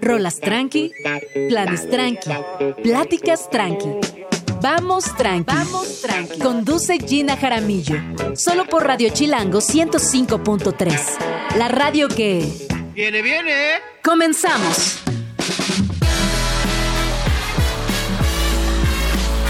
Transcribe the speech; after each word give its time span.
Rolas 0.00 0.40
tranqui, 0.40 0.90
planes 1.48 1.88
tranqui, 1.90 2.30
pláticas 2.82 3.50
tranqui. 3.50 3.88
Vamos 4.62 5.04
tranqui. 5.16 5.54
Vamos 5.54 6.00
tranqui. 6.00 6.38
Conduce 6.38 6.98
Gina 6.98 7.36
Jaramillo. 7.36 7.96
Solo 8.34 8.64
por 8.64 8.86
Radio 8.86 9.10
Chilango 9.10 9.58
105.3. 9.58 11.56
La 11.58 11.68
radio 11.68 12.08
que. 12.08 12.46
Viene, 12.94 13.22
viene. 13.22 13.80
Comenzamos. 14.02 15.02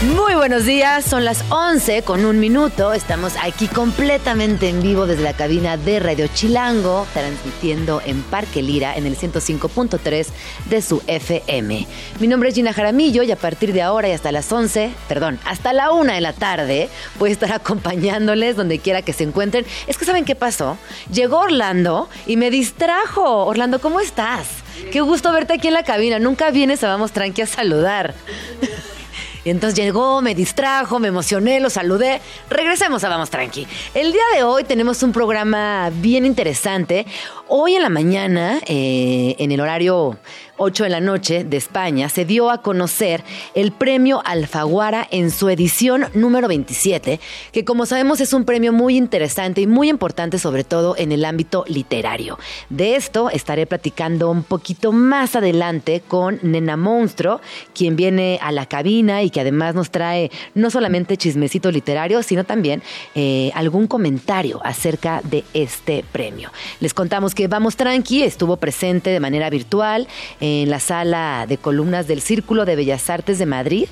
Muy 0.03 0.35
buenos 0.35 0.65
días, 0.65 1.05
son 1.05 1.23
las 1.23 1.45
11 1.49 2.01
con 2.01 2.25
un 2.25 2.37
minuto. 2.37 2.91
Estamos 2.91 3.35
aquí 3.41 3.67
completamente 3.67 4.67
en 4.67 4.81
vivo 4.81 5.07
desde 5.07 5.23
la 5.23 5.31
cabina 5.31 5.77
de 5.77 6.01
Radio 6.01 6.27
Chilango, 6.27 7.07
transmitiendo 7.13 8.01
en 8.05 8.21
Parque 8.23 8.61
Lira 8.61 8.97
en 8.97 9.05
el 9.05 9.17
105.3 9.17 10.27
de 10.65 10.81
su 10.81 11.01
FM. 11.07 11.87
Mi 12.19 12.27
nombre 12.27 12.49
es 12.49 12.55
Gina 12.55 12.73
Jaramillo 12.73 13.23
y 13.23 13.31
a 13.31 13.37
partir 13.37 13.71
de 13.71 13.81
ahora 13.81 14.09
y 14.09 14.11
hasta 14.11 14.33
las 14.33 14.51
11, 14.51 14.91
perdón, 15.07 15.39
hasta 15.45 15.71
la 15.71 15.91
1 15.91 16.11
de 16.11 16.21
la 16.21 16.33
tarde, 16.33 16.89
voy 17.17 17.29
a 17.29 17.33
estar 17.33 17.51
acompañándoles 17.53 18.57
donde 18.57 18.79
quiera 18.79 19.03
que 19.03 19.13
se 19.13 19.23
encuentren. 19.23 19.65
Es 19.87 19.97
que 19.97 20.03
¿saben 20.03 20.25
qué 20.25 20.35
pasó? 20.35 20.77
Llegó 21.13 21.39
Orlando 21.39 22.09
y 22.27 22.35
me 22.35 22.51
distrajo. 22.51 23.45
Orlando, 23.45 23.79
¿cómo 23.79 24.01
estás? 24.01 24.47
Qué 24.91 24.99
gusto 24.99 25.31
verte 25.31 25.53
aquí 25.53 25.69
en 25.69 25.75
la 25.75 25.83
cabina. 25.83 26.19
Nunca 26.19 26.51
vienes 26.51 26.83
a 26.83 26.89
Vamos 26.89 27.13
Tranqui 27.13 27.41
a 27.41 27.47
saludar. 27.47 28.13
Y 29.45 29.49
entonces 29.49 29.77
llegó, 29.77 30.21
me 30.21 30.35
distrajo, 30.35 30.99
me 30.99 31.09
emocioné, 31.09 31.59
lo 31.59 31.69
saludé. 31.69 32.21
Regresemos 32.49 33.03
a 33.03 33.09
Vamos 33.09 33.29
Tranqui. 33.29 33.67
El 33.93 34.11
día 34.11 34.23
de 34.35 34.43
hoy 34.43 34.63
tenemos 34.63 35.03
un 35.03 35.11
programa 35.11 35.91
bien 35.93 36.25
interesante. 36.25 37.05
Hoy 37.49 37.75
en 37.75 37.81
la 37.81 37.89
mañana, 37.89 38.61
eh, 38.67 39.35
en 39.37 39.51
el 39.51 39.59
horario 39.59 40.17
8 40.55 40.85
de 40.85 40.89
la 40.89 41.01
noche 41.01 41.43
de 41.43 41.57
España, 41.57 42.07
se 42.07 42.23
dio 42.23 42.49
a 42.49 42.61
conocer 42.61 43.21
el 43.53 43.73
premio 43.73 44.21
Alfaguara 44.23 45.05
en 45.11 45.29
su 45.29 45.49
edición 45.49 46.05
número 46.13 46.47
27, 46.47 47.19
que 47.51 47.65
como 47.65 47.85
sabemos 47.85 48.21
es 48.21 48.31
un 48.31 48.45
premio 48.45 48.71
muy 48.71 48.95
interesante 48.95 49.59
y 49.59 49.67
muy 49.67 49.89
importante 49.89 50.39
sobre 50.39 50.63
todo 50.63 50.95
en 50.97 51.11
el 51.11 51.25
ámbito 51.25 51.65
literario. 51.67 52.39
De 52.69 52.95
esto 52.95 53.29
estaré 53.29 53.65
platicando 53.65 54.29
un 54.29 54.43
poquito 54.43 54.93
más 54.93 55.35
adelante 55.35 56.01
con 56.07 56.39
Nena 56.43 56.77
Monstro, 56.77 57.41
quien 57.73 57.97
viene 57.97 58.39
a 58.41 58.53
la 58.53 58.67
cabina 58.67 59.21
y 59.21 59.29
que 59.29 59.41
además 59.41 59.75
nos 59.75 59.91
trae 59.91 60.31
no 60.53 60.69
solamente 60.69 61.17
chismecito 61.17 61.71
literario, 61.71 62.23
sino 62.23 62.45
también 62.45 62.83
eh, 63.15 63.51
algún 63.53 63.87
comentario 63.87 64.61
acerca 64.63 65.21
de 65.23 65.43
este 65.53 66.05
premio. 66.09 66.49
Les 66.79 66.93
contamos 66.93 67.33
que 67.33 67.42
Vamos 67.47 67.75
Tranqui 67.75 68.23
estuvo 68.23 68.57
presente 68.57 69.09
de 69.09 69.19
manera 69.19 69.49
virtual 69.49 70.07
en 70.39 70.69
la 70.69 70.79
sala 70.79 71.45
de 71.47 71.57
columnas 71.57 72.07
del 72.07 72.21
Círculo 72.21 72.65
de 72.65 72.75
Bellas 72.75 73.09
Artes 73.09 73.39
de 73.39 73.45
Madrid. 73.45 73.87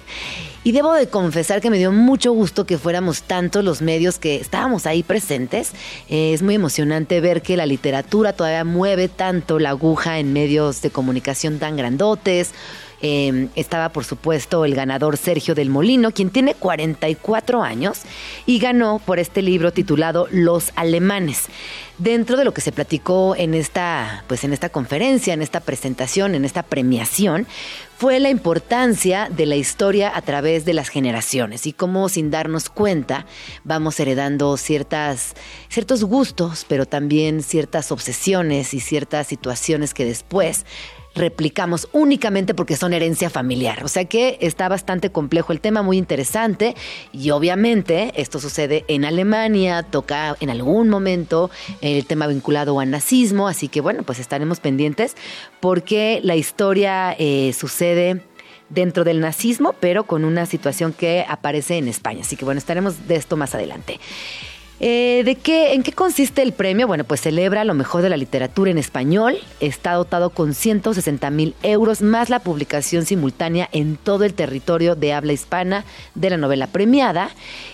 Y 0.63 0.73
debo 0.73 0.93
de 0.93 1.07
confesar 1.07 1.59
que 1.59 1.71
me 1.71 1.79
dio 1.79 1.91
mucho 1.91 2.33
gusto 2.33 2.67
que 2.67 2.77
fuéramos 2.77 3.23
tantos 3.23 3.63
los 3.63 3.81
medios 3.81 4.19
que 4.19 4.35
estábamos 4.35 4.85
ahí 4.85 5.01
presentes. 5.01 5.71
Eh, 6.07 6.33
es 6.33 6.43
muy 6.43 6.53
emocionante 6.53 7.19
ver 7.19 7.41
que 7.41 7.57
la 7.57 7.65
literatura 7.65 8.33
todavía 8.33 8.63
mueve 8.63 9.07
tanto 9.07 9.57
la 9.57 9.71
aguja 9.71 10.19
en 10.19 10.33
medios 10.33 10.83
de 10.83 10.91
comunicación 10.91 11.57
tan 11.57 11.77
grandotes. 11.77 12.51
Eh, 13.01 13.47
estaba, 13.55 13.89
por 13.89 14.05
supuesto, 14.05 14.65
el 14.65 14.75
ganador 14.75 15.17
Sergio 15.17 15.55
del 15.55 15.69
Molino, 15.69 16.11
quien 16.11 16.29
tiene 16.29 16.53
44 16.53 17.63
años 17.63 18.01
y 18.45 18.59
ganó 18.59 18.99
por 19.03 19.19
este 19.19 19.41
libro 19.41 19.71
titulado 19.71 20.27
Los 20.31 20.71
Alemanes. 20.75 21.45
Dentro 21.97 22.37
de 22.37 22.45
lo 22.45 22.53
que 22.53 22.61
se 22.61 22.71
platicó 22.71 23.35
en 23.35 23.53
esta, 23.53 24.23
pues 24.27 24.43
en 24.43 24.53
esta 24.53 24.69
conferencia, 24.69 25.33
en 25.33 25.41
esta 25.41 25.59
presentación, 25.59 26.35
en 26.35 26.45
esta 26.45 26.63
premiación, 26.63 27.47
fue 27.97 28.19
la 28.19 28.31
importancia 28.31 29.29
de 29.29 29.45
la 29.45 29.55
historia 29.55 30.11
a 30.15 30.23
través 30.23 30.65
de 30.65 30.73
las 30.73 30.89
generaciones 30.89 31.67
y 31.67 31.73
cómo 31.73 32.09
sin 32.09 32.31
darnos 32.31 32.69
cuenta 32.69 33.27
vamos 33.63 33.99
heredando 33.99 34.57
ciertas, 34.57 35.35
ciertos 35.69 36.03
gustos, 36.03 36.65
pero 36.67 36.87
también 36.87 37.43
ciertas 37.43 37.91
obsesiones 37.91 38.73
y 38.73 38.79
ciertas 38.79 39.27
situaciones 39.27 39.93
que 39.93 40.05
después 40.05 40.65
replicamos 41.15 41.87
únicamente 41.91 42.53
porque 42.53 42.75
son 42.75 42.93
herencia 42.93 43.29
familiar. 43.29 43.83
O 43.83 43.87
sea 43.87 44.05
que 44.05 44.37
está 44.41 44.69
bastante 44.69 45.11
complejo 45.11 45.51
el 45.53 45.59
tema, 45.59 45.81
muy 45.81 45.97
interesante. 45.97 46.75
Y 47.11 47.31
obviamente 47.31 48.13
esto 48.15 48.39
sucede 48.39 48.85
en 48.87 49.05
Alemania, 49.05 49.83
toca 49.83 50.35
en 50.39 50.49
algún 50.49 50.89
momento 50.89 51.51
el 51.81 52.05
tema 52.05 52.27
vinculado 52.27 52.79
al 52.79 52.89
nazismo. 52.91 53.47
Así 53.47 53.67
que 53.67 53.81
bueno, 53.81 54.03
pues 54.03 54.19
estaremos 54.19 54.59
pendientes 54.59 55.15
porque 55.59 56.19
la 56.23 56.35
historia 56.35 57.15
eh, 57.17 57.53
sucede 57.57 58.21
dentro 58.69 59.03
del 59.03 59.19
nazismo, 59.19 59.75
pero 59.79 60.05
con 60.05 60.23
una 60.23 60.45
situación 60.45 60.93
que 60.93 61.25
aparece 61.27 61.77
en 61.77 61.87
España. 61.87 62.21
Así 62.21 62.35
que 62.37 62.45
bueno, 62.45 62.57
estaremos 62.57 63.07
de 63.07 63.15
esto 63.15 63.35
más 63.35 63.53
adelante. 63.53 63.99
Eh, 64.83 65.21
¿de 65.25 65.35
qué, 65.35 65.75
¿En 65.75 65.83
qué 65.83 65.93
consiste 65.93 66.41
el 66.41 66.53
premio? 66.53 66.87
Bueno, 66.87 67.03
pues 67.03 67.21
celebra 67.21 67.63
lo 67.65 67.75
mejor 67.75 68.01
de 68.01 68.09
la 68.09 68.17
literatura 68.17 68.71
en 68.71 68.79
español. 68.79 69.37
Está 69.59 69.93
dotado 69.93 70.31
con 70.31 70.55
160 70.55 71.29
mil 71.29 71.53
euros 71.61 72.01
más 72.01 72.31
la 72.31 72.39
publicación 72.39 73.05
simultánea 73.05 73.69
en 73.73 73.95
todo 73.95 74.23
el 74.23 74.33
territorio 74.33 74.95
de 74.95 75.13
habla 75.13 75.33
hispana 75.33 75.85
de 76.15 76.31
la 76.31 76.37
novela 76.37 76.65
premiada. 76.65 77.29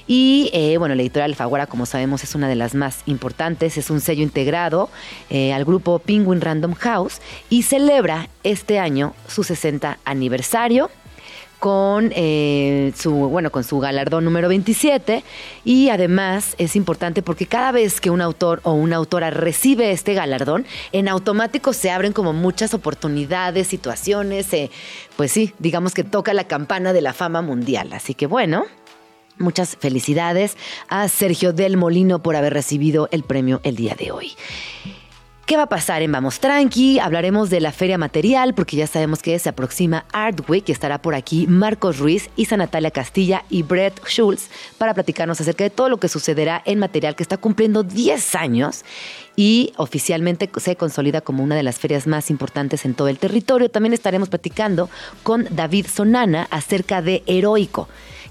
Y 0.05 0.49
eh, 0.51 0.75
bueno, 0.77 0.95
la 0.95 1.01
editorial 1.01 1.31
Alfaguara, 1.31 1.67
como 1.67 1.85
sabemos, 1.85 2.25
es 2.25 2.35
una 2.35 2.49
de 2.49 2.55
las 2.55 2.75
más 2.75 3.03
importantes. 3.05 3.77
Es 3.77 3.89
un 3.89 4.01
sello 4.01 4.23
integrado 4.23 4.89
eh, 5.29 5.53
al 5.53 5.63
grupo 5.63 5.99
Penguin 5.99 6.41
Random 6.41 6.73
House 6.73 7.21
y 7.49 7.63
celebra 7.63 8.27
este 8.43 8.79
año 8.79 9.13
su 9.29 9.45
60 9.45 9.97
aniversario 10.03 10.89
con 11.59 12.11
eh, 12.15 12.93
su 12.95 13.11
bueno 13.11 13.51
con 13.51 13.63
su 13.63 13.79
galardón 13.79 14.25
número 14.25 14.49
27 14.49 15.23
y 15.65 15.89
además 15.89 16.55
es 16.57 16.75
importante 16.75 17.21
porque 17.21 17.45
cada 17.45 17.71
vez 17.71 17.99
que 17.99 18.09
un 18.09 18.21
autor 18.21 18.61
o 18.63 18.73
una 18.73 18.97
autora 18.97 19.29
recibe 19.29 19.91
este 19.91 20.13
galardón 20.13 20.65
en 20.91 21.07
automático 21.07 21.73
se 21.73 21.91
abren 21.91 22.13
como 22.13 22.33
muchas 22.33 22.73
oportunidades 22.73 23.67
situaciones 23.67 24.47
pues 25.15 25.31
sí 25.31 25.53
digamos 25.59 25.93
que 25.93 26.03
toca 26.03 26.33
la 26.33 26.45
campana 26.45 26.93
de 26.93 27.01
la 27.01 27.13
fama 27.13 27.41
mundial 27.41 27.91
así 27.93 28.13
que 28.13 28.27
bueno 28.27 28.65
Muchas 29.39 29.77
felicidades 29.77 30.57
a 30.89 31.07
Sergio 31.07 31.53
del 31.53 31.77
Molino 31.77 32.23
por 32.23 32.35
haber 32.35 32.53
recibido 32.53 33.07
el 33.11 33.23
premio 33.23 33.61
el 33.63 33.75
día 33.75 33.95
de 33.95 34.11
hoy. 34.11 34.31
¿Qué 35.47 35.55
va 35.55 35.63
a 35.63 35.69
pasar 35.69 36.01
en 36.01 36.11
Vamos 36.11 36.41
Tranqui? 36.41 36.99
Hablaremos 36.99 37.49
de 37.49 37.61
la 37.61 37.71
feria 37.71 37.97
material 37.97 38.53
porque 38.53 38.75
ya 38.75 38.85
sabemos 38.85 39.21
que 39.21 39.39
se 39.39 39.47
aproxima 39.47 40.03
Art 40.11 40.41
Week 40.49 40.67
y 40.67 40.73
estará 40.73 41.01
por 41.01 41.15
aquí 41.15 41.47
Marcos 41.47 41.99
Ruiz, 41.99 42.29
Isa 42.35 42.57
Natalia 42.57 42.91
Castilla 42.91 43.45
y 43.49 43.63
Brett 43.63 44.05
Schultz 44.05 44.49
para 44.77 44.93
platicarnos 44.93 45.39
acerca 45.39 45.63
de 45.63 45.69
todo 45.69 45.87
lo 45.87 46.01
que 46.01 46.09
sucederá 46.09 46.61
en 46.65 46.79
material 46.79 47.15
que 47.15 47.23
está 47.23 47.37
cumpliendo 47.37 47.83
10 47.83 48.35
años 48.35 48.83
y 49.37 49.71
oficialmente 49.77 50.49
se 50.57 50.75
consolida 50.75 51.21
como 51.21 51.43
una 51.43 51.55
de 51.55 51.63
las 51.63 51.79
ferias 51.79 52.07
más 52.07 52.29
importantes 52.29 52.83
en 52.83 52.93
todo 52.93 53.07
el 53.07 53.17
territorio. 53.17 53.71
También 53.71 53.93
estaremos 53.93 54.27
platicando 54.27 54.89
con 55.23 55.47
David 55.49 55.87
Sonana 55.87 56.49
acerca 56.51 57.01
de 57.01 57.23
Heroico. 57.25 57.87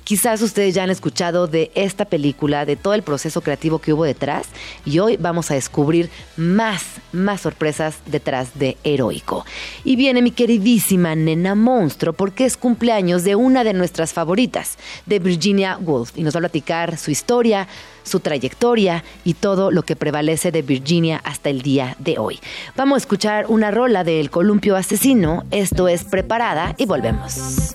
Quizás 0.07 0.41
ustedes 0.41 0.73
ya 0.73 0.85
han 0.85 0.91
escuchado 0.91 1.49
de 1.49 1.73
esta 1.75 2.05
película, 2.05 2.65
de 2.65 2.77
todo 2.77 2.95
el 2.95 3.03
proceso 3.03 3.41
creativo 3.41 3.81
que 3.81 3.93
hubo 3.93 4.05
detrás 4.05 4.47
y 4.85 5.01
hoy 5.01 5.17
vamos 5.17 5.51
a 5.51 5.55
descubrir 5.55 6.11
más, 6.37 6.85
más 7.11 7.41
sorpresas 7.41 7.97
detrás 8.07 8.57
de 8.57 8.77
Heroico. 8.85 9.45
Y 9.83 9.97
viene 9.97 10.23
mi 10.23 10.31
queridísima 10.31 11.17
nena 11.17 11.57
monstruo 11.57 12.13
porque 12.13 12.45
es 12.45 12.57
cumpleaños 12.57 13.25
de 13.25 13.35
una 13.35 13.65
de 13.65 13.73
nuestras 13.73 14.13
favoritas, 14.13 14.79
de 15.07 15.19
Virginia 15.19 15.77
Woolf, 15.77 16.17
y 16.17 16.23
nos 16.23 16.37
va 16.37 16.39
a 16.39 16.43
platicar 16.43 16.99
su 16.99 17.11
historia, 17.11 17.67
su 18.05 18.21
trayectoria 18.21 19.03
y 19.25 19.35
todo 19.35 19.73
lo 19.73 19.83
que 19.83 19.97
prevalece 19.97 20.53
de 20.53 20.63
Virginia 20.63 21.21
hasta 21.25 21.51
el 21.51 21.63
día 21.63 21.97
de 21.99 22.17
hoy. 22.19 22.39
Vamos 22.77 22.95
a 22.95 22.99
escuchar 22.99 23.47
una 23.49 23.73
rola 23.73 24.05
del 24.05 24.31
columpio 24.31 24.77
asesino, 24.77 25.43
esto 25.51 25.89
es 25.89 26.05
Preparada 26.05 26.77
y 26.79 26.87
volvemos 26.87 27.75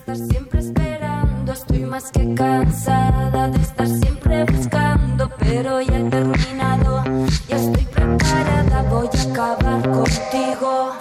estoy 1.52 1.80
más 1.80 2.10
que 2.10 2.34
cansada 2.34 3.48
de 3.48 3.60
estar 3.60 3.86
siempre 3.86 4.44
buscando, 4.44 5.30
pero 5.38 5.80
ya 5.82 5.98
he 5.98 6.04
terminado, 6.04 7.04
ya 7.48 7.56
estoy 7.56 7.84
preparada, 7.84 8.82
voy 8.88 9.08
a 9.12 9.22
acabar 9.30 9.82
contigo. 9.90 10.92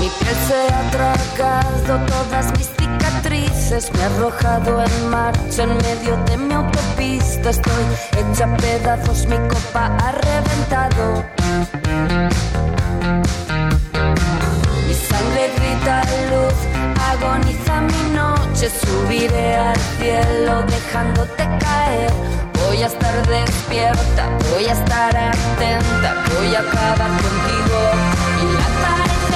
Mi 0.00 0.08
piel 0.18 0.36
se 0.48 0.74
ha 0.74 0.90
tragado 0.90 2.06
todas 2.06 2.46
mis 2.56 2.68
cicatrices, 2.78 3.92
me 3.92 4.02
ha 4.02 4.06
arrojado 4.06 4.84
en 4.84 5.10
marcha 5.10 5.62
en 5.64 5.76
medio 5.76 6.16
de 6.24 6.36
mi 6.38 6.54
autopista, 6.54 7.50
estoy 7.50 7.84
hecha 8.16 8.56
pedazos, 8.56 9.26
mi 9.26 9.36
copa 9.48 9.96
ha 9.98 10.12
reventado. 10.12 11.24
Mi 14.86 14.94
sangre 14.94 15.50
grita 15.56 16.02
luz, 16.30 16.58
agoniza 17.10 17.67
noche 18.58 18.70
subiré 18.70 19.54
al 19.54 19.76
cielo 19.98 20.62
dejándote 20.62 21.44
caer. 21.60 22.10
Voy 22.66 22.82
a 22.82 22.86
estar 22.86 23.14
despierta, 23.28 24.36
voy 24.50 24.64
a 24.64 24.72
estar 24.72 25.16
atenta, 25.16 26.24
voy 26.36 26.54
a 26.56 26.60
acabar 26.60 27.10
contigo. 27.10 27.80
Y 28.42 28.46
la 28.56 28.68
pared 28.82 29.28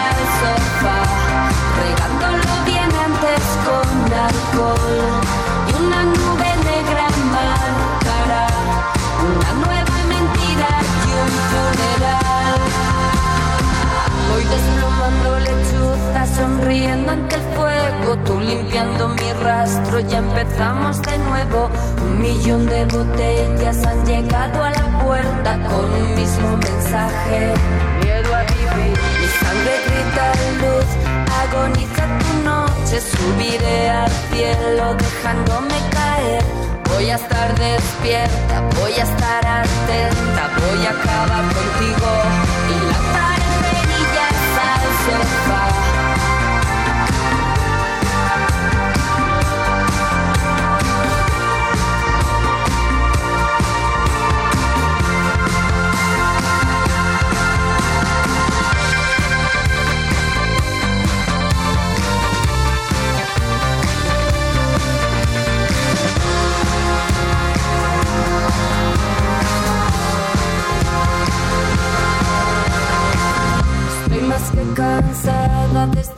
al 0.00 0.20
sofá, 0.40 1.00
regándolo 1.82 2.64
bien 2.64 2.90
antes 3.04 3.42
con 3.66 4.12
alcohol. 4.12 5.43
Ante 16.66 17.36
el 17.36 17.42
fuego, 17.54 18.16
tú 18.24 18.40
limpiando 18.40 19.08
mi 19.08 19.32
rastro, 19.42 20.00
ya 20.00 20.18
empezamos 20.18 21.00
de 21.02 21.18
nuevo. 21.18 21.68
Un 22.02 22.22
millón 22.22 22.66
de 22.66 22.84
botellas 22.86 23.84
han 23.86 24.04
llegado 24.06 24.64
a 24.64 24.70
la 24.70 24.98
puerta 25.04 25.58
con 25.68 25.84
un 25.84 26.14
mismo 26.14 26.56
mensaje. 26.56 27.52
Miedo 28.02 28.34
a 28.34 28.42
vivir, 28.44 28.98
mi 29.20 29.28
sangre 29.40 29.74
grita 29.86 30.26
luz, 30.62 30.88
agoniza 31.42 32.04
tu 32.20 32.32
noche, 32.48 33.00
subiré 33.00 33.90
al 33.90 34.10
cielo 34.32 34.94
dejándome 34.94 35.76
caer. 35.90 36.44
Voy 36.90 37.10
a 37.10 37.16
estar 37.16 37.54
despierta, 37.58 38.62
voy 38.80 38.92
a 38.92 39.02
estar 39.02 39.46
atenta, 39.46 40.42
voy 40.60 40.86
a 40.86 40.90
acabar 40.90 41.44
contigo 41.58 42.10
y 42.70 42.74
lanzar 42.90 43.38
cerillas 43.60 44.38
al 44.72 44.86
sofá. 45.04 45.63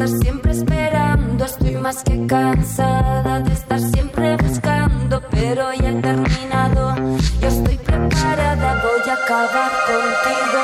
Siempre 0.09 0.53
esperando. 0.53 1.45
Estoy 1.45 1.75
más 1.77 2.03
que 2.03 2.27
cansada 2.27 3.41
de 3.41 3.53
estar 3.53 3.81
siempre 3.81 4.37
buscando. 4.37 5.21
Pero 5.31 5.73
ya 5.75 5.91
he 5.91 6.01
terminado. 6.01 6.95
Yo 7.41 7.49
estoy 7.49 7.77
preparada. 7.79 8.83
Voy 8.83 9.11
a 9.11 9.15
acabar 9.15 9.73
contigo. 9.91 10.63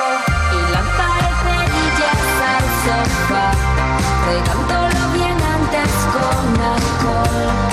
Y 0.56 0.60
lanzaré 0.74 1.30
cerillas 1.44 2.22
al 2.52 2.66
sofá. 2.84 3.48
Regándolo 4.28 5.02
bien 5.14 5.38
antes 5.56 5.92
con 6.14 6.44
alcohol. 6.74 7.71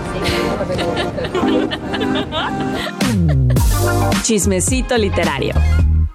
Chismecito 4.22 4.96
literario. 4.96 5.54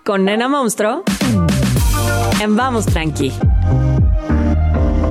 Con 0.03 0.25
Nena 0.25 0.47
Monstruo. 0.47 1.03
En 2.41 2.55
Vamos 2.55 2.85
Tranqui. 2.85 3.31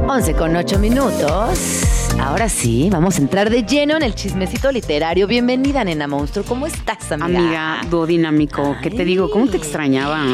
11 0.07 0.35
con 0.35 0.55
8 0.55 0.79
minutos. 0.79 1.85
Ahora 2.21 2.49
sí, 2.49 2.89
vamos 2.91 3.19
a 3.19 3.21
entrar 3.21 3.51
de 3.51 3.65
lleno 3.65 3.97
en 3.97 4.03
el 4.03 4.15
chismecito 4.15 4.71
literario. 4.71 5.27
Bienvenida, 5.27 5.85
nena 5.85 6.07
monstruo. 6.07 6.45
¿Cómo 6.45 6.67
estás, 6.67 7.11
amiga? 7.13 7.41
Amiga, 7.41 7.81
dúo 7.91 8.07
dinámico, 8.07 8.77
¿qué 8.83 8.91
te 8.91 9.05
digo? 9.05 9.31
¿Cómo 9.31 9.49
te 9.49 9.57
extrañaba? 9.57 10.25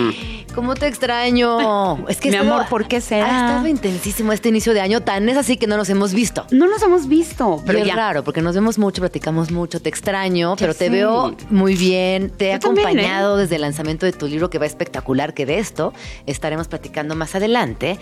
¿Cómo 0.54 0.74
te 0.74 0.86
extraño? 0.86 2.04
Es 2.08 2.18
que 2.18 2.30
Mi 2.30 2.36
amor, 2.36 2.66
¿por 2.68 2.86
qué 2.88 3.00
será? 3.00 3.24
Ha 3.26 3.46
estado 3.50 3.66
intensísimo 3.68 4.32
este 4.32 4.48
inicio 4.48 4.74
de 4.74 4.80
año. 4.80 5.00
Tan 5.00 5.28
es 5.28 5.36
así 5.36 5.56
que 5.56 5.66
no 5.66 5.76
nos 5.76 5.88
hemos 5.90 6.12
visto. 6.14 6.46
No 6.50 6.66
nos 6.68 6.82
hemos 6.82 7.06
visto, 7.08 7.62
pero 7.66 7.78
y 7.78 7.82
es 7.82 7.88
ya. 7.88 7.94
raro, 7.96 8.24
porque 8.24 8.42
nos 8.42 8.54
vemos 8.54 8.78
mucho, 8.78 9.00
platicamos 9.00 9.50
mucho, 9.50 9.80
te 9.80 9.88
extraño, 9.88 10.56
pero 10.58 10.74
te 10.74 10.90
veo 10.90 11.34
muy 11.50 11.74
bien. 11.74 12.30
Te 12.30 12.50
he 12.50 12.52
Yo 12.54 12.58
también, 12.60 12.86
¿eh? 12.86 12.90
acompañado 12.90 13.36
desde 13.36 13.56
el 13.56 13.62
lanzamiento 13.62 14.06
de 14.06 14.12
tu 14.12 14.26
libro, 14.26 14.50
que 14.50 14.58
va 14.58 14.66
espectacular, 14.66 15.34
que 15.34 15.46
de 15.46 15.58
esto 15.58 15.92
estaremos 16.26 16.68
platicando 16.68 17.14
más 17.14 17.34
adelante. 17.34 17.98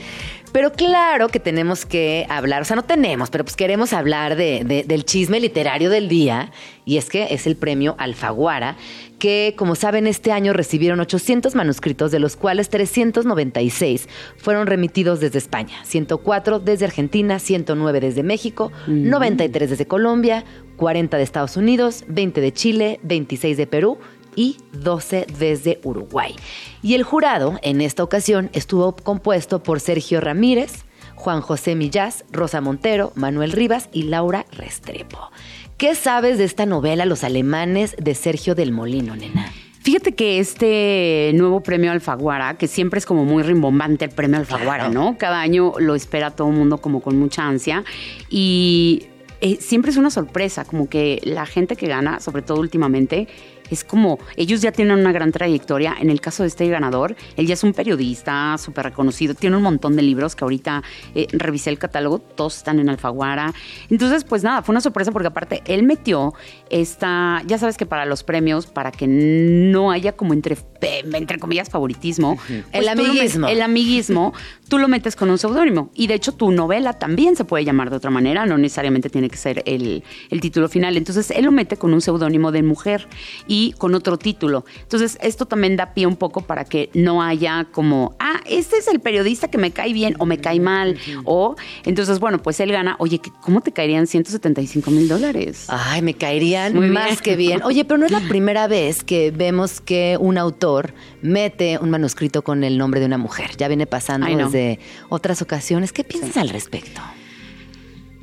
Pero 0.52 0.72
claro 0.72 1.28
que 1.28 1.40
tenemos 1.40 1.84
que 1.84 2.26
hablar, 2.30 2.62
o 2.62 2.64
sea, 2.64 2.76
no 2.76 2.82
tenemos, 2.84 3.28
pero 3.30 3.44
pues 3.44 3.54
queremos 3.56 3.92
hablar 3.92 4.34
de, 4.36 4.62
de- 4.64 4.82
del 4.84 5.04
chisme 5.04 5.40
literario 5.40 5.90
del 5.90 6.08
día, 6.08 6.50
y 6.86 6.96
es 6.96 7.10
que 7.10 7.34
es 7.34 7.46
el 7.46 7.56
premio 7.56 7.94
Alfaguara, 7.98 8.76
que 9.18 9.54
como 9.56 9.74
saben 9.74 10.06
este 10.06 10.32
año 10.32 10.52
recibieron 10.52 11.00
800 11.00 11.54
manuscritos, 11.54 12.10
de 12.10 12.18
los 12.18 12.36
cuales 12.36 12.68
396 12.68 14.08
fueron 14.36 14.66
remitidos 14.66 15.20
desde 15.20 15.38
España, 15.38 15.84
104 15.84 16.60
desde 16.60 16.84
Argentina, 16.84 17.38
109 17.38 18.00
desde 18.00 18.22
México, 18.22 18.72
93 18.86 19.70
desde 19.70 19.86
Colombia, 19.86 20.44
40 20.76 21.16
de 21.16 21.22
Estados 21.22 21.56
Unidos, 21.56 22.04
20 22.08 22.40
de 22.40 22.52
Chile, 22.52 23.00
26 23.02 23.56
de 23.56 23.66
Perú 23.66 23.98
y 24.36 24.56
12 24.72 25.26
desde 25.38 25.80
Uruguay. 25.82 26.36
Y 26.82 26.94
el 26.94 27.02
jurado 27.02 27.58
en 27.62 27.80
esta 27.80 28.04
ocasión 28.04 28.50
estuvo 28.52 28.94
compuesto 28.94 29.62
por 29.62 29.80
Sergio 29.80 30.20
Ramírez, 30.20 30.84
Juan 31.16 31.40
José 31.40 31.74
Millás, 31.74 32.24
Rosa 32.30 32.60
Montero, 32.60 33.12
Manuel 33.16 33.50
Rivas 33.50 33.88
y 33.92 34.04
Laura 34.04 34.46
Restrepo. 34.52 35.30
¿Qué 35.78 35.94
sabes 35.94 36.38
de 36.38 36.44
esta 36.44 36.66
novela 36.66 37.06
Los 37.06 37.22
alemanes 37.22 37.94
de 38.02 38.16
Sergio 38.16 38.56
del 38.56 38.72
Molino, 38.72 39.14
nena? 39.14 39.52
Fíjate 39.80 40.12
que 40.12 40.40
este 40.40 41.30
nuevo 41.36 41.62
premio 41.62 41.92
Alfaguara, 41.92 42.58
que 42.58 42.66
siempre 42.66 42.98
es 42.98 43.06
como 43.06 43.24
muy 43.24 43.44
rimbombante 43.44 44.04
el 44.04 44.10
premio 44.10 44.38
Alfaguara. 44.38 44.88
¿no? 44.88 45.16
Cada 45.18 45.40
año 45.40 45.74
lo 45.78 45.94
espera 45.94 46.32
todo 46.32 46.48
el 46.48 46.56
mundo 46.56 46.78
como 46.78 47.00
con 47.00 47.16
mucha 47.16 47.46
ansia 47.46 47.84
y 48.28 49.06
eh, 49.40 49.58
siempre 49.60 49.92
es 49.92 49.96
una 49.96 50.10
sorpresa, 50.10 50.64
como 50.64 50.88
que 50.88 51.20
la 51.22 51.46
gente 51.46 51.76
que 51.76 51.86
gana, 51.86 52.18
sobre 52.18 52.42
todo 52.42 52.58
últimamente, 52.58 53.28
es 53.70 53.84
como, 53.84 54.18
ellos 54.36 54.60
ya 54.60 54.72
tienen 54.72 54.98
una 54.98 55.12
gran 55.12 55.32
trayectoria. 55.32 55.96
En 56.00 56.10
el 56.10 56.20
caso 56.20 56.42
de 56.42 56.48
este 56.48 56.68
ganador, 56.68 57.16
él 57.36 57.46
ya 57.46 57.54
es 57.54 57.64
un 57.64 57.72
periodista 57.72 58.56
súper 58.58 58.86
reconocido, 58.86 59.34
tiene 59.34 59.56
un 59.56 59.62
montón 59.62 59.96
de 59.96 60.02
libros 60.02 60.34
que 60.34 60.44
ahorita 60.44 60.82
eh, 61.14 61.26
revisé 61.32 61.70
el 61.70 61.78
catálogo, 61.78 62.18
todos 62.18 62.56
están 62.56 62.78
en 62.78 62.88
Alfaguara. 62.88 63.52
Entonces, 63.90 64.24
pues 64.24 64.42
nada, 64.42 64.62
fue 64.62 64.72
una 64.72 64.80
sorpresa 64.80 65.12
porque 65.12 65.28
aparte 65.28 65.62
él 65.66 65.82
metió 65.82 66.34
esta, 66.70 67.42
ya 67.46 67.58
sabes 67.58 67.76
que 67.76 67.86
para 67.86 68.04
los 68.04 68.22
premios, 68.22 68.66
para 68.66 68.90
que 68.90 69.06
no 69.06 69.90
haya 69.90 70.12
como 70.12 70.32
entre, 70.32 70.56
entre 70.80 71.38
comillas 71.38 71.70
favoritismo, 71.70 72.36
pues 72.36 72.64
El 72.72 72.86
lo 72.86 72.90
amiguismo. 72.92 73.48
el 73.48 73.62
amiguismo, 73.62 74.32
tú 74.68 74.78
lo 74.78 74.88
metes 74.88 75.16
con 75.16 75.30
un 75.30 75.38
seudónimo. 75.38 75.90
Y 75.94 76.06
de 76.06 76.14
hecho, 76.14 76.32
tu 76.32 76.50
novela 76.50 76.92
también 76.94 77.36
se 77.36 77.44
puede 77.44 77.64
llamar 77.64 77.90
de 77.90 77.96
otra 77.96 78.10
manera, 78.10 78.46
no 78.46 78.58
necesariamente 78.58 79.10
tiene 79.10 79.28
que 79.30 79.36
ser 79.36 79.62
el, 79.66 80.02
el 80.30 80.40
título 80.40 80.68
final. 80.68 80.96
Entonces, 80.96 81.30
él 81.30 81.44
lo 81.44 81.52
mete 81.52 81.76
con 81.76 81.92
un 81.94 82.00
seudónimo 82.00 82.52
de 82.52 82.62
mujer 82.62 83.08
y 83.46 83.72
con 83.78 83.94
otro 83.94 84.18
título. 84.18 84.64
Entonces, 84.82 85.18
esto 85.22 85.46
también 85.46 85.76
da 85.76 85.94
pie 85.94 86.06
un 86.06 86.16
poco 86.16 86.42
para 86.42 86.64
que 86.64 86.90
no 86.94 87.22
haya 87.22 87.66
como, 87.72 88.14
ah, 88.18 88.40
este 88.46 88.76
es 88.76 88.88
el 88.88 89.00
periodista 89.00 89.48
que 89.48 89.58
me 89.58 89.70
cae 89.70 89.92
bien 89.92 90.14
o 90.18 90.26
me 90.26 90.38
cae 90.38 90.60
mal. 90.60 90.96
O, 91.24 91.56
entonces, 91.84 92.20
bueno, 92.20 92.42
pues 92.42 92.60
él 92.60 92.70
gana, 92.72 92.96
oye, 92.98 93.18
¿qué- 93.20 93.30
¿cómo 93.40 93.60
te 93.60 93.72
caerían 93.72 94.06
175 94.06 94.90
mil 94.90 95.08
dólares? 95.08 95.66
Ay, 95.68 96.02
me 96.02 96.14
caerían 96.14 96.72
Muy 96.74 96.82
bien. 96.90 96.94
más 96.94 97.22
que 97.22 97.36
bien. 97.36 97.62
Oye, 97.62 97.84
pero 97.84 97.98
no 97.98 98.06
es 98.06 98.12
la 98.12 98.20
primera 98.28 98.66
vez 98.66 99.02
que 99.02 99.30
vemos 99.30 99.80
que 99.80 100.16
un 100.20 100.38
autor 100.38 100.92
mete 101.22 101.78
un 101.78 101.90
manuscrito 101.90 102.42
con 102.42 102.64
el 102.64 102.78
nombre 102.78 103.00
de 103.00 103.06
una 103.06 103.18
mujer. 103.18 103.50
Ya 103.56 103.68
viene 103.68 103.86
pasando 103.86 104.26
desde 104.26 104.78
otras 105.08 105.42
ocasiones. 105.42 105.92
¿Qué 105.92 106.04
piensas 106.04 106.36
al 106.36 106.48
respecto? 106.48 107.00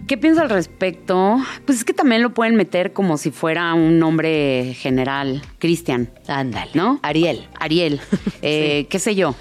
¿Qué 0.07 0.17
pienso 0.17 0.41
al 0.41 0.49
respecto? 0.49 1.39
Pues 1.65 1.79
es 1.79 1.83
que 1.83 1.93
también 1.93 2.21
lo 2.21 2.31
pueden 2.31 2.55
meter 2.55 2.93
como 2.93 3.17
si 3.17 3.31
fuera 3.31 3.73
un 3.73 3.97
nombre 3.97 4.75
general, 4.77 5.41
Cristian. 5.57 6.11
Ándale. 6.27 6.69
¿No? 6.75 6.99
Ariel. 7.01 7.47
Ariel, 7.59 7.99
eh, 8.43 8.85
qué 8.89 8.99
sé 8.99 9.15
yo. 9.15 9.35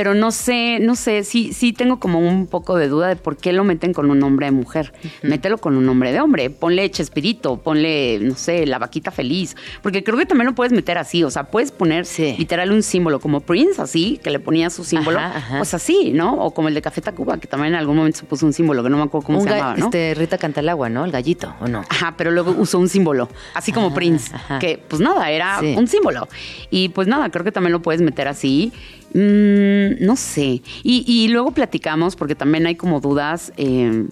Pero 0.00 0.14
no 0.14 0.32
sé, 0.32 0.78
no 0.80 0.94
sé, 0.94 1.24
sí, 1.24 1.52
sí 1.52 1.74
tengo 1.74 2.00
como 2.00 2.20
un 2.20 2.46
poco 2.46 2.78
de 2.78 2.88
duda 2.88 3.08
de 3.08 3.16
por 3.16 3.36
qué 3.36 3.52
lo 3.52 3.64
meten 3.64 3.92
con 3.92 4.10
un 4.10 4.18
nombre 4.18 4.46
de 4.46 4.52
mujer. 4.52 4.94
Mételo 5.22 5.58
con 5.58 5.76
un 5.76 5.84
nombre 5.84 6.10
de 6.10 6.22
hombre. 6.22 6.48
Ponle 6.48 6.90
Chespirito, 6.90 7.58
ponle, 7.58 8.18
no 8.22 8.34
sé, 8.34 8.64
la 8.64 8.78
vaquita 8.78 9.10
feliz. 9.10 9.54
Porque 9.82 10.02
creo 10.02 10.16
que 10.16 10.24
también 10.24 10.46
lo 10.46 10.54
puedes 10.54 10.72
meter 10.72 10.96
así. 10.96 11.22
O 11.22 11.30
sea, 11.30 11.44
puedes 11.50 11.70
poner 11.70 12.06
Sí. 12.06 12.34
literal 12.38 12.72
un 12.72 12.82
símbolo 12.82 13.20
como 13.20 13.40
Prince, 13.40 13.82
así, 13.82 14.18
que 14.24 14.30
le 14.30 14.40
ponía 14.40 14.70
su 14.70 14.84
símbolo. 14.84 15.18
Ajá, 15.18 15.36
ajá. 15.36 15.56
Pues 15.58 15.74
así, 15.74 16.12
¿no? 16.14 16.32
O 16.32 16.54
como 16.54 16.68
el 16.68 16.74
de 16.74 16.80
Café 16.80 17.02
Tacuba, 17.02 17.36
que 17.36 17.46
también 17.46 17.74
en 17.74 17.78
algún 17.80 17.96
momento 17.96 18.20
se 18.20 18.24
puso 18.24 18.46
un 18.46 18.54
símbolo, 18.54 18.82
que 18.82 18.88
no 18.88 18.96
me 18.96 19.02
acuerdo 19.02 19.26
cómo 19.26 19.40
Un 19.40 19.44
se 19.44 19.50
llamaba, 19.50 19.76
¿no? 19.76 19.84
este, 19.84 20.14
Rita 20.14 20.38
Cantalagua, 20.38 20.88
¿no? 20.88 21.04
El 21.04 21.12
gallito, 21.12 21.54
¿o 21.60 21.68
no? 21.68 21.84
Ajá, 21.90 22.14
pero 22.16 22.30
luego 22.30 22.52
usó 22.52 22.78
un 22.78 22.88
símbolo, 22.88 23.28
así 23.52 23.70
como 23.70 23.88
Ajá, 23.88 23.96
Prince, 23.96 24.32
que 24.60 24.78
pues 24.78 25.02
nada, 25.02 25.30
era 25.30 25.58
Sí. 25.60 25.74
un 25.76 25.86
símbolo. 25.88 26.26
Y 26.70 26.88
pues 26.88 27.06
nada, 27.06 27.28
creo 27.28 27.44
que 27.44 27.52
también 27.52 27.72
lo 27.72 27.82
puedes 27.82 28.00
meter 28.00 28.28
así. 28.28 28.72
Mm, 29.14 30.04
no 30.04 30.16
sé. 30.16 30.62
Y, 30.82 31.04
y 31.06 31.28
luego 31.28 31.52
platicamos, 31.52 32.16
porque 32.16 32.34
también 32.34 32.66
hay 32.66 32.76
como 32.76 33.00
dudas. 33.00 33.52
eh, 33.56 34.06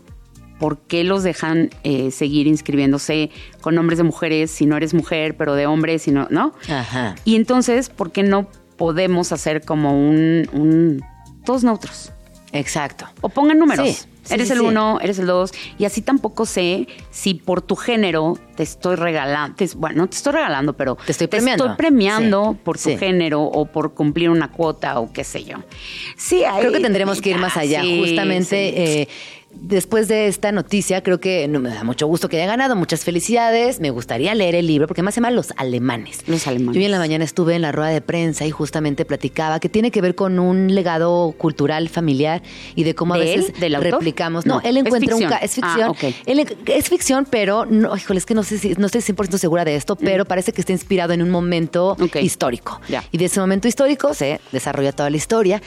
¿Por 0.59 0.79
qué 0.79 1.05
los 1.05 1.23
dejan 1.23 1.71
eh, 1.85 2.11
seguir 2.11 2.49
inscribiéndose 2.49 3.31
con 3.61 3.77
nombres 3.77 3.99
de 3.99 4.03
mujeres 4.03 4.51
si 4.51 4.67
no 4.67 4.77
eres 4.77 4.93
mujer, 4.93 5.37
pero 5.37 5.55
de 5.55 5.67
hombres, 5.67 6.03
si 6.03 6.11
no, 6.11 6.27
¿no? 6.31 6.53
Ajá. 6.69 7.15
Y 7.25 7.37
entonces, 7.37 7.91
¿por 7.91 8.11
qué 8.11 8.25
no 8.25 8.49
podemos 8.77 9.31
hacer 9.31 9.65
como 9.65 9.97
un, 9.97 10.49
un 10.53 11.01
todos 11.45 11.63
neutros? 11.63 12.11
Exacto. 12.53 13.07
O 13.21 13.29
pongan 13.29 13.59
números. 13.59 13.87
Sí, 13.89 13.95
sí, 14.23 14.35
eres 14.35 14.49
sí, 14.49 14.55
el 14.55 14.61
uno, 14.63 14.99
eres 15.03 15.19
el 15.19 15.27
dos. 15.27 15.53
Y 15.79 15.85
así 15.85 16.01
tampoco 16.03 16.47
sé 16.47 16.87
si 17.11 17.35
por 17.35 17.61
tu 17.63 17.77
género 17.77 18.39
te 18.57 18.63
estoy 18.63 18.97
regalando. 18.97 19.55
te- 19.57 19.69
bueno, 19.77 19.99
no 19.99 20.09
te 20.09 20.17
estoy 20.17 20.33
regalando, 20.33 20.73
pero 20.75 20.97
Te 21.05 21.13
estoy 21.13 21.27
premiando. 21.27 21.65
estoy 21.65 21.77
premiando 21.77 22.57
por 22.65 22.79
tu 22.79 22.97
género 22.97 23.43
o 23.43 23.67
por 23.67 23.93
cumplir 23.95 24.31
una 24.31 24.51
cuota 24.51 24.99
o 24.99 25.13
qué 25.13 25.25
sé 25.25 25.45
yo. 25.45 25.59
Sí, 26.17 26.43
hay- 26.45 26.61
Creo 26.61 26.73
que 26.73 26.81
tendremos 26.81 27.21
que 27.21 27.31
ir 27.31 27.39
más 27.39 27.57
allá. 27.57 27.83
Justamente 27.83 29.03
eh, 29.03 29.09
después 29.53 30.09
de 30.09 30.29
esta 30.29 30.53
noticia, 30.53 31.03
creo 31.03 31.21
que 31.21 31.49
no, 31.49 31.59
me 31.61 31.71
da 31.71 31.83
mucho 31.85 32.07
gusto 32.07 32.29
que 32.29 32.37
haya 32.37 32.47
ganado. 32.47 32.77
Muchas 32.77 33.05
felicidades. 33.05 33.81
Me 33.81 33.91
gustaría 33.91 34.35
leer 34.35 34.55
el 34.55 34.67
libro 34.67 34.87
porque 34.87 35.03
más 35.03 35.15
se 35.15 35.21
llama 35.21 35.31
Los 35.31 35.53
Alemanes. 35.57 36.23
Los 36.27 36.47
alemanes. 36.47 36.75
Yo 36.75 36.81
hoy 36.81 36.85
en 36.85 36.91
la 36.93 36.99
mañana 36.99 37.25
estuve 37.25 37.55
en 37.55 37.63
la 37.63 37.73
rueda 37.73 37.91
de 37.91 38.01
prensa 38.01 38.47
y 38.47 38.51
justamente 38.51 39.05
platicaba 39.05 39.59
que 39.61 39.69
tiene 39.69 39.91
que 39.91 40.01
ver 40.01 40.15
con 40.15 40.39
un 40.39 40.75
legado 40.75 41.35
cultural 41.39 41.89
familiar 41.89 42.43
y 42.75 42.85
de 42.85 42.95
cómo 42.95 43.15
a 43.15 43.19
¿De 43.19 43.35
él? 43.35 43.41
veces 43.41 43.61
¿Del 43.61 43.75
autor? 43.75 43.93
replicamos. 43.95 44.47
No, 44.47 44.57
No, 44.57 44.61
él 44.69 44.77
es 44.77 44.87
encuentra 44.87 45.15
un 45.15 45.21
ficción. 45.23 45.31
ca- 45.39 45.45
es 45.45 45.55
ficción. 45.55 45.83
Ah, 45.83 45.91
ok. 45.91 46.05
Él 46.27 46.47
es 46.67 46.89
ficción, 46.89 47.27
pero 47.29 47.65
no, 47.67 47.97
híjole, 47.97 48.19
es 48.19 48.27
que 48.27 48.35
no 48.35 48.43
sé 48.43 48.59
si 48.59 48.75
no 48.75 48.87
estoy 48.87 49.01
100% 49.01 49.39
segura 49.39 49.65
de 49.65 49.75
esto, 49.77 49.97
pero 49.97 50.25
parece 50.25 50.53
que 50.53 50.61
está 50.61 50.73
inspirado 50.73 51.13
en 51.13 51.23
un 51.23 51.31
momento 51.31 51.97
Mm. 51.99 52.19
Histórico. 52.23 52.81
Y 53.13 53.19
de 53.19 53.25
ese 53.25 53.41
momento 53.41 53.67
histórico 53.69 54.15
se 54.15 54.41
desarrolla 54.53 54.93
toda 54.93 55.11
la 55.11 55.17
historia, 55.17 55.61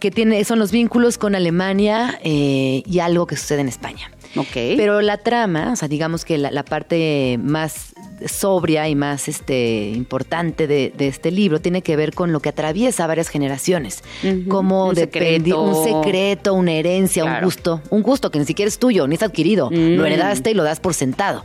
que 0.00 0.10
tiene, 0.10 0.44
son 0.44 0.58
los 0.58 0.70
vínculos 0.70 1.18
con 1.18 1.34
Alemania 1.34 2.18
eh, 2.22 2.82
y 2.86 2.98
algo 2.98 3.23
que 3.26 3.36
sucede 3.36 3.60
en 3.60 3.68
España. 3.68 4.10
Ok. 4.36 4.52
Pero 4.52 5.00
la 5.00 5.18
trama, 5.18 5.72
o 5.72 5.76
sea, 5.76 5.88
digamos 5.88 6.24
que 6.24 6.38
la, 6.38 6.50
la 6.50 6.64
parte 6.64 7.38
más 7.42 7.93
sobria 8.26 8.88
y 8.88 8.94
más 8.94 9.28
este, 9.28 9.90
importante 9.94 10.66
de, 10.66 10.92
de 10.96 11.08
este 11.08 11.30
libro 11.30 11.60
tiene 11.60 11.82
que 11.82 11.96
ver 11.96 12.14
con 12.14 12.32
lo 12.32 12.40
que 12.40 12.48
atraviesa 12.50 13.06
varias 13.06 13.28
generaciones. 13.28 14.02
Ujú. 14.22 14.48
Como 14.48 14.86
Un 14.88 14.96
secreto. 14.96 15.62
un 15.62 15.84
secreto, 15.84 16.54
una 16.54 16.72
herencia, 16.72 17.24
un 17.24 17.40
gusto, 17.42 17.80
un 17.90 18.02
gusto 18.02 18.30
que 18.30 18.38
ni 18.38 18.44
siquiera 18.44 18.68
es 18.68 18.78
tuyo, 18.78 19.06
ni 19.06 19.14
es 19.16 19.22
adquirido, 19.22 19.70
lo 19.70 20.02
Mm. 20.02 20.06
heredaste 20.06 20.50
y 20.50 20.54
lo 20.54 20.62
das 20.64 20.80
por 20.80 20.94
sentado. 20.94 21.44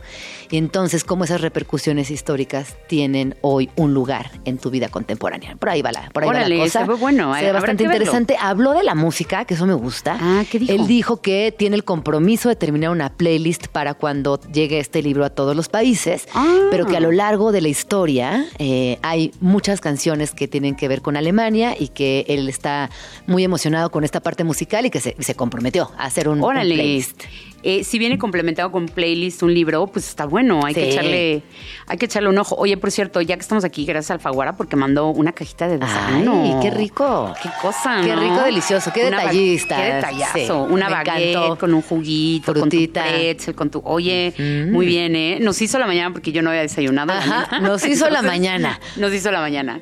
Y 0.52 0.56
entonces, 0.56 1.04
cómo 1.04 1.22
esas 1.22 1.40
repercusiones 1.42 2.10
históricas 2.10 2.76
tienen 2.88 3.36
hoy 3.40 3.70
un 3.76 3.94
lugar 3.94 4.32
en 4.44 4.58
tu 4.58 4.70
vida 4.70 4.88
contemporánea. 4.88 5.54
Por 5.56 5.68
ahí 5.68 5.80
va 5.80 5.92
la, 5.92 6.10
por 6.12 6.24
ahí 6.24 6.28
va 6.30 6.48
la 6.48 6.56
cosa. 6.64 6.80
se 6.80 6.86
ve 6.88 6.94
bueno, 6.94 7.32
Se 7.34 7.42
ve 7.42 7.46
habrá 7.48 7.60
bastante 7.60 7.84
interesante. 7.84 8.36
Habló 8.40 8.72
de 8.72 8.82
la 8.82 8.96
música, 8.96 9.44
que 9.44 9.54
eso 9.54 9.64
me 9.66 9.74
gusta. 9.74 10.18
Ah, 10.20 10.42
¿qué 10.50 10.58
dijo? 10.58 10.72
Él 10.72 10.88
dijo 10.88 11.20
que 11.22 11.54
tiene 11.56 11.76
el 11.76 11.84
compromiso 11.84 12.48
de 12.48 12.56
terminar 12.56 12.90
una 12.90 13.10
playlist 13.16 13.68
para 13.68 13.94
cuando 13.94 14.40
llegue 14.52 14.80
este 14.80 15.02
libro 15.02 15.24
a 15.24 15.30
todos 15.30 15.54
los 15.54 15.68
países, 15.68 16.26
Ah. 16.34 16.68
Pero 16.70 16.86
que 16.86 16.96
a 16.96 17.00
lo 17.00 17.12
largo 17.12 17.52
de 17.52 17.60
la 17.60 17.68
historia 17.68 18.46
eh, 18.58 18.98
hay 19.02 19.32
muchas 19.40 19.80
canciones 19.80 20.32
que 20.32 20.48
tienen 20.48 20.76
que 20.76 20.88
ver 20.88 21.02
con 21.02 21.16
Alemania 21.16 21.74
y 21.78 21.88
que 21.88 22.24
él 22.28 22.48
está 22.48 22.90
muy 23.26 23.44
emocionado 23.44 23.90
con 23.90 24.04
esta 24.04 24.20
parte 24.20 24.44
musical 24.44 24.86
y 24.86 24.90
que 24.90 25.00
se, 25.00 25.16
se 25.18 25.34
comprometió 25.34 25.90
a 25.98 26.04
hacer 26.04 26.28
un, 26.28 26.40
playlist. 26.40 27.24
Eh, 27.62 27.84
si 27.84 27.98
viene 27.98 28.18
complementado 28.18 28.70
con 28.72 28.86
playlist, 28.86 29.42
un 29.42 29.52
libro, 29.54 29.86
pues 29.86 30.08
está 30.08 30.24
bueno. 30.26 30.60
Hay 30.64 30.74
que 30.74 30.90
echarle, 30.90 31.42
hay 31.86 31.98
que 31.98 32.06
echarle 32.06 32.28
un 32.28 32.38
ojo. 32.38 32.54
Oye, 32.56 32.76
por 32.76 32.90
cierto, 32.90 33.20
ya 33.20 33.36
que 33.36 33.42
estamos 33.42 33.64
aquí, 33.64 33.84
gracias 33.84 34.10
a 34.10 34.14
Alfaguara, 34.14 34.56
porque 34.56 34.76
mandó 34.76 35.08
una 35.08 35.32
cajita 35.32 35.68
de 35.68 35.78
desayuno. 35.78 36.42
Ay, 36.44 36.54
qué 36.62 36.70
rico. 36.70 37.34
Qué 37.42 37.48
cosa, 37.60 38.00
Qué 38.04 38.14
¿no? 38.14 38.20
rico, 38.22 38.40
delicioso, 38.42 38.90
qué 38.92 39.06
Una 39.08 39.18
detallista. 39.20 39.76
Qué 39.76 39.92
detallazo. 39.94 40.66
Sí, 40.66 40.72
una 40.72 40.88
baguette 40.88 41.30
encantó. 41.36 41.58
con 41.58 41.74
un 41.74 41.82
juguito, 41.82 42.52
Frutita. 42.54 43.02
con 43.02 43.10
tu 43.10 43.16
pretzel, 43.18 43.54
con 43.54 43.70
tu... 43.70 43.82
Oye, 43.84 44.32
Mm. 44.38 44.72
muy 44.72 44.86
bien, 44.86 45.16
¿eh? 45.16 45.38
Nos 45.40 45.60
hizo 45.60 45.78
la 45.78 45.86
mañana 45.86 46.12
porque 46.12 46.32
yo 46.32 46.42
no 46.42 46.50
había 46.50 46.62
desayunado. 46.62 47.12
Ajá, 47.12 47.28
la 47.28 47.40
neta. 47.58 47.60
nos 47.60 47.84
hizo 47.86 48.08
la 48.10 48.22
mañana. 48.22 48.80
Nos 48.96 49.12
hizo 49.12 49.30
la 49.30 49.40
mañana. 49.40 49.80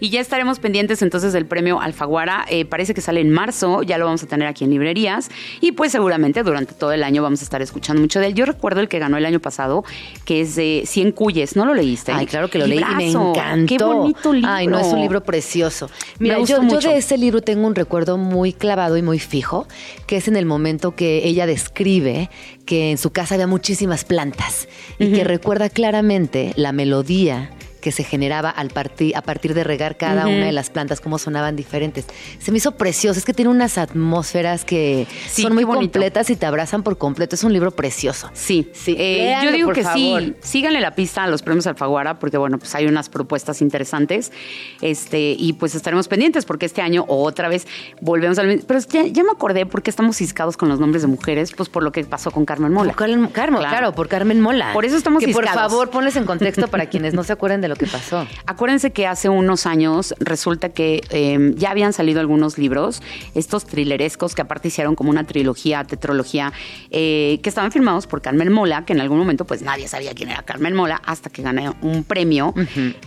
Y 0.00 0.10
ya 0.10 0.20
estaremos 0.20 0.58
pendientes 0.58 1.00
entonces 1.02 1.32
del 1.32 1.46
premio 1.46 1.80
Alfaguara. 1.80 2.44
Eh, 2.50 2.64
parece 2.64 2.92
que 2.94 3.00
sale 3.00 3.20
en 3.20 3.30
marzo, 3.30 3.82
ya 3.82 3.96
lo 3.96 4.04
vamos 4.04 4.22
a 4.22 4.26
tener 4.26 4.46
aquí 4.48 4.64
en 4.64 4.70
librerías. 4.70 5.30
Y 5.60 5.72
pues 5.72 5.92
seguramente 5.92 6.42
durante 6.42 6.74
todo 6.74 6.92
el 6.92 7.02
año 7.04 7.13
vamos 7.22 7.40
a 7.40 7.44
estar 7.44 7.62
escuchando 7.62 8.00
mucho 8.00 8.20
de 8.20 8.28
él. 8.28 8.34
Yo 8.34 8.46
recuerdo 8.46 8.80
el 8.80 8.88
que 8.88 8.98
ganó 8.98 9.16
el 9.16 9.26
año 9.26 9.40
pasado, 9.40 9.84
que 10.24 10.40
es 10.40 10.56
de 10.56 10.82
100 10.86 11.12
Cuyes. 11.12 11.56
¿No 11.56 11.64
lo 11.64 11.74
leíste? 11.74 12.12
Ay, 12.12 12.26
claro 12.26 12.48
que 12.48 12.58
lo 12.58 12.66
leí 12.66 12.80
y 12.80 12.94
me 12.94 13.10
encantó. 13.10 13.66
Qué 13.66 13.84
bonito 13.84 14.32
libro. 14.32 14.50
Ay, 14.50 14.66
no, 14.66 14.78
es 14.78 14.86
un 14.88 15.00
libro 15.00 15.22
precioso. 15.22 15.90
Mira, 16.18 16.38
yo, 16.40 16.60
de 16.60 16.96
ese 16.96 17.18
libro 17.18 17.40
tengo 17.40 17.66
un 17.66 17.74
recuerdo 17.74 18.18
muy 18.18 18.52
clavado 18.52 18.96
y 18.96 19.02
muy 19.02 19.18
fijo, 19.18 19.66
que 20.06 20.16
es 20.16 20.28
en 20.28 20.36
el 20.36 20.46
momento 20.46 20.94
que 20.94 21.26
ella 21.26 21.46
describe 21.46 22.30
que 22.66 22.90
en 22.90 22.98
su 22.98 23.10
casa 23.10 23.34
había 23.34 23.46
muchísimas 23.46 24.04
plantas 24.04 24.68
y 24.98 25.12
que 25.12 25.24
recuerda 25.24 25.68
claramente 25.68 26.52
la 26.56 26.72
melodía 26.72 27.50
que 27.84 27.92
se 27.92 28.02
generaba 28.02 28.48
al 28.48 28.70
partir, 28.70 29.14
a 29.14 29.20
partir 29.20 29.52
de 29.52 29.62
regar 29.62 29.98
cada 29.98 30.26
una 30.26 30.46
de 30.46 30.52
las 30.52 30.70
plantas, 30.70 31.02
cómo 31.02 31.18
sonaban 31.18 31.54
diferentes. 31.54 32.06
Se 32.38 32.50
me 32.50 32.56
hizo 32.56 32.72
precioso, 32.72 33.18
es 33.18 33.26
que 33.26 33.34
tiene 33.34 33.50
unas 33.50 33.76
atmósferas 33.76 34.64
que 34.64 35.06
Sí, 35.28 35.42
son 35.42 35.52
muy 35.52 35.64
qué 35.66 35.70
completas 35.70 36.30
y 36.30 36.36
te 36.36 36.46
abrazan 36.46 36.82
por 36.82 36.96
completo. 36.96 37.34
Es 37.34 37.44
un 37.44 37.52
libro 37.52 37.72
precioso. 37.72 38.30
Sí, 38.32 38.70
Sí, 38.72 38.96
Eh, 38.98 39.18
léanlo, 39.18 39.50
yo 39.50 39.56
digo 39.56 39.66
por 39.68 39.74
que 39.74 39.82
favor. 39.82 40.22
sí, 40.22 40.34
síganle 40.40 40.80
la 40.80 40.94
pista 40.94 41.24
a 41.24 41.26
los 41.26 41.42
premios 41.42 41.66
Alfaguara 41.66 42.18
porque 42.18 42.38
bueno, 42.38 42.58
pues 42.58 42.74
hay 42.74 42.86
unas 42.86 43.10
propuestas 43.10 43.60
interesantes. 43.60 44.32
Este, 44.80 45.36
y 45.38 45.52
pues 45.52 45.74
estaremos 45.74 46.08
pendientes 46.08 46.46
porque 46.46 46.64
este 46.64 46.80
año 46.80 47.04
otra 47.06 47.48
vez 47.48 47.66
volvemos 48.00 48.38
al 48.38 48.46
mismo. 48.46 48.64
Pero 48.66 48.80
ya, 48.80 49.04
ya 49.06 49.22
me 49.24 49.30
acordé 49.32 49.66
porque 49.66 49.90
estamos 49.90 50.16
ciscados 50.16 50.56
con 50.56 50.70
los 50.70 50.80
nombres 50.80 51.02
de 51.02 51.08
mujeres, 51.08 51.52
pues 51.54 51.68
por 51.68 51.82
lo 51.82 51.92
que 51.92 52.02
pasó 52.04 52.30
con 52.30 52.46
Carmen 52.46 52.72
Mola. 52.72 52.92
Por 52.94 52.96
Carmen, 53.06 53.26
Carmen, 53.28 53.60
claro. 53.60 53.92
por 53.94 54.08
Carmen 54.08 54.40
Mola. 54.40 54.72
Por 54.72 54.86
eso 54.86 54.96
estamos 54.96 55.20
Que 55.22 55.32
por 55.32 55.44
ciscados. 55.44 55.70
favor, 55.70 55.90
ponles 55.90 56.16
en 56.16 56.24
contexto 56.24 56.68
para 56.68 56.86
quienes 56.86 57.12
no 57.12 57.24
se 57.24 57.32
acuerden 57.34 57.60
de 57.60 57.68
lo 57.74 57.78
que 57.78 57.86
pasó. 57.86 58.26
Acuérdense 58.46 58.92
que 58.92 59.06
hace 59.06 59.28
unos 59.28 59.66
años 59.66 60.14
resulta 60.20 60.70
que 60.70 61.02
eh, 61.10 61.52
ya 61.56 61.70
habían 61.70 61.92
salido 61.92 62.20
algunos 62.20 62.58
libros, 62.58 63.02
estos 63.34 63.64
thrillerescos 63.66 64.34
que 64.34 64.42
aparte 64.42 64.68
hicieron 64.68 64.94
como 64.94 65.10
una 65.10 65.24
trilogía, 65.24 65.84
tetrología, 65.84 66.52
eh, 66.90 67.40
que 67.42 67.48
estaban 67.48 67.72
firmados 67.72 68.06
por 68.06 68.22
Carmen 68.22 68.52
Mola, 68.52 68.84
que 68.84 68.92
en 68.92 69.00
algún 69.00 69.18
momento 69.18 69.44
pues 69.44 69.62
nadie 69.62 69.88
sabía 69.88 70.14
quién 70.14 70.30
era 70.30 70.42
Carmen 70.42 70.74
Mola 70.74 71.00
hasta 71.04 71.30
que 71.30 71.42
gané 71.42 71.70
un 71.82 72.04
premio 72.04 72.54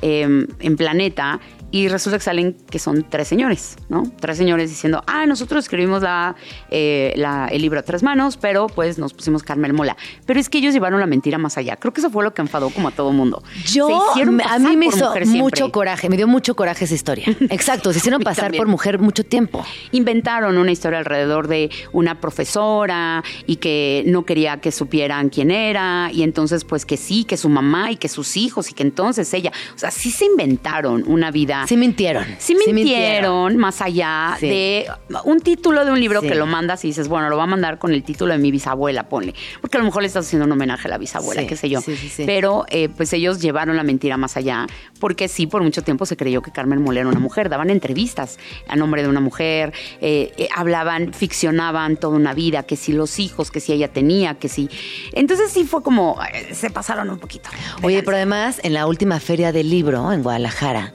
eh, 0.02 0.48
en 0.60 0.78
Planeta. 0.78 1.40
Y 1.70 1.90
resulta 1.90 2.18
que 2.18 2.24
salen 2.24 2.54
que 2.70 2.80
son 2.80 3.04
tres 3.10 3.28
señores, 3.28 3.76
¿no? 3.90 4.04
Tres 4.22 4.38
señores 4.38 4.70
diciendo, 4.70 5.04
ah, 5.06 5.26
nosotros 5.26 5.66
escribimos 5.66 6.02
la, 6.02 6.36
eh, 6.70 7.14
la- 7.18 7.48
el 7.48 7.62
libro 7.62 7.80
a 7.80 7.84
tres 7.84 8.04
manos, 8.04 8.38
pero 8.38 8.68
pues 8.68 8.98
nos 8.98 9.14
pusimos 9.14 9.44
Carmen 9.44 9.76
Mola. 9.76 9.98
Pero 10.26 10.40
es 10.40 10.48
que 10.48 10.60
ellos 10.60 10.74
llevaron 10.74 11.00
la 11.02 11.08
mentira 11.08 11.38
más 11.38 11.58
allá. 11.58 11.76
Creo 11.76 11.92
que 11.94 12.00
eso 12.00 12.10
fue 12.10 12.24
lo 12.24 12.34
que 12.34 12.42
enfadó 12.42 12.70
como 12.70 12.88
a 12.88 12.92
todo 12.92 13.12
mundo. 13.12 13.44
Yo, 13.66 13.88
a 14.14 14.60
mí 14.60 14.78
me 14.78 14.86
hizo 14.88 15.14
mucho 15.26 15.72
coraje, 15.72 16.10
me 16.10 16.16
dio 16.16 16.28
mucho 16.28 16.56
coraje 16.56 16.86
esa 16.86 16.96
historia. 16.96 17.26
Exacto, 17.50 17.92
se 17.92 18.00
hicieron 18.00 18.22
pasar 18.22 18.46
también. 18.46 18.62
por 18.62 18.68
mujer 18.70 19.00
mucho 19.00 19.24
tiempo. 19.26 19.66
inventaron 19.92 20.58
una 20.58 20.72
historia 20.72 21.00
alrededor 21.00 21.48
de 21.50 21.70
una 21.92 22.22
profesora 22.22 23.24
y 23.46 23.58
que 23.58 24.04
no 24.08 24.26
quería 24.26 24.62
que 24.62 24.72
supieran 24.72 25.30
quién 25.30 25.52
era 25.52 26.10
y 26.14 26.24
entonces 26.24 26.64
pues 26.64 26.86
que 26.86 26.96
sí, 26.98 27.26
que 27.26 27.36
su 27.36 27.50
mamá 27.50 27.92
y 27.92 27.98
que 27.98 28.08
sus 28.08 28.38
hijos 28.38 28.70
y 28.70 28.74
que 28.74 28.84
entonces 28.84 29.34
ella, 29.34 29.52
o 29.76 29.78
sea, 29.78 29.92
sí 29.92 30.12
se 30.12 30.26
inventaron 30.26 31.04
una 31.08 31.30
vida 31.32 31.57
Sí 31.68 31.78
mintieron. 31.78 32.26
Sí 32.40 32.56
mintieron, 32.56 33.58
más 33.58 33.82
allá 33.82 34.36
Sí. 34.40 34.48
de 34.48 34.86
un 35.24 35.40
título 35.40 35.86
de 35.86 35.92
un 35.92 36.00
libro 36.00 36.22
Sí. 36.22 36.28
que 36.28 36.36
lo 36.36 36.46
mandas 36.46 36.84
y 36.86 36.90
dices, 36.90 37.08
bueno, 37.08 37.30
lo 37.30 37.38
va 37.38 37.44
a 37.44 37.48
mandar 37.48 37.78
con 37.80 37.92
el 37.94 38.04
título 38.04 38.34
de 38.34 38.40
mi 38.40 38.52
bisabuela, 38.52 39.08
ponle. 39.10 39.34
Porque 39.62 39.78
a 39.78 39.80
lo 39.80 39.86
mejor 39.86 40.02
le 40.02 40.08
estás 40.08 40.26
haciendo 40.26 40.46
un 40.46 40.52
homenaje 40.52 40.88
a 40.88 40.92
la 40.92 40.98
bisabuela, 40.98 41.46
qué 41.48 41.56
sé 41.56 41.70
yo. 41.70 41.82
sí, 41.82 41.96
sí, 41.96 42.10
sí. 42.10 42.24
Pero 42.26 42.66
eh, 42.70 42.90
pues 42.90 43.14
ellos 43.14 43.42
llevaron 43.42 43.76
la 43.78 43.84
mentira 43.84 44.18
más 44.18 44.38
allá, 44.38 44.68
porque 45.00 45.28
sí, 45.28 45.48
por 45.48 45.64
mucho 45.64 45.82
tiempo 45.84 46.06
se 46.06 46.18
creyó 46.18 46.42
que 46.42 46.52
Carmen 46.52 46.82
Mola 46.82 47.00
era 47.02 47.10
una 47.10 47.20
mujer. 47.20 47.50
Daban 47.50 47.70
entrevistas 47.70 48.38
a 48.68 48.76
nombre 48.76 49.02
de 49.04 49.10
una 49.10 49.20
mujer, 49.22 49.74
eh, 50.02 50.34
eh, 50.38 50.50
hablaban, 50.56 51.14
ficcionaban 51.14 51.98
toda 51.98 52.16
una 52.16 52.34
vida, 52.34 52.64
que 52.64 52.76
si 52.76 52.92
los 52.94 53.20
hijos, 53.20 53.52
que 53.52 53.60
si 53.60 53.74
ella 53.74 53.88
tenía, 53.92 54.36
que 54.36 54.50
si... 54.50 54.70
Entonces 55.14 55.52
sí 55.52 55.64
fue 55.64 55.82
como, 55.84 56.18
se 56.52 56.70
pasaron 56.70 57.10
un 57.10 57.20
poquito. 57.20 57.50
Oye, 57.84 58.04
pero 58.04 58.18
además, 58.18 58.60
en 58.64 58.74
la 58.74 58.88
última 58.88 59.20
feria 59.20 59.52
del 59.52 59.70
libro 59.70 60.12
en 60.12 60.24
Guadalajara, 60.24 60.94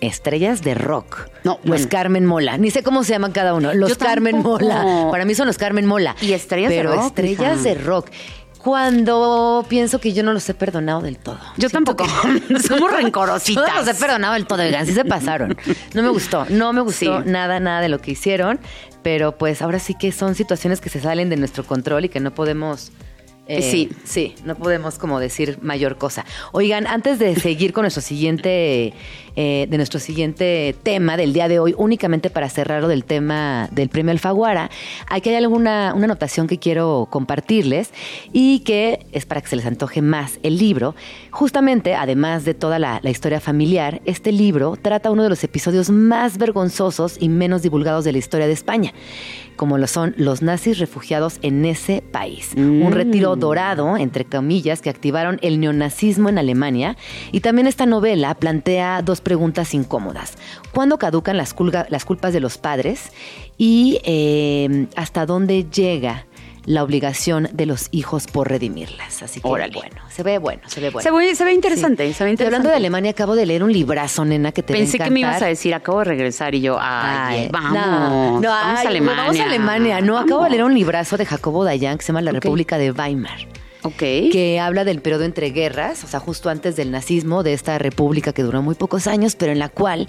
estrellas 0.00 0.62
de 0.62 0.74
rock. 0.74 1.28
No, 1.44 1.52
los 1.62 1.66
bueno. 1.68 1.86
Carmen 1.90 2.26
Mola. 2.26 2.58
Ni 2.58 2.70
sé 2.70 2.82
cómo 2.82 3.04
se 3.04 3.12
llaman 3.12 3.32
cada 3.32 3.54
uno. 3.54 3.72
Los 3.74 3.90
Yo 3.90 3.98
Carmen 3.98 4.34
tampoco. 4.36 4.64
Mola. 4.64 5.08
Para 5.10 5.24
mí 5.24 5.34
son 5.34 5.46
los 5.46 5.58
Carmen 5.58 5.86
Mola. 5.86 6.14
Y 6.20 6.32
estrellas 6.32 6.70
de 6.70 6.76
pero 6.76 6.92
rock, 6.94 7.06
estrellas 7.06 7.60
hija. 7.60 7.62
de 7.62 7.74
rock. 7.76 8.08
Cuando 8.70 9.64
pienso 9.68 10.00
que 10.00 10.12
yo 10.12 10.24
no 10.24 10.32
los 10.32 10.48
he 10.48 10.52
perdonado 10.54 11.00
del 11.00 11.18
todo. 11.18 11.38
Yo 11.56 11.68
Siento 11.68 11.94
tampoco. 11.94 12.04
que- 12.48 12.58
Somos 12.66 12.90
rencorositas. 12.92 13.68
No 13.72 13.74
los 13.80 13.88
he 13.88 13.94
perdonado 13.94 14.34
del 14.34 14.46
todo, 14.46 14.60
oigan, 14.62 14.84
sí 14.86 14.92
se 14.92 15.04
pasaron. 15.04 15.56
No 15.94 16.02
me 16.02 16.08
gustó, 16.08 16.44
no 16.50 16.72
me 16.72 16.80
gustó 16.80 17.22
Sí. 17.22 17.30
nada, 17.30 17.60
nada 17.60 17.80
de 17.80 17.88
lo 17.88 18.00
que 18.00 18.10
hicieron. 18.10 18.58
Pero 19.04 19.38
pues 19.38 19.62
ahora 19.62 19.78
sí 19.78 19.94
que 19.94 20.10
son 20.10 20.34
situaciones 20.34 20.80
que 20.80 20.88
se 20.88 21.00
salen 21.00 21.30
de 21.30 21.36
nuestro 21.36 21.64
control 21.64 22.06
y 22.06 22.08
que 22.08 22.18
no 22.18 22.34
podemos. 22.34 22.90
Eh, 23.48 23.62
Sí. 23.62 23.90
Sí, 24.04 24.34
no 24.44 24.56
podemos 24.56 24.98
como 24.98 25.20
decir 25.20 25.58
mayor 25.62 25.98
cosa. 25.98 26.24
Oigan, 26.52 26.86
antes 26.86 27.18
de 27.18 27.34
seguir 27.36 27.72
con 27.72 27.82
nuestro 27.82 28.02
siguiente, 28.02 28.92
eh, 29.36 29.66
de 29.68 29.76
nuestro 29.76 30.00
siguiente 30.00 30.74
tema 30.82 31.16
del 31.16 31.32
día 31.32 31.48
de 31.48 31.58
hoy, 31.58 31.74
únicamente 31.76 32.30
para 32.30 32.48
cerrarlo 32.48 32.88
del 32.88 33.04
tema 33.04 33.68
del 33.70 33.88
premio 33.88 34.12
Alfaguara, 34.12 34.70
aquí 35.08 35.30
hay 35.30 35.36
alguna 35.36 35.92
una 35.94 36.06
anotación 36.06 36.46
que 36.46 36.58
quiero 36.58 37.08
compartirles 37.10 37.90
y 38.32 38.60
que 38.60 39.06
es 39.12 39.26
para 39.26 39.40
que 39.40 39.48
se 39.48 39.56
les 39.56 39.66
antoje 39.66 40.02
más 40.02 40.38
el 40.42 40.58
libro. 40.58 40.94
Justamente, 41.30 41.94
además 41.94 42.44
de 42.44 42.54
toda 42.54 42.78
la, 42.78 43.00
la 43.02 43.10
historia 43.10 43.40
familiar, 43.40 44.00
este 44.06 44.32
libro 44.32 44.76
trata 44.80 45.10
uno 45.10 45.22
de 45.22 45.28
los 45.28 45.44
episodios 45.44 45.90
más 45.90 46.38
vergonzosos 46.38 47.16
y 47.20 47.28
menos 47.28 47.62
divulgados 47.62 48.04
de 48.04 48.12
la 48.12 48.18
historia 48.18 48.46
de 48.46 48.52
España 48.52 48.92
como 49.56 49.78
lo 49.78 49.86
son 49.86 50.14
los 50.16 50.42
nazis 50.42 50.78
refugiados 50.78 51.38
en 51.42 51.64
ese 51.64 52.02
país. 52.02 52.52
Un 52.56 52.92
retiro 52.92 53.35
dorado, 53.38 53.96
entre 53.96 54.24
comillas, 54.24 54.80
que 54.82 54.90
activaron 54.90 55.38
el 55.42 55.60
neonazismo 55.60 56.28
en 56.28 56.38
Alemania. 56.38 56.96
Y 57.32 57.40
también 57.40 57.66
esta 57.66 57.86
novela 57.86 58.34
plantea 58.34 59.02
dos 59.02 59.20
preguntas 59.20 59.74
incómodas. 59.74 60.36
¿Cuándo 60.72 60.98
caducan 60.98 61.36
las 61.36 61.54
culpas 61.54 62.32
de 62.32 62.40
los 62.40 62.58
padres? 62.58 63.12
¿Y 63.58 64.00
eh, 64.04 64.86
hasta 64.96 65.26
dónde 65.26 65.66
llega? 65.70 66.26
La 66.66 66.82
obligación 66.82 67.48
de 67.52 67.64
los 67.66 67.88
hijos 67.92 68.26
por 68.26 68.48
redimirlas. 68.48 69.22
Así 69.22 69.40
que 69.40 69.48
Órale. 69.48 69.72
bueno, 69.74 69.96
se 70.10 70.22
ve 70.22 70.38
bueno, 70.38 70.62
se 70.66 70.80
ve 70.80 70.90
bueno. 70.90 71.02
Se 71.02 71.10
ve, 71.10 71.34
se 71.34 71.44
ve 71.44 71.52
interesante, 71.54 72.06
Sí. 72.08 72.12
se 72.12 72.24
ve 72.24 72.30
Y 72.30 72.32
interesante. 72.32 72.44
hablando 72.44 72.68
de 72.70 72.74
Alemania, 72.76 73.12
acabo 73.12 73.34
de 73.36 73.46
leer 73.46 73.62
un 73.62 73.72
librazo, 73.72 74.24
nena, 74.24 74.52
que 74.52 74.62
te 74.62 74.72
va 74.72 74.78
a 74.78 74.80
Pensé 74.82 74.98
que 74.98 75.10
me 75.10 75.20
ibas 75.20 75.40
a 75.42 75.46
decir, 75.46 75.74
acabo 75.74 76.00
de 76.00 76.04
regresar 76.04 76.54
y 76.54 76.60
yo, 76.60 76.76
ay, 76.80 77.42
Ay, 77.44 77.48
vamos, 77.52 77.72
no, 77.72 78.40
no, 78.40 78.48
vamos 78.50 78.78
ay, 78.80 78.86
a 78.86 78.88
Alemania. 78.90 79.22
Vamos 79.22 79.40
a 79.40 79.44
Alemania. 79.44 80.00
No, 80.00 80.18
acabo 80.18 80.44
de 80.44 80.50
leer 80.50 80.64
un 80.64 80.74
librazo 80.74 81.16
de 81.16 81.24
Jacobo 81.24 81.64
Dayan 81.64 81.96
que 81.98 82.02
se 82.04 82.08
llama 82.08 82.22
La. 82.22 82.32
República 82.32 82.76
de 82.78 82.90
Weimar. 82.90 83.38
Ok. 83.82 83.98
que 83.98 84.58
habla 84.60 84.82
del 84.84 85.00
periodo 85.00 85.22
entre 85.22 85.50
guerras, 85.50 86.02
o 86.02 86.08
sea, 86.08 86.18
justo 86.18 86.50
antes 86.50 86.74
del 86.74 86.90
nazismo, 86.90 87.44
de 87.44 87.52
esta 87.52 87.78
república 87.78 88.32
que 88.32 88.42
duró 88.42 88.60
muy 88.60 88.74
pocos 88.74 89.06
años, 89.06 89.36
pero 89.36 89.52
en 89.52 89.60
la 89.60 89.68
cual 89.68 90.08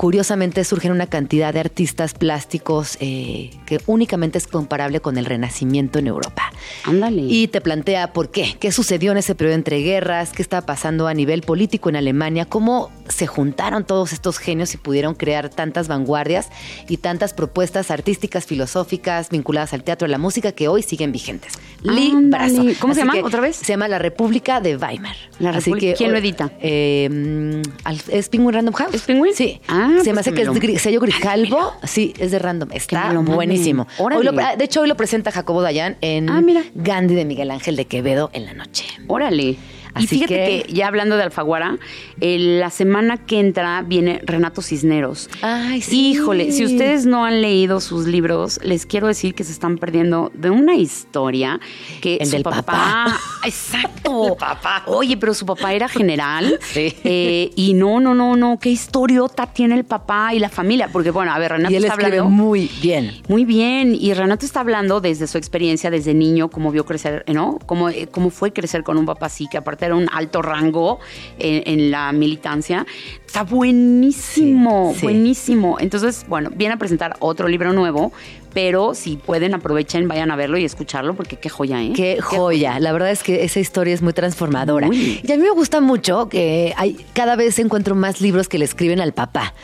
curiosamente 0.00 0.64
surgen 0.64 0.92
una 0.92 1.06
cantidad 1.06 1.52
de 1.52 1.60
artistas 1.60 2.14
plásticos 2.14 2.96
eh, 3.00 3.50
que 3.66 3.80
únicamente 3.86 4.38
es 4.38 4.46
comparable 4.46 5.00
con 5.00 5.18
el 5.18 5.26
Renacimiento 5.26 5.98
en 5.98 6.06
Europa. 6.06 6.50
Ándale. 6.84 7.20
Y 7.20 7.48
te 7.48 7.60
plantea 7.60 8.14
por 8.14 8.30
qué, 8.30 8.56
qué 8.58 8.72
sucedió 8.72 9.12
en 9.12 9.18
ese 9.18 9.34
periodo 9.34 9.56
entre 9.56 9.80
guerras, 9.82 10.32
qué 10.32 10.40
estaba 10.40 10.64
pasando 10.64 11.06
a 11.06 11.12
nivel 11.12 11.42
político 11.42 11.90
en 11.90 11.96
Alemania, 11.96 12.46
cómo 12.46 12.90
se 13.10 13.26
juntaron 13.26 13.84
todos 13.84 14.14
estos 14.14 14.38
genios 14.38 14.72
y 14.72 14.78
pudieron 14.78 15.14
crear 15.14 15.50
tantas 15.50 15.86
vanguardias 15.86 16.48
y 16.88 16.96
tantas 16.96 17.34
propuestas 17.34 17.90
artísticas, 17.90 18.46
filosóficas, 18.46 19.28
vinculadas 19.28 19.74
al 19.74 19.84
teatro, 19.84 20.06
a 20.06 20.08
la 20.08 20.16
música, 20.16 20.52
que 20.52 20.68
hoy 20.68 20.82
siguen 20.82 21.12
vigentes. 21.12 21.52
Librazo. 21.82 22.62
¿Cómo 22.80 22.94
se 22.94 23.00
llama? 23.00 23.14
¿Otra 23.22 23.40
vez? 23.40 23.56
Se 23.56 23.66
llama 23.66 23.86
La 23.88 23.98
República 23.98 24.60
de 24.62 24.76
Weimar. 24.76 25.16
La 25.40 25.50
Así 25.50 25.58
República- 25.72 25.86
que, 25.92 25.94
¿Quién 25.98 26.12
lo 26.12 26.16
edita? 26.18 26.50
eh, 26.60 27.08
mm, 27.10 28.10
¿Es 28.12 28.30
Penguin 28.30 28.54
Random 28.54 28.74
House? 28.74 28.94
¿Es 28.94 29.02
Penguin? 29.02 29.34
Sí. 29.34 29.60
Ah, 29.68 29.89
se 29.98 30.04
pues 30.04 30.14
me 30.14 30.20
hace 30.20 30.32
que 30.34 30.72
es 30.74 30.82
sello 30.82 31.00
Grijalvo. 31.00 31.72
Sí, 31.84 32.14
es 32.18 32.30
de 32.30 32.38
Random. 32.38 32.68
Está 32.72 33.12
buenísimo. 33.12 33.86
Hoy 33.98 34.24
lo- 34.24 34.32
de 34.32 34.64
hecho, 34.64 34.80
hoy 34.82 34.88
lo 34.88 34.96
presenta 34.96 35.30
Jacobo 35.32 35.62
Dayan 35.62 35.96
en 36.00 36.28
Ah, 36.30 36.40
mira. 36.40 36.62
Gandhi 36.74 37.14
de 37.14 37.24
Miguel 37.24 37.50
Ángel 37.50 37.76
de 37.76 37.86
Quevedo 37.86 38.30
en 38.32 38.46
la 38.46 38.54
noche. 38.54 38.84
Órale. 39.06 39.56
Así 39.94 40.04
y 40.04 40.08
fíjate 40.08 40.34
que- 40.34 40.62
que... 40.66 40.72
ya 40.72 40.86
hablando 40.88 41.16
de 41.16 41.22
Alfaguara, 41.24 41.78
eh, 42.20 42.38
la 42.38 42.70
semana 42.70 43.16
que 43.18 43.40
entra 43.40 43.82
viene 43.82 44.20
Renato 44.24 44.62
Cisneros. 44.62 45.28
Ay, 45.42 45.80
sí. 45.82 46.10
Híjole, 46.10 46.52
si 46.52 46.64
ustedes 46.64 47.06
no 47.06 47.24
han 47.24 47.40
leído 47.42 47.80
sus 47.80 48.06
libros, 48.06 48.60
les 48.62 48.86
quiero 48.86 49.06
decir 49.06 49.34
que 49.34 49.44
se 49.44 49.52
están 49.52 49.78
perdiendo 49.78 50.30
de 50.34 50.50
una 50.50 50.74
historia 50.74 51.60
que 52.00 52.16
El 52.16 52.26
su 52.26 52.32
del 52.32 52.42
papá, 52.42 52.62
papá. 52.62 53.18
exacto, 53.44 54.28
El 54.28 54.36
papá. 54.36 54.82
Oye, 54.86 55.16
pero 55.16 55.34
su 55.34 55.46
papá 55.46 55.72
era 55.74 55.88
general 55.88 56.58
Sí. 56.72 56.94
eh, 57.04 57.50
y 57.56 57.74
no, 57.74 58.00
no, 58.00 58.14
no, 58.14 58.36
no, 58.36 58.58
qué 58.58 58.70
historiota 58.70 59.46
tiene 59.46 59.74
el 59.74 59.84
papá 59.84 60.34
y 60.34 60.38
la 60.38 60.48
familia, 60.48 60.88
porque 60.92 61.10
bueno, 61.10 61.32
a 61.32 61.38
ver, 61.38 61.52
Renato 61.52 61.72
Y 61.72 61.76
él 61.76 61.84
está 61.84 61.94
hablando 61.94 62.28
muy 62.28 62.70
bien. 62.80 63.12
muy 63.28 63.44
bien, 63.44 63.94
y 63.98 64.14
Renato 64.14 64.46
está 64.46 64.60
hablando 64.60 65.00
desde 65.00 65.26
su 65.26 65.38
experiencia, 65.38 65.90
desde 65.90 66.14
niño, 66.14 66.48
cómo 66.48 66.70
vio 66.70 66.84
crecer, 66.84 67.24
¿no? 67.32 67.58
Cómo, 67.66 67.88
eh, 67.88 68.08
cómo 68.10 68.30
fue 68.30 68.52
crecer 68.52 68.82
con 68.82 68.96
un 68.98 69.06
papá 69.06 69.26
así, 69.26 69.46
que 69.50 69.58
aparte 69.58 69.79
era 69.86 69.94
un 69.94 70.08
alto 70.12 70.42
rango 70.42 71.00
en 71.38 71.90
la 71.90 72.12
militancia. 72.12 72.86
Está 73.30 73.44
buenísimo, 73.44 74.90
Sí, 74.92 74.98
sí. 74.98 75.06
buenísimo. 75.06 75.76
Entonces, 75.78 76.24
bueno, 76.28 76.50
viene 76.52 76.74
a 76.74 76.78
presentar 76.78 77.14
otro 77.20 77.46
libro 77.46 77.72
nuevo, 77.72 78.12
pero 78.52 78.92
si 78.94 79.18
pueden, 79.18 79.54
aprovechen, 79.54 80.08
vayan 80.08 80.32
a 80.32 80.36
verlo 80.36 80.58
y 80.58 80.64
escucharlo, 80.64 81.14
porque 81.14 81.36
qué 81.36 81.48
joya, 81.48 81.80
¿eh? 81.80 81.92
Qué 81.94 82.20
joya. 82.20 82.80
La 82.80 82.90
verdad 82.90 83.12
es 83.12 83.22
que 83.22 83.44
esa 83.44 83.60
historia 83.60 83.94
es 83.94 84.02
muy 84.02 84.14
transformadora. 84.14 84.88
Y 84.92 85.30
a 85.30 85.36
mí 85.36 85.42
me 85.44 85.50
gusta 85.50 85.80
mucho 85.80 86.28
que 86.28 86.74
hay, 86.76 86.96
cada 87.12 87.36
vez 87.36 87.60
encuentro 87.60 87.94
más 87.94 88.20
libros 88.20 88.48
que 88.48 88.58
le 88.58 88.64
escriben 88.64 89.00
al 89.00 89.12
papá. 89.12 89.54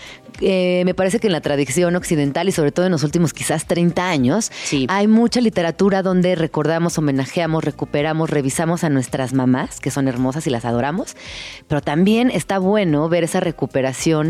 Eh, 0.42 0.82
me 0.84 0.92
parece 0.92 1.18
que 1.18 1.28
en 1.28 1.32
la 1.32 1.40
tradición 1.40 1.96
occidental 1.96 2.46
y 2.46 2.52
sobre 2.52 2.70
todo 2.70 2.84
en 2.84 2.92
los 2.92 3.02
últimos 3.04 3.32
quizás 3.32 3.64
30 3.66 4.06
años, 4.10 4.52
Sí. 4.64 4.84
hay 4.90 5.06
mucha 5.08 5.40
literatura 5.40 6.02
donde 6.02 6.34
recordamos, 6.34 6.98
homenajeamos, 6.98 7.64
recuperamos, 7.64 8.28
revisamos 8.28 8.84
a 8.84 8.90
nuestras 8.90 9.32
mamás, 9.32 9.80
que 9.80 9.90
son 9.90 10.08
hermosas 10.08 10.46
y 10.46 10.50
las 10.50 10.66
adoramos, 10.66 11.16
pero 11.68 11.80
también 11.80 12.30
está 12.30 12.58
bueno 12.58 13.08
ver 13.08 13.24
esa 13.24 13.40
recuperación 13.40 13.55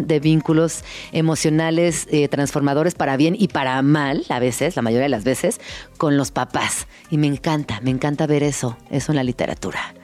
de 0.06 0.20
vínculos 0.20 0.84
emocionales 1.12 2.06
eh, 2.10 2.28
transformadores 2.28 2.94
para 2.94 3.16
bien 3.16 3.34
y 3.38 3.48
para 3.48 3.82
mal, 3.82 4.24
a 4.28 4.38
veces, 4.38 4.76
la 4.76 4.82
mayoría 4.82 5.04
de 5.04 5.10
las 5.10 5.24
veces, 5.24 5.60
con 5.98 6.16
los 6.16 6.30
papás. 6.30 6.86
Y 7.10 7.18
me 7.18 7.26
encanta, 7.26 7.80
me 7.82 7.90
encanta 7.90 8.26
ver 8.26 8.42
eso, 8.42 8.76
eso 8.90 9.12
en 9.12 9.16
la 9.16 9.24
literatura. 9.24 9.95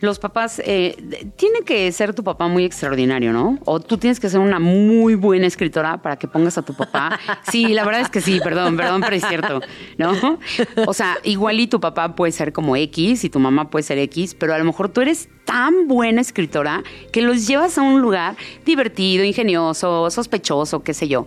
Los 0.00 0.18
papás, 0.18 0.60
eh, 0.64 0.96
tiene 1.36 1.62
que 1.62 1.90
ser 1.92 2.14
tu 2.14 2.22
papá 2.22 2.48
muy 2.48 2.64
extraordinario, 2.64 3.32
¿no? 3.32 3.58
O 3.64 3.80
tú 3.80 3.98
tienes 3.98 4.20
que 4.20 4.28
ser 4.28 4.40
una 4.40 4.58
muy 4.58 5.14
buena 5.14 5.46
escritora 5.46 6.00
para 6.00 6.16
que 6.16 6.28
pongas 6.28 6.58
a 6.58 6.62
tu 6.62 6.74
papá. 6.74 7.18
Sí, 7.50 7.68
la 7.68 7.84
verdad 7.84 8.02
es 8.02 8.10
que 8.10 8.20
sí, 8.20 8.40
perdón, 8.42 8.76
perdón, 8.76 9.00
pero 9.00 9.16
es 9.16 9.24
cierto, 9.26 9.60
¿no? 9.96 10.38
O 10.86 10.92
sea, 10.92 11.16
igual 11.24 11.60
y 11.60 11.66
tu 11.66 11.80
papá 11.80 12.14
puede 12.14 12.32
ser 12.32 12.52
como 12.52 12.76
X 12.76 13.24
y 13.24 13.30
tu 13.30 13.38
mamá 13.38 13.70
puede 13.70 13.84
ser 13.84 13.98
X, 13.98 14.34
pero 14.34 14.54
a 14.54 14.58
lo 14.58 14.64
mejor 14.64 14.90
tú 14.90 15.00
eres 15.00 15.28
tan 15.44 15.88
buena 15.88 16.20
escritora 16.20 16.82
que 17.10 17.22
los 17.22 17.46
llevas 17.46 17.78
a 17.78 17.82
un 17.82 18.02
lugar 18.02 18.36
divertido, 18.66 19.24
ingenioso, 19.24 20.10
sospechoso, 20.10 20.82
qué 20.82 20.92
sé 20.92 21.08
yo. 21.08 21.26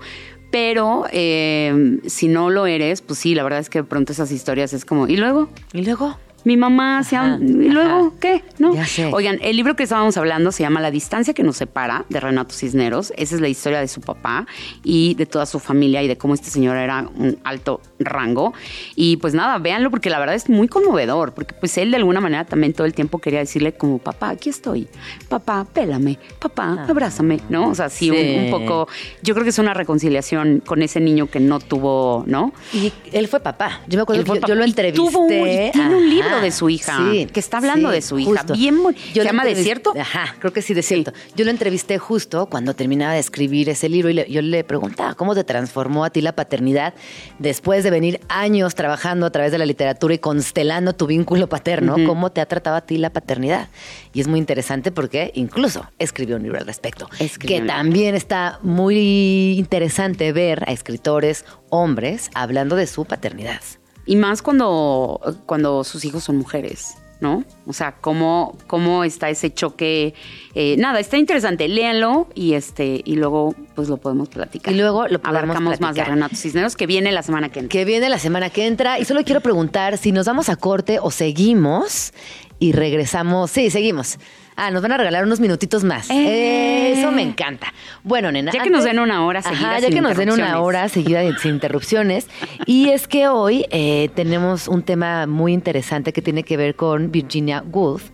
Pero 0.52 1.06
eh, 1.12 2.00
si 2.06 2.28
no 2.28 2.50
lo 2.50 2.66
eres, 2.68 3.02
pues 3.02 3.20
sí, 3.20 3.34
la 3.34 3.44
verdad 3.44 3.60
es 3.60 3.70
que 3.70 3.80
de 3.80 3.84
pronto 3.86 4.12
esas 4.12 4.32
historias 4.32 4.74
es 4.74 4.84
como, 4.86 5.08
¿y 5.08 5.16
luego? 5.16 5.50
Y 5.74 5.84
luego, 5.84 6.18
Mi 6.44 6.58
mamá 6.58 7.04
se 7.04 7.16
Ajá, 7.16 7.36
ha- 7.36 7.38
¿Y 7.40 7.70
luego 7.70 8.08
ajá. 8.08 8.12
qué? 8.20 8.44
¿No? 8.60 8.74
Ya 8.74 8.86
sé. 8.86 9.10
Oigan, 9.14 9.38
el 9.42 9.56
libro 9.58 9.76
que 9.76 9.84
estábamos 9.84 10.18
hablando 10.18 10.52
se 10.52 10.64
llama 10.64 10.82
La 10.82 10.90
distancia 10.92 11.34
que 11.34 11.44
nos 11.44 11.58
separa, 11.58 12.06
de 12.10 12.20
Renato 12.20 12.54
Cisneros. 12.56 13.14
Esa 13.18 13.36
es 13.36 13.42
la 13.42 13.48
historia 13.48 13.80
de 13.80 13.88
su 13.88 14.02
papá 14.02 14.48
y 14.84 15.14
de 15.16 15.26
toda 15.26 15.46
su 15.46 15.60
familia 15.60 16.02
y 16.02 16.08
de 16.08 16.18
cómo 16.18 16.34
este 16.34 16.50
señor 16.50 16.78
era 16.78 17.08
un 17.16 17.38
alto 17.44 17.82
rango. 18.00 18.54
Y 18.96 19.18
pues 19.18 19.34
nada, 19.34 19.58
véanlo 19.60 19.92
porque 19.92 20.10
la 20.10 20.20
verdad 20.20 20.36
es 20.36 20.50
muy 20.50 20.68
conmovedor, 20.68 21.34
porque 21.34 21.54
pues 21.54 21.78
él 21.78 21.92
de 21.92 21.98
alguna 21.98 22.22
manera 22.22 22.46
también 22.46 22.74
todo 22.74 22.86
el 22.88 22.94
tiempo 22.94 23.20
quería 23.20 23.40
decirle 23.40 23.74
como, 23.74 23.98
papá, 24.00 24.30
aquí 24.30 24.50
estoy. 24.50 24.88
Papá, 25.30 25.66
pélame. 25.72 26.18
Papá, 26.40 26.86
abrázame. 26.88 27.40
¿No? 27.50 27.70
O 27.70 27.76
sea, 27.76 27.90
sí, 27.90 28.10
un- 28.10 28.16
Ah. 28.18 28.20
Sí. 28.22 28.38
Un, 28.46 28.52
poco... 28.52 28.88
Yo 29.24 29.34
creo 29.34 29.44
que 29.44 29.50
es 29.52 29.60
una 29.60 29.74
reconciliación 29.74 30.62
con 30.66 30.82
ese 30.82 31.00
niño 31.00 31.28
que 31.30 31.40
no 31.40 31.60
tuvo, 31.60 32.24
¿no? 32.28 32.54
y 32.74 32.92
él 33.12 33.28
fue 33.28 33.40
papá. 33.40 33.82
Yo 33.88 33.98
me 33.98 34.04
acuerdo 34.04 34.22
Él 34.22 34.28
que 34.28 34.40
yo, 34.42 34.48
yo 34.48 34.56
lo. 34.56 34.66
Y 34.66 34.70
entrevisté. 34.70 34.98
tuvo 34.98 35.20
un- 35.26 35.32
y 35.34 35.72
tiene 35.72 35.96
un 35.96 36.10
libro 36.10 36.31
hablando 36.36 36.46
de 36.46 36.52
su 36.52 36.70
hija. 36.70 36.98
Sí, 37.12 37.28
que 37.32 37.40
está 37.40 37.58
hablando 37.58 37.90
sí, 37.90 37.96
de 37.96 38.02
su 38.02 38.20
hija. 38.20 38.30
justo. 38.32 38.54
Bien, 38.54 38.76
Yo 39.14 39.22
¿Se 39.22 39.24
llama 39.24 39.46
Desierto? 39.46 39.94
Ajá, 40.00 40.36
creo 40.40 40.54
que 40.54 40.62
sí, 40.62 40.74
Desierto. 40.74 41.14
Yo 41.36 41.46
lo 41.46 41.52
entrevisté 41.52 41.98
justo 41.98 42.48
cuando 42.48 42.74
terminaba 42.74 43.14
de 43.14 43.20
escribir 43.20 43.70
ese 43.70 43.90
libro 43.90 44.10
y 44.10 44.14
le- 44.14 44.30
yo 44.32 44.42
le 44.42 44.64
preguntaba 44.64 45.14
cómo 45.16 45.36
te 45.36 45.44
transformó 45.44 46.06
a 46.06 46.10
ti 46.10 46.22
la 46.22 46.34
paternidad 46.36 46.94
después 47.40 47.84
de 47.84 47.92
venir 47.92 48.20
años 48.30 48.76
trabajando 48.76 49.26
a 49.26 49.30
través 49.32 49.52
de 49.52 49.58
la 49.58 49.66
literatura 49.66 50.14
y 50.14 50.20
constelando 50.20 50.94
tu 50.94 51.08
vínculo 51.08 51.48
paterno, 51.50 51.96
cómo 52.06 52.32
te 52.32 52.42
ha 52.42 52.46
tratado 52.46 52.76
a 52.76 52.82
ti 52.82 52.98
la 52.98 53.12
paternidad. 53.12 53.70
Y 54.14 54.22
es 54.22 54.28
muy 54.28 54.40
interesante 54.40 54.92
porque 54.92 55.32
incluso 55.36 55.90
escribió 56.00 56.36
un 56.38 56.44
libro 56.44 56.60
al 56.60 56.66
respecto. 56.66 57.10
Escribió 57.20 57.60
que 57.62 57.66
también 57.66 58.16
está 58.16 58.60
muy 58.62 59.56
interesante 59.58 60.32
ver 60.32 60.64
a 60.68 60.72
escritores 60.72 61.46
hombres 61.70 62.30
hablando 62.34 62.76
de 62.76 62.88
su 62.88 63.06
paternidad. 63.06 63.62
Y 64.06 64.16
más 64.16 64.42
cuando, 64.42 65.20
cuando 65.46 65.84
sus 65.84 66.04
hijos 66.06 66.24
son 66.24 66.38
mujeres, 66.38 66.96
¿no? 67.20 67.46
O 67.68 67.74
sea, 67.74 67.94
cómo, 68.02 68.58
cómo 68.68 69.04
está 69.04 69.30
ese 69.30 69.54
choque. 69.54 70.14
eh, 70.56 70.76
nada, 70.78 71.00
está 71.00 71.18
interesante. 71.18 71.68
Léanlo 71.68 72.28
y 72.34 72.54
este 72.54 73.02
y 73.06 73.16
luego 73.16 73.56
pues 73.76 73.90
lo 73.90 73.98
podemos 73.98 74.28
platicar. 74.28 74.74
Y 74.74 74.78
luego 74.78 75.08
lo 75.08 75.22
podemos 75.22 75.44
Abarcamos 75.44 75.80
más 75.80 75.80
de 75.80 76.02
platicar. 76.02 76.10
Renato 76.10 76.36
Cisneros, 76.36 76.76
que 76.76 76.88
viene 76.88 77.12
la 77.12 77.22
semana 77.22 77.50
que 77.50 77.60
entra. 77.60 77.72
que 77.72 77.86
viene 77.86 78.10
la 78.10 78.20
semana 78.20 78.50
que 78.50 78.66
entra. 78.66 79.00
Y 79.00 79.06
solo 79.06 79.24
quiero 79.24 79.42
preguntar 79.42 79.98
si 79.98 80.12
nos 80.12 80.26
vamos 80.26 80.50
a 80.50 80.56
corte 80.56 81.00
o 81.00 81.12
seguimos 81.12 82.12
y 82.60 82.72
regresamos. 82.72 83.52
Sí, 83.52 83.70
seguimos. 83.70 84.18
Ah, 84.56 84.70
nos 84.70 84.82
van 84.82 84.92
a 84.92 84.98
regalar 84.98 85.24
unos 85.24 85.40
minutitos 85.40 85.84
más. 85.84 86.10
Eh. 86.10 86.94
Eso 86.98 87.12
me 87.12 87.22
encanta. 87.22 87.74
Bueno, 88.04 88.32
nena. 88.32 88.52
Ya 88.52 88.62
que 88.62 88.70
nos 88.70 88.84
den 88.84 89.00
una 89.00 89.26
hora 89.26 89.42
seguida 89.42 89.70
Ajá, 89.70 89.80
ya 89.80 89.88
sin 89.88 89.96
que 89.96 90.02
nos 90.02 90.18
den 90.18 90.30
una 90.32 90.60
hora 90.60 90.88
seguida 90.90 91.22
de- 91.22 91.38
sin 91.40 91.52
interrupciones. 91.54 92.28
Y 92.66 92.90
es 92.90 93.08
que 93.08 93.28
hoy 93.28 93.66
eh, 93.72 94.10
tenemos 94.14 94.68
un 94.68 94.84
tema 94.84 95.26
muy 95.26 95.54
interesante 95.54 96.12
que 96.14 96.22
tiene 96.22 96.44
que 96.44 96.58
ver 96.58 96.76
con 96.76 97.12
Virginia 97.12 97.64
Woolf. 97.72 98.10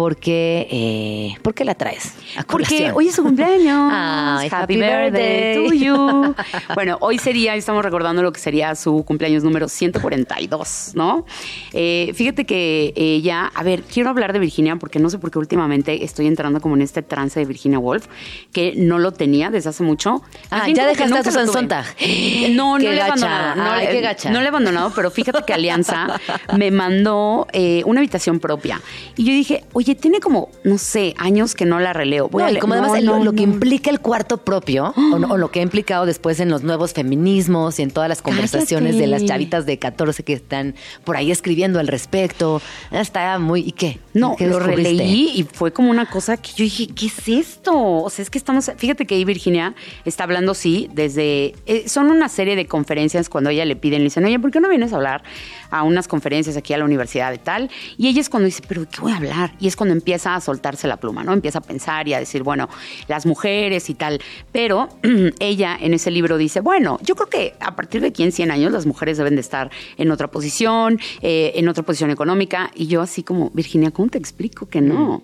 Porque, 0.00 0.66
eh, 0.70 1.38
¿Por 1.42 1.52
qué 1.52 1.62
la 1.62 1.74
traes? 1.74 2.14
a 2.34 2.42
Porque 2.44 2.90
hoy 2.94 3.08
es 3.08 3.14
su 3.16 3.22
cumpleaños. 3.22 3.92
Happy, 3.92 4.48
happy 4.50 4.76
birthday, 4.76 5.54
to 5.56 5.74
you. 5.74 6.34
Bueno, 6.74 6.96
hoy 7.02 7.18
sería, 7.18 7.54
estamos 7.54 7.84
recordando 7.84 8.22
lo 8.22 8.32
que 8.32 8.40
sería 8.40 8.74
su 8.76 9.04
cumpleaños 9.04 9.44
número 9.44 9.68
142, 9.68 10.92
¿no? 10.94 11.26
Eh, 11.74 12.12
fíjate 12.14 12.46
que 12.46 12.94
ella, 12.96 13.52
a 13.54 13.62
ver, 13.62 13.82
quiero 13.82 14.08
hablar 14.08 14.32
de 14.32 14.38
Virginia 14.38 14.76
porque 14.76 14.98
no 14.98 15.10
sé 15.10 15.18
por 15.18 15.30
qué 15.30 15.38
últimamente 15.38 16.02
estoy 16.02 16.28
entrando 16.28 16.62
como 16.62 16.76
en 16.76 16.80
este 16.80 17.02
trance 17.02 17.38
de 17.38 17.44
Virginia 17.44 17.78
Woolf, 17.78 18.06
que 18.54 18.72
no 18.76 18.98
lo 18.98 19.12
tenía 19.12 19.50
desde 19.50 19.68
hace 19.68 19.82
mucho. 19.82 20.22
Ah, 20.50 20.66
ya 20.70 20.86
dejaste 20.86 21.18
a 21.18 21.24
Susan. 21.24 21.46
Sontag. 21.46 21.84
No, 22.52 22.78
no 22.78 22.78
le 22.78 22.96
he 22.96 23.00
abandonado. 23.02 23.56
No, 23.56 23.70
Ay, 23.70 23.88
qué 23.90 24.00
gacha. 24.00 24.30
no 24.30 24.38
le 24.38 24.46
he 24.46 24.48
abandonado, 24.48 24.92
pero 24.94 25.10
fíjate 25.10 25.42
que 25.46 25.52
Alianza 25.52 26.18
me 26.56 26.70
mandó 26.70 27.46
eh, 27.52 27.82
una 27.84 28.00
habitación 28.00 28.40
propia. 28.40 28.80
Y 29.16 29.24
yo 29.24 29.32
dije, 29.32 29.64
oye, 29.72 29.89
tiene 29.94 30.20
como, 30.20 30.48
no 30.64 30.78
sé, 30.78 31.14
años 31.18 31.54
que 31.54 31.64
no 31.66 31.80
la 31.80 31.92
releo. 31.92 32.28
Voy 32.28 32.42
No, 32.42 32.48
a 32.48 32.52
y 32.52 32.56
como 32.58 32.74
no, 32.74 32.80
además 32.82 32.98
el- 32.98 33.24
lo 33.24 33.32
que 33.32 33.42
implica 33.42 33.90
el 33.90 34.00
cuarto 34.00 34.38
propio, 34.38 34.94
o, 35.30 35.36
lo 35.36 35.50
que 35.50 35.60
ha 35.60 35.62
implicado 35.62 36.06
después 36.06 36.40
en 36.40 36.48
los 36.50 36.62
nuevos 36.62 36.92
feminismos 36.92 37.78
y 37.78 37.82
en 37.82 37.90
todas 37.90 38.08
las 38.08 38.22
conversaciones 38.22 38.96
de 38.98 39.06
las 39.06 39.24
chavitas 39.24 39.66
de 39.66 39.78
14 39.78 40.22
que 40.22 40.32
están 40.34 40.74
por 41.04 41.16
ahí 41.16 41.30
escribiendo 41.30 41.78
al 41.80 41.88
respecto. 41.88 42.60
Está 42.90 43.38
muy... 43.38 43.60
¿Y 43.60 43.72
qué? 43.72 43.98
No, 44.14 44.36
¿Qué 44.36 44.46
lo 44.46 44.56
descubriste? 44.58 44.90
releí 44.90 45.30
y 45.34 45.42
fue 45.44 45.72
como 45.72 45.90
una 45.90 46.06
cosa 46.06 46.36
que 46.36 46.50
yo 46.50 46.64
dije, 46.64 46.86
¿qué 46.88 47.06
es 47.06 47.28
esto? 47.28 47.72
O 47.78 48.10
sea, 48.10 48.22
es 48.22 48.30
que 48.30 48.38
estamos, 48.38 48.70
fíjate 48.76 49.06
que 49.06 49.14
ahí 49.14 49.24
Virginia 49.24 49.74
está 50.04 50.24
hablando, 50.24 50.54
sí, 50.54 50.88
desde, 50.92 51.54
eh, 51.66 51.88
son 51.88 52.10
una 52.10 52.28
serie 52.28 52.56
de 52.56 52.66
conferencias 52.66 53.28
cuando 53.28 53.50
a 53.50 53.52
ella 53.52 53.64
le 53.64 53.76
piden, 53.76 53.98
le 54.00 54.04
dicen, 54.04 54.24
oye, 54.24 54.38
¿por 54.38 54.50
qué 54.50 54.60
no 54.60 54.68
vienes 54.68 54.92
a 54.92 54.96
hablar 54.96 55.22
a 55.70 55.82
unas 55.82 56.08
conferencias 56.08 56.56
aquí 56.56 56.72
a 56.72 56.78
la 56.78 56.84
universidad 56.84 57.30
de 57.30 57.38
tal? 57.38 57.70
Y 57.96 58.08
ella 58.08 58.20
es 58.20 58.28
cuando 58.28 58.46
dice, 58.46 58.62
¿pero 58.66 58.82
de 58.82 58.86
qué 58.88 59.00
voy 59.00 59.12
a 59.12 59.16
hablar? 59.16 59.54
Y 59.60 59.68
es 59.68 59.76
cuando 59.76 59.94
empieza 59.94 60.34
a 60.34 60.40
soltarse 60.40 60.88
la 60.88 60.96
pluma, 60.98 61.24
¿no? 61.24 61.32
Empieza 61.32 61.58
a 61.58 61.62
pensar 61.62 62.08
y 62.08 62.14
a 62.14 62.18
decir, 62.18 62.42
bueno, 62.42 62.68
las 63.08 63.26
mujeres 63.26 63.90
y 63.90 63.94
tal. 63.94 64.20
Pero 64.52 64.88
ella 65.40 65.76
en 65.80 65.94
ese 65.94 66.10
libro 66.10 66.38
dice, 66.38 66.60
bueno, 66.60 66.98
yo 67.02 67.14
creo 67.14 67.28
que 67.28 67.54
a 67.60 67.76
partir 67.76 68.00
de 68.00 68.08
aquí 68.08 68.22
en 68.22 68.32
100 68.32 68.50
años 68.50 68.72
las 68.72 68.86
mujeres 68.86 69.18
deben 69.18 69.34
de 69.34 69.40
estar 69.40 69.70
en 69.96 70.10
otra 70.10 70.28
posición, 70.28 71.00
eh, 71.22 71.52
en 71.54 71.68
otra 71.68 71.82
posición 71.82 72.10
económica. 72.10 72.70
Y 72.74 72.86
yo 72.86 73.02
así 73.02 73.22
como, 73.22 73.50
Virginia, 73.50 73.90
¿cómo 73.90 74.08
te 74.08 74.18
explico 74.18 74.66
que 74.68 74.80
no? 74.80 75.22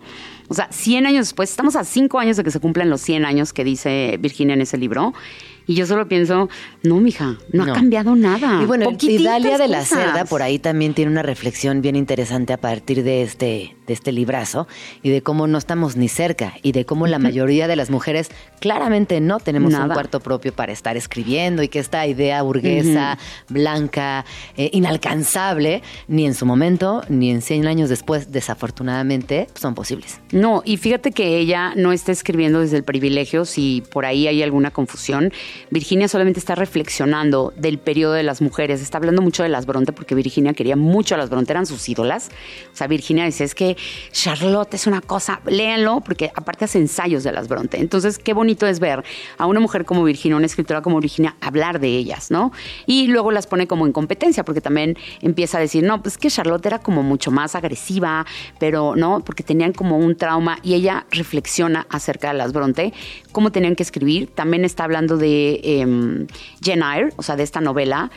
O 0.48 0.54
sea, 0.54 0.68
100 0.70 1.06
años 1.06 1.26
después, 1.26 1.50
estamos 1.50 1.76
a 1.76 1.84
5 1.84 2.18
años 2.18 2.36
de 2.36 2.44
que 2.44 2.50
se 2.50 2.60
cumplen 2.60 2.88
los 2.90 3.00
100 3.00 3.24
años 3.24 3.52
que 3.52 3.64
dice 3.64 4.16
Virginia 4.20 4.54
en 4.54 4.60
ese 4.60 4.78
libro. 4.78 5.12
Y 5.66 5.74
yo 5.74 5.86
solo 5.86 6.08
pienso, 6.08 6.48
no, 6.82 6.96
mija, 7.00 7.36
no, 7.52 7.66
No. 7.66 7.72
ha 7.72 7.74
cambiado 7.74 8.14
nada. 8.16 8.62
Y 8.62 8.66
bueno, 8.66 8.84
y 8.88 8.92
Poquititas 8.92 9.24
Dalia 9.42 9.58
de 9.58 9.68
la 9.68 9.78
cosas. 9.80 9.98
Cerda 9.98 10.24
por 10.24 10.42
ahí 10.42 10.58
también 10.58 10.94
tiene 10.94 11.10
una 11.10 11.22
reflexión 11.22 11.82
bien 11.82 11.96
interesante 11.96 12.52
a 12.52 12.56
partir 12.60 13.02
de 13.02 13.22
este, 13.22 13.75
de 13.86 13.94
este 13.94 14.12
librazo 14.12 14.66
y 15.02 15.10
de 15.10 15.22
cómo 15.22 15.46
no 15.46 15.58
estamos 15.58 15.96
ni 15.96 16.08
cerca 16.08 16.54
y 16.62 16.72
de 16.72 16.84
cómo 16.84 17.06
la 17.06 17.18
mayoría 17.18 17.68
de 17.68 17.76
las 17.76 17.90
mujeres 17.90 18.30
claramente 18.60 19.20
no 19.20 19.40
tenemos 19.40 19.74
un 19.74 19.88
cuarto 19.88 20.20
propio 20.20 20.52
para 20.52 20.72
estar 20.72 20.96
escribiendo 20.96 21.62
y 21.62 21.68
que 21.68 21.78
esta 21.78 22.06
idea 22.06 22.42
burguesa, 22.42 23.18
blanca, 23.48 24.24
eh, 24.56 24.70
inalcanzable, 24.72 25.82
ni 26.08 26.26
en 26.26 26.34
su 26.34 26.46
momento, 26.46 27.02
ni 27.08 27.30
en 27.30 27.42
100 27.42 27.66
años 27.66 27.88
después, 27.88 28.32
desafortunadamente, 28.32 29.48
son 29.54 29.74
posibles. 29.74 30.20
No, 30.32 30.62
y 30.64 30.76
fíjate 30.76 31.12
que 31.12 31.38
ella 31.38 31.72
no 31.76 31.92
está 31.92 32.12
escribiendo 32.12 32.60
desde 32.60 32.76
el 32.76 32.84
privilegio, 32.84 33.44
si 33.44 33.82
por 33.90 34.04
ahí 34.04 34.26
hay 34.26 34.42
alguna 34.42 34.70
confusión. 34.70 35.32
Virginia 35.70 36.08
solamente 36.08 36.40
está 36.40 36.54
reflexionando 36.54 37.52
del 37.56 37.78
periodo 37.78 38.14
de 38.14 38.22
las 38.22 38.40
mujeres, 38.40 38.80
está 38.82 38.98
hablando 38.98 39.22
mucho 39.22 39.42
de 39.42 39.48
las 39.48 39.66
Bronte, 39.66 39.92
porque 39.92 40.14
Virginia 40.14 40.52
quería 40.54 40.76
mucho 40.76 41.14
a 41.14 41.18
las 41.18 41.30
Bronte, 41.30 41.52
eran 41.52 41.66
sus 41.66 41.88
ídolas. 41.88 42.30
O 42.72 42.76
sea, 42.76 42.86
Virginia 42.86 43.24
dice, 43.24 43.44
es 43.44 43.54
que 43.54 43.75
Charlotte 44.12 44.74
es 44.74 44.86
una 44.86 45.00
cosa, 45.00 45.40
léanlo, 45.46 46.00
porque 46.00 46.30
aparte 46.34 46.64
hace 46.64 46.78
ensayos 46.78 47.24
de 47.24 47.32
las 47.32 47.48
Bronte. 47.48 47.80
Entonces, 47.80 48.18
qué 48.18 48.32
bonito 48.32 48.66
es 48.66 48.80
ver 48.80 49.04
a 49.38 49.46
una 49.46 49.60
mujer 49.60 49.84
como 49.84 50.04
Virginia, 50.04 50.36
una 50.36 50.46
escritora 50.46 50.82
como 50.82 51.00
Virginia, 51.00 51.36
hablar 51.40 51.80
de 51.80 51.88
ellas, 51.88 52.30
¿no? 52.30 52.52
Y 52.86 53.08
luego 53.08 53.30
las 53.30 53.46
pone 53.46 53.66
como 53.66 53.86
en 53.86 53.92
competencia, 53.92 54.44
porque 54.44 54.60
también 54.60 54.96
empieza 55.20 55.58
a 55.58 55.60
decir, 55.60 55.84
no, 55.84 56.02
pues 56.02 56.18
que 56.18 56.30
Charlotte 56.30 56.66
era 56.66 56.78
como 56.78 57.02
mucho 57.02 57.30
más 57.30 57.54
agresiva, 57.54 58.26
pero 58.58 58.94
no, 58.96 59.20
porque 59.20 59.42
tenían 59.42 59.72
como 59.72 59.98
un 59.98 60.16
trauma 60.16 60.58
y 60.62 60.74
ella 60.74 61.06
reflexiona 61.10 61.86
acerca 61.90 62.28
de 62.28 62.34
las 62.34 62.52
Bronte, 62.52 62.92
cómo 63.32 63.52
tenían 63.52 63.76
que 63.76 63.82
escribir. 63.82 64.28
También 64.34 64.64
está 64.64 64.84
hablando 64.84 65.16
de 65.16 65.60
em, 65.62 66.26
Jane 66.62 66.82
Eyre, 66.82 67.12
o 67.16 67.22
sea, 67.22 67.36
de 67.36 67.42
esta 67.42 67.60
novela 67.60 68.10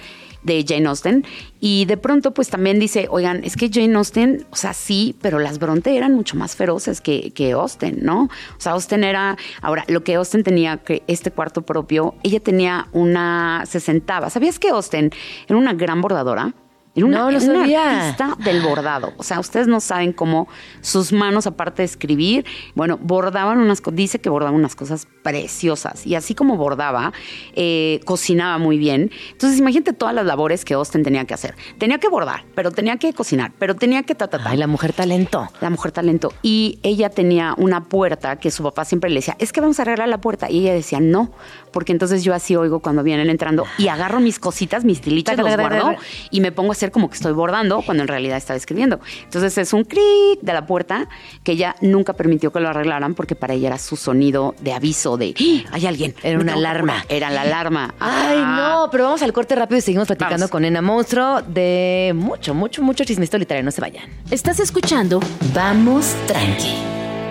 de 0.44 0.66
Jane 0.68 0.88
Austen 0.88 1.26
y 1.60 1.86
de 1.86 1.98
pronto 1.98 2.34
pues 2.34 2.50
también 2.50 2.80
dice, 2.80 3.08
oigan, 3.10 3.44
es 3.44 3.56
que 3.56 3.70
Jane 3.72 3.96
Austen, 3.96 4.46
o 4.52 4.56
sea, 4.56 4.74
sí, 4.74 5.16
pero 5.22 5.40
las 5.40 5.60
Bronte 5.60 5.96
eran 5.96 6.14
mucho 6.14 6.38
más 6.38 6.56
feroces 6.56 7.02
que, 7.02 7.32
que 7.32 7.52
Austen, 7.52 8.00
¿no? 8.02 8.24
O 8.24 8.60
sea, 8.60 8.74
Austen 8.74 9.04
era, 9.04 9.38
ahora, 9.62 9.84
lo 9.88 10.04
que 10.04 10.16
Austen 10.16 10.44
tenía, 10.44 10.78
que 10.78 11.04
este 11.08 11.32
cuarto 11.32 11.64
propio, 11.64 12.16
ella 12.24 12.40
tenía 12.40 12.88
una, 12.94 13.64
se 13.66 13.80
sentaba, 13.80 14.30
¿sabías 14.30 14.60
que 14.60 14.70
Austen 14.70 15.12
era 15.48 15.58
una 15.58 15.74
gran 15.74 16.02
bordadora? 16.02 16.54
Era 16.96 17.06
una, 17.06 17.18
No, 17.20 17.30
era 17.30 17.40
una 17.40 18.02
artista 18.02 18.36
del 18.44 18.62
bordado. 18.62 19.14
O 19.18 19.24
sea, 19.24 19.40
ustedes 19.40 19.68
no 19.68 19.80
saben 19.80 20.12
cómo 20.12 20.48
sus 20.82 21.14
manos, 21.14 21.48
aparte 21.48 21.82
de 21.82 21.86
escribir, 21.86 22.46
bueno, 22.76 22.98
bordaban 22.98 23.60
unas 23.60 23.82
cosas, 23.82 23.96
dice 23.96 24.20
que 24.20 24.30
bordaban 24.30 24.56
unas 24.56 24.76
cosas 24.76 25.08
preciosas. 25.24 26.06
Y 26.06 26.16
así 26.16 26.36
como 26.36 26.58
bordaba, 26.58 27.14
eh, 27.54 28.02
cocinaba 28.06 28.58
muy 28.58 28.78
bien. 28.78 29.12
Entonces, 29.32 29.60
imagínate 29.60 29.94
todas 29.94 30.16
las 30.16 30.26
labores 30.26 30.66
que 30.66 30.74
Austen 30.74 31.04
tenía 31.04 31.26
que 31.26 31.34
hacer. 31.34 31.56
Tenía 31.78 32.00
que 32.00 32.10
bordar, 32.10 32.46
pero 32.56 32.72
tenía 32.72 32.98
que 32.98 33.14
cocinar, 33.14 33.52
pero 33.60 33.76
tenía 33.76 34.04
que 34.04 34.16
ta, 34.16 34.28
ta, 34.28 34.40
ta. 34.40 34.50
Ay, 34.50 34.58
la 34.58 34.68
mujer 34.68 34.94
talento. 34.94 35.48
La 35.62 35.70
mujer 35.70 35.92
talento. 35.92 36.34
Y 36.42 36.80
ella 36.84 37.10
tenía 37.10 37.54
una 37.58 37.86
puerta 37.86 38.38
que 38.38 38.52
su 38.52 38.64
papá 38.64 38.86
siempre 38.86 39.10
le 39.10 39.18
decía, 39.18 39.36
es 39.40 39.54
que 39.54 39.62
vamos 39.62 39.80
a 39.80 39.84
arreglar 39.84 40.10
la 40.10 40.22
puerta. 40.22 40.50
Y 40.50 40.62
ella 40.62 40.74
decía, 40.74 41.00
no, 41.00 41.32
porque 41.72 41.92
entonces 41.92 42.24
yo 42.24 42.34
así 42.34 42.56
oigo 42.56 42.80
cuando 42.80 43.04
vienen 43.04 43.30
entrando 43.30 43.66
y 43.78 43.88
agarro 43.88 44.20
mis 44.20 44.40
cositas, 44.40 44.84
mis 44.86 45.02
tiliches, 45.02 45.36
Taca, 45.36 45.48
los 45.48 45.58
guardo 45.58 45.96
y 46.32 46.42
me 46.42 46.52
pongo 46.52 46.72
a 46.72 46.76
hacer 46.80 46.92
como 46.92 47.10
que 47.10 47.16
estoy 47.16 47.34
bordando 47.34 47.82
cuando 47.86 48.04
en 48.04 48.08
realidad 48.08 48.38
estaba 48.38 48.58
escribiendo. 48.58 49.00
Entonces 49.24 49.58
es 49.58 49.74
un 49.74 49.84
clic 49.84 50.40
de 50.42 50.54
la 50.54 50.66
puerta 50.66 51.08
que 51.44 51.52
ella 51.54 51.76
nunca 51.82 52.14
permitió 52.14 52.52
que 52.52 52.60
lo 52.60 52.70
arreglaran 52.70 53.16
porque 53.16 53.36
para 53.36 53.54
ella 53.54 53.68
era 53.68 53.78
su 53.78 53.96
sonido 53.98 54.56
de 54.62 54.74
aviso 54.74 55.18
de 55.18 55.34
¡Ah! 55.68 55.70
hay 55.74 55.86
alguien. 55.88 56.16
Era 56.24 56.40
una 56.40 56.54
alarma. 56.54 57.00
apurar". 57.00 57.16
Era 57.18 57.30
la 57.30 57.42
alarma. 57.42 57.94
Ay, 58.00 58.38
Ah. 58.42 58.84
no, 58.86 58.92
pero 58.92 59.04
vamos 59.06 59.22
al 59.22 59.34
corte 59.34 59.56
rápido 59.56 59.78
y 59.78 59.82
seguimos 59.82 60.08
platicando 60.08 60.36
Vamos. 60.44 60.52
con 60.52 60.62
Nena 60.62 60.82
Monstruo 60.82 61.42
de 61.42 62.14
mucho, 62.16 62.54
mucho, 62.54 62.82
mucho 62.82 63.04
chismito 63.04 63.38
literario. 63.38 63.66
No 63.66 63.72
se 63.72 63.82
vayan. 63.82 64.06
Estás 64.32 64.60
escuchando 64.60 65.20
Vamos 65.54 66.16
tranqui. 66.28 66.74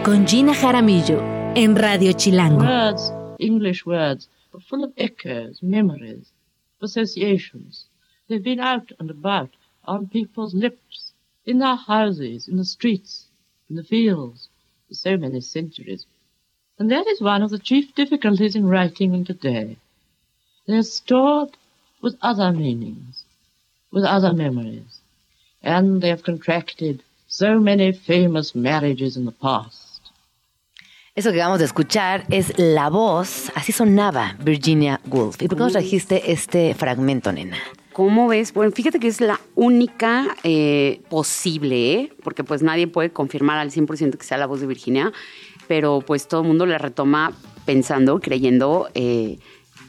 con 0.05 0.27
Gina 0.27 0.55
Jaramillo 0.55 1.23
en 1.55 1.75
Radio 1.77 2.13
Chilango. 2.13 2.65
Words, 2.65 3.13
English 3.39 3.85
words, 3.87 4.29
are 4.55 4.63
full 4.69 4.85
of 4.85 4.91
echoes, 4.97 5.63
memories, 5.63 6.33
associations. 6.81 7.88
They've 8.29 8.43
been 8.43 8.61
out 8.61 8.93
and 8.99 9.11
about 9.11 9.51
on 9.85 10.09
people's 10.09 10.55
lips, 10.55 11.13
in 11.47 11.59
their 11.59 11.77
houses, 11.77 12.47
in 12.47 12.57
the 12.57 12.65
streets, 12.65 13.27
in 13.71 13.77
the 13.77 13.85
fields, 13.85 14.49
for 14.87 14.95
so 14.95 15.17
many 15.17 15.41
centuries. 15.41 16.07
And 16.79 16.91
that 16.91 17.07
is 17.07 17.21
one 17.21 17.43
of 17.43 17.51
the 17.51 17.59
chief 17.59 17.95
difficulties 17.95 18.55
in 18.55 18.67
writing 18.67 19.13
them 19.13 19.25
today. 19.25 19.79
They're 20.67 20.83
stored 20.83 21.57
with 22.03 22.17
other 22.23 22.53
meanings, 22.53 23.25
with 23.91 24.05
other 24.05 24.33
memories. 24.33 24.99
and 25.63 26.01
they 26.01 26.09
have 26.09 26.23
contracted 26.23 27.03
so 27.27 27.59
many 27.59 27.93
famous 27.93 28.55
marriages 28.55 29.17
in 29.17 29.25
the 29.25 29.33
past. 29.33 29.87
Eso 31.15 31.33
que 31.33 31.41
acabamos 31.41 31.59
de 31.59 31.65
escuchar 31.65 32.25
es 32.31 32.57
la 32.59 32.89
voz, 32.89 33.51
así 33.57 33.73
sonaba 33.73 34.37
Virginia 34.39 35.01
Woolf. 35.07 35.43
¿Y 35.43 35.49
por 35.49 35.59
qué 35.59 35.65
nos 35.65 35.73
trajiste 35.73 36.31
este 36.31 36.75
fragmento, 36.75 37.33
nena? 37.33 37.57
¿Cómo 37.99 38.29
ves? 38.29 38.55
Bueno, 38.55 38.71
fíjate 38.71 39.01
que 39.01 39.09
es 39.09 39.21
la 39.21 39.41
única 39.57 40.37
eh, 40.45 41.01
posible, 41.09 41.95
¿eh? 41.95 42.13
porque 42.23 42.45
pues 42.45 42.63
nadie 42.63 42.87
puede 42.87 43.11
confirmar 43.11 43.59
al 43.59 43.73
100% 43.73 44.17
que 44.17 44.25
sea 44.25 44.39
la 44.39 44.47
voz 44.47 44.61
de 44.61 44.69
Virginia, 44.69 45.13
pero 45.67 46.01
pues 46.07 46.29
todo 46.29 46.43
el 46.43 46.47
mundo 46.47 46.65
le 46.65 46.79
retoma 46.79 47.33
pensando, 47.65 48.21
creyendo, 48.21 48.89
eh, 48.95 49.41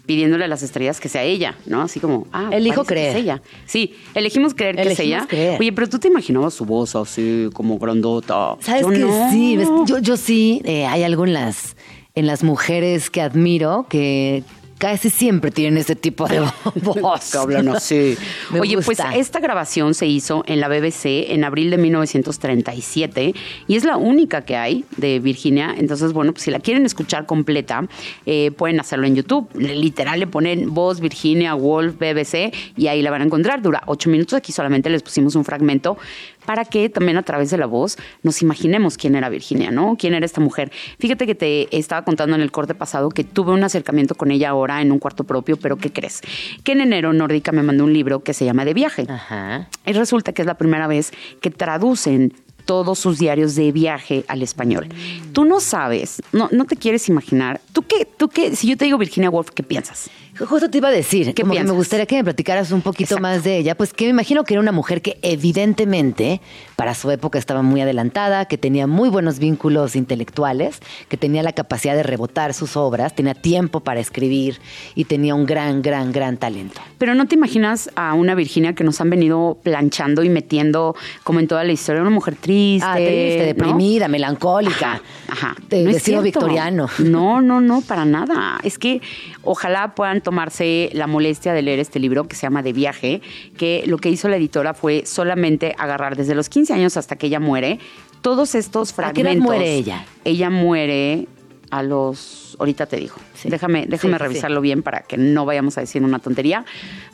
pidiéndole 0.07 0.45
a 0.45 0.47
las 0.47 0.63
estrellas 0.63 0.99
que 0.99 1.07
sea 1.07 1.21
ella, 1.21 1.55
¿no? 1.67 1.83
Así 1.83 1.99
como, 1.99 2.25
ah, 2.31 2.49
Elijo 2.51 2.83
parece 2.83 2.87
que 2.87 2.93
creer. 2.95 3.09
es 3.09 3.15
ella. 3.21 3.41
Sí, 3.67 3.93
elegimos 4.15 4.55
creer 4.55 4.75
que 4.75 4.91
es 4.91 4.99
ella. 4.99 5.27
creer. 5.29 5.59
Oye, 5.59 5.71
pero 5.71 5.87
tú 5.87 5.99
te 5.99 6.07
imaginabas 6.07 6.55
su 6.55 6.65
voz 6.65 6.95
así, 6.95 7.51
como 7.53 7.77
grandota. 7.77 8.55
¿Sabes 8.59 8.81
Yo 8.81 8.89
que 8.89 8.97
no. 8.97 9.29
sí? 9.29 9.55
Yo, 9.85 9.99
yo 9.99 10.17
sí, 10.17 10.63
eh, 10.65 10.87
hay 10.87 11.03
algo 11.03 11.27
en 11.27 11.33
las, 11.33 11.75
en 12.15 12.25
las 12.25 12.43
mujeres 12.43 13.11
que 13.11 13.21
admiro 13.21 13.85
que 13.87 14.43
casi 14.79 15.09
siempre 15.09 15.51
tienen 15.51 15.77
ese 15.77 15.95
tipo 15.95 16.27
de 16.27 16.39
voz. 16.75 17.31
Que 17.31 17.37
hablan 17.37 17.67
así. 17.67 18.17
Me 18.49 18.61
Oye, 18.61 18.77
pues 18.81 18.99
esta 19.13 19.39
grabación 19.39 19.93
se 19.93 20.07
hizo 20.07 20.43
en 20.47 20.59
la 20.59 20.67
BBC 20.67 21.31
en 21.31 21.43
abril 21.43 21.69
de 21.69 21.77
1937 21.77 23.35
y 23.67 23.75
es 23.75 23.83
la 23.83 23.97
única 23.97 24.45
que 24.45 24.55
hay 24.55 24.85
de 24.97 25.19
Virginia. 25.19 25.75
Entonces, 25.77 26.13
bueno, 26.13 26.31
pues 26.31 26.43
si 26.43 26.51
la 26.51 26.59
quieren 26.59 26.85
escuchar 26.85 27.25
completa, 27.25 27.87
eh, 28.25 28.51
pueden 28.51 28.79
hacerlo 28.79 29.05
en 29.05 29.15
YouTube. 29.15 29.49
Literal 29.53 30.19
le 30.19 30.27
ponen 30.27 30.73
voz 30.73 31.01
Virginia 31.01 31.53
Woolf 31.55 31.95
BBC 31.97 32.53
y 32.77 32.87
ahí 32.87 33.01
la 33.01 33.11
van 33.11 33.21
a 33.21 33.25
encontrar. 33.25 33.61
Dura 33.61 33.83
ocho 33.85 34.09
minutos. 34.09 34.33
Aquí 34.33 34.53
solamente 34.53 34.89
les 34.89 35.03
pusimos 35.03 35.35
un 35.35 35.43
fragmento 35.43 35.97
para 36.45 36.65
que 36.65 36.89
también 36.89 37.17
a 37.17 37.23
través 37.23 37.49
de 37.49 37.57
la 37.57 37.65
voz 37.65 37.97
nos 38.23 38.41
imaginemos 38.41 38.97
quién 38.97 39.15
era 39.15 39.29
Virginia, 39.29 39.71
¿no? 39.71 39.95
¿Quién 39.97 40.13
era 40.13 40.25
esta 40.25 40.41
mujer? 40.41 40.71
Fíjate 40.99 41.25
que 41.25 41.35
te 41.35 41.77
estaba 41.77 42.03
contando 42.03 42.35
en 42.35 42.41
el 42.41 42.51
corte 42.51 42.75
pasado 42.75 43.09
que 43.09 43.23
tuve 43.23 43.51
un 43.51 43.63
acercamiento 43.63 44.15
con 44.15 44.31
ella 44.31 44.49
ahora 44.49 44.81
en 44.81 44.91
un 44.91 44.99
cuarto 44.99 45.23
propio, 45.23 45.57
pero 45.57 45.77
¿qué 45.77 45.91
crees? 45.91 46.21
Que 46.63 46.73
en 46.73 46.81
enero 46.81 47.13
Nórdica 47.13 47.51
me 47.51 47.63
mandó 47.63 47.83
un 47.83 47.93
libro 47.93 48.23
que 48.23 48.33
se 48.33 48.45
llama 48.45 48.65
De 48.65 48.73
viaje. 48.73 49.05
Ajá. 49.09 49.69
Y 49.85 49.93
resulta 49.93 50.33
que 50.33 50.41
es 50.41 50.45
la 50.45 50.57
primera 50.57 50.87
vez 50.87 51.11
que 51.41 51.51
traducen 51.51 52.33
todos 52.69 52.99
sus 52.99 53.17
diarios 53.17 53.55
de 53.55 53.71
viaje 53.71 54.25
al 54.27 54.43
español. 54.43 54.89
Tú 55.33 55.43
no 55.43 55.59
sabes, 55.59 56.21
no, 56.31 56.49
no 56.51 56.65
te 56.65 56.75
quieres 56.75 57.09
imaginar. 57.09 57.61
¿Tú 57.73 57.83
qué, 57.83 58.05
tú 58.05 58.29
qué, 58.29 58.55
si 58.55 58.67
yo 58.67 58.77
te 58.77 58.85
digo 58.85 58.97
Virginia 58.97 59.29
Woolf, 59.29 59.49
¿qué 59.51 59.61
piensas? 59.63 60.09
Justo 60.39 60.69
te 60.69 60.77
iba 60.77 60.87
a 60.87 60.91
decir, 60.91 61.33
¿Qué 61.33 61.41
como 61.41 61.53
que 61.53 61.63
me 61.63 61.71
gustaría 61.71 62.05
que 62.05 62.15
me 62.15 62.23
platicaras 62.23 62.71
un 62.71 62.81
poquito 62.81 63.15
Exacto. 63.15 63.21
más 63.21 63.43
de 63.43 63.57
ella, 63.57 63.75
pues 63.75 63.91
que 63.93 64.05
me 64.05 64.11
imagino 64.11 64.43
que 64.45 64.53
era 64.53 64.61
una 64.61 64.71
mujer 64.71 65.01
que 65.01 65.17
evidentemente 65.21 66.39
para 66.77 66.93
su 66.95 67.11
época 67.11 67.37
estaba 67.37 67.61
muy 67.61 67.81
adelantada, 67.81 68.45
que 68.45 68.57
tenía 68.57 68.87
muy 68.87 69.09
buenos 69.09 69.37
vínculos 69.39 69.95
intelectuales, 69.97 70.79
que 71.09 71.17
tenía 71.17 71.43
la 71.43 71.51
capacidad 71.51 71.93
de 71.95 72.03
rebotar 72.03 72.53
sus 72.53 72.77
obras, 72.77 73.13
tenía 73.15 73.33
tiempo 73.33 73.81
para 73.81 73.99
escribir 73.99 74.59
y 74.95 75.05
tenía 75.05 75.35
un 75.35 75.45
gran, 75.45 75.81
gran, 75.81 76.11
gran 76.11 76.37
talento. 76.37 76.79
Pero 76.97 77.15
no 77.15 77.27
te 77.27 77.35
imaginas 77.35 77.89
a 77.95 78.13
una 78.13 78.33
Virginia 78.33 78.73
que 78.73 78.83
nos 78.85 79.01
han 79.01 79.09
venido 79.09 79.57
planchando 79.61 80.23
y 80.23 80.29
metiendo, 80.29 80.95
como 81.23 81.39
en 81.39 81.47
toda 81.47 81.63
la 81.65 81.73
historia, 81.73 82.01
una 82.01 82.11
mujer 82.11 82.35
triste. 82.35 82.87
Ah, 82.87 82.95
triste, 82.95 83.39
¿no? 83.39 83.45
deprimida, 83.45 84.07
melancólica, 84.07 85.01
Ajá. 85.27 85.55
de 85.67 85.83
No 85.83 85.89
estilo 85.91 86.21
cierto. 86.21 86.39
victoriano. 86.39 86.87
No, 86.99 87.41
no, 87.41 87.58
no, 87.61 87.81
para 87.81 88.05
nada. 88.05 88.59
Es 88.63 88.77
que 88.77 89.01
ojalá 89.43 89.95
puedan 89.95 90.21
tomarse 90.21 90.89
la 90.93 91.07
molestia 91.07 91.53
de 91.53 91.61
leer 91.61 91.79
este 91.79 91.99
libro 91.99 92.27
que 92.27 92.35
se 92.35 92.43
llama 92.43 92.61
De 92.63 92.73
viaje, 92.73 93.21
que 93.57 93.83
lo 93.85 93.97
que 93.97 94.09
hizo 94.09 94.27
la 94.29 94.37
editora 94.37 94.73
fue 94.73 95.05
solamente 95.05 95.75
agarrar 95.77 96.15
desde 96.15 96.35
los 96.35 96.49
15 96.49 96.73
años 96.73 96.97
hasta 96.97 97.15
que 97.15 97.27
ella 97.27 97.39
muere 97.39 97.79
todos 98.21 98.55
estos 98.55 98.89
¿A 98.91 98.91
qué 98.91 98.95
fragmentos. 98.95 99.33
edad 99.35 99.43
muere 99.43 99.75
ella? 99.75 100.05
Ella 100.25 100.49
muere 100.49 101.27
a 101.71 101.83
los 101.83 102.55
ahorita 102.59 102.85
te 102.87 102.97
digo. 102.97 103.15
Sí. 103.35 103.49
Déjame, 103.49 103.85
déjame 103.87 104.13
Sí, 104.15 104.17
sí, 104.19 104.23
revisarlo 104.23 104.61
bien 104.61 104.83
para 104.83 105.01
que 105.01 105.17
no 105.17 105.45
vayamos 105.45 105.77
a 105.77 105.81
decir 105.81 106.03
una 106.03 106.19
tontería. 106.19 106.65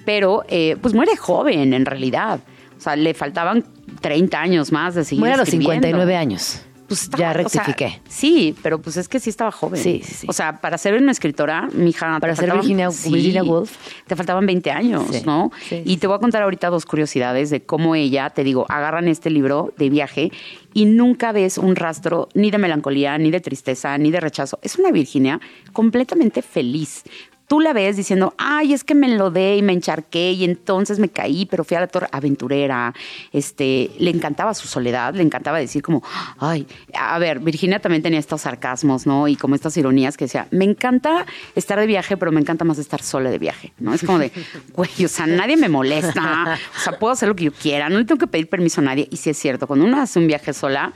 Pero 0.06 0.44
eh, 0.48 0.78
pues 0.82 0.94
muere 0.94 1.16
joven 1.16 1.74
en 1.74 1.86
realidad. 1.86 2.40
O 2.78 2.82
sea, 2.82 2.96
le 2.96 3.14
faltaban 3.14 3.64
30 4.02 4.40
años 4.40 4.72
más 4.72 4.96
de 4.96 5.04
seguir 5.04 5.20
Muere 5.20 5.36
a 5.36 5.38
los 5.38 5.48
escribiendo. 5.48 5.88
59 5.88 6.16
años. 6.16 6.62
Pues 6.96 7.04
estaba- 7.04 7.22
ya 7.22 7.46
o 7.46 7.50
sea, 7.50 7.64
rectifiqué. 7.64 8.02
sí, 8.08 8.56
pero 8.64 8.82
pues 8.82 8.96
es 8.98 9.10
que 9.10 9.20
sí 9.20 9.30
estaba 9.30 9.52
joven. 9.52 9.82
Sí, 9.82 10.02
sí, 10.04 10.14
sí. 10.14 10.28
O 10.30 10.34
sea, 10.34 10.62
para 10.62 10.78
ser 10.78 10.94
una 11.02 11.12
escritora, 11.12 11.68
mi 11.74 11.90
hija. 11.90 12.20
Para 12.22 12.36
ser 12.38 12.52
Virginia- 12.54 12.90
Virginia 12.90 13.44
Woolf. 13.44 13.76
Te 14.08 14.16
faltaban 14.16 14.46
20 14.46 14.72
años, 14.72 15.04
Sí, 15.12 15.22
¿no? 15.26 15.52
sí, 15.68 15.82
y 15.86 15.90
sí. 15.92 15.98
te 15.98 16.08
voy 16.08 16.16
a 16.16 16.20
contar 16.20 16.42
ahorita 16.44 16.70
dos 16.70 16.86
curiosidades 16.86 17.50
de 17.50 17.64
cómo 17.66 17.96
ella, 17.96 18.30
te 18.30 18.44
digo, 18.46 18.66
agarran 18.70 19.08
este 19.10 19.30
libro 19.30 19.74
de 19.78 19.90
viaje 19.90 20.32
y 20.74 20.86
nunca 20.86 21.32
ves 21.34 21.58
un 21.58 21.76
rastro 21.76 22.30
ni 22.34 22.50
de 22.52 22.58
melancolía, 22.58 23.18
ni 23.18 23.30
de 23.32 23.42
tristeza, 23.42 23.98
ni 23.98 24.10
de 24.12 24.20
rechazo. 24.22 24.58
Es 24.62 24.78
una 24.78 24.92
Virginia 24.92 25.40
completamente 25.74 26.42
feliz. 26.42 27.04
Tú 27.48 27.60
la 27.60 27.74
ves 27.74 27.96
diciendo, 27.96 28.34
ay, 28.38 28.74
es 28.74 28.84
que 28.84 28.96
me 28.96 29.08
enlodé 29.08 29.58
y 29.58 29.62
me 29.62 29.74
encharqué 29.74 30.32
y 30.32 30.44
entonces 30.44 31.00
me 31.00 31.10
caí, 31.10 31.46
pero 31.46 31.64
fui 31.64 31.78
a 31.78 31.80
la 31.80 31.88
torre 31.88 32.08
aventurera. 32.12 32.94
Este, 33.32 33.92
le 34.00 34.10
encantaba 34.10 34.54
su 34.54 34.68
soledad, 34.68 35.14
le 35.14 35.22
encantaba 35.22 35.60
decir 35.60 35.84
como, 35.84 36.02
ay, 36.40 36.66
a 36.94 37.20
ver, 37.20 37.40
Virginia 37.40 37.80
también 37.80 38.02
tenía 38.02 38.20
estos 38.20 38.42
sarcasmos, 38.42 39.06
¿no? 39.06 39.28
Y 39.28 39.36
como 39.36 39.56
estas 39.56 39.78
ironías 39.78 40.18
que 40.18 40.26
decía, 40.26 40.48
me 40.52 40.66
encanta 40.66 41.26
estar 41.56 41.80
de 41.80 41.86
viaje, 41.86 42.18
pero 42.18 42.32
me 42.32 42.42
encanta 42.42 42.66
más 42.66 42.80
estar 42.80 43.02
sola 43.02 43.30
de 43.30 43.38
viaje, 43.38 43.74
¿no? 43.80 43.94
Es 43.94 44.04
como 44.04 44.20
de, 44.20 44.32
güey, 44.74 45.06
o 45.06 45.08
sea, 45.08 45.28
nadie 45.28 45.58
me 45.58 45.70
molesta, 45.70 46.58
o 46.78 46.80
sea, 46.80 46.98
puedo 46.98 47.14
hacer 47.14 47.30
lo 47.30 47.36
que 47.36 47.46
yo 47.46 47.54
quiera, 47.54 47.90
no 47.90 48.00
le 48.00 48.06
tengo 48.06 48.20
que 48.20 48.28
pedir 48.28 48.50
permiso 48.50 48.82
a 48.82 48.86
nadie. 48.86 49.08
Y 49.12 49.18
sí 49.18 49.30
es 49.30 49.38
cierto, 49.38 49.68
cuando 49.68 49.86
uno 49.86 50.02
hace 50.02 50.20
un 50.20 50.28
viaje 50.28 50.54
sola, 50.54 50.94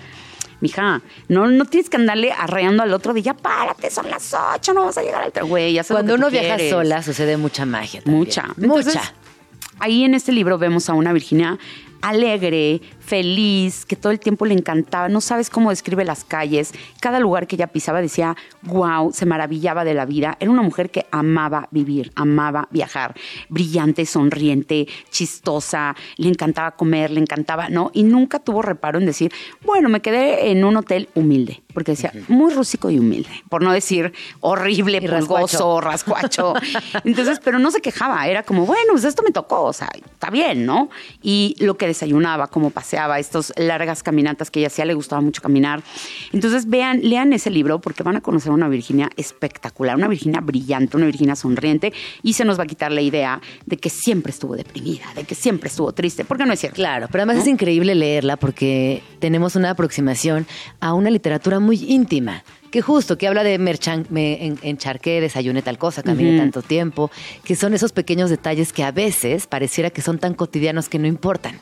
Mija, 0.61 1.01
no, 1.27 1.47
no 1.47 1.65
tienes 1.65 1.89
que 1.89 1.97
andarle 1.97 2.31
arreando 2.31 2.83
al 2.83 2.93
otro 2.93 3.13
de 3.13 3.21
ya 3.21 3.33
párate, 3.33 3.89
son 3.89 4.09
las 4.09 4.35
ocho, 4.55 4.73
no 4.73 4.85
vas 4.85 4.97
a 4.97 5.01
llegar 5.03 5.23
al 5.23 5.31
tra- 5.31 5.47
güey. 5.47 5.73
lo 5.75 5.83
Cuando 5.85 6.15
uno 6.15 6.29
viaja 6.29 6.55
quieres. 6.55 6.69
sola 6.71 7.01
sucede 7.01 7.37
mucha 7.37 7.65
magia. 7.65 8.01
también. 8.01 8.19
Mucha. 8.19 8.45
Entonces, 8.59 8.95
Mucha. 8.95 9.13
Ahí 9.79 10.03
en 10.03 10.13
este 10.13 10.33
libro 10.33 10.57
vemos 10.57 10.89
a 10.89 10.93
una 10.93 11.13
Virginia 11.13 11.57
alegre, 12.01 12.81
feliz, 13.09 13.85
que 13.85 13.95
todo 13.95 14.11
el 14.11 14.19
tiempo 14.19 14.45
le 14.45 14.53
encantaba. 14.53 15.09
No 15.09 15.19
sabes 15.19 15.49
cómo 15.49 15.71
describe 15.71 16.05
las 16.05 16.23
calles. 16.23 16.73
Cada 17.01 17.19
lugar 17.19 17.47
que 17.47 17.55
ella 17.55 17.65
pisaba 17.65 18.01
decía, 18.01 18.37
wow, 18.61 19.11
se 19.11 19.25
maravillaba 19.25 19.83
de 19.83 19.95
la 19.95 20.05
vida. 20.05 20.37
Era 20.39 20.51
una 20.51 20.61
mujer 20.61 20.91
que 20.91 21.07
amaba 21.09 21.67
vivir, 21.71 22.11
amaba 22.15 22.67
viajar. 22.69 23.15
Brillante, 23.49 24.05
sonriente, 24.05 24.87
chistosa, 25.09 25.95
le 26.17 26.29
encantaba 26.29 26.71
comer, 26.71 27.09
le 27.09 27.19
encantaba, 27.19 27.67
¿no? 27.69 27.89
Y 27.95 28.03
nunca 28.03 28.37
tuvo 28.37 28.61
reparo 28.61 28.99
en 28.99 29.07
decir, 29.07 29.33
bueno, 29.65 29.89
me 29.89 30.01
quedé 30.01 30.51
en 30.51 30.63
un 30.63 30.77
hotel 30.77 31.09
humilde. 31.15 31.63
Porque 31.73 31.93
decía, 31.93 32.11
muy 32.27 32.53
rústico 32.53 32.91
y 32.91 32.99
humilde. 32.99 33.29
Por 33.49 33.63
no 33.63 33.71
decir 33.71 34.13
horrible, 34.39 35.01
pulgoso, 35.01 35.81
rascuacho. 35.81 36.53
Entonces, 37.03 37.39
pero 37.43 37.57
no 37.57 37.71
se 37.71 37.81
quejaba, 37.81 38.27
era 38.27 38.43
como, 38.43 38.65
bueno, 38.67 38.93
pues 38.93 39.03
esto 39.03 39.23
me 39.23 39.31
tocó, 39.31 39.63
o 39.63 39.73
sea, 39.73 39.89
está 39.95 40.29
bien, 40.29 40.65
¿no? 40.65 40.89
Y 41.21 41.55
lo 41.59 41.77
que 41.77 41.87
desayunaba, 41.87 42.47
cómo 42.47 42.69
paseaba, 42.69 42.98
estas 43.19 43.53
largas 43.55 44.03
caminatas 44.03 44.51
que 44.51 44.59
ella 44.59 44.67
hacía, 44.67 44.85
le 44.85 44.93
gustaba 44.93 45.21
mucho 45.21 45.41
caminar. 45.41 45.81
Entonces, 46.33 46.67
vean, 46.67 46.99
lean 47.03 47.31
ese 47.33 47.49
libro 47.49 47.79
porque 47.79 48.03
van 48.03 48.15
a 48.17 48.21
conocer 48.21 48.51
a 48.51 48.55
una 48.55 48.67
Virginia 48.67 49.09
espectacular, 49.15 49.95
una 49.95 50.07
Virginia 50.07 50.41
brillante, 50.41 50.97
una 50.97 51.05
Virginia 51.05 51.35
sonriente 51.35 51.93
y 52.23 52.33
se 52.33 52.43
nos 52.45 52.59
va 52.59 52.63
a 52.63 52.67
quitar 52.67 52.91
la 52.91 53.01
idea 53.01 53.41
de 53.65 53.77
que 53.77 53.89
siempre 53.89 54.31
estuvo 54.31 54.55
deprimida, 54.55 55.05
de 55.15 55.23
que 55.23 55.35
siempre 55.35 55.69
estuvo 55.69 55.91
triste, 55.93 56.25
porque 56.25 56.45
no 56.45 56.53
es 56.53 56.59
cierto. 56.59 56.75
Claro, 56.75 57.07
pero 57.11 57.23
además 57.23 57.43
es 57.43 57.47
increíble 57.47 57.95
leerla 57.95 58.35
porque 58.37 59.01
tenemos 59.19 59.55
una 59.55 59.69
aproximación 59.71 60.45
a 60.79 60.93
una 60.93 61.09
literatura 61.09 61.59
muy 61.59 61.77
íntima. 61.87 62.43
Que 62.71 62.81
justo, 62.83 63.17
que 63.17 63.27
habla 63.27 63.43
de 63.43 63.57
merchan, 63.57 64.05
me 64.11 64.45
en- 64.45 64.59
encharqué, 64.61 65.21
desayuné 65.21 65.63
tal 65.63 65.79
cosa, 65.79 66.03
caminé 66.03 66.29
Ujú. 66.33 66.39
tanto 66.39 66.61
tiempo, 66.61 67.09
que 67.43 67.55
son 67.55 67.73
esos 67.73 67.91
pequeños 67.93 68.29
detalles 68.29 68.73
que 68.73 68.83
a 68.83 68.91
veces 68.91 69.47
pareciera 69.47 69.89
que 69.89 70.03
son 70.03 70.19
tan 70.19 70.35
cotidianos 70.35 70.87
que 70.87 70.99
no 70.99 71.07
importan. 71.07 71.55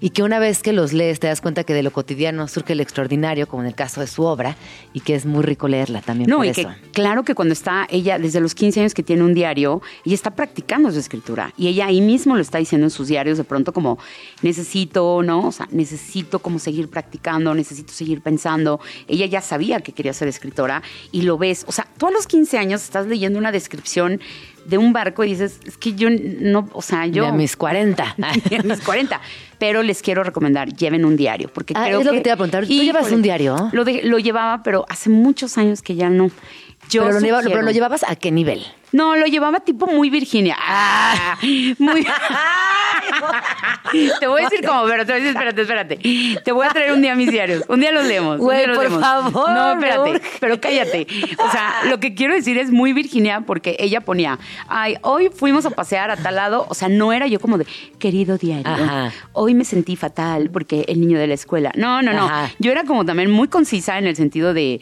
Y 0.00 0.10
que 0.10 0.22
una 0.22 0.38
vez 0.38 0.62
que 0.62 0.72
los 0.72 0.92
lees 0.92 1.20
te 1.20 1.26
das 1.26 1.40
cuenta 1.40 1.64
que 1.64 1.74
de 1.74 1.82
lo 1.82 1.92
cotidiano 1.92 2.48
surge 2.48 2.74
lo 2.74 2.82
extraordinario, 2.82 3.46
como 3.46 3.62
en 3.62 3.68
el 3.68 3.74
caso 3.74 4.00
de 4.00 4.06
su 4.06 4.22
obra, 4.24 4.56
y 4.92 5.00
que 5.00 5.14
es 5.14 5.26
muy 5.26 5.42
rico 5.42 5.68
leerla 5.68 6.00
también 6.00 6.30
No, 6.30 6.38
por 6.38 6.46
y 6.46 6.50
eso. 6.50 6.62
que 6.62 6.90
claro 6.92 7.22
que 7.22 7.34
cuando 7.34 7.52
está 7.52 7.86
ella, 7.90 8.18
desde 8.18 8.40
los 8.40 8.54
15 8.54 8.80
años 8.80 8.94
que 8.94 9.02
tiene 9.02 9.22
un 9.22 9.34
diario, 9.34 9.82
ella 10.04 10.14
está 10.14 10.30
practicando 10.34 10.90
su 10.90 10.98
escritura. 10.98 11.52
Y 11.56 11.68
ella 11.68 11.86
ahí 11.86 12.00
mismo 12.00 12.34
lo 12.34 12.40
está 12.40 12.58
diciendo 12.58 12.86
en 12.86 12.90
sus 12.90 13.08
diarios, 13.08 13.36
de 13.36 13.44
pronto 13.44 13.72
como, 13.72 13.98
necesito, 14.42 15.22
¿no? 15.22 15.48
O 15.48 15.52
sea, 15.52 15.68
necesito 15.70 16.38
como 16.38 16.58
seguir 16.58 16.88
practicando, 16.88 17.54
necesito 17.54 17.92
seguir 17.92 18.22
pensando. 18.22 18.80
Ella 19.06 19.26
ya 19.26 19.40
sabía 19.40 19.80
que 19.80 19.92
quería 19.92 20.12
ser 20.12 20.28
escritora 20.28 20.82
y 21.12 21.22
lo 21.22 21.38
ves. 21.38 21.64
O 21.68 21.72
sea, 21.72 21.86
tú 21.98 22.06
a 22.06 22.10
los 22.10 22.26
15 22.26 22.58
años 22.58 22.82
estás 22.82 23.06
leyendo 23.06 23.38
una 23.38 23.52
descripción 23.52 24.20
de 24.66 24.78
un 24.78 24.92
barco 24.92 25.24
y 25.24 25.30
dices, 25.30 25.60
es 25.64 25.76
que 25.76 25.94
yo 25.94 26.08
no, 26.10 26.68
o 26.72 26.82
sea, 26.82 27.06
yo... 27.06 27.22
De 27.24 27.28
a 27.30 27.32
mis 27.32 27.56
40. 27.56 28.16
Y 28.50 28.54
a 28.56 28.62
mis 28.62 28.80
40. 28.80 29.20
Pero 29.58 29.82
les 29.82 30.02
quiero 30.02 30.22
recomendar, 30.24 30.72
lleven 30.74 31.04
un 31.04 31.16
diario. 31.16 31.50
Porque 31.52 31.74
Ah, 31.76 31.84
creo 31.86 32.00
es 32.00 32.06
lo 32.06 32.12
que 32.12 32.20
te 32.20 32.28
iba 32.28 32.34
a 32.34 32.36
preguntar. 32.36 32.66
¿Tú 32.66 32.72
llevas 32.72 33.02
Híjole, 33.02 33.16
un 33.16 33.22
diario? 33.22 33.68
Lo, 33.72 33.84
de- 33.84 34.02
lo 34.04 34.18
llevaba, 34.18 34.62
pero 34.62 34.86
hace 34.88 35.10
muchos 35.10 35.58
años 35.58 35.82
que 35.82 35.94
ya 35.96 36.08
no. 36.10 36.30
Yo 36.90 37.02
pero, 37.02 37.14
lo 37.14 37.20
lleva- 37.20 37.38
sugiero- 37.38 37.50
pero 37.50 37.62
lo 37.62 37.70
llevabas 37.70 38.04
a 38.08 38.16
qué 38.16 38.30
nivel? 38.30 38.64
No, 38.92 39.14
lo 39.14 39.26
llevaba 39.26 39.60
tipo 39.60 39.86
muy 39.86 40.10
Virginia. 40.10 40.56
Ah, 40.58 41.38
muy. 41.78 42.04
Te 44.20 44.26
voy 44.26 44.42
a 44.42 44.44
decir 44.48 44.64
cómo, 44.66 44.84
pero 44.86 45.04
te 45.06 45.12
voy 45.12 45.20
a 45.20 45.24
decir, 45.24 45.36
espérate, 45.36 45.62
espérate. 45.62 45.96
Te 46.44 46.52
voy 46.52 46.66
a 46.66 46.70
traer 46.70 46.92
un 46.92 47.02
día 47.02 47.14
mis 47.14 47.30
diarios. 47.30 47.64
Un 47.68 47.80
día 47.80 47.92
los 47.92 48.04
leemos. 48.04 48.38
Güey, 48.38 48.66
por 48.66 48.78
leemos. 48.78 49.00
favor, 49.00 49.50
No, 49.50 49.72
espérate, 49.72 50.20
pero 50.40 50.60
cállate. 50.60 51.06
O 51.38 51.50
sea, 51.50 51.82
lo 51.88 51.98
que 52.00 52.14
quiero 52.14 52.34
decir 52.34 52.58
es 52.58 52.70
muy 52.70 52.92
Virginia 52.92 53.42
porque 53.46 53.76
ella 53.78 54.00
ponía, 54.00 54.38
ay, 54.68 54.96
hoy 55.02 55.28
fuimos 55.34 55.66
a 55.66 55.70
pasear 55.70 56.10
a 56.10 56.16
tal 56.16 56.36
lado. 56.36 56.66
O 56.68 56.74
sea, 56.74 56.88
no 56.88 57.12
era 57.12 57.26
yo 57.26 57.40
como 57.40 57.58
de, 57.58 57.66
querido 57.98 58.38
diario, 58.38 58.66
Ajá. 58.72 59.12
hoy 59.32 59.54
me 59.54 59.64
sentí 59.64 59.96
fatal 59.96 60.50
porque 60.52 60.84
el 60.88 61.00
niño 61.00 61.18
de 61.18 61.26
la 61.26 61.34
escuela. 61.34 61.72
No, 61.76 62.02
no, 62.02 62.12
no. 62.12 62.24
Ajá. 62.26 62.50
Yo 62.58 62.70
era 62.72 62.84
como 62.84 63.04
también 63.04 63.30
muy 63.30 63.48
concisa 63.48 63.98
en 63.98 64.06
el 64.06 64.16
sentido 64.16 64.52
de, 64.54 64.80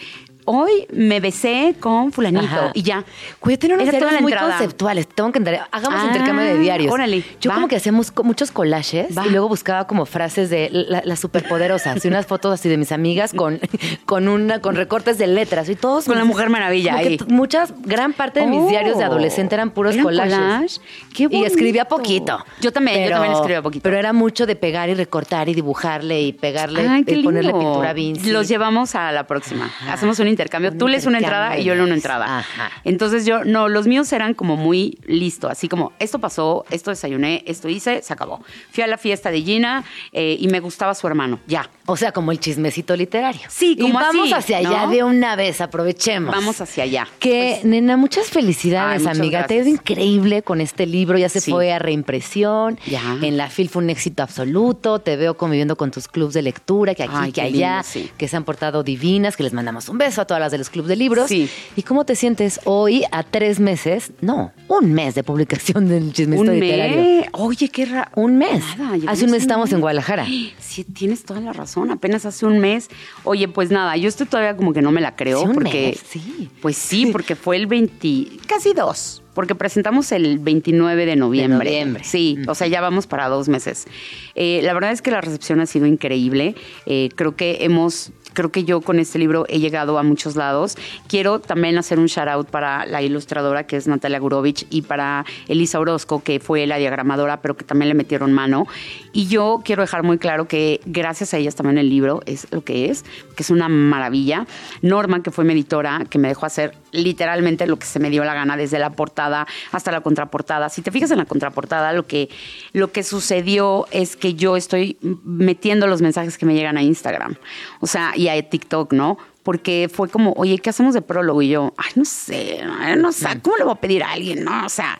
hoy 0.50 0.86
me 0.92 1.20
besé 1.20 1.74
con 1.78 2.10
fulanito 2.12 2.44
Ajá. 2.44 2.70
y 2.74 2.82
ya. 2.82 3.04
Cuida, 3.40 3.58
tiene 3.58 3.74
unos 3.76 3.90
diarios 3.90 4.20
muy 4.22 4.32
entrada. 4.32 4.56
conceptuales. 4.56 5.06
Tengo 5.08 5.30
que 5.32 5.38
entrar. 5.38 5.68
Hagamos 5.70 6.00
Ah, 6.02 6.06
intercambio 6.06 6.44
de 6.44 6.58
diarios. 6.58 6.92
órale, 6.92 7.22
Yo 7.40 7.50
va. 7.50 7.54
como 7.56 7.68
que 7.68 7.76
hacíamos 7.76 8.12
muchos 8.24 8.50
collages 8.50 9.16
Va. 9.16 9.26
y 9.26 9.30
luego 9.30 9.48
buscaba 9.48 9.86
como 9.86 10.06
frases 10.06 10.50
de 10.50 10.68
la, 10.72 11.02
la 11.04 11.16
superpoderosa, 11.16 11.92
así 11.92 12.08
unas 12.08 12.26
fotos 12.26 12.52
así 12.54 12.68
de 12.68 12.76
mis 12.76 12.92
amigas 12.92 13.32
con, 13.34 13.60
con 14.06 14.28
una 14.28 14.60
con 14.60 14.74
recortes 14.76 15.18
de 15.18 15.26
letras 15.26 15.68
y 15.68 15.74
todos 15.76 16.04
Con 16.06 16.16
la 16.18 16.24
Mujer 16.24 16.48
Maravilla 16.50 16.96
ahí. 16.96 17.18
muchas 17.28 17.72
gran 17.82 18.12
parte 18.12 18.40
de 18.40 18.46
mis 18.46 18.60
Oh. 18.60 18.68
diarios 18.68 18.98
de 18.98 19.04
adolescente 19.04 19.54
eran 19.54 19.70
puros 19.70 19.94
¿Eran 19.94 20.04
collages. 20.04 20.34
collage? 20.34 20.80
Qué 21.14 21.22
y 21.24 21.26
bonito. 21.26 21.46
escribía 21.46 21.84
poquito. 21.86 22.44
Yo 22.60 22.72
también, 22.72 23.04
yo 23.04 23.10
también 23.10 23.32
escribía 23.34 23.62
poquito. 23.62 23.82
Pero 23.82 23.96
era 23.98 24.12
mucho 24.12 24.46
de 24.46 24.56
pegar 24.56 24.88
y 24.88 24.94
recortar 24.94 25.48
y 25.48 25.54
dibujarle 25.54 26.22
y 26.22 26.32
pegarle 26.32 26.86
Ay, 26.88 27.04
y 27.06 27.22
ponerle 27.22 27.52
pintura 27.52 27.92
Vinci. 27.92 28.30
Los 28.30 28.48
llevamos 28.48 28.94
a 28.94 29.12
la 29.12 29.26
próxima. 29.26 29.70
Hacemos 29.90 30.18
un 30.18 30.28
intercambio. 30.38 30.70
Un 30.70 30.78
Tú 30.78 30.88
lees 30.88 31.06
una 31.06 31.18
entrada 31.18 31.58
y 31.58 31.64
yo 31.64 31.74
leo 31.74 31.84
una 31.84 31.94
entrada. 31.94 32.38
Ajá. 32.38 32.70
Entonces 32.84 33.26
yo, 33.26 33.44
no, 33.44 33.68
los 33.68 33.86
míos 33.86 34.12
eran 34.12 34.34
como 34.34 34.56
muy 34.56 34.98
listo, 35.06 35.48
así 35.48 35.68
como 35.68 35.92
esto 35.98 36.18
pasó, 36.20 36.64
esto 36.70 36.90
desayuné, 36.90 37.42
esto 37.46 37.68
hice, 37.68 38.02
se 38.02 38.12
acabó. 38.12 38.42
Fui 38.70 38.82
a 38.82 38.86
la 38.86 38.98
fiesta 38.98 39.30
de 39.30 39.42
Gina 39.42 39.84
eh, 40.12 40.36
y 40.38 40.48
me 40.48 40.60
gustaba 40.60 40.94
su 40.94 41.06
hermano. 41.06 41.40
Ya. 41.46 41.68
O 41.86 41.96
sea, 41.96 42.12
como 42.12 42.30
el 42.32 42.38
chismecito 42.38 42.94
literario. 42.96 43.42
Sí, 43.48 43.76
como 43.76 43.88
y 43.88 43.92
vamos 43.92 44.32
así, 44.32 44.52
hacia 44.54 44.58
allá 44.58 44.86
de 44.86 45.02
una 45.02 45.34
vez, 45.36 45.60
aprovechemos. 45.60 46.34
Vamos 46.34 46.60
hacia 46.60 46.84
allá. 46.84 47.08
Que, 47.18 47.56
Pues, 47.60 47.64
nena, 47.64 47.96
muchas 47.96 48.28
felicidades, 48.28 48.98
Ay, 49.00 49.06
muchas 49.06 49.18
amiga. 49.18 49.46
Te 49.46 49.54
ha 49.54 49.56
ido 49.58 49.64
gracias. 49.64 49.80
increíble 49.80 50.42
con 50.42 50.60
este 50.60 50.86
libro. 50.86 51.18
Ya 51.18 51.28
se 51.28 51.40
Sí. 51.40 51.50
fue 51.50 51.72
a 51.72 51.78
reimpresión. 51.78 52.78
Ya. 52.86 53.16
En 53.22 53.36
la 53.36 53.48
FIL 53.48 53.68
fue 53.68 53.82
un 53.82 53.90
éxito 53.90 54.22
absoluto. 54.22 54.98
Te 55.00 55.16
veo 55.16 55.36
conviviendo 55.36 55.76
con 55.76 55.90
tus 55.90 56.08
clubs 56.08 56.34
de 56.34 56.42
lectura, 56.42 56.94
que 56.94 57.02
aquí, 57.04 57.12
Ay, 57.16 57.32
que 57.32 57.40
allá, 57.40 57.76
lindo, 57.78 57.82
sí. 57.84 58.10
que 58.18 58.28
se 58.28 58.36
han 58.36 58.44
portado 58.44 58.82
divinas, 58.82 59.36
que 59.36 59.42
les 59.42 59.52
mandamos 59.52 59.88
un 59.88 59.98
beso 59.98 60.20
a 60.20 60.26
todas 60.28 60.40
las 60.40 60.52
de 60.52 60.58
los 60.58 60.70
clubs 60.70 60.86
de 60.86 60.94
libros. 60.94 61.26
Sí. 61.28 61.50
¿Y 61.74 61.82
cómo 61.82 62.04
te 62.04 62.14
sientes 62.14 62.60
hoy 62.64 63.02
a 63.10 63.24
tres 63.24 63.58
meses? 63.58 64.12
No, 64.20 64.52
un 64.68 64.92
mes 64.92 65.16
de 65.16 65.24
publicación 65.24 65.88
del 65.88 66.12
chismecito 66.12 66.52
un 66.52 66.60
literario. 66.60 66.96
mes. 66.96 67.26
Oye, 67.32 67.68
qué 67.68 67.86
raro. 67.86 68.08
Un 68.14 68.38
mes. 68.38 68.62
Nada, 68.78 68.96
Hace 69.10 69.24
un 69.24 69.32
mes 69.32 69.42
estamos 69.42 69.72
en 69.72 69.80
Guadalajara. 69.80 70.24
Sí, 70.60 70.84
tienes 70.84 71.24
toda 71.24 71.40
la 71.40 71.52
razón. 71.52 71.90
Apenas 71.90 72.24
hace 72.24 72.46
un 72.46 72.60
mes. 72.60 72.88
Oye, 73.24 73.48
pues 73.48 73.72
nada, 73.72 73.96
yo 73.96 74.08
estoy 74.08 74.26
todavía 74.26 74.56
como 74.56 74.72
que 74.72 74.82
no 74.82 74.92
me 74.92 75.00
la 75.00 75.16
creo. 75.16 75.40
Sí, 75.40 75.46
un 75.48 75.54
porque, 75.54 75.88
mes, 75.88 76.04
sí. 76.08 76.48
Pues 76.62 76.76
sí, 76.76 77.06
porque 77.10 77.34
fue 77.34 77.56
el 77.56 77.66
20, 77.66 78.26
casi 78.46 78.72
dos. 78.74 79.22
Porque 79.34 79.54
presentamos 79.54 80.10
el 80.10 80.40
29 80.40 81.06
de 81.06 81.14
noviembre. 81.14 81.70
noviembre. 81.70 82.02
Sí, 82.04 82.38
o 82.48 82.56
sea, 82.56 82.66
ya 82.66 82.80
vamos 82.80 83.06
para 83.06 83.28
dos 83.28 83.48
meses. 83.48 83.86
Eh, 84.34 84.60
la 84.64 84.74
verdad 84.74 84.90
es 84.90 85.00
que 85.00 85.12
la 85.12 85.20
recepción 85.20 85.60
ha 85.60 85.66
sido 85.66 85.86
increíble. 85.86 86.56
Eh, 86.86 87.08
creo 87.14 87.36
que 87.36 87.58
hemos, 87.60 88.10
creo 88.38 88.52
que 88.52 88.62
yo 88.62 88.82
con 88.82 89.00
este 89.00 89.18
libro 89.18 89.46
he 89.48 89.58
llegado 89.58 89.98
a 89.98 90.04
muchos 90.04 90.36
lados. 90.36 90.76
Quiero 91.08 91.40
también 91.40 91.76
hacer 91.76 91.98
un 91.98 92.06
shout 92.06 92.28
out 92.28 92.48
para 92.48 92.86
la 92.86 93.02
ilustradora 93.02 93.66
que 93.66 93.76
es 93.76 93.88
Natalia 93.88 94.20
Gurovich 94.20 94.64
y 94.70 94.82
para 94.82 95.24
Elisa 95.48 95.80
Orozco, 95.80 96.22
que 96.22 96.38
fue 96.38 96.64
la 96.68 96.76
diagramadora, 96.76 97.42
pero 97.42 97.56
que 97.56 97.64
también 97.64 97.88
le 97.88 97.96
metieron 97.96 98.32
mano. 98.32 98.68
Y 99.12 99.26
yo 99.26 99.60
quiero 99.64 99.82
dejar 99.82 100.04
muy 100.04 100.18
claro 100.18 100.46
que 100.46 100.80
gracias 100.86 101.34
a 101.34 101.38
ellas 101.38 101.56
también 101.56 101.78
el 101.78 101.90
libro 101.90 102.20
es 102.26 102.46
lo 102.52 102.62
que 102.62 102.90
es, 102.90 103.04
que 103.34 103.42
es 103.42 103.50
una 103.50 103.68
maravilla. 103.68 104.46
Norma, 104.82 105.20
que 105.20 105.32
fue 105.32 105.44
mi 105.44 105.52
editora, 105.52 106.06
que 106.08 106.20
me 106.20 106.28
dejó 106.28 106.46
hacer 106.46 106.76
literalmente 106.92 107.66
lo 107.66 107.76
que 107.76 107.86
se 107.86 107.98
me 107.98 108.08
dio 108.08 108.22
la 108.22 108.34
gana, 108.34 108.56
desde 108.56 108.78
la 108.78 108.90
portada 108.90 109.48
hasta 109.72 109.90
la 109.90 110.00
contraportada. 110.00 110.68
Si 110.68 110.80
te 110.80 110.92
fijas 110.92 111.10
en 111.10 111.18
la 111.18 111.24
contraportada, 111.24 111.92
lo 111.92 112.06
que, 112.06 112.28
lo 112.72 112.92
que 112.92 113.02
sucedió 113.02 113.88
es 113.90 114.14
que 114.14 114.34
yo 114.34 114.56
estoy 114.56 114.96
metiendo 115.24 115.88
los 115.88 116.02
mensajes 116.02 116.38
que 116.38 116.46
me 116.46 116.54
llegan 116.54 116.76
a 116.76 116.82
Instagram, 116.82 117.34
o 117.80 117.88
sea, 117.88 118.12
y 118.16 118.27
a 118.28 118.42
TikTok, 118.42 118.92
¿no? 118.92 119.18
Porque 119.42 119.90
fue 119.92 120.08
como, 120.08 120.32
oye, 120.36 120.58
¿qué 120.58 120.70
hacemos 120.70 120.94
de 120.94 121.02
prólogo? 121.02 121.42
Y 121.42 121.48
yo, 121.48 121.72
ay, 121.76 121.92
no 121.96 122.04
sé, 122.04 122.60
no 122.98 123.12
sé, 123.12 123.40
¿cómo 123.42 123.56
le 123.56 123.64
voy 123.64 123.72
a 123.72 123.80
pedir 123.80 124.02
a 124.02 124.12
alguien, 124.12 124.44
no? 124.44 124.66
O 124.66 124.68
sea, 124.68 124.98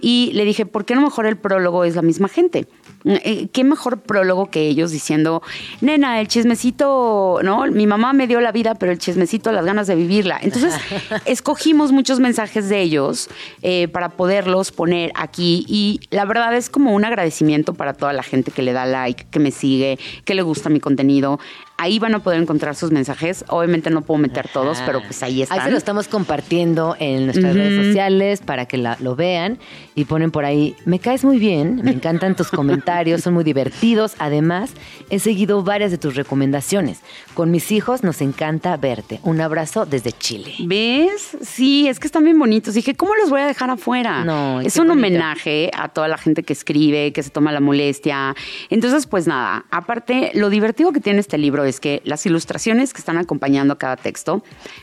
y 0.00 0.30
le 0.32 0.44
dije, 0.44 0.66
¿por 0.66 0.84
qué 0.84 0.94
no 0.94 1.02
mejor 1.02 1.26
el 1.26 1.36
prólogo 1.36 1.84
es 1.84 1.94
la 1.94 2.02
misma 2.02 2.28
gente? 2.28 2.66
Eh, 3.04 3.48
¿Qué 3.52 3.64
mejor 3.64 4.00
prólogo 4.00 4.50
que 4.50 4.68
ellos 4.68 4.90
diciendo, 4.90 5.42
nena, 5.80 6.20
el 6.20 6.28
chismecito, 6.28 7.40
¿no? 7.42 7.66
Mi 7.66 7.86
mamá 7.86 8.12
me 8.12 8.26
dio 8.26 8.40
la 8.40 8.52
vida, 8.52 8.74
pero 8.74 8.92
el 8.92 8.98
chismecito, 8.98 9.52
las 9.52 9.64
ganas 9.64 9.86
de 9.86 9.94
vivirla. 9.94 10.38
Entonces, 10.42 10.74
escogimos 11.24 11.92
muchos 11.92 12.20
mensajes 12.20 12.68
de 12.68 12.80
ellos 12.80 13.28
eh, 13.62 13.88
para 13.88 14.10
poderlos 14.10 14.70
poner 14.70 15.12
aquí 15.14 15.64
y 15.66 16.00
la 16.10 16.24
verdad 16.24 16.54
es 16.54 16.68
como 16.68 16.94
un 16.94 17.04
agradecimiento 17.04 17.74
para 17.74 17.94
toda 17.94 18.12
la 18.12 18.22
gente 18.22 18.50
que 18.50 18.62
le 18.62 18.72
da 18.72 18.84
like, 18.84 19.26
que 19.30 19.38
me 19.38 19.50
sigue, 19.50 19.98
que 20.24 20.34
le 20.34 20.42
gusta 20.42 20.68
mi 20.68 20.80
contenido. 20.80 21.40
Ahí 21.82 21.98
van 21.98 22.14
a 22.14 22.18
poder 22.18 22.40
encontrar 22.42 22.74
sus 22.76 22.90
mensajes. 22.90 23.42
Obviamente 23.48 23.88
no 23.88 24.02
puedo 24.02 24.18
meter 24.18 24.48
todos, 24.52 24.78
pero 24.84 25.00
pues 25.02 25.22
ahí 25.22 25.40
están. 25.40 25.58
Ahí 25.58 25.64
se 25.64 25.70
lo 25.70 25.78
estamos 25.78 26.08
compartiendo 26.08 26.94
en 26.98 27.24
nuestras 27.24 27.54
redes 27.54 27.86
sociales 27.86 28.40
para 28.40 28.66
que 28.66 28.76
la- 28.76 28.98
lo 29.00 29.16
vean 29.16 29.58
y 29.94 30.04
ponen 30.04 30.30
por 30.30 30.44
ahí, 30.44 30.76
me 30.84 30.98
caes 30.98 31.24
muy 31.24 31.38
bien, 31.38 31.80
me 31.82 31.90
encantan 31.92 32.36
tus 32.36 32.50
comentarios, 32.50 33.22
son 33.22 33.32
muy 33.34 33.44
divertidos. 33.44 34.14
Además, 34.18 34.72
he 35.08 35.18
seguido 35.18 35.62
varias 35.62 35.90
de 35.90 35.96
tus 35.98 36.16
recomendaciones. 36.16 37.00
Con 37.34 37.50
mis 37.50 37.72
hijos 37.72 38.02
nos 38.02 38.20
encanta 38.20 38.76
verte. 38.76 39.20
Un 39.22 39.40
abrazo 39.40 39.86
desde 39.86 40.12
Chile. 40.12 40.52
¿Ves? 40.66 41.36
Sí, 41.40 41.88
es 41.88 41.98
que 41.98 42.06
están 42.06 42.24
bien 42.24 42.38
bonitos. 42.38 42.74
Dije, 42.74 42.94
¿cómo 42.94 43.14
los 43.14 43.30
voy 43.30 43.40
a 43.40 43.46
dejar 43.46 43.70
afuera? 43.70 44.24
No, 44.24 44.60
es 44.60 44.76
un 44.76 44.88
bonito. 44.88 45.06
homenaje 45.06 45.70
a 45.74 45.88
toda 45.88 46.08
la 46.08 46.18
gente 46.18 46.42
que 46.42 46.52
escribe, 46.52 47.12
que 47.12 47.22
se 47.22 47.30
toma 47.30 47.52
la 47.52 47.60
molestia. 47.60 48.34
Entonces, 48.70 49.06
pues 49.06 49.26
nada, 49.26 49.64
aparte, 49.70 50.30
lo 50.34 50.50
divertido 50.50 50.92
que 50.92 51.00
tiene 51.00 51.20
este 51.20 51.38
libro 51.38 51.64
es 51.64 51.69
que 51.78 52.02
las 52.04 52.26
ilustraciones 52.26 52.92
que 52.92 52.98
están 52.98 53.18
acompañando 53.18 53.74
a 53.74 53.78
cada 53.78 53.96
texto 53.96 54.42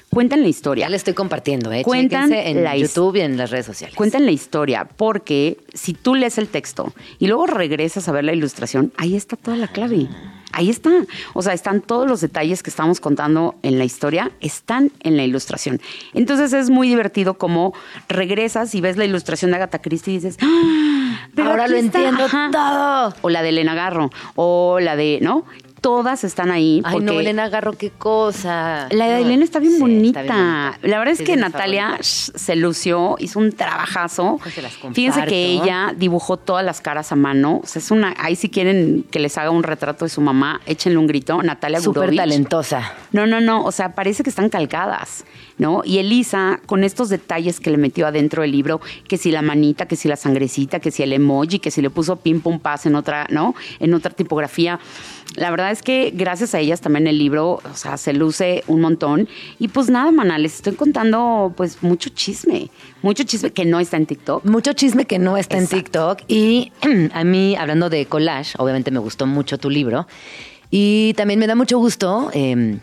cuentan 0.09 0.41
la 0.43 0.47
historia. 0.47 0.85
Ya 0.85 0.89
le 0.89 0.95
estoy 0.97 1.15
compartiendo, 1.15 1.73
¿eh? 1.73 1.81
Cuentan 1.83 2.31
en 2.31 2.63
la 2.63 2.77
YouTube 2.77 3.17
y 3.17 3.21
en 3.21 3.35
las 3.35 3.49
redes 3.51 3.65
sociales. 3.65 3.95
Cuentan 3.97 4.25
la 4.25 4.31
historia, 4.31 4.87
porque 4.95 5.57
si 5.73 5.93
tú 5.93 6.15
lees 6.15 6.37
el 6.37 6.47
texto 6.47 6.93
y 7.19 7.27
luego 7.27 7.47
regresas 7.47 8.07
a 8.07 8.11
ver 8.13 8.23
la 8.23 8.33
ilustración, 8.33 8.93
ahí 8.95 9.15
está 9.15 9.35
toda 9.35 9.57
la 9.57 9.67
clave. 9.67 10.07
Ahí 10.53 10.69
está. 10.69 10.89
O 11.33 11.41
sea, 11.41 11.53
están 11.53 11.81
todos 11.81 12.07
los 12.07 12.21
detalles 12.21 12.63
que 12.63 12.69
estamos 12.69 12.99
contando 13.01 13.55
en 13.63 13.77
la 13.77 13.83
historia, 13.85 14.31
están 14.39 14.91
en 15.01 15.17
la 15.17 15.23
ilustración. 15.23 15.81
Entonces 16.13 16.53
es 16.53 16.69
muy 16.69 16.87
divertido 16.87 17.33
como 17.37 17.73
regresas 18.07 18.73
y 18.73 18.81
ves 18.81 18.95
la 18.97 19.05
ilustración 19.05 19.51
de 19.51 19.57
Agatha 19.57 19.79
Christie 19.79 20.13
y 20.13 20.17
dices, 20.17 20.37
¡Ah! 20.41 21.27
pero 21.35 21.51
Ahora 21.51 21.67
lo 21.67 21.75
está". 21.75 21.99
entiendo 21.99 22.23
Ajá. 22.25 22.49
todo. 22.51 23.13
O 23.21 23.29
la 23.29 23.41
de 23.43 23.49
Elena 23.49 23.75
Garro, 23.75 24.09
o 24.35 24.79
la 24.79 24.95
de, 24.95 25.19
¿no? 25.21 25.45
Todas 25.87 26.25
están 26.25 26.51
ahí. 26.51 26.81
Ay, 26.83 26.99
no, 26.99 27.13
Elena 27.13 27.47
Garro, 27.47 27.71
qué 27.71 27.91
cosa. 27.91 28.89
la 28.91 29.07
de 29.07 29.21
No, 29.21 29.25
Elena 29.27 29.45
está 29.45 29.59
bien, 29.59 29.75
sí, 29.75 29.79
bonita. 29.79 30.19
está 30.19 30.33
bien 30.33 30.45
bonita. 30.45 30.79
La 30.81 30.99
verdad 30.99 31.13
es 31.13 31.21
que 31.21 31.37
Natalia 31.37 31.97
sh, 32.01 32.31
se 32.35 32.57
lució, 32.57 33.15
hizo 33.19 33.39
un 33.39 33.53
trabajazo. 33.53 34.37
Pues 34.43 34.61
las. 34.61 34.73
Fíjense 34.91 35.23
que 35.27 35.45
ella 35.45 35.93
dibujó 35.95 36.35
todas 36.35 36.65
las 36.65 36.81
caras 36.81 37.13
a 37.13 37.15
mano. 37.15 37.61
O 37.63 37.65
sea, 37.65 37.79
es 37.79 37.89
una. 37.89 38.13
Ahí 38.19 38.35
si 38.35 38.49
quieren 38.49 39.05
que 39.09 39.19
les 39.21 39.37
haga 39.37 39.49
un 39.49 39.63
retrato 39.63 40.03
de 40.03 40.09
su 40.09 40.19
mamá, 40.19 40.59
échenle 40.65 40.97
un 40.97 41.07
grito. 41.07 41.41
Natalia 41.41 41.79
Súper 41.79 42.13
talentosa. 42.13 42.91
No, 43.13 43.25
no, 43.25 43.39
no. 43.39 43.63
O 43.63 43.71
sea, 43.71 43.95
parece 43.95 44.23
que 44.23 44.29
están 44.29 44.49
calcadas, 44.49 45.23
¿no? 45.57 45.83
Y 45.85 45.99
Elisa, 45.99 46.59
con 46.65 46.83
estos 46.83 47.07
detalles 47.07 47.61
que 47.61 47.69
le 47.71 47.77
metió 47.77 48.07
adentro 48.07 48.41
del 48.41 48.51
libro, 48.51 48.81
que 49.07 49.15
si 49.15 49.31
la 49.31 49.41
manita, 49.41 49.85
que 49.85 49.95
si 49.95 50.09
la 50.09 50.17
sangrecita, 50.17 50.81
que 50.81 50.91
si 50.91 51.01
el 51.03 51.13
emoji, 51.13 51.59
que 51.59 51.71
si 51.71 51.81
le 51.81 51.89
puso 51.89 52.17
pim 52.17 52.41
pum 52.41 52.59
paz 52.59 52.85
en 52.85 52.95
otra, 52.95 53.25
¿no? 53.29 53.55
En 53.79 53.93
otra 53.93 54.11
tipografía. 54.11 54.81
La 55.35 55.51
verdad 55.51 55.71
es 55.71 55.76
que 55.81 56.11
gracias 56.13 56.53
a 56.53 56.59
ellas 56.59 56.81
también 56.81 57.07
el 57.07 57.17
libro, 57.17 57.61
o 57.63 57.75
sea, 57.75 57.97
se 57.97 58.13
luce 58.13 58.63
un 58.67 58.81
montón. 58.81 59.27
Y 59.59 59.67
pues 59.69 59.89
nada, 59.89 60.11
mana, 60.11 60.37
les 60.37 60.55
estoy 60.55 60.73
contando 60.73 61.53
pues 61.55 61.81
mucho 61.83 62.09
chisme. 62.09 62.69
Mucho 63.01 63.23
chisme 63.23 63.51
que 63.51 63.65
no 63.65 63.79
está 63.79 63.97
en 63.97 64.05
TikTok. 64.05 64.45
Mucho 64.45 64.73
chisme 64.73 65.05
que 65.05 65.19
no 65.19 65.37
está 65.37 65.57
Exacto. 65.57 65.75
en 65.75 65.83
TikTok. 65.83 66.19
Y 66.27 66.71
a 67.13 67.23
mí, 67.23 67.55
hablando 67.55 67.89
de 67.89 68.05
collage, 68.05 68.55
obviamente 68.57 68.91
me 68.91 68.99
gustó 68.99 69.25
mucho 69.25 69.57
tu 69.57 69.69
libro. 69.69 70.07
Y 70.69 71.13
también 71.13 71.39
me 71.39 71.47
da 71.47 71.55
mucho 71.55 71.77
gusto 71.77 72.29
eh, 72.33 72.79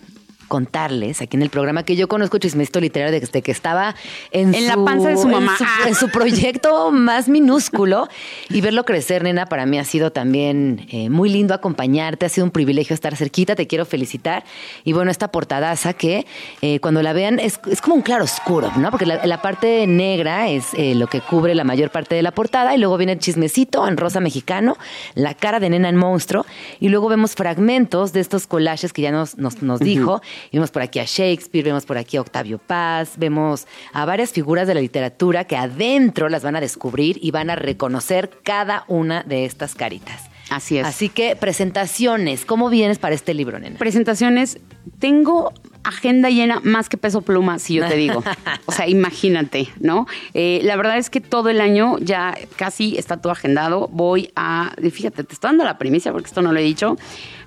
contarles 0.48 1.20
aquí 1.20 1.36
en 1.36 1.42
el 1.42 1.50
programa 1.50 1.82
que 1.84 1.96
yo 1.96 2.08
conozco 2.08 2.38
Chismecito 2.38 2.80
Literario 2.80 3.20
desde 3.20 3.42
que 3.42 3.50
estaba 3.50 3.94
en, 4.30 4.54
En 4.54 4.66
la 4.66 4.76
panza 4.76 5.08
de 5.08 5.16
su 5.16 5.28
mamá. 5.28 5.52
En 5.52 5.58
su, 5.58 5.64
Ah. 5.64 5.78
en 5.88 5.94
su 5.94 6.08
proyecto 6.08 6.90
más 6.90 7.28
minúsculo 7.28 8.08
y 8.48 8.60
verlo 8.60 8.84
crecer, 8.84 9.22
nena, 9.22 9.46
para 9.46 9.66
mí 9.66 9.78
ha 9.78 9.84
sido 9.84 10.12
también 10.12 10.86
eh, 10.90 11.10
muy 11.10 11.28
lindo 11.28 11.54
acompañarte, 11.54 12.26
ha 12.26 12.28
sido 12.28 12.44
un 12.44 12.50
privilegio 12.50 12.94
estar 12.94 13.16
cerquita, 13.16 13.54
te 13.54 13.66
quiero 13.66 13.84
felicitar. 13.84 14.44
Y 14.84 14.92
bueno, 14.92 15.10
esta 15.10 15.28
portadaza 15.28 15.92
que 15.92 16.26
eh, 16.62 16.80
cuando 16.80 17.02
la 17.02 17.12
vean 17.12 17.38
es, 17.38 17.60
es 17.70 17.80
como 17.80 17.96
un 17.96 18.02
claro 18.02 18.24
oscuro, 18.24 18.70
¿no? 18.76 18.90
Porque 18.90 19.06
la, 19.06 19.24
la 19.24 19.42
parte 19.42 19.86
negra 19.86 20.48
es 20.48 20.74
eh, 20.74 20.94
lo 20.94 21.06
que 21.06 21.20
cubre 21.20 21.54
la 21.54 21.64
mayor 21.64 21.90
parte 21.90 22.14
de 22.14 22.22
la 22.22 22.32
portada 22.32 22.74
y 22.74 22.78
luego 22.78 22.96
viene 22.96 23.12
el 23.12 23.18
chismecito 23.18 23.86
en 23.86 23.96
rosa 23.96 24.20
mexicano, 24.20 24.76
la 25.14 25.34
cara 25.34 25.60
de 25.60 25.70
nena 25.70 25.88
en 25.88 25.96
monstruo 25.96 26.46
y 26.80 26.88
luego 26.88 27.08
vemos 27.08 27.34
fragmentos 27.34 28.12
de 28.12 28.20
estos 28.20 28.46
collages 28.46 28.92
que 28.92 29.02
ya 29.02 29.12
nos, 29.12 29.38
nos, 29.38 29.62
nos 29.62 29.80
dijo. 29.80 30.20
Y 30.50 30.56
vemos 30.56 30.70
por 30.70 30.82
aquí 30.82 30.98
a 30.98 31.04
Shakespeare, 31.04 31.64
vemos 31.64 31.86
por 31.86 31.98
aquí 31.98 32.16
a 32.16 32.20
Octavio 32.20 32.58
Paz, 32.58 33.14
vemos 33.16 33.66
a 33.92 34.04
varias 34.04 34.32
figuras 34.32 34.66
de 34.66 34.74
la 34.74 34.80
literatura 34.80 35.44
que 35.44 35.56
adentro 35.56 36.28
las 36.28 36.42
van 36.42 36.56
a 36.56 36.60
descubrir 36.60 37.18
y 37.22 37.30
van 37.30 37.50
a 37.50 37.56
reconocer 37.56 38.30
cada 38.42 38.84
una 38.88 39.22
de 39.22 39.44
estas 39.44 39.74
caritas. 39.74 40.22
Así 40.50 40.78
es. 40.78 40.86
Así 40.86 41.08
que 41.08 41.36
presentaciones, 41.36 42.44
¿cómo 42.44 42.68
vienes 42.68 42.98
para 42.98 43.14
este 43.14 43.34
libro, 43.34 43.58
nena? 43.58 43.78
presentaciones, 43.78 44.58
tengo 44.98 45.52
agenda 45.84 46.30
llena 46.30 46.60
más 46.64 46.88
que 46.88 46.96
peso 46.96 47.22
pluma, 47.22 47.58
si 47.58 47.74
yo 47.74 47.86
te 47.86 47.96
digo. 47.96 48.22
O 48.66 48.72
sea, 48.72 48.88
imagínate, 48.88 49.68
¿no? 49.78 50.06
Eh, 50.32 50.60
la 50.64 50.76
verdad 50.76 50.96
es 50.96 51.10
que 51.10 51.20
todo 51.20 51.50
el 51.50 51.60
año 51.60 51.98
ya 51.98 52.34
casi 52.56 52.96
está 52.96 53.18
todo 53.18 53.32
agendado. 53.32 53.88
Voy 53.92 54.32
a, 54.36 54.72
fíjate, 54.90 55.22
te 55.22 55.34
estoy 55.34 55.48
dando 55.48 55.64
la 55.64 55.76
primicia 55.76 56.12
porque 56.12 56.28
esto 56.28 56.40
no 56.40 56.52
lo 56.52 56.58
he 56.58 56.62
dicho, 56.62 56.96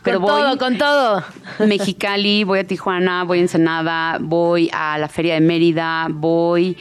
pero 0.07 0.21
con 0.21 0.31
voy 0.31 0.41
todo, 0.41 0.57
con 0.57 0.77
todo. 0.77 1.23
Mexicali, 1.67 2.43
voy 2.43 2.59
a 2.59 2.67
Tijuana, 2.67 3.23
voy 3.23 3.39
a 3.39 3.41
Ensenada, 3.41 4.17
voy 4.19 4.69
a 4.73 4.97
la 4.97 5.07
Feria 5.07 5.35
de 5.35 5.41
Mérida, 5.41 6.07
voy 6.09 6.77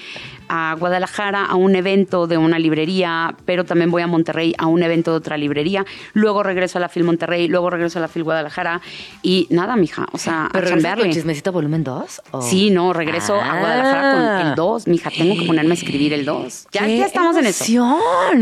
a 0.48 0.74
Guadalajara 0.78 1.44
a 1.46 1.54
un 1.56 1.74
evento 1.76 2.26
de 2.26 2.38
una 2.38 2.58
librería, 2.58 3.34
pero 3.44 3.64
también 3.64 3.90
voy 3.90 4.02
a 4.02 4.06
Monterrey 4.06 4.54
a 4.58 4.66
un 4.66 4.82
evento 4.82 5.10
de 5.12 5.16
otra 5.18 5.36
librería, 5.36 5.84
luego 6.14 6.42
regreso 6.42 6.78
a 6.78 6.80
la 6.80 6.88
Fil 6.88 7.04
Monterrey, 7.04 7.48
luego 7.48 7.70
regreso 7.70 7.98
a 7.98 8.02
la 8.02 8.08
Fil 8.08 8.22
Guadalajara 8.24 8.80
y 9.22 9.46
nada, 9.50 9.76
mija, 9.76 10.06
o 10.12 10.18
sea, 10.18 10.48
¿Pero 10.52 10.66
a 10.66 10.70
chambearle. 10.70 11.10
Chismecito 11.10 11.52
Volumen 11.52 11.84
2? 11.84 12.22
o? 12.32 12.42
Sí, 12.42 12.70
no, 12.70 12.92
regreso 12.92 13.34
a 13.40 13.52
Ah. 13.52 13.58
Guadalajara 13.60 14.12
con 14.40 14.46
el 14.48 14.54
2, 14.54 14.86
mija, 14.88 15.10
tengo 15.10 15.36
que 15.38 15.46
ponerme 15.46 15.70
a 15.72 15.74
escribir 15.74 16.12
el 16.12 16.24
2. 16.24 16.66
Ya, 16.72 16.86
¡Qué 16.86 16.98
ya 16.98 17.06
estamos 17.06 17.36
en 17.36 17.46
eso. 17.46 17.64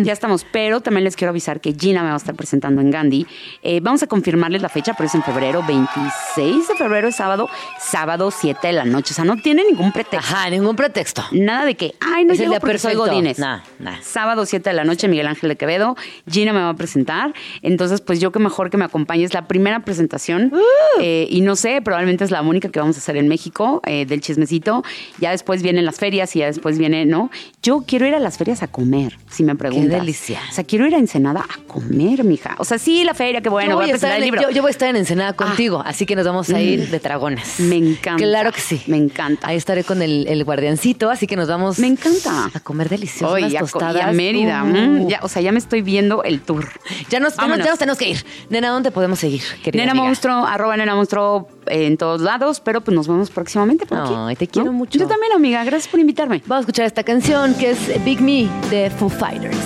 Ya 0.03 0.13
estamos, 0.13 0.47
pero 0.51 0.81
también 0.81 1.05
les 1.05 1.17
quiero 1.17 1.31
avisar 1.31 1.61
que 1.61 1.75
Gina 1.75 2.03
me 2.03 2.09
va 2.09 2.15
a 2.15 2.19
estar 2.19 2.35
presentando 2.35 2.81
en 2.81 2.91
Gandhi. 2.91 3.27
Eh, 3.63 3.81
vamos 3.83 4.03
a 4.03 4.07
confirmarles 4.07 4.63
la 4.63 4.69
fecha, 4.69 4.95
pero 4.95 5.07
es 5.07 5.15
en 5.15 5.23
febrero, 5.23 5.63
26 5.67 6.69
de 6.69 6.75
febrero 6.77 7.09
es 7.09 7.17
sábado, 7.17 7.49
sábado 7.81 8.31
7 8.31 8.67
de 8.67 8.73
la 8.73 8.85
noche. 8.85 9.13
O 9.13 9.15
sea, 9.15 9.25
no 9.25 9.37
tiene 9.37 9.65
ningún 9.65 9.93
pretexto. 9.93 10.35
Ajá, 10.35 10.51
ningún 10.51 10.77
pretexto. 10.77 11.23
Nada 11.33 11.65
de 11.65 11.75
que, 11.77 11.94
ay, 12.01 12.25
no 12.25 12.33
Es 12.33 12.41
el 12.41 12.51
día 12.51 12.61
porque 12.61 12.79
soy. 12.79 12.95
Godínez. 12.95 13.39
Nah, 13.39 13.61
nah. 13.79 14.01
Sábado 14.03 14.47
7 14.47 14.71
de 14.71 14.77
la 14.77 14.85
noche, 14.85 15.09
Miguel 15.09 15.27
Ángel 15.27 15.49
de 15.49 15.57
Quevedo. 15.57 15.97
Gina 16.31 16.53
me 16.53 16.61
va 16.61 16.71
a 16.71 16.75
presentar. 16.75 17.35
Entonces, 17.63 18.01
pues 18.01 18.21
yo 18.21 18.33
que 18.33 18.39
mejor 18.39 18.71
que 18.71 18.77
me 18.77 18.85
acompañe. 18.85 19.25
Es 19.25 19.35
la 19.35 19.47
primera 19.47 19.81
presentación. 19.81 20.53
Uh. 20.53 21.01
eh, 21.01 21.27
y 21.31 21.41
no 21.41 21.57
sé, 21.57 21.81
probablemente 21.83 22.25
es 22.25 22.31
la 22.31 22.43
única 22.43 22.69
que 22.69 22.81
vamos 22.81 22.97
a 22.97 22.99
hacer 23.01 23.17
en 23.17 23.29
México, 23.29 23.81
eh, 23.87 24.07
del 24.07 24.21
chismecito. 24.21 24.83
Ya 25.19 25.31
después 25.31 25.63
vienen 25.63 25.85
las 25.85 25.97
ferias 25.99 26.35
y 26.37 26.41
ya 26.41 26.47
después 26.47 26.79
viene, 26.79 27.05
¿no? 27.07 27.31
Yo 27.63 27.85
quiero 27.87 28.07
ir 28.07 28.15
a 28.15 28.21
las 28.21 28.39
ferias 28.39 28.63
a 28.63 28.69
comer, 28.69 29.19
si 29.31 29.43
me 29.45 29.55
preguntas. 29.55 30.01
delicia. 30.01 30.41
O 30.51 30.53
sea, 30.53 30.65
quiero 30.65 30.87
ir 30.87 30.95
a 30.95 30.99
Ensenada 30.99 31.41
a 31.41 31.67
comer, 31.67 32.25
mija. 32.25 32.55
O 32.59 32.65
sea, 32.65 32.79
sí, 32.79 33.05
la 33.05 33.15
feria, 33.15 33.41
que 33.41 33.49
bueno, 33.49 33.73
Yo 33.73 33.77
voy 33.77 33.91
a 33.91 33.95
estar 33.95 34.11
presentar 34.11 34.19
el 34.19 34.25
libro. 34.25 34.41
Ah. 34.41 34.45
Yo, 34.45 34.51
yo 34.51 34.63
voy 34.63 34.69
a 34.69 34.71
estar 34.71 34.89
en 34.89 34.97
Ensenada 34.97 35.33
contigo, 35.35 35.83
así 35.85 36.07
que 36.07 36.17
nos 36.17 36.27
vamos 36.27 36.51
a 36.51 36.61
ir 36.61 36.89
de 36.91 36.99
dragones. 36.99 37.61
Me 37.61 37.77
encanta. 37.77 38.23
Claro 38.23 38.53
que 38.53 38.61
sí. 38.61 38.83
Me 38.87 38.97
encanta. 38.97 39.49
Ahí 39.49 39.57
estaré 39.57 39.85
con 39.85 40.03
el, 40.03 40.27
el 40.29 40.45
guardiancito, 40.45 41.11
así 41.11 41.27
que 41.27 41.37
nos 41.37 41.49
vamos 41.49 41.79
Me 41.85 41.89
encanta. 41.89 42.51
a 42.55 42.61
comer 42.61 42.89
delicioso. 42.89 43.35
Hoy, 43.35 43.45
y 43.45 43.57
a, 43.57 43.61
tostadas. 43.61 44.03
a 44.03 44.13
Mérida. 44.13 44.63
Uh. 44.65 44.67
mm, 44.69 45.09
ya, 45.09 45.21
o 45.23 45.29
sea, 45.29 45.43
ya 45.43 45.53
me 45.53 45.59
estoy 45.59 45.83
viendo 45.83 46.23
el 46.23 46.41
tour. 46.41 46.67
Ya 47.11 47.21
nos, 47.21 47.37
ya, 47.37 47.77
tenemos 47.77 47.99
que 47.99 48.09
ir. 48.09 48.25
Nena, 48.49 48.71
¿dónde 48.71 48.91
podemos 48.91 49.19
seguir? 49.19 49.43
Nena 49.71 49.93
amiga? 49.93 50.07
Monstruo, 50.07 50.47
arroba 50.47 50.79
Nena 50.79 50.95
Monstruo 50.95 51.47
eh, 51.67 51.87
en 51.87 51.99
todos 51.99 52.23
lados, 52.23 52.61
pero 52.61 52.81
pues 52.81 52.95
nos 52.95 53.07
vemos 53.07 53.31
próximamente 53.31 53.85
por 53.85 53.99
aquí. 53.99 54.15
Ay, 54.17 54.35
te 54.37 54.49
quiero 54.49 54.73
mucho. 54.73 54.99
Yo 54.99 55.07
también, 55.07 55.33
amiga. 55.33 55.63
Gracias 55.65 55.91
por 55.91 56.01
invitarme. 56.01 56.43
Vamos 56.47 56.63
a 56.63 56.65
escuchar 56.65 56.87
esta 56.87 57.05
canción 57.05 57.53
que 57.55 57.73
es 57.73 58.03
Big 58.03 58.23
Me 58.23 58.49
de 58.71 58.89
Foo 58.89 59.11
Fighters. 59.11 59.59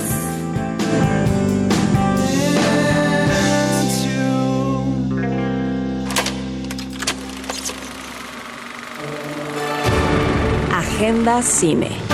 Agenda 10.73 11.41
Cine. 11.43 12.08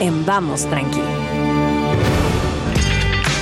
En 0.00 0.24
Vamos 0.24 0.64
Tranqui. 0.66 1.27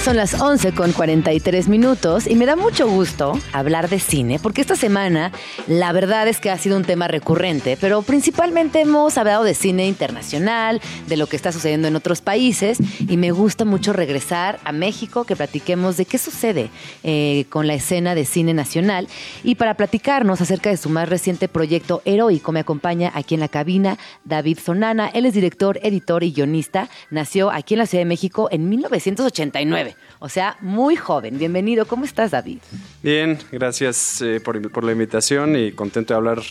Son 0.06 0.16
las 0.16 0.40
11 0.40 0.72
con 0.72 0.92
43 0.92 1.66
minutos 1.66 2.28
y 2.28 2.36
me 2.36 2.46
da 2.46 2.54
mucho 2.54 2.86
gusto 2.88 3.36
hablar 3.52 3.88
de 3.88 3.98
cine 3.98 4.38
porque 4.38 4.60
esta 4.60 4.76
semana 4.76 5.32
la 5.66 5.90
verdad 5.90 6.28
es 6.28 6.38
que 6.38 6.48
ha 6.48 6.58
sido 6.58 6.76
un 6.76 6.84
tema 6.84 7.08
recurrente, 7.08 7.76
pero 7.80 8.02
principalmente 8.02 8.82
hemos 8.82 9.18
hablado 9.18 9.42
de 9.42 9.52
cine 9.54 9.88
internacional, 9.88 10.80
de 11.08 11.16
lo 11.16 11.26
que 11.26 11.34
está 11.34 11.50
sucediendo 11.50 11.88
en 11.88 11.96
otros 11.96 12.20
países 12.20 12.78
y 13.00 13.16
me 13.16 13.32
gusta 13.32 13.64
mucho 13.64 13.92
regresar 13.92 14.60
a 14.62 14.70
México, 14.70 15.24
que 15.24 15.34
platiquemos 15.34 15.96
de 15.96 16.04
qué 16.04 16.18
sucede 16.18 16.70
eh, 17.02 17.46
con 17.48 17.66
la 17.66 17.74
escena 17.74 18.14
de 18.14 18.26
cine 18.26 18.54
nacional. 18.54 19.08
Y 19.42 19.56
para 19.56 19.74
platicarnos 19.74 20.40
acerca 20.40 20.70
de 20.70 20.76
su 20.76 20.88
más 20.88 21.08
reciente 21.08 21.48
proyecto 21.48 22.02
heroico 22.04 22.52
me 22.52 22.60
acompaña 22.60 23.10
aquí 23.12 23.34
en 23.34 23.40
la 23.40 23.48
cabina 23.48 23.98
David 24.24 24.60
Sonana, 24.64 25.08
él 25.08 25.26
es 25.26 25.34
director, 25.34 25.80
editor 25.82 26.22
y 26.22 26.30
guionista, 26.30 26.88
nació 27.10 27.50
aquí 27.50 27.74
en 27.74 27.78
la 27.78 27.86
Ciudad 27.86 28.02
de 28.02 28.08
México 28.08 28.46
en 28.52 28.68
1989. 28.68 29.95
O 30.18 30.28
sea, 30.28 30.56
muy 30.60 30.96
joven. 30.96 31.38
Bienvenido. 31.38 31.86
¿Cómo 31.86 32.04
estás, 32.04 32.30
David? 32.30 32.58
Bien, 33.02 33.38
gracias 33.52 34.20
eh, 34.22 34.40
por, 34.40 34.70
por 34.70 34.84
la 34.84 34.92
invitación 34.92 35.56
y 35.56 35.72
contento 35.72 36.14
de 36.14 36.16
hablar 36.18 36.42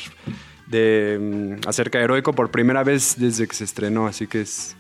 de 0.67 1.17
mm, 1.63 1.67
acerca 1.67 1.97
de 1.97 2.05
Heroico 2.05 2.33
por 2.33 2.51
primera 2.51 2.83
vez 2.83 3.15
desde 3.17 3.47
que 3.47 3.55
se 3.55 3.63
estrenó, 3.63 4.07
así 4.07 4.27
que 4.27 4.41
es... 4.41 4.75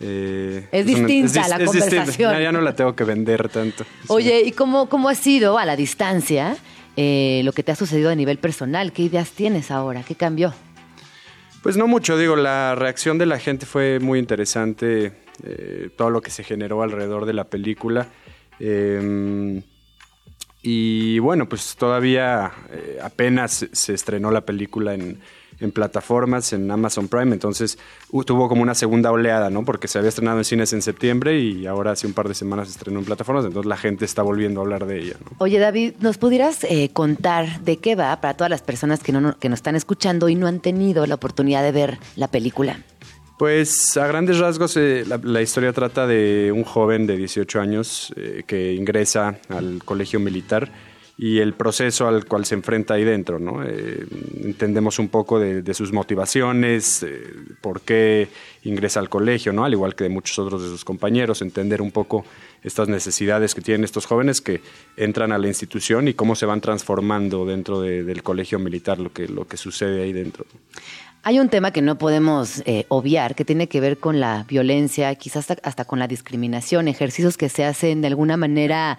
eh, 0.00 0.68
Es 0.72 0.86
distinta 0.86 1.42
dis- 1.42 1.48
la 1.48 1.58
distinta. 1.58 1.86
conversación. 1.88 2.32
Ya, 2.32 2.40
ya 2.40 2.52
no 2.52 2.60
la 2.60 2.74
tengo 2.74 2.94
que 2.96 3.04
vender 3.04 3.48
tanto. 3.48 3.84
Oye, 4.08 4.42
¿y 4.42 4.52
cómo, 4.52 4.88
cómo 4.88 5.08
ha 5.08 5.14
sido 5.14 5.58
a 5.58 5.64
la 5.64 5.76
distancia 5.76 6.56
eh, 6.96 7.40
lo 7.44 7.52
que 7.52 7.62
te 7.62 7.72
ha 7.72 7.76
sucedido 7.76 8.10
a 8.10 8.14
nivel 8.14 8.38
personal? 8.38 8.92
¿Qué 8.92 9.02
ideas 9.02 9.30
tienes 9.30 9.70
ahora? 9.70 10.02
¿Qué 10.02 10.14
cambió? 10.14 10.54
Pues 11.62 11.76
no 11.76 11.86
mucho, 11.86 12.18
digo, 12.18 12.36
la 12.36 12.74
reacción 12.74 13.16
de 13.16 13.26
la 13.26 13.38
gente 13.38 13.64
fue 13.64 13.98
muy 13.98 14.18
interesante, 14.18 15.12
eh, 15.42 15.90
todo 15.96 16.10
lo 16.10 16.20
que 16.20 16.30
se 16.30 16.44
generó 16.44 16.82
alrededor 16.82 17.26
de 17.26 17.32
la 17.32 17.44
película. 17.44 18.08
Eh, 18.60 19.62
y 20.62 21.18
bueno, 21.18 21.48
pues 21.48 21.76
todavía 21.76 22.52
eh, 22.72 22.98
apenas 23.02 23.66
se- 23.72 23.92
estrenó 23.92 24.30
la 24.30 24.46
película 24.46 24.94
en, 24.94 25.20
en 25.60 25.72
plataformas, 25.72 26.54
en 26.54 26.70
Amazon 26.70 27.06
Prime, 27.08 27.32
entonces 27.34 27.78
uh, 28.10 28.24
tuvo 28.24 28.48
como 28.48 28.62
una 28.62 28.74
segunda 28.74 29.12
oleada, 29.12 29.50
¿no? 29.50 29.64
Porque 29.64 29.88
se 29.88 29.98
había 29.98 30.08
estrenado 30.08 30.38
en 30.38 30.44
cines 30.44 30.72
en 30.72 30.80
septiembre 30.80 31.38
y 31.38 31.66
ahora 31.66 31.90
hace 31.92 32.06
un 32.06 32.14
par 32.14 32.28
de 32.28 32.34
semanas 32.34 32.68
se 32.68 32.72
estrenó 32.78 32.98
en 32.98 33.04
plataformas, 33.04 33.44
entonces 33.44 33.68
la 33.68 33.76
gente 33.76 34.06
está 34.06 34.22
volviendo 34.22 34.60
a 34.60 34.64
hablar 34.64 34.86
de 34.86 35.00
ella, 35.00 35.16
¿no? 35.22 35.36
Oye, 35.38 35.58
David, 35.58 35.94
¿nos 36.00 36.16
pudieras 36.16 36.64
eh, 36.64 36.88
contar 36.94 37.60
de 37.60 37.76
qué 37.76 37.94
va 37.94 38.18
para 38.22 38.34
todas 38.34 38.50
las 38.50 38.62
personas 38.62 39.00
que, 39.02 39.12
no, 39.12 39.38
que 39.38 39.50
nos 39.50 39.58
están 39.58 39.76
escuchando 39.76 40.30
y 40.30 40.34
no 40.34 40.46
han 40.46 40.60
tenido 40.60 41.06
la 41.06 41.16
oportunidad 41.16 41.62
de 41.62 41.72
ver 41.72 41.98
la 42.16 42.28
película? 42.28 42.78
Pues 43.44 43.98
a 43.98 44.06
grandes 44.06 44.38
rasgos 44.38 44.74
eh, 44.78 45.04
la, 45.22 45.42
historia 45.42 45.74
trata 45.74 46.06
de 46.06 46.50
un 46.50 46.64
joven 46.64 47.06
de 47.06 47.18
18 47.18 47.60
años 47.60 48.10
eh, 48.16 48.42
que 48.46 48.72
ingresa 48.72 49.38
al 49.50 49.84
colegio 49.84 50.18
militar 50.18 50.72
y 51.18 51.40
el 51.40 51.52
proceso 51.52 52.08
al 52.08 52.24
cual 52.24 52.46
se 52.46 52.54
enfrenta 52.54 52.94
ahí 52.94 53.04
dentro, 53.04 53.38
¿no? 53.38 53.62
Eh, 53.62 54.06
entendemos 54.42 54.98
un 54.98 55.08
poco 55.08 55.38
de, 55.38 55.74
sus 55.74 55.92
motivaciones, 55.92 57.06
por 57.60 57.82
qué 57.82 58.28
ingresa 58.62 59.00
al 59.00 59.10
colegio, 59.10 59.52
¿no? 59.52 59.66
Al 59.66 59.74
igual 59.74 59.94
que 59.94 60.04
de 60.04 60.10
muchos 60.10 60.38
otros 60.38 60.62
de 60.62 60.68
sus 60.68 60.82
compañeros, 60.82 61.42
entender 61.42 61.82
un 61.82 61.92
poco 61.92 62.24
estas 62.62 62.88
necesidades 62.88 63.54
que 63.54 63.60
tienen 63.60 63.84
estos 63.84 64.06
jóvenes 64.06 64.40
que 64.40 64.62
entran 64.96 65.32
a 65.32 65.38
la 65.38 65.48
institución 65.48 66.08
y 66.08 66.14
cómo 66.14 66.34
se 66.34 66.46
van 66.46 66.62
transformando 66.62 67.44
dentro 67.44 67.82
de- 67.82 68.04
del 68.04 68.22
colegio 68.22 68.58
militar, 68.58 68.98
lo 68.98 69.12
que 69.12 69.56
sucede 69.58 70.02
ahí 70.02 70.14
dentro. 70.14 70.46
Hay 71.26 71.40
un 71.40 71.48
tema 71.48 71.70
que 71.70 71.80
no 71.80 71.96
podemos 71.96 72.62
eh, 72.66 72.84
obviar 72.90 73.34
que 73.34 73.46
tiene 73.46 73.66
que 73.66 73.80
ver 73.80 73.96
con 73.96 74.20
la 74.20 74.44
violencia, 74.46 75.14
quizás 75.14 75.50
hasta, 75.50 75.66
hasta 75.66 75.86
con 75.86 75.98
la 75.98 76.06
discriminación, 76.06 76.86
ejercicios 76.86 77.38
que 77.38 77.48
se 77.48 77.64
hacen 77.64 78.02
de 78.02 78.08
alguna 78.08 78.36
manera 78.36 78.98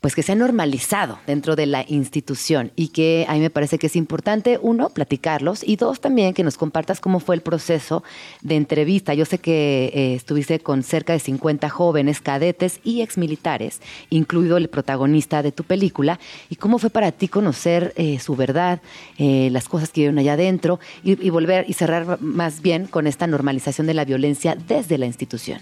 pues 0.00 0.14
que 0.14 0.22
se 0.22 0.32
ha 0.32 0.34
normalizado 0.34 1.18
dentro 1.26 1.56
de 1.56 1.66
la 1.66 1.84
institución 1.86 2.72
y 2.74 2.88
que 2.88 3.26
a 3.28 3.34
mí 3.34 3.40
me 3.40 3.50
parece 3.50 3.78
que 3.78 3.86
es 3.86 3.96
importante, 3.96 4.58
uno, 4.60 4.88
platicarlos 4.88 5.62
y 5.62 5.76
dos, 5.76 6.00
también 6.00 6.32
que 6.32 6.42
nos 6.42 6.56
compartas 6.56 7.00
cómo 7.00 7.20
fue 7.20 7.34
el 7.34 7.42
proceso 7.42 8.02
de 8.40 8.56
entrevista. 8.56 9.12
Yo 9.12 9.26
sé 9.26 9.38
que 9.38 9.90
eh, 9.94 10.14
estuviste 10.14 10.60
con 10.60 10.82
cerca 10.82 11.12
de 11.12 11.18
50 11.18 11.68
jóvenes, 11.68 12.20
cadetes 12.20 12.80
y 12.82 13.02
exmilitares, 13.02 13.80
incluido 14.08 14.56
el 14.56 14.68
protagonista 14.68 15.42
de 15.42 15.52
tu 15.52 15.64
película, 15.64 16.18
y 16.48 16.56
cómo 16.56 16.78
fue 16.78 16.90
para 16.90 17.12
ti 17.12 17.28
conocer 17.28 17.92
eh, 17.96 18.18
su 18.18 18.36
verdad, 18.36 18.80
eh, 19.18 19.50
las 19.52 19.68
cosas 19.68 19.90
que 19.90 20.02
vieron 20.02 20.18
allá 20.18 20.32
adentro 20.32 20.80
y, 21.04 21.24
y 21.24 21.30
volver 21.30 21.66
y 21.68 21.74
cerrar 21.74 22.20
más 22.22 22.62
bien 22.62 22.86
con 22.86 23.06
esta 23.06 23.26
normalización 23.26 23.86
de 23.86 23.94
la 23.94 24.04
violencia 24.06 24.56
desde 24.66 24.96
la 24.96 25.06
institución. 25.06 25.60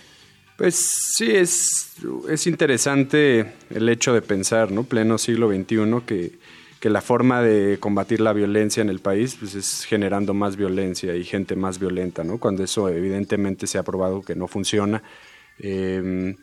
Pues 0.59 0.74
sí, 1.14 1.30
es, 1.30 1.92
es 2.28 2.48
interesante 2.48 3.52
el 3.70 3.88
hecho 3.88 4.12
de 4.12 4.22
pensar, 4.22 4.72
¿no? 4.72 4.82
Pleno 4.82 5.16
siglo 5.16 5.48
XXI, 5.48 6.02
que, 6.04 6.32
que 6.80 6.90
la 6.90 7.00
forma 7.00 7.40
de 7.42 7.78
combatir 7.78 8.20
la 8.20 8.32
violencia 8.32 8.80
en 8.80 8.88
el 8.88 8.98
país 8.98 9.36
pues 9.38 9.54
es 9.54 9.84
generando 9.84 10.34
más 10.34 10.56
violencia 10.56 11.14
y 11.14 11.22
gente 11.22 11.54
más 11.54 11.78
violenta, 11.78 12.24
¿no? 12.24 12.38
Cuando 12.38 12.64
eso 12.64 12.88
evidentemente 12.88 13.68
se 13.68 13.78
ha 13.78 13.84
probado 13.84 14.22
que 14.22 14.34
no 14.34 14.48
funciona. 14.48 15.00
Eh, 15.61 16.34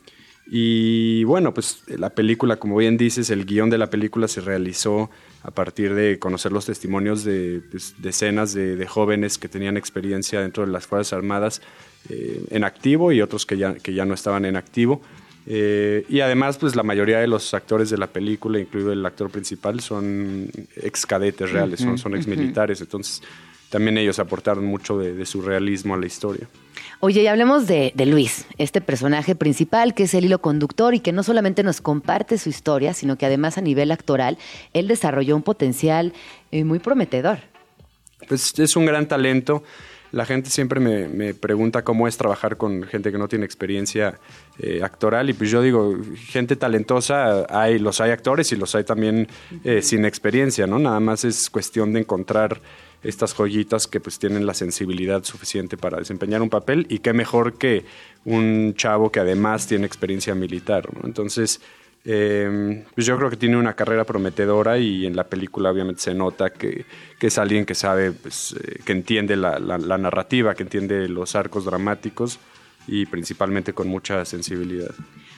y 0.47 1.26
bueno, 1.26 1.53
pues 1.53 1.84
la 1.88 2.11
película, 2.11 2.55
como 2.55 2.78
bien 2.78 2.95
dices, 2.95 3.30
el 3.32 3.45
guion 3.45 3.70
de 3.70 3.80
la 3.80 3.89
película 3.89 4.30
se 4.30 4.39
realizó 4.39 5.09
a 5.43 5.51
partir 5.51 5.93
de 5.93 6.20
conocer 6.20 6.53
los 6.53 6.68
testimonios 6.68 7.26
de 7.26 7.61
pues, 7.70 7.95
decenas 7.97 8.53
de, 8.53 8.78
de, 8.78 8.88
jóvenes 8.88 9.38
que 9.38 9.49
tenían 9.49 9.76
experiencia 9.76 10.39
dentro 10.39 10.66
de 10.66 10.72
las 10.72 10.88
Fuerzas 10.88 11.11
Armadas 11.11 11.61
eh, 12.10 12.43
en 12.49 12.64
activo 12.64 13.12
y 13.12 13.22
otros 13.22 13.45
que 13.45 13.58
ya, 13.58 13.76
que 13.76 13.93
ya 13.93 14.06
no 14.06 14.14
estaban 14.14 14.45
en 14.45 14.56
activo. 14.56 15.01
Eh, 15.47 16.06
y 16.10 16.22
además, 16.22 16.58
pues 16.58 16.76
la 16.76 16.84
mayoría 16.84 17.20
de 17.20 17.28
los 17.28 17.53
actores 17.53 17.89
de 17.89 17.97
la 17.97 18.08
película, 18.08 18.60
incluido 18.60 18.91
el 18.91 19.06
actor 19.06 19.30
principal, 19.30 19.80
son 19.80 20.49
ex 20.76 21.06
cadetes 21.06 21.51
reales, 21.51 21.80
son, 21.80 21.97
son 21.97 22.16
ex 22.16 22.28
militares. 22.28 22.82
Entonces, 22.82 23.22
también 23.70 23.97
ellos 23.97 24.18
aportaron 24.20 24.66
mucho 24.66 24.97
de, 24.97 25.14
de, 25.14 25.26
su 25.26 25.41
realismo 25.41 25.93
a 25.93 25.97
la 25.97 26.06
historia. 26.06 26.47
Oye, 26.99 27.24
y 27.24 27.28
hablemos 27.28 27.68
de, 27.68 27.91
de, 27.93 28.06
Luis, 28.06 28.45
este 28.58 28.82
personaje 28.82 29.36
principal 29.36 29.93
que 29.93 30.03
es 30.03 30.14
el 30.14 30.26
hilo 30.26 30.39
conductor 30.39 30.93
y 30.95 30.99
que 30.99 31.12
no 31.12 31.24
solamente 31.24 31.62
nos 31.62 31.82
comparte 31.82 32.38
su 32.38 32.49
historia, 32.49 32.93
sino 32.93 33.18
que 33.18 33.26
además 33.26 33.58
a 33.58 33.62
nivel 33.62 33.91
actoral, 33.91 34.38
él 34.74 34.88
desarrolló 34.88 35.36
un 35.36 35.43
potencial 35.43 36.14
eh, 36.51 36.64
muy 36.64 36.80
prometedor. 36.80 37.39
Pues 38.28 38.58
es 38.58 38.76
un 38.76 38.86
gran 38.86 39.08
talento. 39.08 39.64
La 40.12 40.26
gente 40.26 40.49
siempre 40.49 40.80
me, 40.80 41.08
me, 41.08 41.34
pregunta 41.34 41.84
cómo 41.84 42.08
es 42.08 42.18
trabajar 42.18 42.58
con 42.58 42.84
gente 42.84 43.12
que 43.12 43.18
no 43.18 43.28
tiene 43.28 43.45
experiencia 43.45 44.20
eh, 44.60 44.82
actoral 44.84 45.30
y 45.30 45.34
pues 45.34 45.49
yo 45.51 45.62
digo, 45.62 45.95
gente 46.28 46.56
talentosa, 46.56 47.45
hay, 47.49 47.80
los 47.80 47.99
hay 48.01 48.12
actores 48.12 48.51
y 48.51 48.56
los 48.56 48.76
hay 48.76 48.84
también 48.84 49.28
eh, 49.64 49.82
sin 49.82 50.06
experiencia, 50.06 50.68
¿no? 50.68 50.80
Nada 50.80 50.99
más 50.99 51.26
es 51.26 51.49
cuestión 51.49 51.93
de 51.93 52.01
encontrar 52.01 52.62
estas 53.03 53.34
joyitas 53.34 53.88
que 53.88 53.99
pues 53.99 54.18
tienen 54.18 54.45
la 54.45 54.53
sensibilidad 54.53 55.24
suficiente 55.24 55.78
para 55.78 55.99
desempeñar 55.99 56.41
un 56.41 56.49
papel 56.49 56.88
y 56.89 56.99
qué 56.99 57.14
mejor 57.14 57.58
que 57.58 57.86
un 58.24 58.74
chavo 58.76 59.12
que 59.12 59.20
además 59.20 59.68
tiene 59.68 59.86
experiencia 59.86 60.34
militar, 60.34 60.88
¿no? 60.93 61.01
Entonces, 61.06 61.62
eh, 62.06 62.84
pues 62.93 63.08
yo 63.08 63.18
creo 63.18 63.30
que 63.30 63.38
tiene 63.38 63.58
una 63.58 63.74
carrera 63.74 64.03
prometedora 64.03 64.78
y 64.78 65.06
en 65.06 65.16
la 65.16 65.24
película 65.24 65.72
obviamente 65.72 66.01
se 66.01 66.14
nota 66.14 66.51
que, 66.51 66.86
es 67.20 67.38
alguien 67.39 67.66
que 67.66 67.74
sabe, 67.74 68.12
pues, 68.12 68.56
eh, 68.62 68.80
que 68.86 68.91
entiende 68.91 69.36
la, 69.36 69.58
la, 69.58 69.80
la, 69.80 69.97
narrativa, 69.97 70.53
que 70.53 70.64
entiende 70.64 71.10
los 71.10 71.36
arcos 71.36 71.66
dramáticos 71.66 72.39
y 72.88 73.06
principalmente 73.08 73.74
con 73.74 73.88
mucha 73.88 74.24
sensibilidad. 74.26 74.91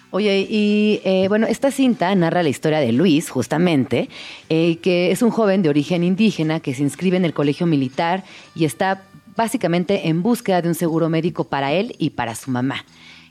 Oye, 0.09 0.47
y 0.49 1.01
eh, 1.03 1.27
bueno, 1.27 1.47
esta 1.47 1.69
cinta 1.69 2.13
narra 2.15 2.41
la 2.41 2.49
historia 2.49 2.79
de 2.79 2.93
Luis, 2.93 3.29
justamente, 3.29 4.09
eh, 4.49 4.77
que 4.77 5.11
es 5.11 5.21
un 5.21 5.31
joven 5.31 5.61
de 5.61 5.69
origen 5.69 6.03
indígena 6.03 6.61
que 6.61 6.73
se 6.73 6.81
inscribe 6.81 7.17
en 7.17 7.25
el 7.25 7.33
colegio 7.33 7.65
militar 7.65 8.23
y 8.55 8.65
está 8.65 9.03
básicamente 9.35 10.07
en 10.07 10.23
búsqueda 10.23 10.61
de 10.61 10.69
un 10.69 10.75
seguro 10.75 11.09
médico 11.09 11.43
para 11.43 11.73
él 11.73 11.95
y 11.99 12.11
para 12.11 12.35
su 12.35 12.51
mamá 12.51 12.85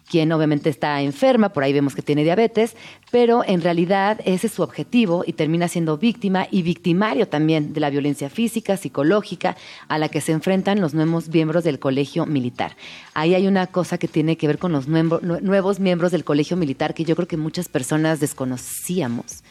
quien 0.09 0.33
obviamente 0.33 0.71
está 0.71 1.01
enferma, 1.03 1.51
por 1.51 1.65
ahí 1.65 1.73
vemos 1.73 1.95
que 1.95 2.03
tiene 2.03 2.25
diabetes, 2.25 2.77
pero 3.11 3.43
en 3.47 3.61
realidad 3.61 4.21
ese 4.25 4.47
es 4.47 4.53
su 4.53 4.63
objetivo 4.63 5.25
y 5.27 5.33
termina 5.33 5.69
siendo 5.69 5.99
víctima 5.99 6.47
y 6.51 6.63
victimario 6.63 7.29
también 7.29 7.73
de 7.73 7.81
la 7.81 7.91
violencia 7.91 8.31
física, 8.31 8.77
psicológica, 8.77 9.57
a 9.89 9.99
la 9.99 10.09
que 10.09 10.21
se 10.21 10.33
enfrentan 10.33 10.81
los 10.81 10.95
nuevos 10.95 11.29
miembros 11.29 11.65
del 11.65 11.79
colegio 11.79 12.25
militar. 12.27 12.77
Ahí 13.15 13.35
hay 13.35 13.47
una 13.47 13.67
cosa 13.67 13.99
que 13.99 14.09
tiene 14.09 14.37
que 14.37 14.47
ver 14.47 14.59
con 14.59 14.73
los 14.73 14.87
nuevos 14.89 15.81
miembros 15.81 16.13
del 16.13 16.25
colegio 16.25 16.57
militar 16.57 16.95
que 16.95 17.05
yo 17.05 17.17
creo 17.17 17.29
que 17.29 17.37
muchas 17.37 17.69
personas 17.69 18.21
desconocíamos 18.21 19.43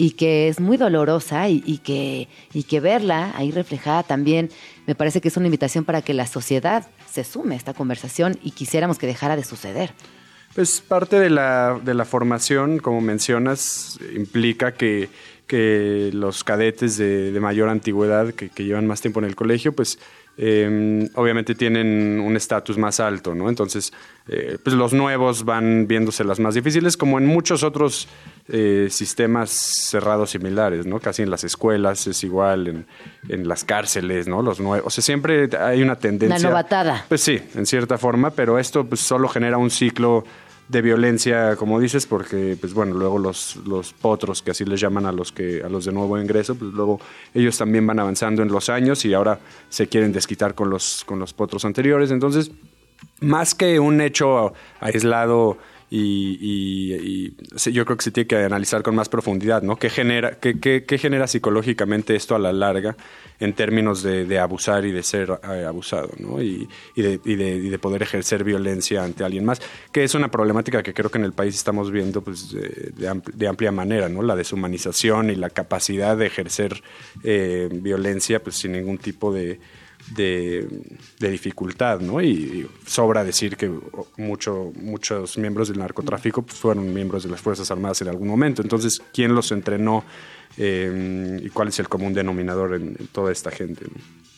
y 0.00 0.12
que 0.12 0.48
es 0.48 0.60
muy 0.60 0.78
dolorosa 0.78 1.50
y, 1.50 1.78
que, 1.84 2.28
y 2.54 2.62
que 2.62 2.80
verla 2.80 3.32
ahí 3.36 3.50
reflejada 3.50 4.02
también 4.02 4.48
me 4.86 4.94
parece 4.94 5.20
que 5.20 5.28
es 5.28 5.36
una 5.36 5.46
invitación 5.46 5.84
para 5.84 6.00
que 6.00 6.14
la 6.14 6.26
sociedad 6.26 6.86
se 7.10 7.24
sume 7.24 7.56
esta 7.56 7.74
conversación 7.74 8.38
y 8.42 8.52
quisiéramos 8.52 8.98
que 8.98 9.06
dejara 9.06 9.36
de 9.36 9.44
suceder. 9.44 9.92
Pues 10.54 10.80
parte 10.80 11.18
de 11.20 11.30
la, 11.30 11.80
de 11.82 11.94
la 11.94 12.04
formación, 12.04 12.78
como 12.78 13.00
mencionas, 13.00 14.00
implica 14.14 14.74
que, 14.74 15.08
que 15.46 16.10
los 16.12 16.42
cadetes 16.42 16.96
de, 16.96 17.36
mayor 17.40 17.68
antigüedad, 17.68 18.32
que, 18.34 18.50
llevan 18.64 18.86
más 18.86 19.00
tiempo 19.00 19.20
en 19.20 19.26
el 19.26 19.36
colegio, 19.36 19.72
pues 19.72 19.98
eh, 20.36 21.08
obviamente 21.14 21.54
tienen 21.54 22.20
un 22.20 22.36
estatus 22.36 22.78
más 22.78 23.00
alto, 23.00 23.34
¿no? 23.34 23.48
Entonces, 23.48 23.92
eh, 24.28 24.58
pues 24.62 24.74
los 24.74 24.92
nuevos 24.92 25.44
van 25.44 25.86
viéndose 25.86 26.24
las 26.24 26.40
más 26.40 26.54
difíciles, 26.54 26.96
como 26.96 27.18
en 27.18 27.26
muchos 27.26 27.62
otros 27.62 28.08
eh, 28.52 28.88
sistemas 28.90 29.50
cerrados 29.50 30.30
similares, 30.30 30.86
¿no? 30.86 30.98
Casi 31.00 31.22
en 31.22 31.30
las 31.30 31.44
escuelas 31.44 32.06
es 32.06 32.24
igual, 32.24 32.66
en, 32.68 32.86
en 33.28 33.48
las 33.48 33.64
cárceles, 33.64 34.28
¿no? 34.28 34.42
Los 34.42 34.60
nuevos, 34.60 34.86
o 34.86 34.90
sea, 34.90 35.02
siempre 35.02 35.48
hay 35.58 35.82
una 35.82 35.96
tendencia. 35.96 36.38
La 36.38 36.48
novatada. 36.48 37.04
Pues 37.08 37.20
sí, 37.20 37.40
en 37.54 37.66
cierta 37.66 37.98
forma, 37.98 38.30
pero 38.30 38.58
esto 38.58 38.84
pues 38.84 39.00
solo 39.00 39.28
genera 39.28 39.56
un 39.58 39.70
ciclo 39.70 40.24
de 40.70 40.82
violencia, 40.82 41.56
como 41.56 41.80
dices, 41.80 42.06
porque 42.06 42.56
pues 42.60 42.74
bueno, 42.74 42.94
luego 42.94 43.18
los, 43.18 43.56
los 43.66 43.92
potros, 43.92 44.40
que 44.40 44.52
así 44.52 44.64
les 44.64 44.80
llaman 44.80 45.04
a 45.04 45.10
los 45.10 45.32
que 45.32 45.62
a 45.64 45.68
los 45.68 45.84
de 45.84 45.92
nuevo 45.92 46.16
ingreso, 46.16 46.54
pues 46.54 46.72
luego 46.72 47.00
ellos 47.34 47.58
también 47.58 47.84
van 47.86 47.98
avanzando 47.98 48.42
en 48.42 48.48
los 48.48 48.68
años 48.68 49.04
y 49.04 49.12
ahora 49.12 49.40
se 49.68 49.88
quieren 49.88 50.12
desquitar 50.12 50.54
con 50.54 50.70
los 50.70 51.02
con 51.04 51.18
los 51.18 51.34
potros 51.34 51.64
anteriores, 51.64 52.12
entonces 52.12 52.52
más 53.20 53.54
que 53.54 53.80
un 53.80 54.00
hecho 54.00 54.52
aislado 54.78 55.58
y, 55.92 56.38
y, 56.40 56.94
y, 56.94 57.72
yo 57.72 57.84
creo 57.84 57.96
que 57.96 58.04
se 58.04 58.12
tiene 58.12 58.28
que 58.28 58.36
analizar 58.36 58.82
con 58.82 58.94
más 58.94 59.08
profundidad, 59.08 59.62
¿no? 59.62 59.74
¿Qué 59.74 59.90
genera, 59.90 60.38
qué, 60.38 60.60
qué, 60.60 60.84
qué 60.84 60.98
genera 60.98 61.26
psicológicamente 61.26 62.14
esto 62.14 62.36
a 62.36 62.38
la 62.38 62.52
larga 62.52 62.96
en 63.40 63.54
términos 63.54 64.02
de, 64.04 64.38
abusar 64.38 64.84
y 64.84 64.92
de 64.92 65.02
ser 65.02 65.40
eh, 65.42 65.64
abusado, 65.66 66.10
¿no? 66.18 66.40
Y, 66.40 66.68
de, 66.94 67.18
de, 67.18 67.60
de, 67.60 67.78
poder 67.78 68.02
ejercer 68.02 68.44
violencia 68.44 69.02
ante 69.02 69.24
alguien 69.24 69.44
más, 69.44 69.60
que 69.90 70.04
es 70.04 70.14
una 70.14 70.30
problemática 70.30 70.82
que 70.82 70.94
creo 70.94 71.10
que 71.10 71.18
en 71.18 71.24
el 71.24 71.32
país 71.32 71.56
estamos 71.56 71.90
viendo 71.90 72.22
pues, 72.22 72.52
de, 72.52 73.48
amplia 73.48 73.72
manera, 73.72 74.08
¿no? 74.08 74.22
La 74.22 74.36
deshumanización 74.36 75.30
y 75.30 75.34
la 75.34 75.50
capacidad 75.50 76.16
de 76.16 76.26
ejercer 76.26 76.82
eh, 77.24 77.68
violencia 77.72 78.40
pues, 78.40 78.56
sin 78.56 78.72
ningún 78.72 78.98
tipo 78.98 79.32
de 79.32 79.58
de, 80.10 80.66
dificultad, 81.18 82.00
¿no? 82.00 82.20
Y, 82.20 82.68
sobra 82.86 83.24
decir 83.24 83.56
que 83.56 83.70
mucho, 84.16 84.72
muchos 84.80 85.38
miembros 85.38 85.68
del 85.68 85.78
narcotráfico 85.78 86.42
pues, 86.42 86.58
fueron 86.58 86.92
miembros 86.92 87.22
de 87.22 87.30
las 87.30 87.40
Fuerzas 87.40 87.70
Armadas 87.70 88.02
en 88.02 88.08
algún 88.08 88.28
momento. 88.28 88.62
Entonces, 88.62 89.00
¿quién 89.12 89.34
los 89.34 89.52
entrenó 89.52 90.04
eh, 90.56 91.40
y 91.42 91.48
cuál 91.50 91.68
es 91.68 91.78
el 91.78 91.88
común 91.88 92.12
denominador 92.12 92.74
en, 92.74 92.96
toda 93.12 93.32
esta 93.32 93.50
gente? 93.50 93.86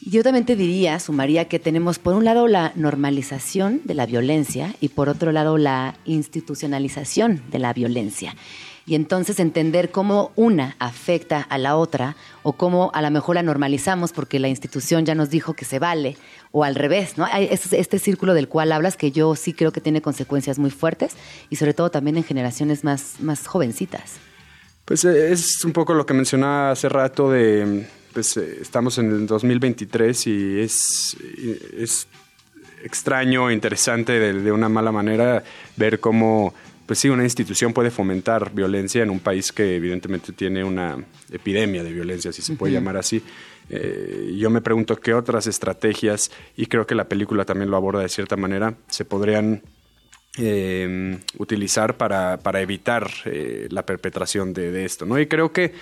Yo 0.05 0.23
también 0.23 0.45
te 0.45 0.57
diría, 0.57 0.99
sumaría 0.99 1.47
que 1.47 1.59
tenemos 1.59 1.99
por 1.99 2.15
un 2.15 2.25
lado 2.25 2.49
la 2.49 2.73
normalización 2.75 3.81
de 3.85 3.95
la 3.95 4.07
violencia 4.07 4.75
y 4.81 4.89
por 4.89 5.09
otro 5.09 5.31
lado 5.31 5.59
la 5.59 5.95
institucionalización 6.05 7.43
de 7.51 7.59
la 7.61 7.73
violencia 7.73 8.35
y 8.87 8.95
entonces 8.95 9.39
entender 9.39 9.91
cómo 9.91 10.33
una 10.37 10.77
afecta 10.79 11.41
a 11.41 11.59
la 11.59 11.77
otra 11.77 12.17
o 12.43 12.55
cómo 12.55 12.91
a 12.95 13.03
lo 13.03 13.11
mejor 13.11 13.37
la 13.37 13.43
normalizamos 13.43 14.13
porque 14.13 14.39
la 14.39 14.49
institución 14.49 15.05
ya 15.05 15.15
nos 15.15 15.31
dijo 15.31 15.55
que 15.55 15.65
se 15.65 15.79
vale 15.79 16.17
o 16.51 16.65
al 16.65 16.75
revés, 16.75 17.17
¿no? 17.17 17.27
Este 17.33 17.99
círculo 17.99 18.35
del 18.35 18.49
cual 18.49 18.73
hablas 18.73 18.97
que 18.97 19.13
yo 19.13 19.35
sí 19.37 19.53
creo 19.53 19.73
que 19.73 19.81
tiene 19.81 20.03
consecuencias 20.03 20.59
muy 20.59 20.71
fuertes 20.71 21.13
y 21.51 21.57
sobre 21.57 21.75
todo 21.75 21.91
también 21.91 22.17
en 22.17 22.25
generaciones 22.25 22.85
más, 22.85 23.15
más 23.21 23.47
jovencitas. 23.47 24.15
Pues 24.85 25.05
es 25.05 25.65
un 25.65 25.73
poco 25.73 25.95
lo 25.95 26.05
que 26.05 26.15
mencionaba 26.15 26.73
hace 26.73 26.89
rato 26.89 27.31
de, 27.31 27.87
pues 28.13 28.37
estamos 28.37 28.99
en 28.99 29.11
el 29.11 29.27
2023 29.27 30.27
y 30.27 30.61
es, 30.61 31.17
es 31.79 32.09
extraño, 32.85 33.51
interesante 33.51 34.19
de 34.19 34.53
una 34.53 34.69
mala 34.69 34.91
manera 34.91 35.45
ver 35.77 36.01
cómo 36.01 36.53
pues 36.87 36.99
sí, 36.99 37.09
una 37.09 37.25
institución 37.25 37.73
puede 37.73 37.91
fomentar 37.91 38.53
violencia 38.53 39.03
en 39.03 39.11
un 39.11 39.21
país 39.21 39.53
que 39.53 39.77
evidentemente 39.77 40.33
tiene 40.33 40.65
una 40.65 40.97
epidemia 41.31 41.83
de 41.83 41.93
violencia, 41.93 42.33
si 42.33 42.43
se 42.43 42.55
puede 42.55 42.73
uh 42.73 42.77
-huh. 42.77 42.79
llamar 42.79 42.97
así. 42.97 43.23
Eh, 43.71 44.35
yo 44.39 44.51
me 44.51 44.61
pregunto 44.61 44.97
qué 44.97 45.15
otras 45.15 45.47
estrategias, 45.47 46.31
y 46.57 46.67
creo 46.67 46.87
que 46.87 46.95
la 46.95 47.05
película 47.05 47.45
también 47.45 47.71
lo 47.71 47.77
aborda 47.77 48.03
de 48.03 48.09
cierta 48.09 48.37
manera, 48.37 48.75
se 48.89 49.05
podrían 49.05 49.63
eh, 50.39 51.19
utilizar 51.39 51.97
para, 51.97 52.39
para 52.39 52.61
evitar 52.61 53.11
eh, 53.27 53.69
la 53.71 53.85
perpetración 53.85 54.53
de, 54.53 54.73
de 54.73 54.85
esto, 54.85 55.05
¿no? 55.05 55.19
Y 55.19 55.27
creo 55.27 55.53
que 55.53 55.73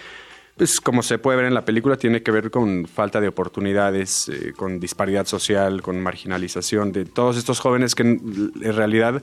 pues 0.57 0.79
como 0.79 1.03
se 1.03 1.17
puede 1.17 1.39
ver 1.39 1.47
en 1.47 1.55
la 1.55 1.65
película, 1.65 1.97
tiene 1.97 2.23
que 2.23 2.31
ver 2.31 2.51
con 2.51 2.87
falta 2.87 3.19
de 3.19 3.29
oportunidades, 3.29 4.29
eh, 4.29 4.53
con 4.55 4.79
disparidad 4.79 5.25
social, 5.25 5.81
con 5.81 5.99
marginalización 6.03 6.93
de 6.93 7.07
todos 7.07 7.39
estos 7.39 7.61
jóvenes 7.61 7.95
que 7.95 8.03
en 8.03 8.53
realidad 8.61 9.23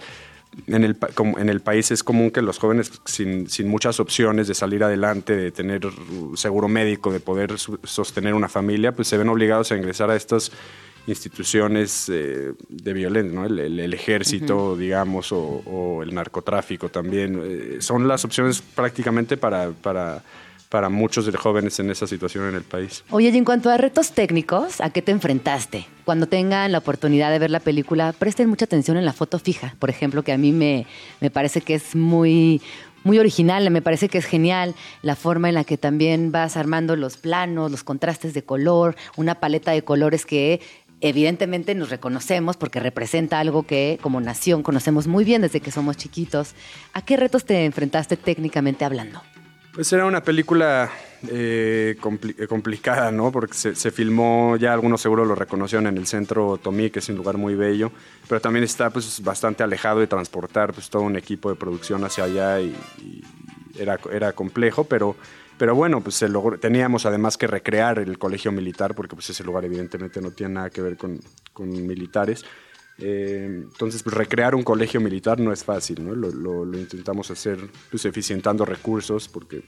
en 0.66 0.84
el, 0.84 0.97
como 1.14 1.38
en 1.39 1.49
el 1.49 1.60
país 1.62 1.91
es 1.91 2.03
común 2.03 2.32
que 2.32 2.41
los 2.41 2.58
jóvenes 2.58 2.91
sin, 3.05 3.47
sin 3.49 3.68
muchas 3.68 3.99
opciones 3.99 4.47
de 4.47 4.55
salir 4.55 4.84
adelante, 4.84 5.36
de 5.36 5.51
tener 5.51 5.82
seguro 6.36 6.68
médico, 6.68 7.12
de 7.14 7.20
poder 7.20 7.60
su- 7.60 7.80
sostener 7.84 8.34
una 8.34 8.49
familia, 8.49 8.91
pues 8.93 9.08
se 9.08 9.18
ven 9.18 9.30
obligados 9.30 9.72
a 9.72 9.78
ingresar 9.78 10.10
a 10.10 10.16
estas 10.16 10.51
instituciones 11.18 12.10
eh, 12.10 12.53
de 12.70 12.93
violencia, 12.93 13.34
¿no? 13.34 13.45
el, 13.45 13.60
el- 13.60 13.80
el 13.80 13.93
ejército, 13.93 14.76
digamos, 14.76 15.32
o, 15.32 15.39
o 15.66 16.03
el 16.03 16.14
narcotráfico 16.14 16.89
también. 16.89 17.41
Eh, 17.43 17.78
son 17.80 18.08
las 18.08 18.24
opciones 18.26 18.62
prácticamente 18.62 19.38
para, 19.38 19.70
para, 19.72 20.24
para 20.70 20.89
muchos 20.89 21.30
jóvenes 21.36 21.80
en 21.80 21.89
esa 21.89 22.07
situación 22.07 22.49
en 22.49 22.55
el 22.55 22.63
país. 22.63 23.03
Oye, 23.09 23.30
y 23.30 23.38
en 23.38 23.45
cuanto 23.45 23.70
a 23.70 23.78
retos 23.78 24.11
técnicos, 24.11 24.82
¿a 24.82 24.89
qué 24.89 25.01
te 25.01 25.11
enfrentaste? 25.11 25.86
Cuando 26.05 26.28
tengan 26.28 26.72
la 26.72 26.80
oportunidad 26.80 27.32
de 27.32 27.39
ver 27.39 27.51
la 27.51 27.59
película, 27.59 28.13
presten 28.13 28.49
mucha 28.49 28.65
atención 28.65 28.97
en 28.97 29.05
la 29.05 29.13
foto 29.13 29.39
fija, 29.39 29.76
por 29.80 29.89
ejemplo, 29.89 30.24
que 30.24 30.32
a 30.32 30.38
mí 30.38 30.51
me, 30.51 30.86
me 31.22 31.30
parece 31.30 31.61
que 31.61 31.76
es 31.76 31.95
muy, 31.95 32.61
muy 33.03 33.20
original, 33.20 33.70
me 33.72 33.82
parece 33.82 34.09
que 34.09 34.18
es 34.18 34.26
genial 34.26 34.76
la 35.01 35.15
forma 35.15 35.49
en 35.49 35.55
la 35.55 35.63
que 35.63 35.78
también 35.78 36.32
vas 36.32 36.57
armando 36.57 36.95
los 36.95 37.18
planos, 37.18 37.72
los 37.72 37.84
contrastes 37.84 38.34
de 38.34 38.43
color, 38.43 38.95
una 39.15 39.36
paleta 39.36 39.72
de 39.72 39.84
colores 39.84 40.26
que 40.26 40.61
evidentemente 40.99 41.76
nos 41.76 41.89
reconocemos 41.89 42.57
porque 42.57 42.80
representa 42.80 43.39
algo 43.39 43.63
que 43.63 43.99
como 44.01 44.20
nación 44.20 44.63
conocemos 44.63 45.07
muy 45.07 45.24
bien 45.24 45.41
desde 45.41 45.61
que 45.61 45.72
somos 45.72 45.95
chiquitos. 45.95 46.53
¿A 46.93 47.03
qué 47.03 47.18
retos 47.18 47.45
te 47.45 47.65
enfrentaste 47.65 48.18
técnicamente 48.18 48.84
hablando? 48.84 49.22
Pues 49.78 49.94
era 49.94 50.08
una 50.08 50.24
película 50.24 50.90
eh, 51.30 51.96
eh, 52.00 52.48
complicada, 52.48 53.12
¿no? 53.12 53.32
Porque 53.32 53.54
se, 53.54 53.92
filmó, 53.92 54.56
ya 54.58 54.74
algunos 54.74 55.00
seguro 55.00 55.24
lo 55.24 55.36
reconocieron 55.36 55.86
en 55.86 55.98
el 55.98 56.08
centro 56.08 56.58
Tomí, 56.58 56.90
que 56.90 56.98
es 56.98 57.08
un 57.10 57.18
lugar 57.18 57.38
muy 57.38 57.54
bello, 57.54 57.92
pero 58.28 58.42
también 58.42 58.64
está 58.64 58.90
pues 58.90 59.22
bastante 59.24 59.62
alejado 59.62 60.00
de 60.00 60.08
transportar 60.08 60.74
pues 60.74 60.90
todo 60.90 61.04
un 61.04 61.16
equipo 61.16 61.52
de 61.52 61.58
producción 61.58 62.04
hacia 62.04 62.24
allá 62.24 62.60
y, 62.60 62.76
y 62.98 63.24
era, 63.80 64.00
era 64.12 64.34
complejo, 64.34 64.86
pero, 64.86 65.16
pero 65.60 65.76
bueno, 65.76 66.02
pues 66.02 66.16
se 66.16 66.28
logró- 66.28 66.60
teníamos 66.60 67.06
además 67.06 67.38
que 67.38 67.46
recrear 67.46 68.00
el 68.00 68.18
colegio 68.18 68.52
militar, 68.52 68.96
porque 68.96 69.16
pues 69.16 69.30
ese 69.30 69.44
lugar 69.44 69.64
evidentemente 69.64 70.20
no 70.22 70.32
tiene 70.32 70.56
nada 70.56 70.72
que 70.72 70.82
ver 70.82 70.98
con, 70.98 71.20
con 71.54 71.70
militares. 71.70 72.44
Eh, 73.00 73.45
entonces, 73.64 74.02
pues, 74.04 74.16
recrear 74.16 74.56
un 74.56 74.64
colegio 74.64 75.00
militar 75.00 75.39
no 75.39 75.52
es 75.54 75.64
fácil, 75.64 76.04
¿no? 76.06 76.16
Lo, 76.16 76.32
lo- 76.32 76.66
lo 76.66 76.78
intentamos 76.78 77.30
hacer 77.32 77.60
pues, 77.91 78.06
eficientando 78.06 78.66
recursos, 78.66 79.28
porque 79.28 79.64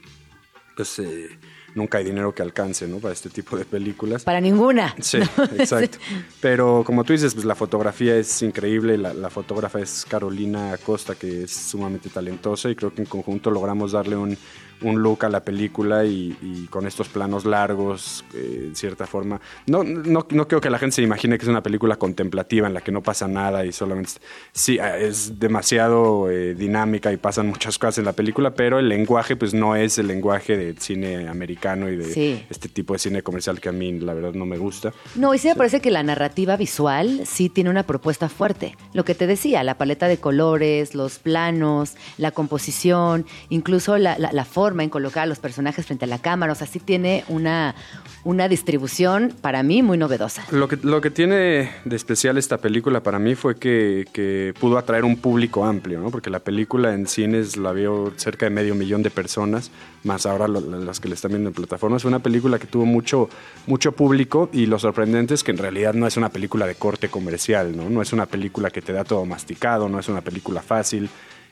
pues, 0.75 0.97
eh, 0.99 1.30
nunca 1.75 1.97
hay 1.99 2.05
dinero 2.05 2.34
que 2.34 2.41
alcance, 2.41 2.88
¿no? 2.88 2.97
Para 2.97 3.13
este 3.13 3.30
tipo 3.30 3.55
de 3.57 3.65
películas. 3.65 4.23
Para 4.23 4.41
ninguna. 4.41 4.95
Sí, 4.99 5.19
¿no? 5.38 5.43
exacto. 5.57 5.97
Pero 6.41 6.84
como 6.86 7.03
tú 7.03 7.13
dices, 7.13 7.34
pues 7.34 7.45
la 7.45 7.55
fotografía 7.55 8.15
es 8.17 8.41
increíble, 8.41 8.97
la, 8.97 9.13
la 9.13 9.30
fotógrafa 9.30 9.80
es 9.80 10.05
Carolina 10.09 10.71
Acosta, 10.73 11.15
que 11.15 11.43
es 11.43 11.51
sumamente 11.51 12.09
talentosa 12.09 12.69
y 12.69 12.75
creo 12.75 12.93
que 12.93 13.01
en 13.03 13.07
conjunto 13.07 13.51
logramos 13.51 13.91
darle 13.91 14.15
un, 14.15 14.38
un 14.82 15.01
look 15.01 15.25
a 15.25 15.30
la 15.30 15.43
película 15.43 16.05
y, 16.05 16.38
y 16.41 16.67
con 16.67 16.88
estos 16.88 17.09
planos 17.09 17.45
largos, 17.45 18.23
eh, 18.34 18.65
en 18.67 18.75
cierta 18.75 19.05
forma. 19.07 19.39
No, 19.67 19.84
no, 19.84 20.25
no 20.30 20.47
creo 20.47 20.61
que 20.61 20.69
la 20.69 20.80
gente 20.80 20.95
se 20.97 21.01
imagine 21.01 21.38
que 21.38 21.43
es 21.43 21.49
una 21.49 21.63
película 21.63 21.97
contemplativa 21.97 22.67
en 22.67 22.73
la 22.73 22.82
que 22.82 22.91
no 22.91 23.01
pasa 23.01 23.27
nada 23.27 23.65
y 23.65 23.71
solamente... 23.71 24.13
Sí, 24.53 24.77
eh, 24.82 25.07
es 25.07 25.39
demasiado 25.39 26.30
eh, 26.30 26.55
dinámica 26.55 27.11
y 27.11 27.17
pasan 27.17 27.47
muchas 27.47 27.77
cosas 27.77 27.97
en 27.99 28.05
la 28.05 28.13
película, 28.13 28.51
pero 28.53 28.80
el 28.80 28.88
lenguaje 28.89 29.36
pues 29.36 29.53
no 29.53 29.75
es 29.75 29.97
el 29.97 30.07
lenguaje 30.07 30.55
de 30.57 30.75
cine 30.80 31.27
americano 31.27 31.89
y 31.89 31.95
de 31.97 32.05
Sí. 32.13 32.45
este 32.49 32.69
tipo 32.69 32.93
de 32.93 32.99
cine 32.99 33.21
comercial 33.21 33.59
que 33.59 33.69
a 33.69 33.71
mí 33.71 33.99
la 33.99 34.13
verdad 34.13 34.34
no 34.34 34.45
me 34.45 34.57
gusta. 34.57 34.93
No, 35.15 35.34
y 35.34 35.38
sí 35.38 35.47
me 35.47 35.55
parece 35.55 35.82
que 35.82 35.91
la 35.91 36.03
narrativa 36.03 36.55
visual 36.57 37.21
sí 37.25 37.49
tiene 37.49 37.69
una 37.69 37.84
propuesta 37.84 38.30
fuerte. 38.30 38.75
Lo 38.93 39.03
que 39.05 39.15
te 39.15 39.27
decía, 39.27 39.63
la 39.63 39.77
paleta 39.77 40.07
de 40.07 40.17
colores, 40.17 40.95
los 40.95 41.19
planos, 41.19 41.95
la 42.17 42.32
composición, 42.32 43.25
incluso 43.49 43.97
la, 43.97 44.17
la- 44.17 44.32
la 44.32 44.45
forma 44.45 44.68
en 44.84 44.89
colocar 44.89 45.24
a 45.24 45.26
los 45.26 45.39
personajes 45.39 45.86
frente 45.86 46.05
a 46.05 46.07
la 46.07 46.20
cámara. 46.20 46.53
O 46.53 46.55
sea, 46.55 46.67
sí 46.67 46.80
tiene 46.80 47.24
una, 47.28 47.76
una 48.24 48.47
distribución 48.47 49.34
para 49.41 49.63
mí 49.63 49.82
muy 49.84 49.97
novedosa. 49.97 50.43
Lo 50.51 50.67
que, 50.67 50.78
lo 50.82 51.01
que 51.01 51.09
tiene 51.11 51.72
de 51.86 51.95
especial 51.95 52.38
esta 52.38 52.57
película 52.57 53.01
para 53.01 53.20
mí 53.20 53.36
fue 53.36 53.55
que, 53.57 54.53
pudo 54.59 54.78
atraer 54.78 55.05
un 55.05 55.17
público 55.17 55.65
amplio, 55.65 55.99
¿no? 55.99 56.11
Porque 56.11 56.30
la 56.30 56.39
película 56.39 56.93
en 56.93 57.07
cines 57.07 57.57
la 57.57 57.72
vio 57.72 58.13
cerca 58.17 58.45
de 58.45 58.49
medio 58.51 58.76
millón 58.76 59.03
de 59.03 59.09
personas, 59.09 59.72
más 60.03 60.26
ahora 60.26 60.47
lo- 60.47 60.59
las 60.61 60.99
que 60.99 61.07
le 61.07 61.15
están 61.15 61.32
viendo 61.32 61.49
en 61.49 61.53
plataformas. 61.55 62.01
Fue 62.01 62.09
una 62.09 62.20
película 62.20 62.59
que 62.59 62.67
tuvo 62.67 62.86
mucho, 62.86 63.30
mucho 63.67 63.91
público 63.93 64.49
y 64.53 64.65
lo 64.65 64.78
sorprendente 64.80 65.34
es 65.34 65.43
que 65.43 65.51
en 65.51 65.57
realidad 65.57 65.93
no 65.93 66.07
es 66.07 66.17
una 66.17 66.30
película 66.30 66.67
de 66.67 66.76
corte 66.76 67.09
comercial, 67.09 67.76
¿no? 67.76 67.89
No 67.89 68.01
es 68.01 68.13
una 68.13 68.26
película 68.26 68.70
que 68.70 68.82
te 68.82 68.93
da 68.93 69.03
todo 69.03 69.26
masticado, 69.26 69.89
no 69.89 69.99
es 69.99 70.09
una 70.09 70.22
película 70.22 70.61
fácil. 70.61 71.09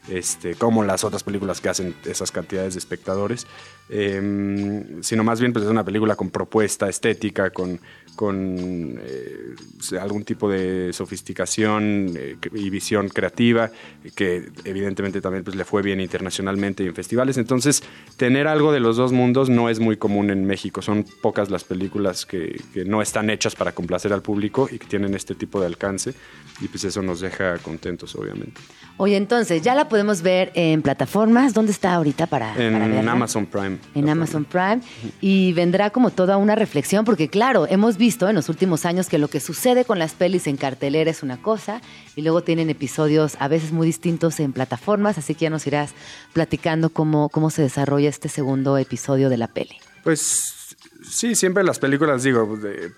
Este, 0.09 0.55
como 0.55 0.83
las 0.83 1.03
otras 1.03 1.23
películas 1.23 1.59
que 1.59 1.69
hacen 1.69 1.95
esas 2.05 2.31
cantidades 2.31 2.73
de 2.75 2.79
espectadores, 2.79 3.45
eh, 3.89 4.97
sino 5.01 5.23
más 5.23 5.39
bien 5.39 5.53
pues, 5.53 5.65
es 5.65 5.71
una 5.71 5.83
película 5.83 6.15
con 6.15 6.29
propuesta 6.29 6.89
estética, 6.89 7.51
con, 7.51 7.79
con 8.15 8.99
eh, 9.01 9.55
algún 9.99 10.23
tipo 10.23 10.49
de 10.49 10.91
sofisticación 10.91 12.11
eh, 12.17 12.35
y 12.53 12.69
visión 12.69 13.07
creativa, 13.09 13.71
que 14.15 14.49
evidentemente 14.65 15.21
también 15.21 15.43
pues, 15.43 15.55
le 15.55 15.63
fue 15.63 15.81
bien 15.81 16.01
internacionalmente 16.01 16.83
y 16.83 16.87
en 16.87 16.95
festivales. 16.95 17.37
Entonces, 17.37 17.83
tener 18.17 18.47
algo 18.47 18.71
de 18.71 18.79
los 18.79 18.97
dos 18.97 19.13
mundos 19.13 19.49
no 19.49 19.69
es 19.69 19.79
muy 19.79 19.97
común 19.97 20.31
en 20.31 20.45
México. 20.45 20.81
Son 20.81 21.05
pocas 21.21 21.49
las 21.49 21.63
películas 21.63 22.25
que, 22.25 22.61
que 22.73 22.83
no 22.83 23.01
están 23.01 23.29
hechas 23.29 23.55
para 23.55 23.71
complacer 23.71 24.11
al 24.11 24.21
público 24.21 24.67
y 24.69 24.79
que 24.79 24.87
tienen 24.87 25.13
este 25.13 25.35
tipo 25.35 25.59
de 25.59 25.67
alcance. 25.67 26.13
Y 26.59 26.67
pues 26.67 26.83
eso 26.83 27.01
nos 27.01 27.21
deja 27.21 27.57
contentos, 27.59 28.15
obviamente. 28.15 28.59
Oye, 28.97 29.15
entonces, 29.15 29.61
ya 29.61 29.75
la 29.75 29.87
podemos 29.89 30.23
ver 30.23 30.51
en 30.55 30.81
plataformas. 30.81 31.53
¿Dónde 31.53 31.71
está 31.71 31.93
ahorita 31.93 32.25
para, 32.25 32.53
para 32.53 32.65
En 32.65 32.91
verla? 32.91 33.11
Amazon 33.11 33.45
Prime. 33.45 33.76
En 33.95 34.09
Amazon 34.09 34.45
Prime 34.45 34.81
y 35.21 35.53
vendrá 35.53 35.89
como 35.89 36.09
toda 36.09 36.37
una 36.37 36.55
reflexión 36.55 37.05
porque 37.05 37.27
claro, 37.29 37.67
hemos 37.67 37.97
visto 37.97 38.29
en 38.29 38.35
los 38.35 38.49
últimos 38.49 38.85
años 38.85 39.07
que 39.09 39.17
lo 39.17 39.27
que 39.27 39.39
sucede 39.39 39.85
con 39.85 39.99
las 39.99 40.13
pelis 40.13 40.47
en 40.47 40.57
cartelera 40.57 41.11
es 41.11 41.23
una 41.23 41.37
cosa 41.37 41.81
y 42.15 42.21
luego 42.21 42.41
tienen 42.41 42.69
episodios 42.69 43.35
a 43.39 43.47
veces 43.47 43.71
muy 43.71 43.87
distintos 43.87 44.39
en 44.39 44.53
plataformas, 44.53 45.17
así 45.17 45.35
que 45.35 45.45
ya 45.45 45.49
nos 45.49 45.67
irás 45.67 45.93
platicando 46.33 46.89
cómo, 46.89 47.29
cómo 47.29 47.49
se 47.49 47.61
desarrolla 47.61 48.09
este 48.09 48.29
segundo 48.29 48.77
episodio 48.77 49.29
de 49.29 49.37
la 49.37 49.47
peli. 49.47 49.77
Pues 50.03 50.56
sí, 51.03 51.35
siempre 51.35 51.63
las 51.63 51.79
películas, 51.79 52.23
digo, 52.23 52.57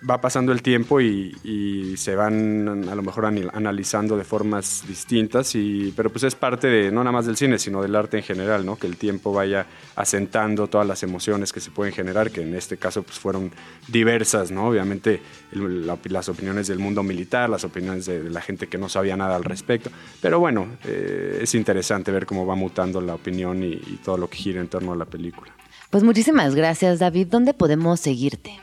va 0.09 0.21
pasando 0.21 0.51
el 0.51 0.61
tiempo 0.61 1.01
y, 1.01 1.35
y 1.43 1.97
se 1.97 2.15
van 2.15 2.87
a 2.89 2.95
lo 2.95 3.01
mejor 3.01 3.25
analizando 3.25 4.17
de 4.17 4.23
formas 4.23 4.83
distintas, 4.87 5.55
y, 5.55 5.93
pero 5.95 6.09
pues 6.09 6.23
es 6.23 6.35
parte 6.35 6.67
de, 6.67 6.91
no 6.91 7.03
nada 7.03 7.11
más 7.11 7.25
del 7.25 7.37
cine, 7.37 7.59
sino 7.59 7.81
del 7.81 7.95
arte 7.95 8.17
en 8.17 8.23
general, 8.23 8.65
¿no? 8.65 8.75
Que 8.75 8.87
el 8.87 8.97
tiempo 8.97 9.33
vaya 9.33 9.67
asentando 9.95 10.67
todas 10.67 10.87
las 10.87 11.03
emociones 11.03 11.53
que 11.53 11.59
se 11.59 11.71
pueden 11.71 11.93
generar, 11.93 12.31
que 12.31 12.41
en 12.41 12.55
este 12.55 12.77
caso 12.77 13.03
pues 13.03 13.19
fueron 13.19 13.51
diversas, 13.87 14.51
¿no? 14.51 14.67
Obviamente 14.67 15.21
las 15.51 16.29
opiniones 16.29 16.67
del 16.67 16.79
mundo 16.79 17.03
militar, 17.03 17.49
las 17.49 17.63
opiniones 17.63 18.05
de, 18.05 18.29
la 18.29 18.41
gente 18.41 18.67
que 18.67 18.77
no 18.77 18.89
sabía 18.89 19.17
nada 19.17 19.35
al 19.35 19.43
respecto, 19.43 19.89
pero 20.21 20.39
bueno, 20.39 20.67
eh, 20.85 21.39
es 21.41 21.55
interesante 21.55 22.11
ver 22.11 22.25
cómo 22.25 22.45
va 22.45 22.55
mutando 22.55 23.01
la 23.01 23.15
opinión 23.15 23.63
y 23.63 23.99
todo 24.03 24.17
lo 24.17 24.29
que 24.29 24.37
gira 24.37 24.61
en 24.61 24.67
torno 24.67 24.93
a 24.93 24.95
la 24.95 25.05
película. 25.05 25.58
Pues 25.89 26.03
muchísimas 26.03 26.55
gracias 26.55 26.99
David, 26.99 27.27
¿dónde 27.27 27.53
podemos 27.53 27.99
seguirte? 27.99 28.59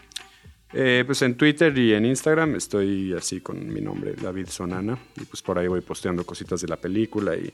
Eh, 0.73 1.05
pues 1.07 1.23
en 1.23 1.37
Twitter 1.37 1.77
y 1.79 1.95
en 1.95 2.05
Instagram 2.05 2.55
estoy 2.57 3.15
así 3.15 3.41
con 3.41 3.73
mi 3.73 3.81
nombre, 3.81 4.15
David 4.15 4.49
Sonana. 4.49 4.99
Y 5.17 5.25
pues 5.25 5.41
por 5.41 5.59
ahí 5.59 5.69
voy 5.69 5.81
posteando 5.81 6.25
cositas 6.25 6.61
de 6.61 6.69
la 6.69 6.77
película 6.77 7.35
y, 7.35 7.53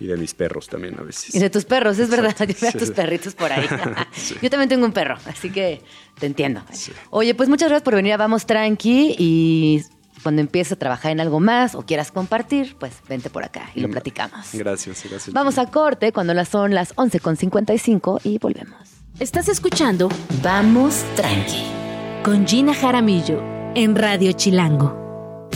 y 0.00 0.06
de 0.06 0.16
mis 0.16 0.34
perros 0.34 0.68
también 0.68 0.98
a 0.98 1.02
veces. 1.02 1.34
Y 1.34 1.38
de 1.38 1.50
tus 1.50 1.64
perros, 1.64 1.98
es 1.98 2.08
verdad, 2.10 2.34
yo 2.48 2.54
veo 2.60 2.70
a 2.70 2.72
tus 2.72 2.90
perritos 2.90 3.34
por 3.34 3.52
ahí. 3.52 3.66
Yo 4.42 4.50
también 4.50 4.68
tengo 4.68 4.84
un 4.84 4.92
perro, 4.92 5.16
así 5.26 5.50
que 5.50 5.82
te 6.18 6.26
entiendo. 6.26 6.62
Oye, 7.10 7.34
pues 7.34 7.48
muchas 7.48 7.68
gracias 7.68 7.84
por 7.84 7.94
venir 7.94 8.14
a 8.14 8.16
Vamos 8.16 8.46
Tranqui 8.46 9.14
y 9.18 9.82
cuando 10.22 10.40
empieces 10.40 10.72
a 10.72 10.76
trabajar 10.76 11.12
en 11.12 11.20
algo 11.20 11.38
más 11.38 11.74
o 11.74 11.82
quieras 11.82 12.10
compartir, 12.10 12.76
pues 12.78 12.94
vente 13.08 13.30
por 13.30 13.44
acá 13.44 13.70
y 13.74 13.80
lo 13.80 13.90
platicamos. 13.90 14.48
Gracias, 14.52 15.04
gracias. 15.08 15.32
Vamos 15.32 15.58
a 15.58 15.70
corte 15.70 16.12
cuando 16.12 16.34
las 16.34 16.48
son 16.48 16.74
las 16.74 16.94
11.55 16.96 18.20
y 18.24 18.38
volvemos. 18.38 18.93
Estás 19.20 19.48
escuchando 19.48 20.08
Vamos 20.42 21.04
Tranqui. 21.14 21.62
con 22.24 22.46
Gina 22.48 22.74
Jaramillo 22.74 23.40
en 23.76 23.94
Radio 23.94 24.32
Chilango. 24.32 25.48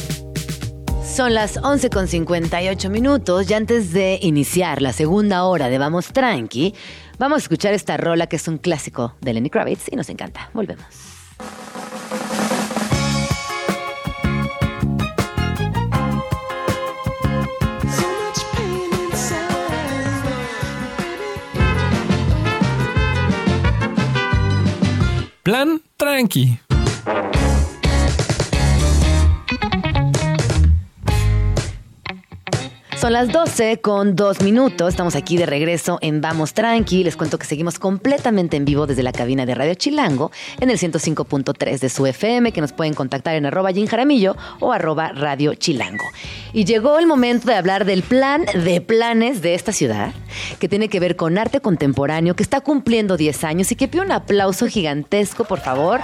Son 1.05 1.35
las 1.35 1.57
11.58 1.61 2.89
minutos 2.89 3.51
y 3.51 3.55
antes 3.55 3.93
de 3.93 4.21
iniciar 4.23 4.81
la 4.81 4.93
segunda 4.93 5.43
hora 5.45 5.69
de 5.69 5.79
Vamos 5.79 6.13
Tranqui, 6.13 6.73
vamos 7.19 7.39
a 7.39 7.43
escuchar 7.43 7.75
esta 7.75 7.97
rola 7.97 8.29
que 8.29 8.37
es 8.37 8.47
un 8.47 8.59
clásico 8.59 9.17
de 9.21 9.33
Lenny 9.33 9.51
Kravitz 9.51 9.89
y 9.91 9.97
nos 9.97 10.09
encanta. 10.09 10.51
Volvemos. 10.55 11.08
Plan 25.49 25.81
Tranqui. 25.97 26.61
Son 33.01 33.13
las 33.13 33.29
12 33.31 33.81
con 33.81 34.17
dos 34.17 34.41
minutos. 34.41 34.89
Estamos 34.89 35.15
aquí 35.15 35.37
de 35.37 35.47
regreso 35.47 35.99
en 36.01 36.21
Vamos 36.21 36.53
Tranqui. 36.53 37.05
Les 37.05 37.17
cuento 37.17 37.39
que 37.39 37.47
seguimos 37.47 37.79
completamente 37.79 38.57
en 38.57 38.65
vivo 38.65 38.89
desde 38.89 39.05
la 39.05 39.13
cabina 39.13 39.47
de 39.47 39.55
Radio 39.55 39.75
Chilango 39.75 40.33
en 40.59 40.69
el 40.69 40.79
105.3 40.79 41.79
de 41.79 41.89
su 41.91 42.07
FM, 42.07 42.51
que 42.51 42.61
nos 42.61 42.73
pueden 42.73 42.95
contactar 42.95 43.37
en 43.37 43.47
arroba 43.47 43.71
Jaramillo 43.73 44.37
o 44.59 44.73
arroba 44.73 45.13
Radio 45.13 45.55
Chilango. 45.55 46.05
Y 46.53 46.65
llegó 46.65 46.99
el 46.99 47.07
momento 47.07 47.47
de 47.47 47.55
hablar 47.55 47.85
del 47.85 48.03
plan 48.03 48.45
de 48.53 48.81
planes 48.81 49.43
de 49.43 49.55
esta 49.55 49.73
ciudad, 49.73 50.13
que 50.59 50.69
tiene 50.69 50.89
que 50.89 50.99
ver 50.99 51.15
con 51.15 51.39
arte 51.39 51.61
contemporáneo, 51.61 52.35
que 52.35 52.43
está 52.43 52.63
cumpliendo 52.63 53.17
10 53.17 53.45
años 53.45 53.71
y 53.71 53.77
que 53.77 53.87
pide 53.87 54.03
un 54.03 54.11
aplauso 54.11 54.67
gigantesco, 54.67 55.45
por 55.45 55.61
favor, 55.61 56.01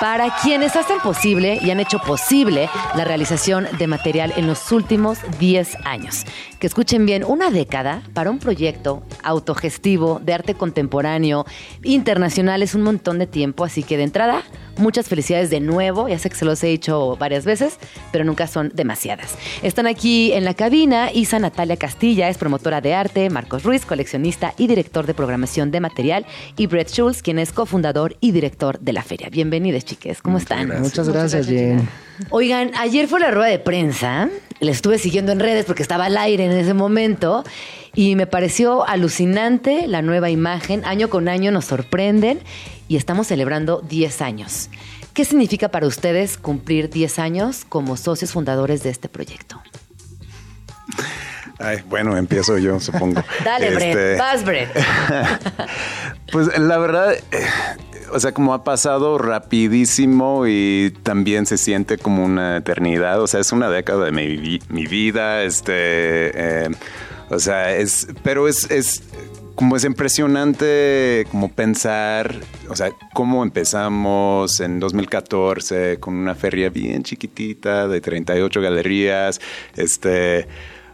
para 0.00 0.36
quienes 0.42 0.76
hacen 0.76 1.00
posible 1.00 1.58
y 1.62 1.70
han 1.70 1.80
hecho 1.80 1.98
posible 1.98 2.70
la 2.94 3.04
realización 3.04 3.66
de 3.78 3.86
material 3.86 4.32
en 4.36 4.46
los 4.46 4.70
últimos 4.70 5.18
10 5.38 5.76
años 5.84 6.24
que 6.58 6.66
escuchen 6.66 7.06
bien, 7.06 7.24
una 7.24 7.50
década 7.50 8.02
para 8.14 8.30
un 8.30 8.38
proyecto 8.38 9.02
autogestivo 9.22 10.20
de 10.24 10.34
arte 10.34 10.54
contemporáneo 10.54 11.46
internacional 11.84 12.62
es 12.62 12.74
un 12.74 12.82
montón 12.82 13.18
de 13.18 13.26
tiempo, 13.26 13.64
así 13.64 13.82
que 13.82 13.96
de 13.96 14.02
entrada, 14.02 14.42
muchas 14.76 15.08
felicidades 15.08 15.50
de 15.50 15.60
nuevo, 15.60 16.08
ya 16.08 16.18
sé 16.18 16.30
que 16.30 16.36
se 16.36 16.44
los 16.44 16.62
he 16.64 16.68
dicho 16.68 17.16
varias 17.16 17.44
veces, 17.44 17.78
pero 18.10 18.24
nunca 18.24 18.46
son 18.46 18.72
demasiadas. 18.74 19.36
Están 19.62 19.86
aquí 19.86 20.32
en 20.32 20.44
la 20.44 20.54
cabina 20.54 21.12
Isa 21.12 21.38
Natalia 21.38 21.76
Castilla, 21.76 22.28
es 22.28 22.38
promotora 22.38 22.80
de 22.80 22.94
arte, 22.94 23.30
Marcos 23.30 23.62
Ruiz, 23.62 23.86
coleccionista 23.86 24.54
y 24.58 24.66
director 24.66 25.06
de 25.06 25.14
programación 25.14 25.70
de 25.70 25.80
material, 25.80 26.26
y 26.56 26.66
Brett 26.66 26.90
Schultz, 26.90 27.22
quien 27.22 27.38
es 27.38 27.52
cofundador 27.52 28.16
y 28.20 28.32
director 28.32 28.80
de 28.80 28.92
la 28.92 29.02
feria. 29.02 29.28
Bienvenidos, 29.30 29.84
chiques, 29.88 30.20
¿cómo 30.20 30.38
están? 30.38 30.68
Muchas 30.80 31.08
gracias, 31.08 31.46
Jen. 31.46 31.88
Oigan, 32.30 32.72
ayer 32.76 33.08
fue 33.08 33.20
la 33.20 33.30
rueda 33.30 33.48
de 33.48 33.58
prensa, 33.58 34.28
le 34.60 34.70
estuve 34.70 34.98
siguiendo 34.98 35.32
en 35.32 35.40
redes 35.40 35.64
porque 35.64 35.82
estaba 35.82 36.06
al 36.06 36.16
aire 36.18 36.44
en 36.44 36.52
ese 36.52 36.74
momento 36.74 37.42
y 37.94 38.14
me 38.14 38.26
pareció 38.26 38.86
alucinante 38.86 39.86
la 39.86 40.02
nueva 40.02 40.28
imagen. 40.28 40.84
Año 40.84 41.08
con 41.08 41.28
año 41.28 41.50
nos 41.50 41.64
sorprenden 41.64 42.40
y 42.86 42.96
estamos 42.96 43.28
celebrando 43.28 43.80
10 43.80 44.20
años. 44.20 44.68
¿Qué 45.14 45.24
significa 45.24 45.70
para 45.70 45.86
ustedes 45.86 46.36
cumplir 46.36 46.90
10 46.90 47.18
años 47.18 47.64
como 47.68 47.96
socios 47.96 48.32
fundadores 48.32 48.82
de 48.82 48.90
este 48.90 49.08
proyecto? 49.08 49.60
Ay, 51.58 51.82
bueno, 51.88 52.16
empiezo 52.16 52.58
yo, 52.58 52.78
supongo. 52.80 53.22
Dale, 53.44 53.74
Brett. 53.74 53.96
Este, 53.96 54.16
Vas, 54.16 54.44
Brett. 54.44 54.70
Pues 56.30 56.58
la 56.58 56.76
verdad, 56.76 57.14
eh, 57.14 57.46
o 58.12 58.20
sea, 58.20 58.32
como 58.32 58.52
ha 58.52 58.62
pasado 58.62 59.16
rapidísimo 59.16 60.46
y 60.46 60.94
también 61.02 61.46
se 61.46 61.56
siente 61.56 61.96
como 61.96 62.22
una 62.22 62.58
eternidad. 62.58 63.22
O 63.22 63.26
sea, 63.26 63.40
es 63.40 63.50
una 63.50 63.70
década 63.70 64.04
de 64.04 64.12
mi 64.12 64.86
vida. 64.86 65.42
Este, 65.44 65.72
eh, 65.74 66.68
o 67.30 67.38
sea, 67.38 67.74
es, 67.74 68.08
pero 68.22 68.46
es, 68.46 68.70
es 68.70 69.02
como 69.58 69.74
es 69.74 69.82
impresionante 69.82 71.26
como 71.32 71.50
pensar, 71.50 72.32
o 72.68 72.76
sea, 72.76 72.90
cómo 73.12 73.42
empezamos 73.42 74.60
en 74.60 74.78
2014 74.78 75.98
con 75.98 76.14
una 76.14 76.36
feria 76.36 76.70
bien 76.70 77.02
chiquitita 77.02 77.88
de 77.88 78.00
38 78.00 78.60
galerías, 78.60 79.40
este, 79.76 80.46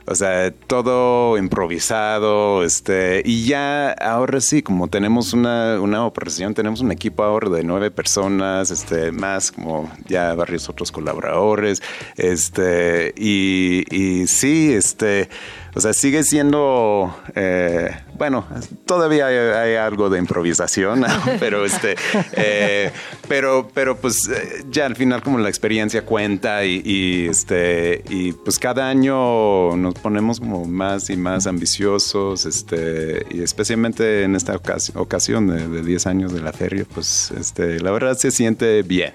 o 0.07 0.15
sea, 0.15 0.53
todo 0.53 1.39
improvisado, 1.39 2.63
este, 2.63 3.23
y 3.25 3.47
ya 3.47 3.93
ahora 3.93 4.41
sí, 4.41 4.63
como 4.63 4.89
tenemos 4.89 5.33
una, 5.33 5.81
una 5.81 6.05
operación, 6.05 6.55
tenemos 6.55 6.81
un 6.81 6.93
equipo 6.93 7.23
ahora 7.23 7.49
de 7.49 7.65
nueve 7.65 7.91
personas, 7.91 8.71
este, 8.71 9.13
más 9.13 9.53
como 9.53 9.91
ya 10.07 10.35
varios 10.35 10.69
otros 10.69 10.93
colaboradores, 10.93 11.83
este, 12.17 13.15
y, 13.17 13.85
y 13.91 14.27
sí, 14.27 14.73
este, 14.73 15.29
o 15.75 15.81
sea, 15.81 15.93
sigue 15.93 16.23
siendo, 16.23 17.15
eh, 17.35 17.91
bueno, 18.17 18.47
todavía 18.87 19.27
hay, 19.27 19.37
hay 19.37 19.75
algo 19.77 20.09
de 20.11 20.19
improvisación, 20.19 21.05
pero 21.41 21.65
este, 21.65 21.97
eh, 22.33 22.91
pero, 23.29 23.69
pero 23.75 23.97
pues 23.97 24.29
eh, 24.29 24.65
ya 24.71 24.87
al 24.87 24.95
final 24.97 25.23
como 25.23 25.39
la 25.39 25.49
experiencia 25.49 26.05
cuenta 26.05 26.65
y, 26.65 26.81
y, 26.85 27.27
este, 27.29 28.03
y 28.09 28.33
pues 28.33 28.59
cada 28.59 28.89
año 28.89 29.77
nos 29.77 29.95
ponemos 29.95 30.41
como 30.41 30.65
más 30.65 31.11
y 31.11 31.17
más 31.17 31.47
ambiciosos, 31.47 32.47
este, 32.47 33.27
y 33.31 33.43
especialmente 33.43 34.23
en 34.23 34.37
esta 34.37 34.55
ocas- 34.55 34.93
ocasión 34.95 35.49
de, 35.49 35.67
de 35.69 35.83
10 35.83 36.07
años 36.07 36.33
de 36.33 36.41
la 36.41 36.53
feria, 36.53 36.85
pues 36.95 37.33
este, 37.39 37.81
la 37.81 37.91
verdad 37.91 38.17
se 38.17 38.31
siente 38.31 38.83
bien, 38.83 39.13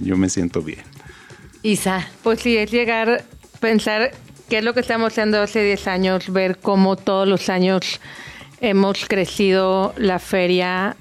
yo 0.00 0.16
me 0.16 0.28
siento 0.28 0.62
bien. 0.62 0.80
Isa, 1.62 2.08
Pues 2.24 2.40
sí, 2.40 2.56
es 2.56 2.70
llegar, 2.72 3.22
pensar 3.60 4.10
qué 4.52 4.58
es 4.58 4.64
lo 4.64 4.74
que 4.74 4.80
estamos 4.80 5.14
haciendo 5.14 5.40
hace 5.40 5.64
10 5.64 5.86
años, 5.86 6.30
ver 6.30 6.58
cómo 6.58 6.96
todos 6.96 7.26
los 7.26 7.48
años 7.48 8.00
hemos 8.60 9.06
crecido 9.06 9.94
la 9.96 10.18
feria, 10.18 10.94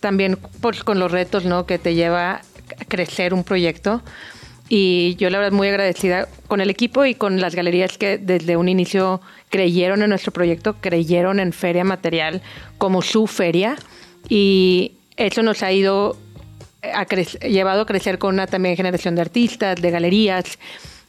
también 0.00 0.36
pues, 0.60 0.84
con 0.84 0.98
los 0.98 1.10
retos 1.10 1.46
¿no? 1.46 1.64
que 1.64 1.78
te 1.78 1.94
lleva 1.94 2.32
a 2.32 2.84
crecer 2.86 3.32
un 3.32 3.44
proyecto. 3.44 4.02
Y 4.68 5.16
yo 5.16 5.30
la 5.30 5.38
verdad 5.38 5.52
muy 5.56 5.68
agradecida 5.68 6.28
con 6.48 6.60
el 6.60 6.68
equipo 6.68 7.06
y 7.06 7.14
con 7.14 7.40
las 7.40 7.54
galerías 7.54 7.96
que 7.96 8.18
desde 8.18 8.58
un 8.58 8.68
inicio 8.68 9.22
creyeron 9.48 10.02
en 10.02 10.10
nuestro 10.10 10.30
proyecto, 10.30 10.74
creyeron 10.78 11.40
en 11.40 11.54
Feria 11.54 11.84
Material 11.84 12.42
como 12.76 13.00
su 13.00 13.26
feria 13.26 13.76
y 14.28 14.92
eso 15.16 15.42
nos 15.42 15.62
ha 15.62 15.72
ido 15.72 16.14
a 16.92 17.06
cre- 17.06 17.40
llevado 17.48 17.80
a 17.80 17.86
crecer 17.86 18.18
con 18.18 18.34
una 18.34 18.46
también 18.46 18.76
generación 18.76 19.14
de 19.14 19.22
artistas, 19.22 19.80
de 19.80 19.90
galerías, 19.90 20.58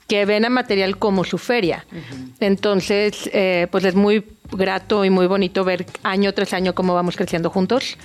que 0.09 0.25
ven 0.25 0.43
a 0.43 0.49
material 0.49 0.97
como 0.97 1.23
su 1.23 1.37
feria. 1.37 1.85
Entonces, 2.41 3.29
eh, 3.31 3.67
pues 3.71 3.85
es 3.85 3.95
muy 3.95 4.25
grato 4.51 5.05
y 5.05 5.09
muy 5.09 5.27
bonito 5.27 5.63
ver 5.63 5.85
año 6.03 6.33
tras 6.33 6.51
año 6.51 6.75
cómo 6.75 6.93
vamos 6.93 7.15
creciendo 7.15 7.49
juntos. 7.49 7.97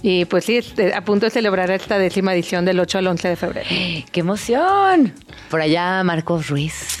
Y 0.00 0.24
pues 0.26 0.44
sí, 0.44 0.60
eh, 0.76 0.92
a 0.94 1.04
punto 1.04 1.26
de 1.26 1.30
celebrar 1.30 1.70
esta 1.72 1.98
décima 1.98 2.32
edición 2.32 2.64
del 2.64 2.78
8 2.78 2.98
al 2.98 3.08
11 3.08 3.28
de 3.28 3.36
febrero. 3.36 3.68
¡qué 4.12 4.20
emoción! 4.20 5.12
Por 5.50 5.60
allá, 5.60 6.02
Marcos 6.04 6.48
Ruiz. 6.48 7.00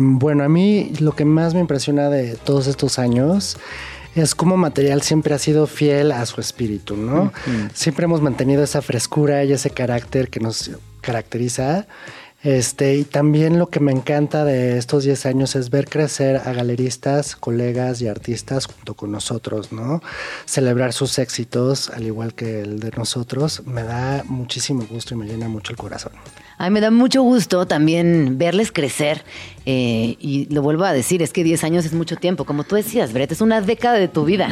Bueno, 0.00 0.44
a 0.44 0.48
mí 0.48 0.90
lo 1.00 1.12
que 1.12 1.26
más 1.26 1.52
me 1.52 1.60
impresiona 1.60 2.08
de 2.08 2.36
todos 2.36 2.66
estos 2.66 2.98
años 2.98 3.58
es 4.14 4.34
cómo 4.34 4.56
material 4.56 5.02
siempre 5.02 5.34
ha 5.34 5.38
sido 5.38 5.66
fiel 5.66 6.12
a 6.12 6.24
su 6.24 6.40
espíritu, 6.40 6.96
¿no? 6.96 7.30
Siempre 7.74 8.04
hemos 8.04 8.22
mantenido 8.22 8.62
esa 8.62 8.80
frescura 8.80 9.44
y 9.44 9.52
ese 9.52 9.68
carácter 9.68 10.30
que 10.30 10.40
nos 10.40 10.70
caracteriza. 11.02 11.86
Este, 12.42 12.96
y 12.96 13.04
también 13.04 13.58
lo 13.58 13.68
que 13.68 13.80
me 13.80 13.92
encanta 13.92 14.44
de 14.44 14.78
estos 14.78 15.04
10 15.04 15.26
años 15.26 15.56
es 15.56 15.68
ver 15.68 15.88
crecer 15.88 16.36
a 16.36 16.52
galeristas, 16.52 17.36
colegas 17.36 18.00
y 18.00 18.08
artistas 18.08 18.64
junto 18.64 18.94
con 18.94 19.12
nosotros, 19.12 19.72
¿no? 19.72 20.02
Celebrar 20.46 20.94
sus 20.94 21.18
éxitos, 21.18 21.90
al 21.90 22.04
igual 22.04 22.34
que 22.34 22.62
el 22.62 22.80
de 22.80 22.92
nosotros, 22.92 23.62
me 23.66 23.82
da 23.82 24.24
muchísimo 24.24 24.86
gusto 24.88 25.14
y 25.14 25.18
me 25.18 25.26
llena 25.26 25.48
mucho 25.48 25.72
el 25.72 25.78
corazón. 25.78 26.12
A 26.60 26.64
mí 26.64 26.74
me 26.74 26.80
da 26.82 26.90
mucho 26.90 27.22
gusto 27.22 27.66
también 27.66 28.36
verles 28.36 28.70
crecer. 28.70 29.24
eh, 29.66 30.16
y 30.20 30.46
lo 30.52 30.62
vuelvo 30.62 30.84
a 30.84 30.92
decir, 30.92 31.22
es 31.22 31.32
que 31.32 31.42
10 31.44 31.64
años 31.64 31.84
es 31.86 31.92
mucho 31.94 32.16
tiempo. 32.16 32.44
Como 32.44 32.64
tú 32.64 32.74
decías, 32.76 33.12
Brett, 33.14 33.32
es 33.32 33.40
una 33.40 33.60
década 33.62 33.94
de 33.98 34.08
tu 34.08 34.24
vida. 34.26 34.48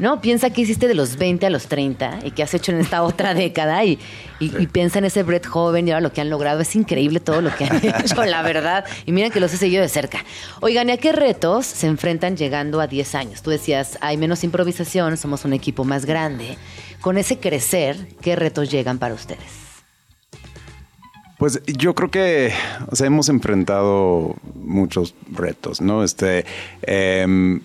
¿No? 0.00 0.20
Piensa 0.20 0.50
que 0.50 0.62
hiciste 0.62 0.88
de 0.88 0.94
los 0.94 1.16
20 1.18 1.46
a 1.46 1.50
los 1.50 1.66
30 1.66 2.18
y 2.24 2.30
que 2.32 2.42
has 2.42 2.52
hecho 2.54 2.72
en 2.72 2.78
esta 2.80 3.02
otra 3.04 3.32
década. 3.34 3.84
Y, 3.84 3.98
y- 4.40 4.52
y 4.60 4.66
piensa 4.66 4.98
en 4.98 5.04
ese 5.04 5.22
Brett 5.22 5.46
joven 5.46 5.86
y 5.86 5.92
ahora 5.92 6.00
lo 6.00 6.12
que 6.12 6.20
han 6.20 6.30
logrado. 6.30 6.60
Es 6.60 6.74
increíble 6.74 7.20
todo 7.20 7.40
lo 7.40 7.54
que 7.54 7.64
han 7.64 7.76
hecho, 8.04 8.24
la 8.24 8.42
verdad. 8.42 8.84
Y 9.06 9.12
miren 9.12 9.30
que 9.30 9.38
los 9.40 9.54
he 9.54 9.56
seguido 9.56 9.82
de 9.82 9.88
cerca. 9.88 10.24
Oigan, 10.60 10.88
¿y 10.88 10.92
a 10.92 10.96
qué 10.96 11.12
retos 11.12 11.64
se 11.66 11.86
enfrentan 11.86 12.36
llegando 12.36 12.80
a 12.80 12.88
10 12.88 13.14
años? 13.14 13.40
Tú 13.42 13.50
decías, 13.50 13.98
hay 14.00 14.16
menos 14.16 14.42
improvisación, 14.42 15.16
somos 15.16 15.44
un 15.44 15.52
equipo 15.52 15.84
más 15.84 16.06
grande. 16.06 16.58
Con 17.00 17.18
ese 17.18 17.38
crecer, 17.38 18.08
¿qué 18.20 18.34
retos 18.34 18.68
llegan 18.68 18.98
para 18.98 19.14
ustedes? 19.14 19.61
Pues 21.42 21.60
yo 21.66 21.92
creo 21.96 22.08
que, 22.08 22.52
o 22.88 22.94
sea, 22.94 23.08
hemos 23.08 23.28
enfrentado 23.28 24.36
muchos 24.54 25.16
retos, 25.28 25.80
¿no? 25.80 26.04
Este, 26.04 26.44
em, 26.82 27.62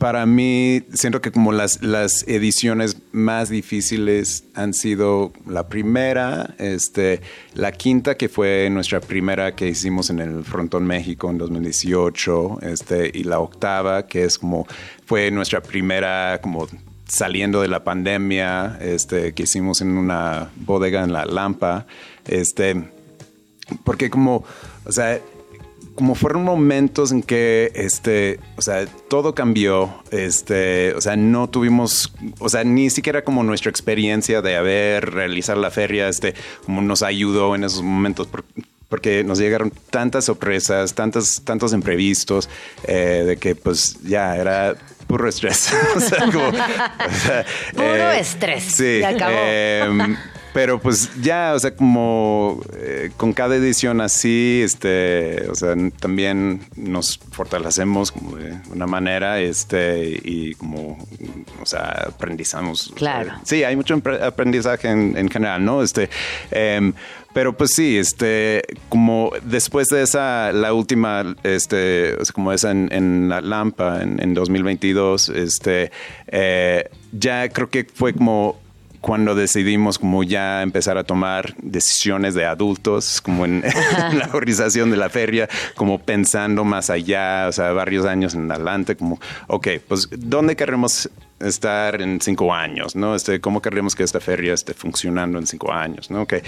para 0.00 0.26
mí, 0.26 0.82
siento 0.92 1.20
que 1.20 1.30
como 1.30 1.52
las, 1.52 1.80
las 1.80 2.26
ediciones 2.26 2.96
más 3.12 3.50
difíciles 3.50 4.42
han 4.56 4.74
sido 4.74 5.32
la 5.46 5.68
primera, 5.68 6.56
este, 6.58 7.20
la 7.54 7.70
quinta, 7.70 8.16
que 8.16 8.28
fue 8.28 8.68
nuestra 8.68 9.00
primera 9.00 9.54
que 9.54 9.68
hicimos 9.68 10.10
en 10.10 10.18
el 10.18 10.42
Frontón 10.42 10.84
México 10.84 11.30
en 11.30 11.38
2018, 11.38 12.62
este, 12.62 13.12
y 13.14 13.22
la 13.22 13.38
octava, 13.38 14.08
que 14.08 14.24
es 14.24 14.40
como, 14.40 14.66
fue 15.06 15.30
nuestra 15.30 15.62
primera 15.62 16.40
como 16.42 16.66
saliendo 17.06 17.60
de 17.60 17.68
la 17.68 17.84
pandemia, 17.84 18.76
este, 18.80 19.34
que 19.34 19.44
hicimos 19.44 19.82
en 19.82 19.98
una 19.98 20.50
bodega 20.56 21.04
en 21.04 21.12
La 21.12 21.24
Lampa, 21.26 21.86
este, 22.26 22.93
porque 23.84 24.10
como, 24.10 24.44
o 24.84 24.92
sea, 24.92 25.20
como 25.94 26.14
fueron 26.14 26.42
momentos 26.42 27.12
en 27.12 27.22
que, 27.22 27.70
este, 27.74 28.40
o 28.56 28.62
sea, 28.62 28.86
todo 29.08 29.34
cambió, 29.34 30.02
este, 30.10 30.92
o 30.94 31.00
sea, 31.00 31.16
no 31.16 31.48
tuvimos, 31.48 32.12
o 32.40 32.48
sea, 32.48 32.64
ni 32.64 32.90
siquiera 32.90 33.22
como 33.22 33.42
nuestra 33.44 33.70
experiencia 33.70 34.42
de 34.42 34.56
haber 34.56 35.10
realizado 35.12 35.60
la 35.60 35.70
feria, 35.70 36.08
este, 36.08 36.34
como 36.64 36.82
nos 36.82 37.02
ayudó 37.02 37.54
en 37.54 37.64
esos 37.64 37.82
momentos. 37.82 38.28
porque 38.88 39.24
nos 39.24 39.38
llegaron 39.38 39.72
tantas 39.90 40.26
sorpresas, 40.26 40.94
tantos, 40.94 41.42
tantos 41.44 41.72
imprevistos, 41.72 42.48
eh, 42.86 43.24
de 43.26 43.36
que 43.36 43.54
pues 43.54 43.98
ya 44.02 44.36
era 44.36 44.76
puro 45.06 45.28
estrés. 45.28 45.72
o 45.96 46.00
sea, 46.00 46.18
como, 46.26 46.50
puro 46.50 48.12
eh, 48.12 48.20
estrés. 48.20 48.64
Sí. 48.64 49.02
acabó. 49.02 49.36
Em, 49.36 50.16
pero 50.54 50.78
pues 50.78 51.10
ya, 51.20 51.52
o 51.52 51.58
sea, 51.58 51.74
como 51.74 52.62
eh, 52.76 53.10
con 53.16 53.32
cada 53.32 53.56
edición 53.56 54.00
así, 54.00 54.60
este, 54.64 55.50
o 55.50 55.54
sea, 55.56 55.74
también 55.98 56.60
nos 56.76 57.18
fortalecemos 57.18 58.12
como 58.12 58.36
de 58.36 58.56
una 58.70 58.86
manera, 58.86 59.40
este, 59.40 60.20
y 60.22 60.54
como, 60.54 60.96
o 61.60 61.66
sea, 61.66 62.04
aprendizamos. 62.06 62.92
Claro. 62.94 63.32
Sí, 63.42 63.64
hay 63.64 63.74
mucho 63.74 64.00
aprendizaje 64.22 64.88
en, 64.88 65.28
general, 65.28 65.64
¿no? 65.64 65.82
Este, 65.82 66.08
em, 66.52 66.92
pero 67.32 67.56
pues 67.56 67.72
sí, 67.74 67.98
este, 67.98 68.62
como 68.88 69.32
después 69.42 69.88
de 69.88 70.02
esa, 70.02 70.52
la 70.52 70.72
última, 70.72 71.34
este, 71.42 72.16
como 72.32 72.52
esa 72.52 72.70
en, 72.70 73.28
la 73.28 73.40
Lampa 73.40 74.02
en, 74.02 74.22
en 74.22 74.34
2022, 74.34 75.30
este, 75.30 75.90
eh, 76.28 76.88
ya 77.10 77.48
creo 77.48 77.68
que 77.68 77.84
fue 77.92 78.14
como 78.14 78.62
cuando 79.04 79.34
decidimos 79.34 79.98
como 79.98 80.22
ya 80.24 80.62
empezar 80.62 80.96
a 80.96 81.04
tomar 81.04 81.54
decisiones 81.58 82.32
de 82.32 82.46
adultos, 82.46 83.20
como 83.20 83.44
en, 83.44 83.60
la 83.60 84.30
organización 84.32 84.90
de 84.90 84.96
la 84.96 85.10
feria, 85.10 85.46
como 85.74 85.98
pensando 85.98 86.64
más 86.64 86.88
allá, 86.88 87.46
o 87.46 87.52
sea, 87.52 87.72
varios 87.72 88.06
años 88.06 88.32
en 88.34 88.50
adelante, 88.50 88.96
como, 88.96 89.20
ok, 89.48 89.68
pues, 89.86 90.08
¿dónde 90.10 90.56
queremos 90.56 91.10
estar 91.38 92.00
en 92.00 92.18
cinco 92.22 92.54
años, 92.54 92.96
¿no? 92.96 93.14
Este, 93.14 93.42
¿Cómo 93.42 93.60
queremos 93.60 93.94
que 93.94 94.04
esta 94.04 94.20
feria 94.20 94.54
esté 94.54 94.72
funcionando 94.72 95.38
en 95.38 95.46
cinco 95.46 95.70
años, 95.70 96.10
¿no? 96.10 96.22
Okay. 96.22 96.40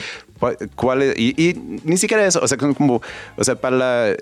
¿Cuál? 0.77 1.13
Y, 1.15 1.61
ni 1.85 1.99
siquiera 1.99 2.25
eso, 2.25 2.41
o 2.43 2.49
sea, 2.49 2.57
como, 2.57 3.03
o 3.37 3.45
sea, 3.45 3.57
para 3.57 4.17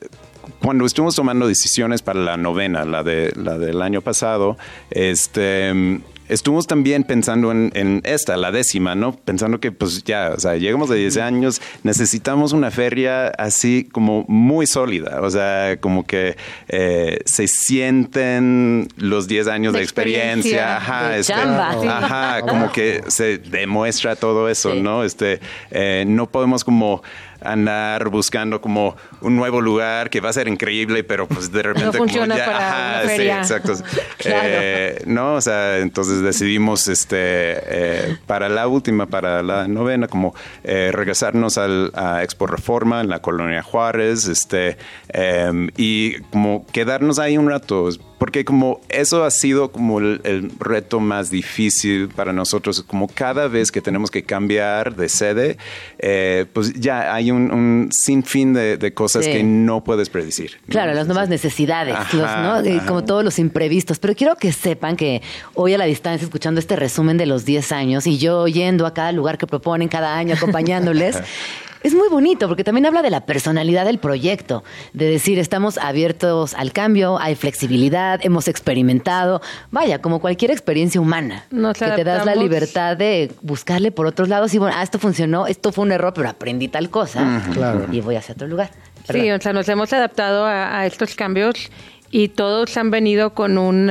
cuando 0.60 0.84
estuvimos 0.86 1.14
tomando 1.14 1.46
decisiones 1.46 2.02
para 2.02 2.18
la 2.18 2.36
novena, 2.36 2.84
la, 2.84 3.04
de, 3.04 3.32
la 3.36 3.58
del 3.58 3.80
año 3.80 4.00
pasado, 4.00 4.58
este 4.90 6.00
estuvimos 6.34 6.66
también 6.66 7.04
pensando 7.04 7.50
en, 7.52 8.02
esta, 8.04 8.36
la 8.36 8.50
décima, 8.50 8.94
¿no? 8.94 9.12
Pensando 9.16 9.60
que 9.60 9.72
pues 9.72 10.04
ya, 10.04 10.32
o 10.36 10.40
sea, 10.40 10.56
llegamos 10.56 10.88
de 10.88 10.96
10 10.96 11.16
años, 11.18 11.62
necesitamos 11.82 12.52
una 12.52 12.70
feria 12.70 13.28
así 13.28 13.88
como 13.90 14.24
muy 14.28 14.66
sólida, 14.66 15.20
o 15.22 15.30
sea, 15.30 15.78
como 15.80 16.04
que 16.04 16.36
eh, 16.68 17.20
se 17.24 17.46
sienten 17.46 18.88
los 18.96 19.28
10 19.28 19.48
años 19.48 19.72
de, 19.72 19.82
experiencia, 19.82 20.76
ajá, 20.76 21.16
este, 21.16 21.32
ajá, 21.34 22.42
como 22.42 22.72
que 22.72 23.02
se 23.08 23.38
demuestra 23.38 24.16
todo 24.16 24.48
eso, 24.48 24.74
¿no? 24.74 25.04
Este, 25.04 25.40
eh, 25.70 26.04
no 26.06 26.28
podemos 26.28 26.64
como 26.64 27.02
andar 27.44 28.08
buscando 28.08 28.60
como 28.60 28.96
un 29.20 29.36
nuevo 29.36 29.60
lugar 29.60 30.10
que 30.10 30.20
va 30.20 30.30
a 30.30 30.32
ser 30.32 30.48
increíble, 30.48 31.04
pero 31.04 31.26
pues 31.26 31.52
de 31.52 31.62
repente 31.62 31.86
no 31.86 31.92
funciona 31.92 32.34
como 32.34 32.46
ya, 32.46 32.56
ajá, 32.56 33.08
sí, 33.08 33.22
exacto. 33.22 33.72
eh, 34.24 35.02
no, 35.06 35.34
o 35.34 35.40
sea, 35.40 35.78
entonces 35.78 36.22
decidimos 36.22 36.88
este 36.88 37.16
eh, 37.18 38.18
para 38.26 38.48
la 38.48 38.66
última, 38.66 39.06
para 39.06 39.42
la 39.42 39.68
novena, 39.68 40.08
como 40.08 40.34
eh, 40.62 40.90
regresarnos 40.92 41.58
al, 41.58 41.92
a 41.94 42.22
Expo 42.22 42.46
Reforma 42.46 43.00
en 43.00 43.08
la 43.08 43.20
colonia 43.20 43.62
Juárez, 43.62 44.26
este 44.28 44.76
em, 45.08 45.68
y 45.76 46.20
como 46.30 46.66
quedarnos 46.72 47.18
ahí 47.18 47.38
un 47.38 47.48
rato 47.48 47.88
porque 48.24 48.46
como 48.46 48.80
eso 48.88 49.22
ha 49.22 49.30
sido 49.30 49.70
como 49.70 49.98
el, 49.98 50.50
reto 50.58 50.98
más 50.98 51.30
difícil 51.30 52.08
para 52.08 52.32
nosotros, 52.32 52.82
como 52.82 53.06
cada 53.06 53.48
vez 53.48 53.70
que 53.70 53.82
tenemos 53.82 54.10
que 54.10 54.22
cambiar 54.22 54.96
de 54.96 55.10
sede, 55.10 55.58
eh, 55.98 56.46
pues 56.54 56.72
ya 56.72 57.14
hay 57.14 57.30
un, 57.30 57.90
sinfín 57.92 58.54
de, 58.54 58.94
cosas 58.94 59.26
que 59.26 59.42
no 59.42 59.84
puedes 59.84 60.08
predecir. 60.08 60.52
Claro, 60.70 60.94
las 60.94 61.06
nuevas 61.06 61.28
necesidades, 61.28 61.94
como 62.86 63.04
todos 63.04 63.22
los 63.22 63.38
imprevistos. 63.38 63.98
Pero 63.98 64.14
quiero 64.14 64.36
que 64.36 64.52
sepan 64.52 64.96
que 64.96 65.20
hoy 65.52 65.74
a 65.74 65.78
la 65.78 65.84
distancia, 65.84 66.24
escuchando 66.24 66.60
este 66.60 66.76
resumen 66.76 67.18
de 67.18 67.26
los 67.26 67.44
10 67.44 67.72
años 67.72 68.06
y 68.06 68.16
yo 68.16 68.46
yendo 68.46 68.86
a 68.86 68.94
cada 68.94 69.12
lugar 69.12 69.36
que 69.36 69.46
proponen 69.46 69.88
cada 69.88 70.16
año, 70.16 70.34
acompañándoles, 70.34 71.18
es 71.84 71.94
muy 71.94 72.08
bonito 72.08 72.48
porque 72.48 72.64
también 72.64 72.86
habla 72.86 73.02
de 73.02 73.10
la 73.10 73.26
personalidad 73.26 73.84
del 73.84 73.98
proyecto, 73.98 74.64
de 74.94 75.08
decir, 75.08 75.38
estamos 75.38 75.76
abiertos 75.76 76.54
al 76.54 76.72
cambio, 76.72 77.18
hay 77.20 77.34
flexibilidad, 77.34 78.18
hemos 78.22 78.48
experimentado, 78.48 79.42
vaya, 79.70 80.00
como 80.00 80.18
cualquier 80.18 80.50
experiencia 80.50 80.98
humana, 80.98 81.44
que 81.50 81.90
te 81.90 82.02
das 82.02 82.24
la 82.24 82.34
libertad 82.34 82.96
de 82.96 83.30
buscarle 83.42 83.92
por 83.92 84.06
otros 84.06 84.30
lados 84.30 84.54
y 84.54 84.58
bueno, 84.58 84.74
ah, 84.78 84.82
esto 84.82 84.98
funcionó, 84.98 85.46
esto 85.46 85.72
fue 85.72 85.84
un 85.84 85.92
error, 85.92 86.14
pero 86.14 86.28
aprendí 86.30 86.68
tal 86.68 86.88
cosa 86.88 87.42
y 87.92 88.00
voy 88.00 88.16
hacia 88.16 88.32
otro 88.32 88.48
lugar. 88.48 88.70
Sí, 89.10 89.30
o 89.30 89.38
sea, 89.38 89.52
nos 89.52 89.68
hemos 89.68 89.92
adaptado 89.92 90.46
a, 90.46 90.86
estos 90.86 91.14
cambios 91.14 91.70
y 92.10 92.28
todos 92.28 92.76
han 92.78 92.90
venido 92.90 93.34
con 93.34 93.58
un... 93.58 93.90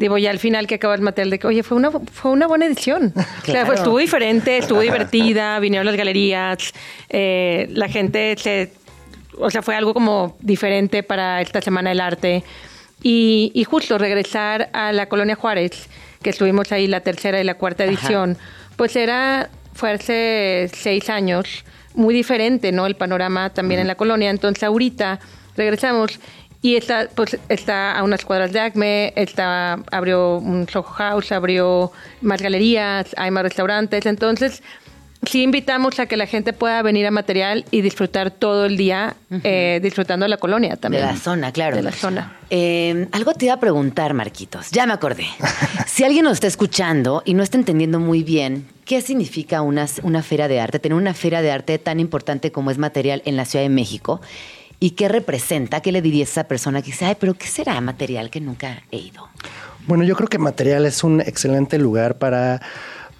digo, 0.00 0.16
ya 0.16 0.30
al 0.30 0.38
final 0.38 0.66
que 0.66 0.76
acaba 0.76 0.94
el 0.94 1.02
material 1.02 1.28
de 1.28 1.38
que, 1.38 1.46
oye, 1.46 1.62
fue 1.62 1.76
una, 1.76 1.90
fue 1.90 2.30
una 2.30 2.46
buena 2.46 2.64
edición. 2.64 3.12
O 3.14 3.44
sea, 3.44 3.64
estuvo 3.64 3.98
diferente, 3.98 4.56
estuvo 4.56 4.80
divertida, 4.80 5.58
vinieron 5.60 5.84
las 5.84 5.94
galerías, 5.94 6.72
eh, 7.10 7.68
la 7.70 7.86
gente 7.86 8.34
se, 8.38 8.72
o 9.38 9.50
sea, 9.50 9.60
fue 9.60 9.76
algo 9.76 9.92
como 9.92 10.38
diferente 10.40 11.02
para 11.02 11.42
esta 11.42 11.60
Semana 11.60 11.90
del 11.90 12.00
Arte. 12.00 12.42
Y, 13.02 13.62
justo 13.68 13.98
regresar 13.98 14.70
a 14.72 14.92
la 14.92 15.06
Colonia 15.06 15.34
Juárez, 15.34 15.90
que 16.22 16.30
estuvimos 16.30 16.72
ahí 16.72 16.86
la 16.86 17.00
tercera 17.00 17.38
y 17.38 17.44
la 17.44 17.54
cuarta 17.54 17.84
edición, 17.84 18.38
pues 18.76 18.96
era, 18.96 19.50
fue 19.74 19.92
hace 19.92 20.70
seis 20.72 21.10
años, 21.10 21.64
muy 21.94 22.14
diferente, 22.14 22.72
¿no? 22.72 22.86
El 22.86 22.96
panorama 22.96 23.50
también 23.50 23.80
en 23.80 23.86
la 23.86 23.96
colonia. 23.96 24.30
Entonces 24.30 24.62
ahorita 24.62 25.20
regresamos 25.56 26.18
y 26.62 26.76
está, 26.76 27.08
pues, 27.14 27.38
está 27.48 27.98
a 27.98 28.02
unas 28.02 28.24
cuadras 28.24 28.52
de 28.52 28.60
Acme, 28.60 29.12
está, 29.16 29.80
abrió 29.90 30.36
un 30.36 30.68
Soho 30.68 30.82
House, 30.82 31.32
abrió 31.32 31.90
más 32.20 32.42
galerías, 32.42 33.14
hay 33.16 33.30
más 33.30 33.44
restaurantes. 33.44 34.04
Entonces, 34.04 34.62
sí 35.26 35.42
invitamos 35.42 35.98
a 36.00 36.06
que 36.06 36.18
la 36.18 36.26
gente 36.26 36.52
pueda 36.52 36.82
venir 36.82 37.06
a 37.06 37.10
material 37.10 37.64
y 37.70 37.80
disfrutar 37.80 38.30
todo 38.30 38.66
el 38.66 38.76
día, 38.76 39.16
eh, 39.42 39.80
disfrutando 39.82 40.24
de 40.24 40.28
la 40.28 40.36
colonia 40.36 40.76
también. 40.76 41.06
De 41.06 41.12
la 41.12 41.18
zona, 41.18 41.50
claro. 41.52 41.76
De 41.76 41.82
la 41.82 41.92
zona. 41.92 42.36
Eh, 42.50 43.08
algo 43.12 43.32
te 43.32 43.46
iba 43.46 43.54
a 43.54 43.60
preguntar, 43.60 44.12
Marquitos. 44.12 44.70
Ya 44.70 44.84
me 44.84 44.92
acordé. 44.92 45.26
si 45.86 46.04
alguien 46.04 46.24
nos 46.24 46.34
está 46.34 46.46
escuchando 46.46 47.22
y 47.24 47.32
no 47.32 47.42
está 47.42 47.56
entendiendo 47.56 48.00
muy 48.00 48.22
bien 48.22 48.66
qué 48.84 49.00
significa 49.00 49.62
una, 49.62 49.86
una 50.02 50.22
feria 50.22 50.48
de 50.48 50.60
arte, 50.60 50.78
tener 50.78 50.96
una 50.96 51.14
feria 51.14 51.40
de 51.40 51.52
arte 51.52 51.78
tan 51.78 52.00
importante 52.00 52.52
como 52.52 52.70
es 52.70 52.76
material 52.78 53.22
en 53.24 53.36
la 53.36 53.44
Ciudad 53.44 53.62
de 53.62 53.68
México, 53.68 54.20
¿Y 54.82 54.92
qué 54.92 55.08
representa? 55.08 55.80
¿Qué 55.80 55.92
le 55.92 56.00
diría 56.00 56.22
a 56.22 56.24
esa 56.24 56.44
persona 56.44 56.80
que 56.80 56.86
dice, 56.86 57.04
ay, 57.04 57.16
pero 57.20 57.34
qué 57.34 57.46
será 57.46 57.78
material 57.82 58.30
que 58.30 58.40
nunca 58.40 58.82
he 58.90 58.96
ido? 58.96 59.28
Bueno, 59.86 60.04
yo 60.04 60.16
creo 60.16 60.28
que 60.28 60.38
material 60.38 60.86
es 60.86 61.04
un 61.04 61.20
excelente 61.20 61.78
lugar 61.78 62.16
para 62.18 62.62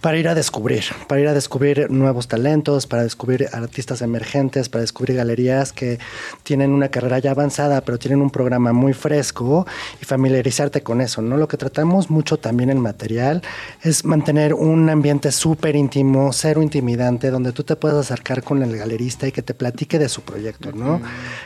para 0.01 0.17
ir 0.19 0.29
a 0.29 0.35
descubrir, 0.35 0.85
para 1.07 1.21
ir 1.21 1.29
a 1.29 1.35
descubrir 1.35 1.91
nuevos 1.91 2.27
talentos, 2.27 2.87
para 2.87 3.03
descubrir 3.03 3.49
artistas 3.53 4.01
emergentes, 4.03 4.69
para 4.69 4.81
descubrir 4.81 5.17
galerías 5.17 5.73
que 5.73 5.99
tienen 6.43 6.73
una 6.73 6.89
carrera 6.89 7.19
ya 7.19 7.33
avanzada, 7.33 7.83
pero 7.83 7.99
tienen 7.99 8.23
un 8.23 8.31
programa 8.31 8.73
muy 8.73 8.95
fresco 8.95 9.67
y 10.01 10.05
familiarizarte 10.05 10.83
con 10.83 11.01
eso, 11.01 11.21
¿no? 11.21 11.37
Lo 11.37 11.49
que 11.49 11.57
tratamos 11.57 12.11
mucho 12.11 12.39
también 12.39 12.71
en 12.71 12.81
material 12.81 13.43
es 13.83 14.05
mantener 14.05 14.55
un 14.55 14.89
ambiente 14.89 15.33
súper 15.33 15.77
íntimo, 15.77 16.33
cero 16.33 16.63
intimidante, 16.63 17.31
donde 17.31 17.53
tú 17.53 17.65
te 17.65 17.77
puedas 17.77 17.99
acercar 17.99 18.43
con 18.43 18.63
el 18.63 18.77
galerista 18.77 19.27
y 19.27 19.33
que 19.33 19.43
te 19.43 19.55
platique 19.55 19.99
de 19.99 20.09
su 20.09 20.23
proyecto, 20.23 20.73
¿no? 20.73 21.01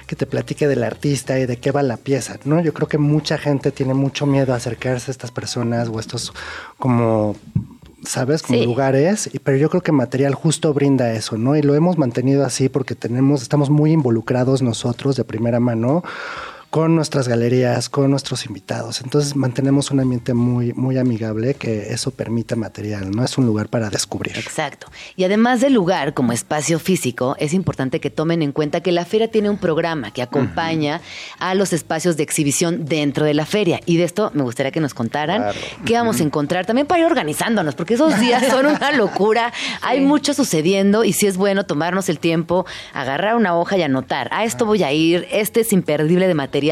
Que 0.06 0.14
te 0.14 0.26
platique 0.26 0.68
del 0.68 0.84
artista 0.84 1.38
y 1.38 1.46
de 1.46 1.56
qué 1.56 1.72
va 1.72 1.82
la 1.82 1.96
pieza, 1.96 2.38
¿no? 2.44 2.60
Yo 2.60 2.72
creo 2.72 2.86
que 2.86 2.98
mucha 2.98 3.36
gente 3.36 3.72
tiene 3.72 3.94
mucho 3.94 4.26
miedo 4.26 4.52
a 4.52 4.56
acercarse 4.56 5.10
a 5.10 5.12
estas 5.12 5.30
personas 5.32 5.88
o 5.88 5.98
estos 5.98 6.32
como 6.78 7.36
¿sabes? 8.06 8.42
Como 8.42 8.62
lugares, 8.64 9.30
pero 9.42 9.56
yo 9.56 9.70
creo 9.70 9.82
que 9.82 9.92
material 9.92 10.34
justo 10.34 10.72
brinda 10.72 11.12
eso, 11.12 11.36
¿no? 11.36 11.56
Y 11.56 11.62
lo 11.62 11.74
hemos 11.74 11.98
mantenido 11.98 12.44
así 12.44 12.68
porque 12.68 12.94
tenemos, 12.94 13.42
estamos 13.42 13.70
muy 13.70 13.92
involucrados 13.92 14.62
nosotros 14.62 15.16
de 15.16 15.24
primera 15.24 15.60
mano 15.60 16.02
con 16.74 16.96
nuestras 16.96 17.28
galerías, 17.28 17.88
con 17.88 18.10
nuestros 18.10 18.46
invitados. 18.46 19.00
Entonces 19.00 19.36
mantenemos 19.36 19.92
un 19.92 20.00
ambiente 20.00 20.34
muy, 20.34 20.72
muy 20.72 20.98
amigable 20.98 21.54
que 21.54 21.92
eso 21.92 22.10
permite 22.10 22.56
material, 22.56 23.12
¿no? 23.12 23.22
Es 23.22 23.38
un 23.38 23.46
lugar 23.46 23.68
para 23.68 23.90
descubrir. 23.90 24.36
Exacto. 24.36 24.88
Y 25.14 25.22
además 25.22 25.60
del 25.60 25.72
lugar 25.72 26.14
como 26.14 26.32
espacio 26.32 26.80
físico, 26.80 27.36
es 27.38 27.54
importante 27.54 28.00
que 28.00 28.10
tomen 28.10 28.42
en 28.42 28.50
cuenta 28.50 28.80
que 28.80 28.90
la 28.90 29.04
feria 29.04 29.30
tiene 29.30 29.50
un 29.50 29.58
programa 29.58 30.10
que 30.10 30.20
acompaña 30.20 31.00
a 31.38 31.54
los 31.54 31.72
espacios 31.72 32.16
de 32.16 32.24
exhibición 32.24 32.86
dentro 32.86 33.24
de 33.24 33.34
la 33.34 33.46
feria. 33.46 33.78
Y 33.86 33.96
de 33.96 34.02
esto 34.02 34.32
me 34.34 34.42
gustaría 34.42 34.72
que 34.72 34.80
nos 34.80 34.94
contaran 34.94 35.52
qué 35.84 35.94
vamos 35.94 36.18
a 36.18 36.24
encontrar 36.24 36.66
también 36.66 36.88
para 36.88 36.98
ir 37.02 37.06
organizándonos, 37.06 37.76
porque 37.76 37.94
esos 37.94 38.18
días 38.18 38.48
son 38.48 38.66
una 38.66 38.90
locura. 38.96 39.52
Hay 39.80 40.00
mucho 40.00 40.34
sucediendo 40.34 41.04
y 41.04 41.12
sí 41.12 41.28
es 41.28 41.36
bueno 41.36 41.66
tomarnos 41.66 42.08
el 42.08 42.18
tiempo, 42.18 42.66
agarrar 42.92 43.36
una 43.36 43.56
hoja 43.56 43.78
y 43.78 43.82
anotar. 43.82 44.28
A 44.32 44.42
esto 44.42 44.66
voy 44.66 44.82
a 44.82 44.92
ir, 44.92 45.28
este 45.30 45.60
es 45.60 45.72
imperdible 45.72 46.26
de 46.26 46.34
material 46.34 46.63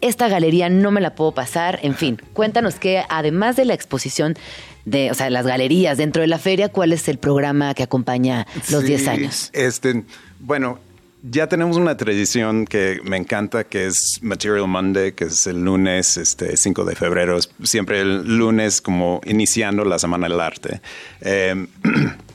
esta 0.00 0.28
galería 0.28 0.68
no 0.68 0.90
me 0.90 1.00
la 1.00 1.14
puedo 1.14 1.32
pasar, 1.32 1.78
en 1.82 1.94
fin, 1.94 2.20
cuéntanos 2.32 2.76
que 2.76 3.02
además 3.08 3.56
de 3.56 3.64
la 3.64 3.74
exposición 3.74 4.36
de, 4.84 5.10
o 5.10 5.14
sea, 5.14 5.30
las 5.30 5.46
galerías 5.46 5.98
dentro 5.98 6.22
de 6.22 6.28
la 6.28 6.38
feria, 6.38 6.68
¿cuál 6.68 6.92
es 6.92 7.08
el 7.08 7.18
programa 7.18 7.74
que 7.74 7.82
acompaña 7.82 8.46
los 8.70 8.84
10 8.84 9.08
años? 9.08 9.50
Este, 9.52 10.04
bueno, 10.40 10.78
ya 11.22 11.48
tenemos 11.48 11.78
una 11.78 11.96
tradición 11.96 12.66
que 12.66 13.00
me 13.02 13.16
encanta, 13.16 13.64
que 13.64 13.86
es 13.86 14.18
Material 14.20 14.68
Monday, 14.68 15.12
que 15.12 15.24
es 15.24 15.46
el 15.46 15.64
lunes 15.64 16.18
este, 16.18 16.56
5 16.56 16.84
de 16.84 16.94
febrero, 16.94 17.38
siempre 17.62 18.02
el 18.02 18.36
lunes 18.36 18.82
como 18.82 19.20
iniciando 19.24 19.84
la 19.84 19.98
Semana 19.98 20.28
del 20.28 20.40
Arte. 20.40 20.80
Eh, 21.22 21.66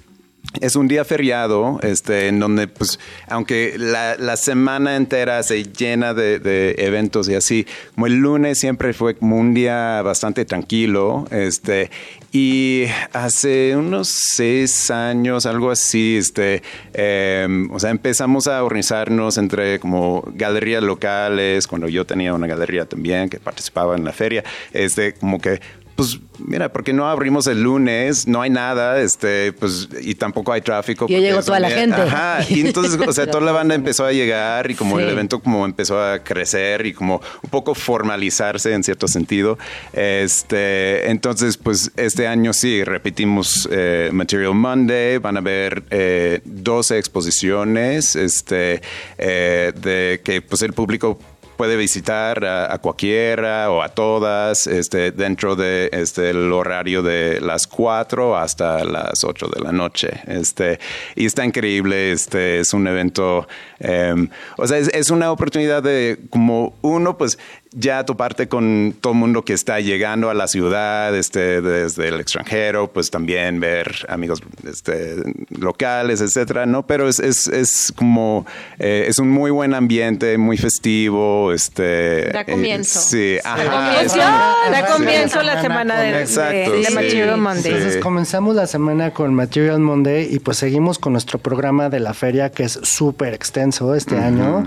es 0.62 0.76
un 0.76 0.88
día 0.88 1.06
feriado, 1.06 1.80
este, 1.84 2.28
en 2.28 2.40
donde, 2.40 2.68
pues, 2.68 3.00
aunque 3.28 3.76
la, 3.78 4.36
semana 4.36 4.96
entera 4.96 5.44
se 5.44 5.64
llena 5.64 6.14
de, 6.14 6.76
eventos 6.78 7.30
y 7.30 7.36
así, 7.36 7.68
como 7.94 8.08
el 8.08 8.16
lunes 8.16 8.60
siempre 8.60 8.94
fue 8.94 9.16
como 9.16 9.38
un 9.38 9.54
día 9.54 10.02
bastante 10.02 10.46
tranquilo, 10.46 11.28
este, 11.30 11.92
y 12.32 12.86
hace 13.14 13.76
unos 13.76 14.08
seis 14.10 14.90
años, 14.92 15.46
algo 15.46 15.72
así, 15.72 16.18
este, 16.18 16.64
em, 16.94 17.72
o 17.72 17.80
sea, 17.80 17.92
empezamos 17.92 18.48
a 18.48 18.64
organizarnos 18.64 19.38
entre 19.38 19.80
como 19.80 20.24
galerías 20.34 20.84
locales, 20.84 21.68
cuando 21.68 21.88
yo 21.88 22.06
tenía 22.06 22.34
una 22.34 22.48
galería 22.48 22.86
también 22.86 23.30
que 23.30 23.40
participaba 23.40 23.96
en 23.96 24.04
la 24.04 24.14
feria, 24.14 24.44
este, 24.74 25.14
como 25.14 25.40
que 25.40 25.60
pues 26.00 26.18
mira, 26.40 26.72
porque 26.72 26.94
no 26.94 27.10
abrimos 27.10 27.46
el 27.48 27.62
lunes, 27.62 28.26
no 28.26 28.42
hay 28.42 28.50
nada, 28.50 29.02
este, 29.02 29.52
pues, 29.52 29.90
y 30.02 30.16
tampoco 30.16 30.54
hay 30.54 30.62
tráfico. 30.62 31.08
Y 31.10 31.20
llegó 31.20 31.44
toda 31.44 31.60
la 31.60 31.70
gente. 31.70 32.02
Ajá, 32.02 32.40
y 32.50 32.62
entonces, 32.62 32.98
o 33.06 33.12
sea, 33.12 33.28
toda 33.32 33.44
la 33.44 33.52
banda 33.52 33.76
empezó 33.76 34.06
a 34.06 34.14
llegar 34.14 34.72
y 34.72 34.76
como 34.76 34.98
el 34.98 35.10
evento 35.10 35.40
como 35.42 35.66
empezó 35.66 36.02
a 36.02 36.20
crecer 36.20 36.86
y 36.86 36.94
como 36.94 37.22
un 37.44 37.50
poco 37.50 37.76
formalizarse 37.76 38.74
en 38.74 38.82
cierto 38.86 39.10
sentido. 39.10 39.58
Este, 39.92 41.12
entonces, 41.12 41.58
pues 41.58 41.92
este 41.98 42.28
año 42.28 42.54
sí, 42.54 42.86
repetimos 42.86 43.68
eh, 43.70 44.10
Material 44.14 44.56
Monday, 44.56 45.18
van 45.18 45.36
a 45.36 45.40
haber 45.40 45.84
eh, 45.90 46.40
12 46.46 46.98
exposiciones, 46.98 48.16
este, 48.16 48.82
eh, 49.18 49.74
de 49.76 50.22
que 50.24 50.42
pues 50.42 50.62
el 50.62 50.72
público 50.72 51.20
puede 51.60 51.76
visitar 51.76 52.46
a, 52.46 52.78
cualquiera 52.78 53.70
o 53.70 53.82
a 53.82 53.90
todas 53.90 54.66
este, 54.66 55.12
dentro 55.12 55.58
de 55.58 55.90
este, 55.92 56.30
el 56.30 56.54
horario 56.54 57.04
de 57.04 57.42
las 57.42 57.68
4 57.68 58.38
hasta 58.38 58.86
las 58.86 59.26
8 59.26 59.50
de 59.54 59.62
la 59.62 59.74
noche. 59.74 60.22
Este, 60.26 60.80
y 61.18 61.26
está 61.26 61.44
increíble, 61.44 62.14
este, 62.14 62.62
es 62.62 62.74
un 62.74 62.88
evento, 62.88 63.46
em, 63.80 64.30
o 64.56 64.68
sea, 64.68 64.78
es, 64.78 64.88
es, 64.94 65.10
una 65.10 65.34
oportunidad 65.34 65.84
de 65.84 66.18
como 66.30 66.78
uno, 66.82 67.18
pues 67.18 67.38
ya 67.72 68.04
toparte 68.04 68.48
con 68.48 68.96
todo 69.00 69.14
el 69.14 69.20
mundo 69.20 69.46
que 69.46 69.54
está 69.54 69.80
llegando 69.80 70.30
a 70.32 70.34
la 70.34 70.48
ciudad 70.48 71.16
este, 71.16 71.62
desde 71.62 72.08
el 72.08 72.20
extranjero, 72.20 72.92
pues 72.92 73.12
también 73.12 73.60
ver 73.60 74.08
amigos 74.10 74.42
este, 74.68 75.18
locales, 75.50 76.22
etcétera, 76.22 76.66
¿no? 76.66 76.88
Pero 76.88 77.08
es, 77.08 77.20
es, 77.20 77.48
es 77.48 77.94
como, 77.96 78.48
eh, 78.80 79.06
es 79.08 79.20
un 79.20 79.30
muy 79.30 79.52
buen 79.52 79.76
ambiente, 79.76 80.38
muy 80.40 80.58
festivo, 80.58 81.54
este... 81.54 82.30
Da 82.32 82.44
comienzo. 82.44 83.00
Eh, 83.00 83.04
sí, 83.04 83.38
Da 83.44 84.88
comienzo, 84.88 85.44
la 85.44 85.62
semana 85.62 86.00
de, 86.00 86.90
Material 86.94 87.38
Monday. 87.38 87.72
Entonces 87.72 88.02
comenzamos 88.02 88.56
la 88.56 88.66
semana 88.66 89.12
con 89.12 89.34
Material 89.36 89.80
Monday 89.80 90.28
y 90.34 90.40
pues 90.40 90.58
seguimos 90.58 90.98
con 90.98 91.14
nuestro 91.14 91.38
programa 91.38 91.90
de 91.90 92.00
la 92.00 92.16
feria 92.16 92.52
que 92.52 92.64
es 92.64 92.80
súper 92.82 93.36
extenso 93.36 93.94
este 93.94 94.18
año. 94.18 94.66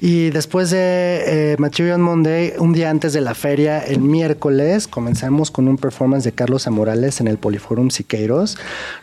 Y 0.00 0.28
después 0.30 0.70
de 0.70 1.52
eh, 1.52 1.56
Material 1.58 1.98
Monday 1.98 2.33
un 2.58 2.72
día 2.72 2.90
antes 2.90 3.12
de 3.12 3.20
la 3.20 3.34
feria, 3.34 3.80
el 3.80 4.00
miércoles, 4.00 4.86
comenzamos 4.88 5.50
con 5.50 5.68
un 5.68 5.76
performance 5.76 6.24
de 6.24 6.32
Carlos 6.32 6.66
Amorales 6.66 7.20
en 7.20 7.28
el 7.28 7.38
Poliforum 7.38 7.90
Siqueiros. 7.90 8.56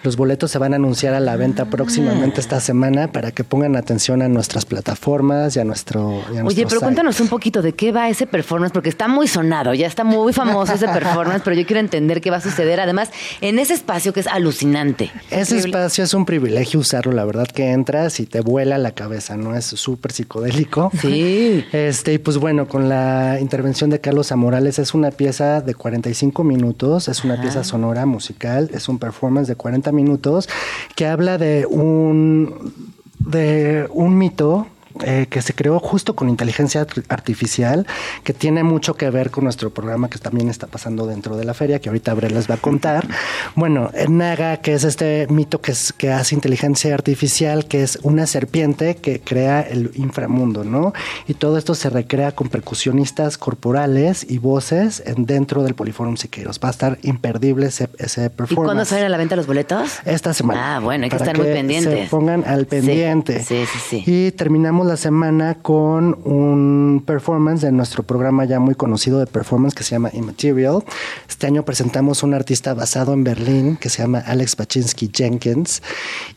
Los 0.03 0.17
boletos 0.17 0.51
se 0.51 0.57
van 0.57 0.73
a 0.73 0.75
anunciar 0.77 1.13
a 1.13 1.19
la 1.19 1.35
venta 1.35 1.65
próximamente 1.65 2.39
esta 2.39 2.59
semana 2.59 3.11
para 3.11 3.31
que 3.31 3.43
pongan 3.43 3.75
atención 3.75 4.21
a 4.21 4.27
nuestras 4.27 4.65
plataformas 4.65 5.55
y 5.55 5.59
a 5.59 5.63
nuestro. 5.63 6.21
Oye, 6.43 6.65
pero 6.67 6.81
cuéntanos 6.81 7.19
un 7.19 7.27
poquito 7.27 7.61
de 7.61 7.73
qué 7.73 7.91
va 7.91 8.09
ese 8.09 8.27
performance, 8.27 8.71
porque 8.71 8.89
está 8.89 9.07
muy 9.07 9.27
sonado, 9.27 9.73
ya 9.73 9.87
está 9.87 10.03
muy 10.03 10.33
famoso 10.33 10.73
ese 10.73 10.87
performance, 10.87 11.41
pero 11.43 11.55
yo 11.55 11.65
quiero 11.65 11.79
entender 11.79 12.21
qué 12.21 12.31
va 12.31 12.37
a 12.37 12.41
suceder. 12.41 12.79
Además, 12.79 13.09
en 13.41 13.59
ese 13.59 13.73
espacio 13.73 14.13
que 14.13 14.21
es 14.21 14.27
alucinante. 14.27 15.11
Ese 15.29 15.57
espacio 15.57 16.03
es 16.03 16.13
un 16.13 16.25
privilegio 16.25 16.79
usarlo, 16.79 17.11
la 17.11 17.25
verdad 17.25 17.47
que 17.47 17.71
entras 17.71 18.19
y 18.19 18.25
te 18.25 18.41
vuela 18.41 18.77
la 18.77 18.91
cabeza, 18.91 19.37
¿no? 19.37 19.55
Es 19.55 19.65
súper 19.65 20.11
psicodélico. 20.11 20.91
Sí. 20.99 21.65
Este, 21.71 22.13
y 22.13 22.17
pues 22.17 22.37
bueno, 22.37 22.67
con 22.67 22.89
la 22.89 23.20
intervención 23.39 23.89
de 23.89 23.99
Carlos 23.99 24.31
Amorales 24.31 24.79
es 24.79 24.93
una 24.93 25.11
pieza 25.11 25.61
de 25.61 25.73
45 25.75 26.43
minutos, 26.43 27.07
es 27.07 27.23
una 27.23 27.39
pieza 27.41 27.63
sonora 27.63 28.05
musical, 28.05 28.69
es 28.73 28.89
un 28.89 28.99
performance 28.99 29.47
de 29.47 29.55
40 29.55 29.91
minutos 29.91 30.47
que 30.95 31.07
habla 31.07 31.37
de 31.37 31.65
un 31.65 32.73
de 33.19 33.87
un 33.91 34.17
mito 34.17 34.67
eh, 35.03 35.27
que 35.29 35.41
se 35.41 35.53
creó 35.53 35.79
justo 35.79 36.15
con 36.15 36.29
inteligencia 36.29 36.85
artificial, 37.09 37.87
que 38.23 38.33
tiene 38.33 38.63
mucho 38.63 38.95
que 38.95 39.09
ver 39.09 39.31
con 39.31 39.43
nuestro 39.43 39.69
programa 39.69 40.09
que 40.09 40.17
también 40.19 40.49
está 40.49 40.67
pasando 40.67 41.07
dentro 41.07 41.37
de 41.37 41.45
la 41.45 41.53
feria, 41.53 41.79
que 41.79 41.89
ahorita 41.89 42.11
Abril 42.11 42.33
les 42.33 42.49
va 42.49 42.55
a 42.55 42.57
contar. 42.57 43.07
Bueno, 43.55 43.91
Naga, 44.09 44.57
que 44.57 44.73
es 44.73 44.83
este 44.83 45.27
mito 45.29 45.61
que, 45.61 45.71
es, 45.71 45.93
que 45.93 46.11
hace 46.11 46.35
inteligencia 46.35 46.93
artificial, 46.93 47.65
que 47.65 47.83
es 47.83 47.99
una 48.03 48.27
serpiente 48.27 48.95
que 48.95 49.19
crea 49.19 49.61
el 49.61 49.91
inframundo, 49.95 50.63
¿no? 50.63 50.93
Y 51.27 51.33
todo 51.33 51.57
esto 51.57 51.75
se 51.75 51.89
recrea 51.89 52.33
con 52.33 52.49
percusionistas 52.49 53.37
corporales 53.37 54.25
y 54.29 54.37
voces 54.37 55.03
en, 55.05 55.25
dentro 55.25 55.63
del 55.63 55.75
Poliforum 55.75 56.17
Siqueiros. 56.17 56.59
Va 56.63 56.69
a 56.69 56.71
estar 56.71 56.97
imperdible 57.03 57.67
ese, 57.67 57.89
ese 57.97 58.29
performance. 58.29 58.51
¿Y 58.51 58.55
cuándo 58.55 58.85
salen 58.85 59.05
a 59.05 59.09
la 59.09 59.17
venta 59.17 59.35
los 59.35 59.47
boletos? 59.47 59.99
Esta 60.05 60.33
semana. 60.33 60.75
Ah, 60.75 60.79
bueno, 60.79 61.05
hay 61.05 61.09
que 61.09 61.15
estar 61.15 61.37
muy 61.37 61.47
pendientes. 61.47 62.05
Se 62.05 62.09
pongan 62.09 62.43
al 62.45 62.65
pendiente. 62.65 63.43
sí, 63.43 63.65
sí. 63.65 63.79
sí. 63.89 64.03
Y 64.05 64.31
terminamos 64.31 64.80
la 64.83 64.97
semana 64.97 65.55
con 65.55 66.19
un 66.23 67.03
performance 67.05 67.61
de 67.61 67.71
nuestro 67.71 68.03
programa 68.03 68.45
ya 68.45 68.59
muy 68.59 68.75
conocido 68.75 69.19
de 69.19 69.27
performance 69.27 69.75
que 69.75 69.83
se 69.83 69.91
llama 69.91 70.09
Immaterial. 70.13 70.83
Este 71.27 71.47
año 71.47 71.63
presentamos 71.63 72.23
un 72.23 72.33
artista 72.33 72.73
basado 72.73 73.13
en 73.13 73.23
Berlín 73.23 73.77
que 73.77 73.89
se 73.89 74.01
llama 74.01 74.19
Alex 74.19 74.55
Baczynski 74.55 75.11
Jenkins 75.13 75.81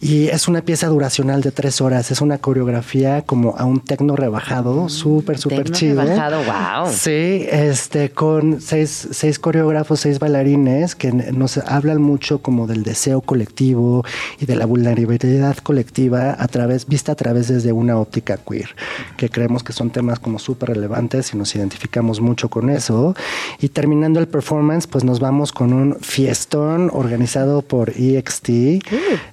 y 0.01 0.29
es 0.29 0.49
una 0.49 0.63
pieza 0.63 0.89
duracional 0.89 1.43
de 1.43 1.53
tres 1.53 1.81
horas. 1.81 2.11
Es 2.11 2.21
una 2.21 2.39
coreografía 2.39 3.23
como 3.23 3.57
a 3.57 3.65
un 3.65 3.81
tecno 3.81 4.17
rebajado, 4.17 4.89
súper, 4.89 5.39
súper 5.39 5.71
chido. 5.71 6.03
rebajado, 6.03 6.39
wow. 6.45 6.93
Sí, 6.93 7.47
este, 7.51 8.11
con 8.11 8.61
seis, 8.61 9.09
seis 9.11 9.39
coreógrafos, 9.39 10.01
seis 10.01 10.19
bailarines 10.19 10.95
que 10.95 11.13
nos 11.13 11.59
hablan 11.59 12.01
mucho 12.01 12.39
como 12.39 12.67
del 12.67 12.83
deseo 12.83 13.21
colectivo 13.21 14.05
y 14.41 14.47
de 14.47 14.57
la 14.57 14.67
vulnerabilidad 14.67 15.57
colectiva 15.59 16.37
a 16.39 16.49
través, 16.49 16.87
vista 16.87 17.13
a 17.13 17.15
través 17.15 17.49
desde 17.49 17.73
una 17.73 17.99
óptica 17.99 18.34
queer, 18.39 18.75
que 19.17 19.29
creemos 19.29 19.63
que 19.63 19.73
son 19.73 19.91
temas 19.91 20.19
como 20.19 20.39
súper 20.39 20.71
relevantes 20.71 21.33
y 21.33 21.37
nos 21.37 21.55
identificamos 21.55 22.21
mucho 22.21 22.49
con 22.49 22.71
eso. 22.71 23.15
Y 23.61 23.69
terminando 23.69 24.21
el 24.21 24.29
performance, 24.29 24.87
pues 24.87 25.05
nos 25.05 25.21
vamos 25.21 25.53
con 25.53 25.73
un 25.73 25.97
fiestón 26.01 26.91
organizado 26.93 27.63
por 27.63 27.91
EXT, 27.91 28.49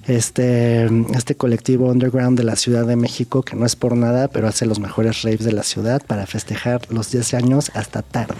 este, 0.06 0.84
este 1.14 1.34
colectivo 1.34 1.90
underground 1.90 2.38
de 2.38 2.44
la 2.44 2.56
Ciudad 2.56 2.86
de 2.86 2.96
México, 2.96 3.42
que 3.42 3.56
no 3.56 3.66
es 3.66 3.76
por 3.76 3.96
nada, 3.96 4.28
pero 4.28 4.48
hace 4.48 4.66
los 4.66 4.80
mejores 4.80 5.22
raves 5.22 5.44
de 5.44 5.52
la 5.52 5.62
ciudad 5.62 6.02
para 6.06 6.26
festejar 6.26 6.80
los 6.90 7.10
10 7.10 7.34
años 7.34 7.70
hasta 7.74 8.02
tarde. 8.02 8.34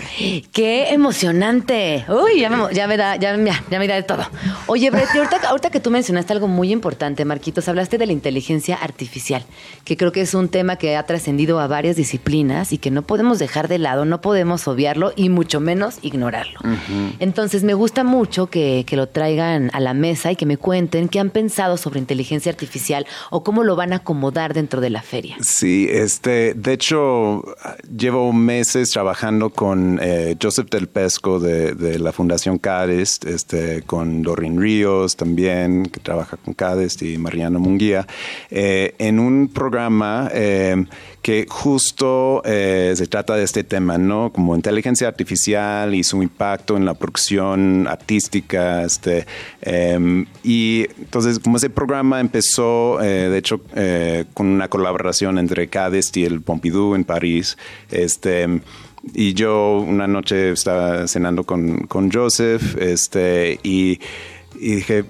¡Qué 0.52 0.90
emocionante! 0.90 2.04
Uy, 2.08 2.40
ya 2.40 2.50
me, 2.50 2.74
ya 2.74 2.86
me 2.86 2.96
da, 2.96 3.16
ya, 3.16 3.36
ya, 3.36 3.78
me 3.78 3.88
da 3.88 3.94
de 3.94 4.02
todo. 4.02 4.24
Oye, 4.66 4.90
Brett, 4.90 5.08
ahorita, 5.14 5.48
ahorita 5.48 5.70
que 5.70 5.80
tú 5.80 5.90
mencionaste 5.90 6.32
algo 6.32 6.48
muy 6.48 6.72
importante, 6.72 7.24
Marquitos, 7.24 7.68
hablaste 7.68 7.98
de 7.98 8.06
la 8.06 8.12
inteligencia 8.12 8.76
artificial, 8.76 9.44
que 9.84 9.96
creo 9.96 10.12
que 10.12 10.20
es 10.20 10.34
un 10.34 10.48
tema 10.52 10.76
que 10.76 10.94
ha 10.96 11.02
trascendido 11.04 11.58
a 11.58 11.66
varias 11.66 11.96
disciplinas 11.96 12.72
y 12.72 12.78
que 12.78 12.92
no 12.92 13.02
podemos 13.02 13.40
dejar 13.40 13.66
de 13.66 13.78
lado, 13.78 14.04
no 14.04 14.20
podemos 14.20 14.68
obviarlo 14.68 15.12
y 15.16 15.28
mucho 15.28 15.58
menos 15.58 15.98
ignorarlo. 16.02 16.60
Entonces 17.18 17.64
me 17.64 17.74
gusta 17.74 18.04
mucho 18.04 18.46
que, 18.46 18.84
que 18.86 18.94
lo 18.94 19.08
traigan 19.08 19.70
a 19.72 19.80
la 19.80 19.94
mesa 19.94 20.30
y 20.30 20.36
que 20.36 20.46
me 20.46 20.56
cuenten 20.56 21.08
qué 21.08 21.18
han 21.18 21.30
pensado 21.30 21.76
sobre 21.76 21.98
inteligencia 21.98 22.52
artificial 22.52 23.04
o 23.30 23.42
cómo 23.42 23.64
lo 23.64 23.74
van 23.74 23.92
a 23.92 23.96
acomodar 23.96 24.54
dentro 24.54 24.80
de 24.80 24.90
la 24.90 25.02
feria. 25.02 25.36
Sí, 25.40 25.88
este, 25.90 26.54
de 26.54 26.72
hecho, 26.72 27.42
llevo 27.96 28.32
meses 28.32 28.90
trabajando 28.90 29.50
con 29.50 29.98
eh, 30.02 30.36
Joseph 30.40 30.70
Del 30.70 30.86
Pesco 30.86 31.40
de, 31.40 31.74
de 31.74 31.98
la 31.98 32.12
Fundación 32.12 32.58
CADEST, 32.58 33.24
este, 33.26 33.82
con 33.82 34.22
Doreen 34.22 34.60
Ríos 34.60 35.16
también, 35.16 35.86
que 35.86 36.00
trabaja 36.00 36.36
con 36.36 36.54
CADEST, 36.54 37.02
y 37.02 37.18
Mariano 37.18 37.58
Munguía, 37.58 38.06
eh, 38.50 38.94
en 38.98 39.18
un 39.18 39.48
programa 39.48 40.28
eh, 40.42 40.84
que 41.22 41.46
justo 41.48 42.42
eh, 42.44 42.94
se 42.96 43.06
trata 43.06 43.36
de 43.36 43.44
este 43.44 43.62
tema, 43.62 43.96
¿no? 43.96 44.32
Como 44.32 44.56
inteligencia 44.56 45.06
artificial 45.06 45.94
y 45.94 46.02
su 46.02 46.20
impacto 46.20 46.76
en 46.76 46.84
la 46.84 46.94
producción 46.94 47.86
artística, 47.86 48.82
este, 48.82 49.24
em, 49.60 50.26
y 50.42 50.86
entonces 50.98 51.38
como 51.38 51.58
ese 51.58 51.70
programa 51.70 52.18
empezó, 52.20 53.00
eh, 53.00 53.28
de 53.28 53.38
hecho, 53.38 53.60
eh, 53.76 54.24
con 54.34 54.48
una 54.48 54.68
colaboración 54.68 55.38
entre 55.38 55.68
CADEST 55.68 56.16
y 56.16 56.24
el 56.24 56.40
Pompidou 56.40 56.96
en 56.96 57.04
París, 57.04 57.56
este, 57.92 58.60
y 59.14 59.34
yo 59.34 59.78
una 59.78 60.08
noche 60.08 60.50
estaba 60.50 61.06
cenando 61.06 61.44
con, 61.44 61.86
con 61.86 62.10
Joseph, 62.10 62.76
este, 62.80 63.60
y 63.62 64.00
dije, 64.58 65.04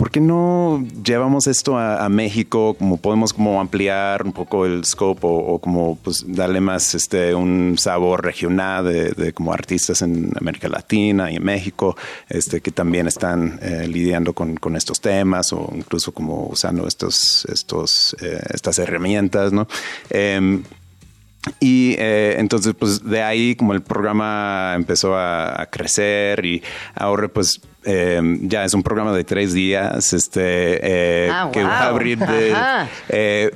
¿por 0.00 0.10
qué 0.10 0.18
no 0.18 0.82
llevamos 1.04 1.46
esto 1.46 1.76
a, 1.76 2.08
México? 2.08 2.72
Como 2.72 2.96
podemos 2.96 3.34
como 3.34 3.60
ampliar 3.60 4.24
un 4.24 4.32
poco 4.32 4.64
el 4.64 4.82
scope 4.86 5.20
o, 5.24 5.58
como 5.58 5.96
pues 5.96 6.24
darle 6.26 6.62
más 6.62 6.94
este 6.94 7.34
un 7.34 7.76
sabor 7.76 8.24
regional 8.24 8.86
de, 9.14 9.34
como 9.34 9.52
artistas 9.52 10.00
en 10.00 10.32
América 10.40 10.68
Latina 10.68 11.30
y 11.30 11.36
en 11.36 11.44
México, 11.44 11.98
este 12.30 12.62
que 12.62 12.70
también 12.70 13.08
están 13.08 13.58
eh, 13.60 13.86
lidiando 13.86 14.32
con, 14.32 14.74
estos 14.74 15.02
temas 15.02 15.52
o 15.52 15.70
incluso 15.76 16.12
como 16.12 16.46
usando 16.46 16.86
estos 16.86 17.44
estos 17.52 18.16
eh, 18.22 18.40
estas 18.54 18.78
herramientas, 18.78 19.52
¿no? 19.52 19.68
Em, 20.08 20.62
y 21.58 21.94
eh, 21.98 22.36
entonces, 22.38 22.74
pues 22.78 23.04
de 23.04 23.22
ahí 23.22 23.54
como 23.54 23.74
el 23.74 23.82
programa 23.82 24.72
empezó 24.74 25.14
a 25.14 25.68
crecer 25.70 26.46
y 26.46 26.62
ahora 26.94 27.28
pues 27.28 27.60
eh, 27.84 28.20
ya 28.42 28.64
es 28.64 28.74
un 28.74 28.82
programa 28.82 29.12
de 29.12 29.24
tres 29.24 29.52
días 29.52 30.12
este, 30.12 30.80
eh, 30.82 31.30
Ah, 31.32 31.50
que 31.52 31.62
va 31.62 31.80
a 31.80 31.88
wow. 31.88 31.96
abrir 31.96 32.18
de... 32.18 32.54
Eh, 33.08 33.50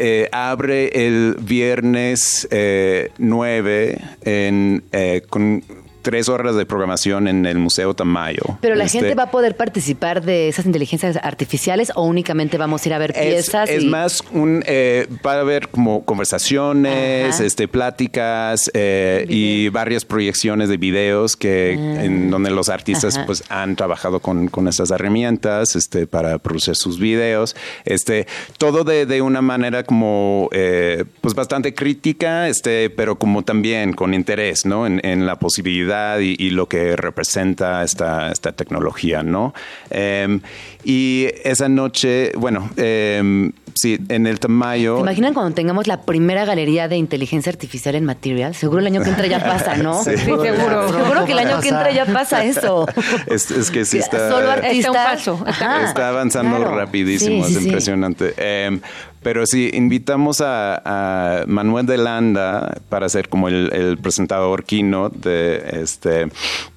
eh, 0.00 0.28
abre 0.30 1.06
el 1.06 1.36
viernes 1.40 2.46
eh, 2.52 3.10
9 3.18 4.00
en, 4.22 4.84
eh, 4.92 5.22
con 5.28 5.64
tres 6.08 6.30
horas 6.30 6.56
de 6.56 6.64
programación 6.64 7.28
en 7.28 7.44
el 7.44 7.58
Museo 7.58 7.92
Tamayo. 7.92 8.40
Pero 8.62 8.74
la 8.76 8.84
Este, 8.84 9.00
gente 9.00 9.14
va 9.14 9.24
a 9.24 9.30
poder 9.30 9.56
participar 9.58 10.22
de 10.22 10.48
esas 10.48 10.64
inteligencias 10.64 11.18
artificiales 11.22 11.92
o 11.94 12.02
únicamente 12.04 12.56
vamos 12.56 12.82
a 12.84 12.88
ir 12.88 12.94
a 12.94 12.98
ver 12.98 13.12
piezas. 13.12 13.68
es 13.68 13.82
y- 13.82 13.86
más 13.88 14.22
un 14.32 14.62
eh, 14.66 15.06
va 15.26 15.34
a 15.34 15.40
haber 15.40 15.68
como 15.68 16.06
conversaciones, 16.06 17.34
Ajá. 17.34 17.44
este, 17.44 17.68
pláticas 17.68 18.70
eh, 18.74 19.26
y 19.28 19.68
varias 19.68 20.04
proyecciones 20.06 20.70
de 20.70 20.78
videos 20.78 21.36
que 21.36 21.72
en 21.74 22.30
donde 22.30 22.50
los 22.50 22.68
artistas 22.70 23.16
Ah. 23.16 23.18
Ajá. 23.18 23.26
pues 23.26 23.44
han 23.50 23.76
trabajado 23.76 24.20
con, 24.20 24.48
con 24.48 24.66
estas 24.66 24.90
herramientas 24.90 25.76
este, 25.76 26.06
para 26.06 26.38
producir 26.38 26.74
sus 26.74 26.98
videos. 26.98 27.54
Este, 27.84 28.26
todo 28.56 28.82
de, 28.84 29.04
de 29.04 29.20
una 29.20 29.42
manera 29.42 29.82
como 29.84 30.48
eh, 30.52 31.04
pues 31.20 31.34
bastante 31.34 31.74
crítica, 31.74 32.48
este, 32.48 32.88
pero 32.90 33.18
como 33.18 33.42
también 33.42 33.92
con 33.92 34.14
interés, 34.14 34.64
¿no? 34.64 34.86
En, 34.86 35.00
en 35.04 35.26
la 35.26 35.38
posibilidad 35.38 35.97
y, 36.20 36.36
y 36.38 36.50
lo 36.50 36.66
que 36.66 36.96
representa 36.96 37.82
esta, 37.82 38.30
esta 38.32 38.52
tecnología, 38.52 39.22
¿no? 39.22 39.54
Em, 39.90 40.40
y 40.84 41.26
esa 41.44 41.68
noche, 41.68 42.32
bueno, 42.36 42.70
em, 42.76 43.52
sí, 43.74 43.98
en 44.08 44.26
el 44.26 44.40
Tamayo. 44.40 44.96
¿Se 44.96 45.02
imaginan 45.02 45.34
cuando 45.34 45.54
tengamos 45.54 45.86
la 45.86 46.02
primera 46.02 46.44
galería 46.44 46.88
de 46.88 46.96
inteligencia 46.96 47.50
artificial 47.50 47.94
en 47.94 48.04
Material? 48.04 48.54
Seguro 48.54 48.80
el 48.80 48.86
año 48.86 49.02
que 49.02 49.10
entra 49.10 49.26
ya 49.26 49.40
pasa, 49.42 49.76
¿no? 49.76 50.02
Sí. 50.08 50.16
seguro. 50.16 50.88
Seguro 50.88 51.24
que 51.26 51.32
el 51.32 51.38
año 51.38 51.60
que 51.60 51.68
entra 51.68 51.90
ya 51.90 52.06
pasa 52.06 52.44
eso. 52.44 52.86
Es, 53.26 53.50
es 53.50 53.70
que 53.70 53.84
sí 53.84 53.98
está. 53.98 54.30
Solo 54.30 54.50
artistas. 54.50 54.78
Está 54.78 54.90
un 54.90 54.94
paso. 54.96 55.44
Ajá, 55.46 55.84
está 55.84 56.08
avanzando 56.08 56.56
claro. 56.56 56.76
rapidísimo, 56.76 57.44
Sí, 57.44 57.50
sí, 57.50 57.56
es 57.56 57.62
sí. 57.62 57.66
impresionante. 57.66 58.34
Em, 58.36 58.80
pero 59.22 59.46
sí, 59.46 59.70
invitamos 59.74 60.42
a, 60.44 61.44
Manuel 61.46 61.86
de 61.86 61.98
Landa 61.98 62.76
para 62.88 63.08
ser 63.08 63.28
como 63.28 63.48
el, 63.48 63.72
el 63.72 63.98
presentador 63.98 64.64
keynote 64.64 65.28
de, 65.28 65.82
este, 65.82 66.28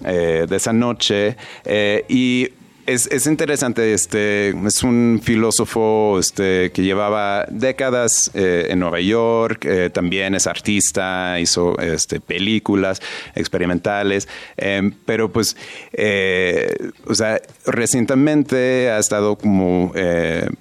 eh, 0.06 0.46
de 0.50 0.56
esa 0.56 0.74
noche. 0.74 1.38
Eh, 1.66 2.06
y 2.10 2.50
es, 2.86 3.08
es 3.08 3.28
interesante, 3.28 3.94
este, 3.94 4.50
es 4.50 4.84
un 4.84 5.22
filósofo 5.24 6.18
este, 6.20 6.72
que 6.72 6.84
llevaba 6.84 7.46
décadas 7.50 8.32
eh, 8.34 8.68
en 8.70 8.80
Nueva 8.80 9.00
York, 9.00 9.66
eh, 9.66 9.90
también 9.90 10.36
es 10.36 10.48
artista, 10.48 11.40
hizo 11.40 11.78
este, 11.80 12.20
películas 12.20 13.02
experimentales, 13.36 14.28
eh, 14.58 14.92
pero 15.06 15.32
pues, 15.32 15.56
eh, 15.94 16.76
o 17.06 17.16
sea, 17.16 17.42
recientemente 17.66 18.90
ha 18.90 19.00
estado 19.00 19.36
como 19.38 19.94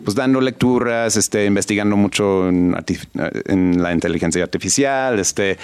pues 0.04 0.14
dando 0.14 0.40
lecturas, 0.40 1.16
este, 1.16 1.46
investigando 1.46 1.96
mucho 1.96 2.48
en, 2.48 2.74
la 3.82 3.92
inteligencia 3.92 4.42
artificial, 4.42 5.18
este, 5.18 5.58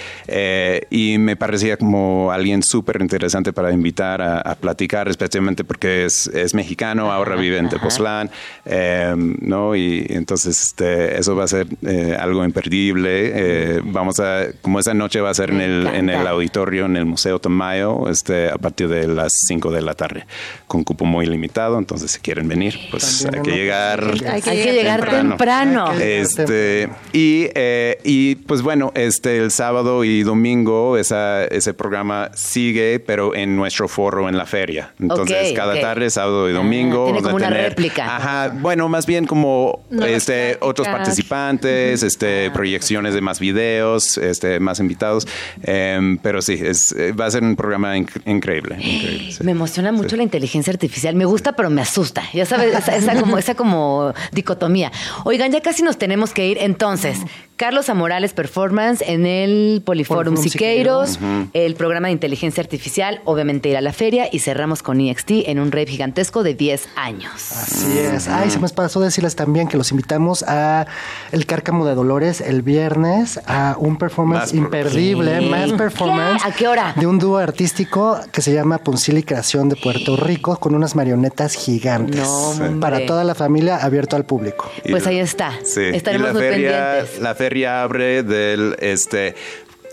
y 0.89 1.17
me 1.17 1.35
parecía 1.35 1.77
como 1.77 2.31
alguien 2.31 2.63
súper 2.63 3.01
interesante 3.01 3.53
para 3.53 3.71
invitar 3.71 4.21
a, 4.21 4.55
platicar, 4.55 5.07
especialmente 5.07 5.63
porque 5.63 6.05
es 6.05 6.46
mexicano, 6.53 7.11
ahora 7.11 7.35
vive 7.35 7.57
en 7.57 7.69
Tepoztlán, 7.69 8.29
eh, 8.65 9.13
¿no? 9.15 9.75
Y 9.75 10.05
entonces 10.09 10.61
este, 10.61 11.19
eso 11.19 11.35
va 11.35 11.45
a 11.45 11.47
ser 11.47 11.67
eh, 11.85 12.17
algo 12.19 12.43
imperdible. 12.43 13.31
Eh, 13.33 13.81
vamos 13.83 14.19
a, 14.19 14.47
como 14.61 14.79
esa 14.79 14.93
noche 14.93 15.21
va 15.21 15.29
a 15.29 15.33
ser 15.33 15.51
en 15.51 15.61
el, 15.61 15.87
en 15.87 16.09
el 16.09 16.25
auditorio, 16.27 16.85
en 16.85 16.97
el 16.97 17.05
Museo 17.05 17.39
Tamayo, 17.39 18.09
este, 18.09 18.49
a 18.49 18.57
partir 18.57 18.87
de 18.87 19.07
las 19.07 19.33
5 19.47 19.71
de 19.71 19.81
la 19.81 19.93
tarde, 19.93 20.25
con 20.67 20.83
cupo 20.83 21.05
muy 21.05 21.25
limitado, 21.25 21.77
entonces 21.77 22.11
si 22.11 22.19
quieren 22.19 22.47
venir, 22.47 22.77
pues 22.91 23.23
También 23.23 23.45
hay 23.45 23.51
que 23.51 23.57
llegar. 23.57 24.03
Hay 24.29 24.41
que 24.41 24.49
Hay 24.49 24.63
que 24.63 24.73
llegar 24.73 24.99
temprano. 25.09 25.91
temprano. 25.91 25.93
Este, 25.99 26.89
y, 27.13 27.47
eh, 27.55 27.99
y 28.03 28.35
pues 28.35 28.61
bueno, 28.61 28.91
este 28.95 29.37
el 29.37 29.51
sábado 29.51 30.03
y 30.03 30.23
domingo 30.23 30.97
esa, 30.97 31.45
ese 31.45 31.73
programa 31.73 32.31
sigue, 32.33 32.99
pero 32.99 33.35
en 33.35 33.55
nuestro 33.55 33.87
foro 33.87 34.29
en 34.29 34.37
la 34.37 34.45
feria. 34.45 34.93
Entonces, 34.99 35.53
cada 35.53 35.79
tarde, 35.79 36.09
sábado 36.09 36.36
y 36.47 36.51
Ah, 36.51 36.55
domingo. 36.57 37.05
tiene 37.05 37.21
como 37.21 37.35
una 37.35 37.47
tener- 37.49 37.63
réplica. 37.69 38.15
Ajá, 38.15 38.49
bueno, 38.53 38.87
más 38.89 39.05
bien 39.05 39.25
como 39.25 39.79
este, 40.05 40.57
otros 40.61 40.87
pláticas. 40.87 41.07
participantes, 41.07 42.03
este, 42.03 42.51
proyecciones 42.51 43.13
de 43.13 43.21
más 43.21 43.39
videos, 43.39 44.17
este, 44.17 44.59
más 44.59 44.79
invitados. 44.79 45.27
Em, 45.63 46.17
pero 46.17 46.41
sí, 46.41 46.59
es, 46.61 46.91
eh, 46.93 47.11
va 47.13 47.25
a 47.25 47.31
ser 47.31 47.43
un 47.43 47.55
programa 47.55 47.95
inc- 47.97 48.21
increíble. 48.25 48.75
increíble, 48.79 49.31
sí. 49.31 49.43
Me 49.43 49.51
emociona 49.51 49.91
mucho 49.91 50.15
la 50.15 50.23
inteligencia 50.23 50.71
artificial. 50.71 51.15
Me 51.15 51.25
gusta, 51.25 51.53
pero 51.53 51.69
me 51.69 51.81
asusta. 51.81 52.23
Ya 52.33 52.45
sabes, 52.45 52.75
esa, 52.75 52.95
esa 52.95 53.19
como, 53.19 53.37
esa 53.37 53.55
como 53.55 54.13
dicotomía. 54.31 54.91
Oigan, 55.23 55.51
ya 55.51 55.61
casi 55.61 55.83
nos 55.83 55.97
tenemos 55.97 56.33
que 56.33 56.47
ir. 56.47 56.57
Entonces, 56.59 57.19
Carlos 57.57 57.89
Amorales 57.89 58.33
Performance 58.33 59.03
en 59.07 59.25
el 59.25 59.81
Poliforum 59.83 60.35
Poliforum 60.35 60.37
Siqueiros, 60.37 61.17
el 61.53 61.73
programa 61.73 62.09
de 62.09 62.11
inteligencia 62.13 62.61
artificial, 62.61 63.19
obviamente 63.25 63.67
ir 63.69 63.77
a 63.77 63.81
la 63.81 63.93
feria 63.93 64.29
y 64.31 64.37
cerramos 64.37 64.83
con 64.83 65.01
EXT 65.01 65.31
en 65.47 65.57
un 65.57 65.71
rave 65.71 65.87
gigantesco 65.87 66.43
de 66.43 66.53
10 66.53 66.87
años. 66.95 67.31
Así 67.33 67.97
es. 67.97 68.27
Ay, 68.27 68.51
se 68.51 68.59
me 68.59 68.69
pasó 68.69 68.99
decirles 68.99 69.35
también 69.35 69.67
que 69.67 69.75
los 69.75 69.89
invitamos 69.89 70.43
a 70.47 70.85
El 71.31 71.47
Cárcamo 71.47 71.87
de 71.87 71.95
Dolores 71.95 72.41
el 72.41 72.61
viernes 72.61 73.39
a 73.47 73.75
un 73.79 73.97
performance 73.97 74.53
Más 74.53 74.53
imperdible, 74.53 75.39
¿Qué? 75.39 75.49
más 75.49 75.71
performance. 75.71 76.43
¿Qué? 76.43 76.49
¿A 76.49 76.51
qué 76.53 76.67
hora? 76.67 76.93
De 76.95 77.07
un 77.07 77.17
dúo 77.17 77.39
artístico 77.39 78.19
que 78.31 78.43
se 78.43 78.53
llama 78.53 78.77
Puncil 78.77 79.17
y 79.17 79.23
Creación 79.23 79.67
de 79.67 79.77
Puerto 79.77 80.15
Rico 80.15 80.57
con 80.59 80.75
unas 80.75 80.95
marionetas 80.95 81.55
gigantes. 81.55 82.19
No. 82.19 82.79
Para 82.79 83.03
toda 83.07 83.23
la 83.23 83.33
familia, 83.33 83.77
abierto 83.77 84.15
al 84.15 84.25
público. 84.25 84.69
Y 84.85 84.91
Pues 84.91 85.07
ahí 85.07 85.17
está. 85.17 85.53
Sí. 85.63 85.81
Estaremos 85.81 86.25
y 86.25 86.27
la 86.27 86.33
muy 86.33 86.41
feria, 86.43 86.71
pendientes. 86.71 87.19
La 87.19 87.33
feria 87.33 87.46
abre 87.65 88.23
del 88.23 88.75
este. 88.79 89.35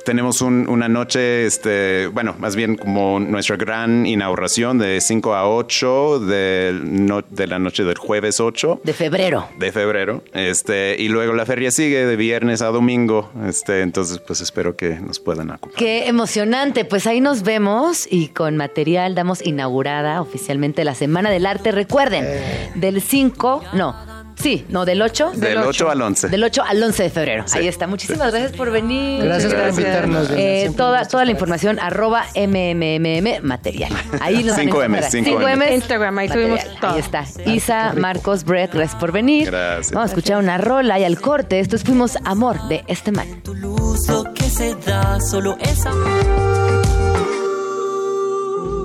Tenemos 0.05 0.43
un- 0.43 0.69
una 0.69 0.87
noche, 0.87 1.47
este, 1.47 2.09
bueno, 2.09 2.35
más 2.39 2.57
bien 2.57 2.77
como 2.77 3.19
nuestra 3.21 3.57
gran 3.57 4.05
inauguración 4.05 4.77
de 4.79 5.01
5 5.01 5.35
a 5.35 5.49
8 5.49 6.21
de, 6.21 6.79
no- 6.83 7.23
de 7.27 7.47
la 7.47 7.59
noche 7.59 7.85
del 7.85 7.97
jueves 7.97 8.39
8 8.39 8.83
De 8.85 8.93
febrero. 8.93 9.49
de 9.59 9.73
febrero. 9.73 10.23
Este, 10.35 10.97
y 10.99 11.09
luego 11.09 11.33
la 11.33 11.47
feria 11.47 11.71
sigue 11.71 12.05
de 12.05 12.17
viernes 12.17 12.61
a 12.61 12.67
domingo. 12.67 13.31
Este, 13.49 13.81
entonces, 13.81 14.19
pues 14.19 14.43
espero 14.43 14.77
que 14.77 14.91
nos 15.01 15.21
puedan 15.21 15.51
acompañar. 15.51 15.79
Qué 15.79 16.07
emocionante. 16.07 16.85
Pues 16.85 17.07
ahí 17.07 17.23
nos 17.23 17.43
vemos 17.43 18.07
y 18.11 18.29
con 18.29 18.59
material 18.59 19.15
damos 19.15 19.41
inaugurada 19.41 20.21
oficialmente 20.21 20.85
la 20.85 20.95
Semana 20.95 21.31
del 21.31 21.47
Arte. 21.47 21.73
Recuerden, 21.73 22.27
del 22.75 23.01
5, 23.01 23.65
no, 23.73 23.97
Sí, 24.37 24.65
no, 24.69 24.85
del 24.85 25.01
8. 25.01 25.33
Del 25.37 25.59
8 25.59 25.91
al 25.91 26.03
11. 26.03 26.29
Del 26.29 26.45
8 26.45 26.63
al 26.67 26.83
11 26.83 27.03
de 27.05 27.11
febrero. 27.11 27.45
Sí. 27.47 27.59
Ahí 27.59 27.69
está. 27.69 27.87
Muchísimas 27.87 28.31
gracias 28.31 28.53
por 28.53 28.71
venir. 28.71 29.25
Gracias 29.25 29.55
por 29.55 29.69
invitarnos. 29.69 30.31
Eh, 30.31 30.71
toda, 30.77 31.25
la 31.25 31.31
información 31.31 31.79
arroba 31.79 32.25
mmm 32.35 33.43
material. 33.43 33.93
Ahí 34.21 34.43
nos 34.45 34.57
van 34.57 34.69
a 34.69 34.73
5M, 34.73 34.85
encontrar. 34.85 35.11
5M. 35.11 35.59
5M, 35.59 35.75
Instagram, 35.75 36.19
ahí 36.19 36.29
material. 36.29 36.61
subimos 36.61 36.81
todo. 36.81 36.91
Ahí 36.93 37.01
está. 37.01 37.25
Isa, 37.47 37.93
Marcos, 37.97 38.45
Brett, 38.45 38.75
gracias 38.75 38.99
por 39.01 39.13
venir. 39.13 39.51
Gracias. 39.51 39.93
Vamos 39.93 40.11
a 40.11 40.13
escuchar 40.15 40.39
una 40.39 40.59
rola 40.59 40.99
y 40.99 41.05
al 41.05 41.21
corte. 41.21 41.61
Esto 41.61 41.77
es 41.77 41.85
Fuimos 41.85 42.19
Amor 42.25 42.69
de 42.69 42.85
este 42.87 43.13
man. 43.13 43.43
tu 43.43 43.55
luz 43.55 44.09
lo 44.09 44.25
que 44.35 44.45
se 44.45 44.75
da 44.75 45.21
solo 45.21 45.57
es 45.61 45.85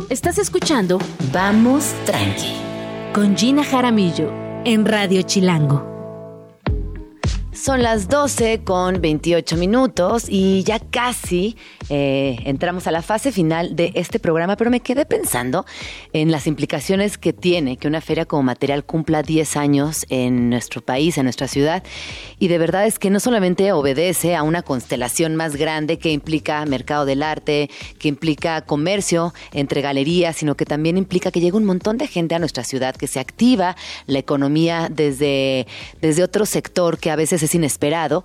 Estás 0.10 0.38
escuchando 0.40 1.00
Vamos 1.32 1.94
tranqui. 2.06 2.54
con 3.14 3.38
Gina 3.38 3.64
Jaramillo 3.64 4.49
en 4.66 4.86
Radio 4.86 5.22
Chilango. 5.22 5.86
Son 7.54 7.84
las 7.84 8.08
12 8.08 8.62
con 8.64 9.02
28 9.02 9.58
minutos 9.58 10.26
y 10.28 10.64
ya 10.64 10.80
casi 10.80 11.58
eh, 11.90 12.38
entramos 12.46 12.88
a 12.88 12.92
la 12.92 13.02
fase 13.02 13.32
final 13.32 13.76
de 13.76 13.92
este 13.96 14.20
programa, 14.20 14.56
pero 14.56 14.70
me 14.70 14.80
quedé 14.80 15.06
pensando 15.06 15.66
en 16.14 16.32
las 16.32 16.48
implicaciones 16.48 17.18
que 17.18 17.34
tiene 17.34 17.78
que 17.78 17.88
una 17.88 18.02
feria 18.02 18.26
como 18.26 18.44
material 18.44 18.84
cumpla 18.84 19.24
10 19.24 19.58
años 19.58 20.06
en 20.10 20.50
nuestro 20.50 20.82
país, 20.82 21.18
en 21.18 21.24
nuestra 21.24 21.48
ciudad. 21.48 21.84
Y 22.38 22.48
de 22.48 22.58
verdad 22.58 22.86
es 22.86 23.00
que 23.00 23.10
no 23.10 23.20
solamente 23.20 23.72
obedece 23.72 24.36
a 24.36 24.44
una 24.44 24.62
constelación 24.62 25.36
más 25.36 25.56
grande 25.56 25.98
que 25.98 26.12
implica 26.12 26.66
mercado 26.66 27.06
del 27.06 27.24
arte, 27.24 27.70
que 27.98 28.08
implica 28.08 28.62
comercio 28.62 29.34
entre 29.52 29.82
galerías, 29.82 30.36
sino 30.36 30.56
que 30.56 30.66
también 30.66 30.98
implica 30.98 31.32
que 31.32 31.42
llega 31.42 31.58
un 31.58 31.66
montón 31.66 31.98
de 31.98 32.08
gente 32.08 32.36
a 32.36 32.40
nuestra 32.40 32.64
ciudad, 32.64 32.96
que 32.96 33.08
se 33.08 33.20
activa 33.20 33.76
la 34.06 34.20
economía 34.20 34.90
desde, 34.92 35.68
desde 36.02 36.24
otro 36.24 36.46
sector 36.46 36.98
que 36.98 37.12
a 37.12 37.16
veces 37.16 37.44
es 37.44 37.56
inesperado. 37.56 38.24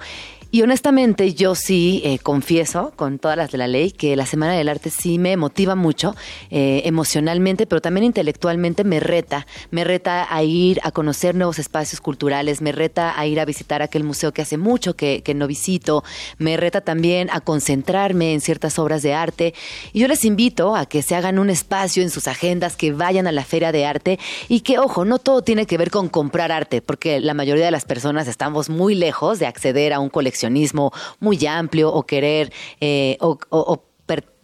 Y 0.54 0.62
honestamente 0.62 1.34
yo 1.34 1.56
sí 1.56 2.00
eh, 2.04 2.20
confieso, 2.20 2.92
con 2.94 3.18
todas 3.18 3.36
las 3.36 3.50
de 3.50 3.58
la 3.58 3.66
ley, 3.66 3.90
que 3.90 4.14
la 4.14 4.24
Semana 4.24 4.52
del 4.52 4.68
Arte 4.68 4.88
sí 4.88 5.18
me 5.18 5.36
motiva 5.36 5.74
mucho, 5.74 6.14
eh, 6.48 6.82
emocionalmente, 6.84 7.66
pero 7.66 7.80
también 7.80 8.04
intelectualmente 8.04 8.84
me 8.84 9.00
reta. 9.00 9.48
Me 9.72 9.82
reta 9.82 10.32
a 10.32 10.44
ir 10.44 10.78
a 10.84 10.92
conocer 10.92 11.34
nuevos 11.34 11.58
espacios 11.58 12.00
culturales, 12.00 12.62
me 12.62 12.70
reta 12.70 13.18
a 13.18 13.26
ir 13.26 13.40
a 13.40 13.44
visitar 13.44 13.82
aquel 13.82 14.04
museo 14.04 14.30
que 14.30 14.42
hace 14.42 14.56
mucho 14.56 14.94
que, 14.94 15.24
no 15.34 15.48
visito, 15.48 16.04
me 16.38 16.56
reta 16.56 16.82
también 16.82 17.30
a 17.32 17.40
concentrarme 17.40 18.32
en 18.32 18.40
ciertas 18.40 18.78
obras 18.78 19.02
de 19.02 19.12
arte. 19.12 19.54
Y 19.92 19.98
yo 19.98 20.06
les 20.06 20.24
invito 20.24 20.76
a 20.76 20.86
que 20.86 21.02
se 21.02 21.16
hagan 21.16 21.40
un 21.40 21.50
espacio 21.50 22.00
en 22.00 22.10
sus 22.10 22.28
agendas, 22.28 22.76
que 22.76 22.92
vayan 22.92 23.26
a 23.26 23.32
la 23.32 23.44
Feria 23.44 23.72
de 23.72 23.86
Arte 23.86 24.20
y 24.48 24.60
que, 24.60 24.78
ojo, 24.78 25.04
no 25.04 25.18
todo 25.18 25.42
tiene 25.42 25.66
que 25.66 25.78
ver 25.78 25.90
con 25.90 26.08
comprar 26.08 26.52
arte, 26.52 26.80
porque 26.80 27.18
la 27.18 27.34
mayoría 27.34 27.64
de 27.64 27.72
las 27.72 27.86
personas 27.86 28.28
estamos 28.28 28.70
muy 28.70 28.94
lejos 28.94 29.40
de 29.40 29.46
acceder 29.46 29.92
a 29.92 29.98
un 29.98 30.10
muy 31.20 31.44
amplio 31.46 31.90
o 31.92 32.04
querer 32.04 32.52
eh, 32.80 33.16
o, 33.20 33.38
o- 33.50 33.84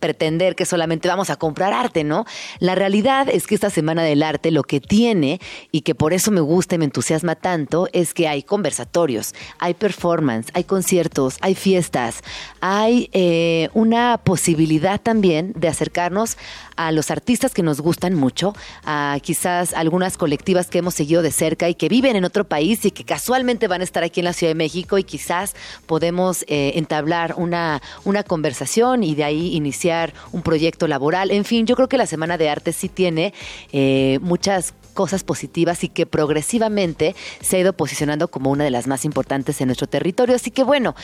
pretender 0.00 0.56
que 0.56 0.64
solamente 0.64 1.08
vamos 1.08 1.30
a 1.30 1.36
comprar 1.36 1.72
arte, 1.72 2.02
¿no? 2.04 2.24
La 2.58 2.74
realidad 2.74 3.28
es 3.28 3.46
que 3.46 3.54
esta 3.54 3.70
Semana 3.70 4.02
del 4.02 4.22
Arte 4.22 4.50
lo 4.50 4.62
que 4.62 4.80
tiene 4.80 5.40
y 5.70 5.82
que 5.82 5.94
por 5.94 6.12
eso 6.12 6.30
me 6.30 6.40
gusta 6.40 6.74
y 6.74 6.78
me 6.78 6.86
entusiasma 6.86 7.36
tanto 7.36 7.88
es 7.92 8.14
que 8.14 8.26
hay 8.26 8.42
conversatorios, 8.42 9.34
hay 9.58 9.74
performance, 9.74 10.50
hay 10.54 10.64
conciertos, 10.64 11.36
hay 11.40 11.54
fiestas, 11.54 12.22
hay 12.60 13.10
eh, 13.12 13.68
una 13.74 14.18
posibilidad 14.18 15.00
también 15.00 15.52
de 15.54 15.68
acercarnos 15.68 16.36
a 16.76 16.92
los 16.92 17.10
artistas 17.10 17.52
que 17.52 17.62
nos 17.62 17.80
gustan 17.80 18.14
mucho, 18.14 18.54
a 18.84 19.18
quizás 19.22 19.74
algunas 19.74 20.16
colectivas 20.16 20.68
que 20.68 20.78
hemos 20.78 20.94
seguido 20.94 21.20
de 21.20 21.30
cerca 21.30 21.68
y 21.68 21.74
que 21.74 21.90
viven 21.90 22.16
en 22.16 22.24
otro 22.24 22.44
país 22.44 22.84
y 22.86 22.90
que 22.90 23.04
casualmente 23.04 23.68
van 23.68 23.82
a 23.82 23.84
estar 23.84 24.02
aquí 24.02 24.20
en 24.20 24.24
la 24.24 24.32
Ciudad 24.32 24.50
de 24.50 24.54
México 24.54 24.96
y 24.96 25.04
quizás 25.04 25.54
podemos 25.86 26.42
eh, 26.48 26.72
entablar 26.76 27.34
una, 27.36 27.82
una 28.04 28.22
conversación 28.22 29.04
y 29.04 29.14
de 29.14 29.24
ahí 29.24 29.54
iniciar 29.54 29.89
un 30.32 30.42
proyecto 30.42 30.86
laboral. 30.86 31.30
En 31.30 31.44
fin, 31.44 31.66
yo 31.66 31.76
creo 31.76 31.88
que 31.88 31.98
la 31.98 32.06
Semana 32.06 32.38
de 32.38 32.48
Arte 32.48 32.72
sí 32.72 32.88
tiene 32.88 33.32
eh, 33.72 34.18
muchas 34.22 34.74
cosas 34.94 35.24
positivas 35.24 35.84
y 35.84 35.88
que 35.88 36.06
progresivamente 36.06 37.14
se 37.40 37.56
ha 37.56 37.60
ido 37.60 37.72
posicionando 37.72 38.28
como 38.28 38.50
una 38.50 38.64
de 38.64 38.70
las 38.70 38.86
más 38.86 39.04
importantes 39.04 39.60
en 39.60 39.68
nuestro 39.68 39.86
territorio. 39.86 40.34
Así 40.34 40.50
que 40.50 40.64
bueno, 40.64 40.94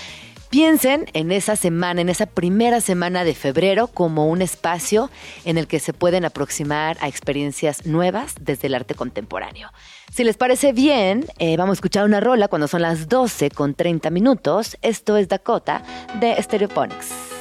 Piensen 0.50 1.06
en 1.12 1.32
esa 1.32 1.56
semana, 1.56 2.00
en 2.00 2.08
esa 2.08 2.26
primera 2.26 2.80
semana 2.80 3.24
de 3.24 3.34
febrero, 3.34 3.88
como 3.88 4.28
un 4.28 4.42
espacio 4.42 5.10
en 5.44 5.58
el 5.58 5.66
que 5.66 5.80
se 5.80 5.92
pueden 5.92 6.24
aproximar 6.24 6.96
a 7.00 7.08
experiencias 7.08 7.84
nuevas 7.84 8.34
desde 8.40 8.68
el 8.68 8.74
arte 8.74 8.94
contemporáneo. 8.94 9.70
Si 10.12 10.22
les 10.22 10.36
parece 10.36 10.72
bien, 10.72 11.26
eh, 11.38 11.56
vamos 11.56 11.74
a 11.74 11.78
escuchar 11.78 12.04
una 12.04 12.20
rola 12.20 12.48
cuando 12.48 12.68
son 12.68 12.82
las 12.82 13.08
12 13.08 13.50
con 13.50 13.74
30 13.74 14.10
minutos. 14.10 14.76
Esto 14.82 15.16
es 15.16 15.28
Dakota 15.28 15.82
de 16.20 16.40
Stereophonics. 16.40 17.35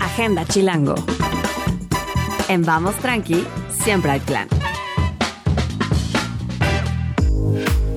Agenda 0.00 0.44
Chilango. 0.44 0.94
En 2.48 2.62
Vamos 2.62 2.94
Tranqui, 2.96 3.44
siempre 3.82 4.12
hay 4.12 4.20
plan. 4.20 4.59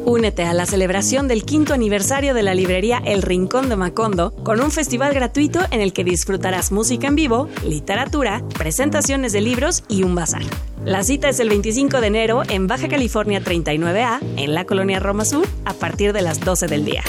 Únete 0.05 0.43
a 0.43 0.53
la 0.53 0.65
celebración 0.65 1.30
del 1.30 1.45
quinto 1.45 1.73
aniversario 1.73 2.34
de 2.34 2.43
la 2.43 2.53
librería 2.53 3.01
El 3.05 3.21
Rincón 3.21 3.69
de 3.69 3.77
Macondo 3.77 4.35
con 4.43 4.59
un 4.59 4.69
festival 4.69 5.13
gratuito 5.13 5.61
en 5.71 5.80
el 5.80 5.93
que 5.93 6.03
disfrutarás 6.03 6.73
música 6.73 7.07
en 7.07 7.15
vivo, 7.15 7.47
literatura, 7.65 8.43
presentaciones 8.57 9.31
de 9.31 9.39
libros 9.39 9.85
y 9.88 10.03
un 10.03 10.13
bazar. 10.13 10.43
La 10.84 11.03
cita 11.05 11.30
es 11.30 11.39
el 11.39 11.47
25 11.47 12.01
de 12.01 12.07
enero 12.07 12.43
en 12.49 12.67
Baja 12.67 12.89
California 12.89 13.41
39A, 13.41 14.19
en 14.35 14.53
la 14.53 14.65
colonia 14.65 14.99
Roma 14.99 15.23
Sur, 15.23 15.47
a 15.63 15.73
partir 15.73 16.11
de 16.11 16.21
las 16.21 16.41
12 16.41 16.67
del 16.67 16.84
día. 16.84 17.03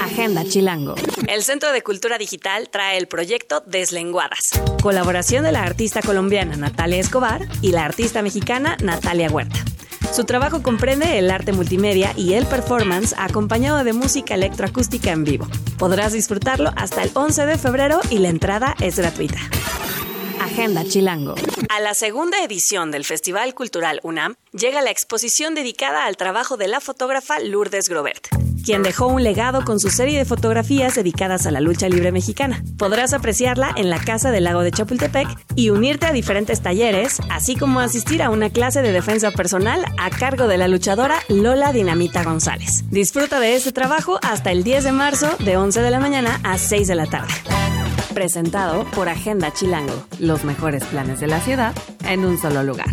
Agenda 0.00 0.44
Chilango. 0.44 0.96
El 1.28 1.44
Centro 1.44 1.70
de 1.72 1.82
Cultura 1.82 2.18
Digital 2.18 2.70
trae 2.70 2.98
el 2.98 3.06
proyecto 3.06 3.62
Deslenguadas. 3.64 4.50
Colaboración 4.82 5.44
de 5.44 5.52
la 5.52 5.62
artista 5.62 6.02
colombiana 6.02 6.56
Natalia 6.56 6.98
Escobar 6.98 7.46
y 7.62 7.70
la 7.70 7.84
artista 7.84 8.20
mexicana 8.20 8.76
Natalia 8.82 9.30
Huerta. 9.30 9.64
Su 10.12 10.24
trabajo 10.24 10.62
comprende 10.62 11.18
el 11.18 11.30
arte 11.30 11.52
multimedia 11.52 12.12
y 12.16 12.34
el 12.34 12.44
performance 12.46 13.14
acompañado 13.16 13.84
de 13.84 13.92
música 13.92 14.34
electroacústica 14.34 15.12
en 15.12 15.24
vivo. 15.24 15.46
Podrás 15.78 16.12
disfrutarlo 16.12 16.72
hasta 16.76 17.02
el 17.02 17.10
11 17.14 17.46
de 17.46 17.56
febrero 17.56 18.00
y 18.10 18.18
la 18.18 18.28
entrada 18.28 18.74
es 18.80 18.98
gratuita. 18.98 19.38
Agenda 20.40 20.84
Chilango. 20.84 21.34
A 21.68 21.80
la 21.80 21.92
segunda 21.92 22.42
edición 22.42 22.90
del 22.90 23.04
Festival 23.04 23.54
Cultural 23.54 24.00
UNAM 24.02 24.36
llega 24.52 24.80
la 24.80 24.90
exposición 24.90 25.54
dedicada 25.54 26.06
al 26.06 26.16
trabajo 26.16 26.56
de 26.56 26.66
la 26.66 26.80
fotógrafa 26.80 27.38
Lourdes 27.40 27.90
Grobert, 27.90 28.28
quien 28.64 28.82
dejó 28.82 29.06
un 29.06 29.22
legado 29.22 29.66
con 29.66 29.78
su 29.78 29.90
serie 29.90 30.16
de 30.16 30.24
fotografías 30.24 30.94
dedicadas 30.94 31.44
a 31.44 31.50
la 31.50 31.60
lucha 31.60 31.90
libre 31.90 32.10
mexicana. 32.10 32.64
Podrás 32.78 33.12
apreciarla 33.12 33.70
en 33.76 33.90
la 33.90 34.02
Casa 34.02 34.30
del 34.30 34.44
Lago 34.44 34.62
de 34.62 34.72
Chapultepec 34.72 35.28
y 35.56 35.68
unirte 35.68 36.06
a 36.06 36.12
diferentes 36.12 36.62
talleres, 36.62 37.18
así 37.28 37.54
como 37.54 37.80
asistir 37.80 38.22
a 38.22 38.30
una 38.30 38.48
clase 38.48 38.80
de 38.80 38.92
defensa 38.92 39.32
personal 39.32 39.84
a 39.98 40.08
cargo 40.08 40.48
de 40.48 40.56
la 40.56 40.68
luchadora 40.68 41.16
Lola 41.28 41.72
Dinamita 41.72 42.24
González. 42.24 42.84
Disfruta 42.90 43.40
de 43.40 43.56
este 43.56 43.72
trabajo 43.72 44.18
hasta 44.22 44.52
el 44.52 44.64
10 44.64 44.84
de 44.84 44.92
marzo 44.92 45.36
de 45.40 45.58
11 45.58 45.82
de 45.82 45.90
la 45.90 46.00
mañana 46.00 46.40
a 46.44 46.56
6 46.56 46.88
de 46.88 46.94
la 46.94 47.06
tarde. 47.06 47.34
Presentado 48.14 48.84
por 48.90 49.08
Agenda 49.08 49.52
Chilango, 49.52 50.04
mejores 50.44 50.84
planes 50.84 51.20
de 51.20 51.26
la 51.26 51.40
ciudad 51.40 51.74
en 52.08 52.24
un 52.24 52.38
solo 52.38 52.62
lugar. 52.62 52.86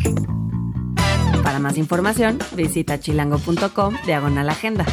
Para 1.44 1.60
más 1.60 1.78
información, 1.78 2.40
visita 2.56 3.00
chilango.com 3.00 3.96
diagonal 4.06 4.50
agenda. 4.50 4.86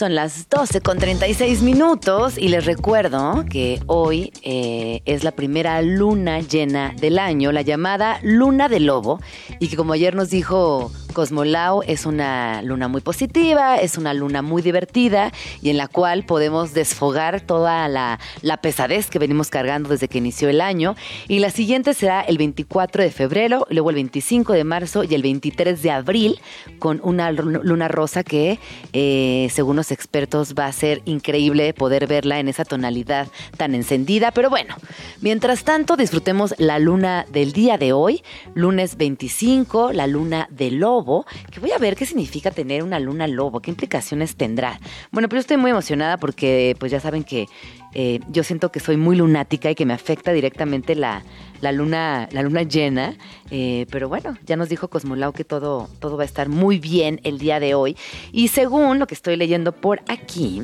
Son 0.00 0.14
las 0.14 0.48
12 0.48 0.80
con 0.80 0.96
36 0.96 1.60
minutos 1.60 2.38
y 2.38 2.48
les 2.48 2.64
recuerdo 2.64 3.44
que 3.50 3.82
hoy 3.86 4.32
eh, 4.42 5.02
es 5.04 5.24
la 5.24 5.32
primera 5.32 5.82
luna 5.82 6.40
llena 6.40 6.94
del 6.98 7.18
año, 7.18 7.52
la 7.52 7.60
llamada 7.60 8.18
luna 8.22 8.70
de 8.70 8.80
lobo, 8.80 9.20
y 9.58 9.68
que 9.68 9.76
como 9.76 9.92
ayer 9.92 10.14
nos 10.14 10.30
dijo 10.30 10.90
Cosmolao, 11.12 11.82
es 11.82 12.06
una 12.06 12.62
luna 12.62 12.88
muy 12.88 13.00
positiva, 13.00 13.76
es 13.76 13.98
una 13.98 14.14
luna 14.14 14.42
muy 14.42 14.62
divertida 14.62 15.32
y 15.60 15.70
en 15.70 15.76
la 15.76 15.88
cual 15.88 16.24
podemos 16.24 16.72
desfogar 16.72 17.40
toda 17.40 17.88
la, 17.88 18.18
la 18.42 18.56
pesadez 18.58 19.10
que 19.10 19.18
venimos 19.18 19.50
cargando 19.50 19.90
desde 19.90 20.08
que 20.08 20.18
inició 20.18 20.48
el 20.48 20.60
año. 20.60 20.96
Y 21.28 21.40
la 21.40 21.50
siguiente 21.50 21.94
será 21.94 22.22
el 22.22 22.38
24 22.38 23.02
de 23.02 23.10
febrero, 23.10 23.66
luego 23.70 23.90
el 23.90 23.96
25 23.96 24.52
de 24.52 24.64
marzo 24.64 25.04
y 25.04 25.14
el 25.14 25.22
23 25.22 25.82
de 25.82 25.90
abril 25.90 26.40
con 26.78 27.00
una 27.02 27.32
luna 27.32 27.88
rosa 27.88 28.22
que, 28.22 28.58
eh, 28.92 29.48
según 29.52 29.76
nos 29.76 29.89
expertos 29.90 30.54
va 30.58 30.66
a 30.66 30.72
ser 30.72 31.02
increíble 31.04 31.72
poder 31.74 32.06
verla 32.06 32.38
en 32.38 32.48
esa 32.48 32.64
tonalidad 32.64 33.28
tan 33.56 33.74
encendida. 33.74 34.30
Pero 34.30 34.50
bueno, 34.50 34.74
mientras 35.20 35.64
tanto 35.64 35.96
disfrutemos 35.96 36.54
la 36.58 36.78
luna 36.78 37.26
del 37.32 37.52
día 37.52 37.78
de 37.78 37.92
hoy, 37.92 38.22
lunes 38.54 38.96
25, 38.96 39.92
la 39.92 40.06
luna 40.06 40.48
de 40.50 40.70
lobo, 40.70 41.26
que 41.50 41.60
voy 41.60 41.72
a 41.72 41.78
ver 41.78 41.96
qué 41.96 42.06
significa 42.06 42.50
tener 42.50 42.82
una 42.82 42.98
luna 42.98 43.26
lobo, 43.26 43.60
qué 43.60 43.70
implicaciones 43.70 44.36
tendrá. 44.36 44.80
Bueno, 45.10 45.28
pero 45.28 45.38
yo 45.38 45.40
estoy 45.40 45.56
muy 45.56 45.70
emocionada 45.70 46.16
porque 46.16 46.76
pues 46.78 46.92
ya 46.92 47.00
saben 47.00 47.24
que 47.24 47.46
eh, 47.92 48.20
yo 48.30 48.44
siento 48.44 48.70
que 48.70 48.80
soy 48.80 48.96
muy 48.96 49.16
lunática 49.16 49.70
y 49.70 49.74
que 49.74 49.86
me 49.86 49.94
afecta 49.94 50.32
directamente 50.32 50.94
la, 50.94 51.22
la 51.60 51.72
luna, 51.72 52.28
la 52.32 52.42
luna 52.42 52.62
llena. 52.62 53.16
Eh, 53.50 53.86
pero 53.90 54.08
bueno, 54.08 54.36
ya 54.46 54.56
nos 54.56 54.68
dijo 54.68 54.88
Cosmolau 54.88 55.32
que 55.32 55.44
todo, 55.44 55.88
todo 55.98 56.16
va 56.16 56.22
a 56.22 56.26
estar 56.26 56.48
muy 56.48 56.78
bien 56.78 57.20
el 57.24 57.38
día 57.38 57.60
de 57.60 57.74
hoy. 57.74 57.96
Y 58.32 58.48
según 58.48 58.98
lo 58.98 59.06
que 59.06 59.14
estoy 59.14 59.36
leyendo 59.36 59.72
por 59.72 60.00
aquí, 60.08 60.62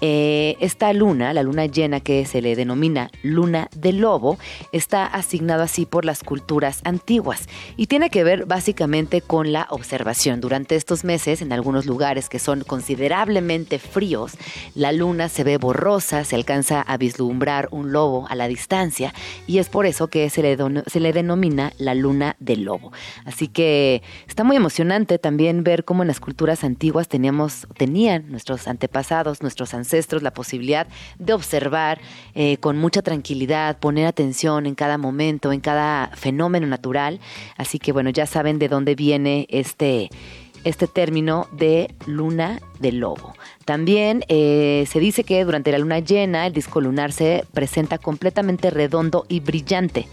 eh, 0.00 0.56
esta 0.60 0.92
luna, 0.92 1.34
la 1.34 1.42
luna 1.42 1.66
llena 1.66 2.00
que 2.00 2.24
se 2.24 2.40
le 2.40 2.56
denomina 2.56 3.10
luna 3.22 3.68
de 3.76 3.92
lobo, 3.92 4.38
está 4.72 5.04
asignado 5.06 5.62
así 5.62 5.84
por 5.84 6.04
las 6.04 6.22
culturas 6.22 6.80
antiguas 6.84 7.48
y 7.76 7.86
tiene 7.86 8.10
que 8.10 8.24
ver 8.24 8.46
básicamente 8.46 9.20
con 9.20 9.52
la 9.52 9.66
observación. 9.70 10.40
Durante 10.40 10.76
estos 10.76 11.04
meses, 11.04 11.42
en 11.42 11.52
algunos 11.52 11.86
lugares 11.86 12.28
que 12.28 12.38
son 12.38 12.62
considerablemente 12.62 13.78
fríos, 13.78 14.32
la 14.74 14.92
luna 14.92 15.28
se 15.28 15.44
ve 15.44 15.58
borrosa, 15.58 16.24
se 16.24 16.36
alcanza 16.36 16.80
a 16.80 16.96
vislumbrar 16.96 17.68
un 17.70 17.92
lobo 17.92 18.26
a 18.28 18.34
la 18.34 18.48
distancia 18.48 19.12
y 19.46 19.58
es 19.58 19.68
por 19.68 19.86
eso 19.86 20.08
que 20.08 20.30
se 20.30 20.42
le, 20.42 20.56
se 20.86 21.00
le 21.00 21.12
denomina 21.12 21.72
la 21.78 21.94
luna 21.94 22.36
del 22.40 22.62
lobo. 22.64 22.92
Así 23.24 23.48
que 23.48 24.02
está 24.26 24.44
muy 24.44 24.56
emocionante 24.56 25.18
también 25.18 25.62
ver 25.62 25.84
cómo 25.84 26.02
en 26.02 26.08
las 26.08 26.20
culturas 26.20 26.64
antiguas 26.64 27.08
teníamos, 27.08 27.66
tenían 27.76 28.30
nuestros 28.30 28.66
antepasados, 28.66 29.42
nuestros 29.42 29.74
ancestros, 29.74 29.89
la 30.22 30.32
posibilidad 30.32 30.86
de 31.18 31.32
observar 31.32 32.00
eh, 32.34 32.56
con 32.58 32.76
mucha 32.76 33.02
tranquilidad, 33.02 33.78
poner 33.78 34.06
atención 34.06 34.66
en 34.66 34.74
cada 34.74 34.98
momento, 34.98 35.52
en 35.52 35.60
cada 35.60 36.10
fenómeno 36.14 36.66
natural. 36.66 37.20
Así 37.56 37.78
que 37.78 37.92
bueno, 37.92 38.10
ya 38.10 38.26
saben 38.26 38.58
de 38.58 38.68
dónde 38.68 38.94
viene 38.94 39.46
este 39.50 40.10
este 40.64 40.86
término 40.86 41.46
de 41.52 41.94
luna 42.06 42.60
de 42.80 42.92
lobo. 42.92 43.34
También 43.64 44.24
eh, 44.28 44.84
se 44.90 45.00
dice 45.00 45.24
que 45.24 45.44
durante 45.44 45.72
la 45.72 45.78
luna 45.78 46.00
llena 46.00 46.46
el 46.46 46.52
disco 46.52 46.80
lunar 46.80 47.12
se 47.12 47.44
presenta 47.52 47.98
completamente 47.98 48.70
redondo 48.70 49.24
y 49.28 49.40
brillante. 49.40 50.06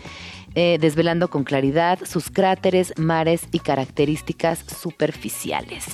Eh, 0.59 0.79
desvelando 0.81 1.29
con 1.29 1.43
claridad 1.43 1.99
sus 2.03 2.31
cráteres, 2.31 2.91
mares 2.97 3.43
y 3.51 3.59
características 3.59 4.65
superficiales. 4.65 5.85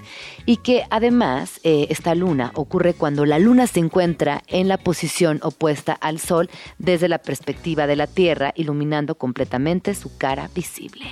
Y 0.45 0.56
que 0.56 0.85
además 0.90 1.60
eh, 1.65 1.88
esta 1.90 2.15
luna 2.15 2.53
ocurre 2.56 2.94
cuando 2.94 3.26
la 3.26 3.40
luna 3.40 3.68
se 3.68 3.81
encuentra 3.81 4.41
en 4.48 4.69
la 4.69 4.77
posición 4.77 5.41
opuesta 5.44 5.91
al 5.91 6.18
Sol 6.18 6.49
desde 6.77 7.10
la 7.10 7.18
perspectiva 7.18 7.88
de 7.88 7.98
la 7.98 8.07
Tierra, 8.07 8.53
iluminando 8.56 9.15
completamente 9.15 9.95
su 9.95 10.18
cara 10.18 10.49
visible. 10.56 11.07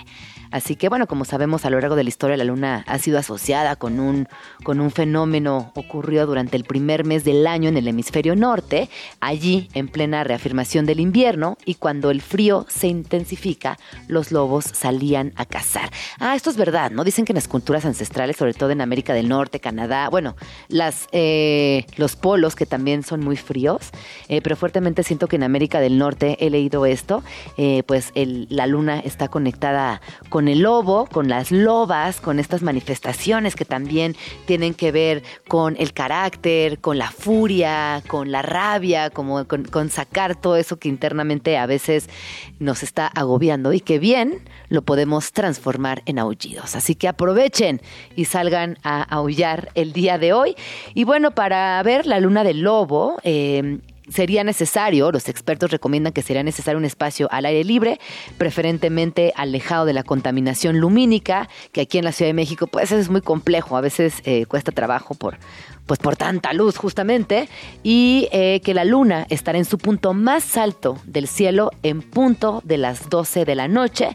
Así 0.51 0.75
que 0.75 0.89
bueno, 0.89 1.07
como 1.07 1.25
sabemos 1.25 1.65
a 1.65 1.69
lo 1.69 1.79
largo 1.79 1.95
de 1.95 2.03
la 2.03 2.09
historia, 2.09 2.37
la 2.37 2.43
luna 2.43 2.83
ha 2.87 2.99
sido 2.99 3.17
asociada 3.17 3.75
con 3.75 3.99
un, 3.99 4.27
con 4.63 4.79
un 4.79 4.91
fenómeno 4.91 5.71
ocurrido 5.75 6.25
durante 6.25 6.57
el 6.57 6.63
primer 6.63 7.05
mes 7.05 7.23
del 7.23 7.47
año 7.47 7.69
en 7.69 7.77
el 7.77 7.87
hemisferio 7.87 8.35
norte, 8.35 8.89
allí 9.19 9.69
en 9.73 9.87
plena 9.87 10.23
reafirmación 10.23 10.85
del 10.85 10.99
invierno 10.99 11.57
y 11.65 11.75
cuando 11.75 12.11
el 12.11 12.21
frío 12.21 12.65
se 12.69 12.87
intensifica, 12.87 13.77
los 14.07 14.31
lobos 14.31 14.65
salían 14.65 15.33
a 15.35 15.45
cazar. 15.45 15.89
Ah, 16.19 16.35
esto 16.35 16.49
es 16.49 16.57
verdad, 16.57 16.91
¿no? 16.91 17.03
Dicen 17.03 17.25
que 17.25 17.31
en 17.31 17.35
las 17.35 17.47
culturas 17.47 17.85
ancestrales, 17.85 18.37
sobre 18.37 18.53
todo 18.53 18.71
en 18.71 18.81
América 18.81 19.13
del 19.13 19.29
Norte, 19.29 19.59
Canadá, 19.59 20.09
bueno, 20.09 20.35
las, 20.67 21.07
eh, 21.11 21.85
los 21.97 22.15
polos 22.15 22.55
que 22.55 22.65
también 22.65 23.03
son 23.03 23.21
muy 23.21 23.37
fríos, 23.37 23.89
eh, 24.27 24.41
pero 24.41 24.55
fuertemente 24.55 25.03
siento 25.03 25.27
que 25.27 25.37
en 25.37 25.43
América 25.43 25.79
del 25.79 25.97
Norte 25.97 26.37
he 26.39 26.49
leído 26.49 26.85
esto, 26.85 27.23
eh, 27.57 27.83
pues 27.85 28.11
la 28.15 28.67
luna 28.67 28.99
está 28.99 29.27
conectada 29.27 30.01
con 30.29 30.40
con 30.41 30.47
el 30.47 30.61
lobo, 30.61 31.05
con 31.05 31.27
las 31.29 31.51
lobas, 31.51 32.19
con 32.19 32.39
estas 32.39 32.63
manifestaciones 32.63 33.55
que 33.55 33.63
también 33.63 34.15
tienen 34.47 34.73
que 34.73 34.91
ver 34.91 35.21
con 35.47 35.75
el 35.77 35.93
carácter, 35.93 36.79
con 36.79 36.97
la 36.97 37.11
furia, 37.11 38.01
con 38.07 38.31
la 38.31 38.41
rabia, 38.41 39.11
como 39.11 39.45
con, 39.45 39.89
sacar 39.91 40.35
todo 40.35 40.57
eso 40.57 40.79
que 40.79 40.89
internamente 40.89 41.59
a 41.59 41.67
veces 41.67 42.09
nos 42.57 42.81
está 42.81 43.05
agobiando 43.05 43.71
y 43.71 43.81
que 43.81 43.99
bien 43.99 44.41
lo 44.69 44.81
podemos 44.81 45.31
transformar 45.31 46.01
en 46.07 46.17
aullidos. 46.17 46.75
Así 46.75 46.95
que 46.95 47.07
aprovechen 47.07 47.79
y 48.15 48.25
salgan 48.25 48.79
a 48.81 49.03
aullar 49.03 49.69
el 49.75 49.93
día 49.93 50.17
de 50.17 50.33
hoy. 50.33 50.55
Y 50.95 51.03
bueno, 51.03 51.35
para 51.35 51.83
ver 51.83 52.07
la 52.07 52.19
luna 52.19 52.43
del 52.43 52.61
lobo, 52.61 53.19
eh, 53.21 53.77
sería 54.11 54.43
necesario, 54.43 55.11
los 55.11 55.29
expertos 55.29 55.71
recomiendan 55.71 56.13
que 56.13 56.21
sería 56.21 56.43
necesario 56.43 56.77
un 56.77 56.85
espacio 56.85 57.27
al 57.31 57.45
aire 57.45 57.63
libre, 57.63 57.99
preferentemente 58.37 59.33
alejado 59.35 59.85
de 59.85 59.93
la 59.93 60.03
contaminación 60.03 60.79
lumínica, 60.79 61.49
que 61.71 61.81
aquí 61.81 61.97
en 61.97 62.05
la 62.05 62.11
Ciudad 62.11 62.29
de 62.29 62.33
México 62.33 62.67
pues 62.67 62.91
es 62.91 63.09
muy 63.09 63.21
complejo, 63.21 63.77
a 63.77 63.81
veces 63.81 64.21
eh, 64.25 64.45
cuesta 64.45 64.71
trabajo 64.71 65.15
por, 65.15 65.37
pues 65.85 65.99
por 65.99 66.15
tanta 66.15 66.53
luz 66.53 66.77
justamente, 66.77 67.49
y 67.83 68.27
eh, 68.31 68.61
que 68.63 68.73
la 68.73 68.85
luna 68.85 69.25
estará 69.29 69.57
en 69.57 69.65
su 69.65 69.77
punto 69.77 70.13
más 70.13 70.57
alto 70.57 70.99
del 71.05 71.27
cielo 71.27 71.71
en 71.83 72.01
punto 72.01 72.61
de 72.65 72.77
las 72.77 73.09
12 73.09 73.45
de 73.45 73.55
la 73.55 73.67
noche, 73.67 74.09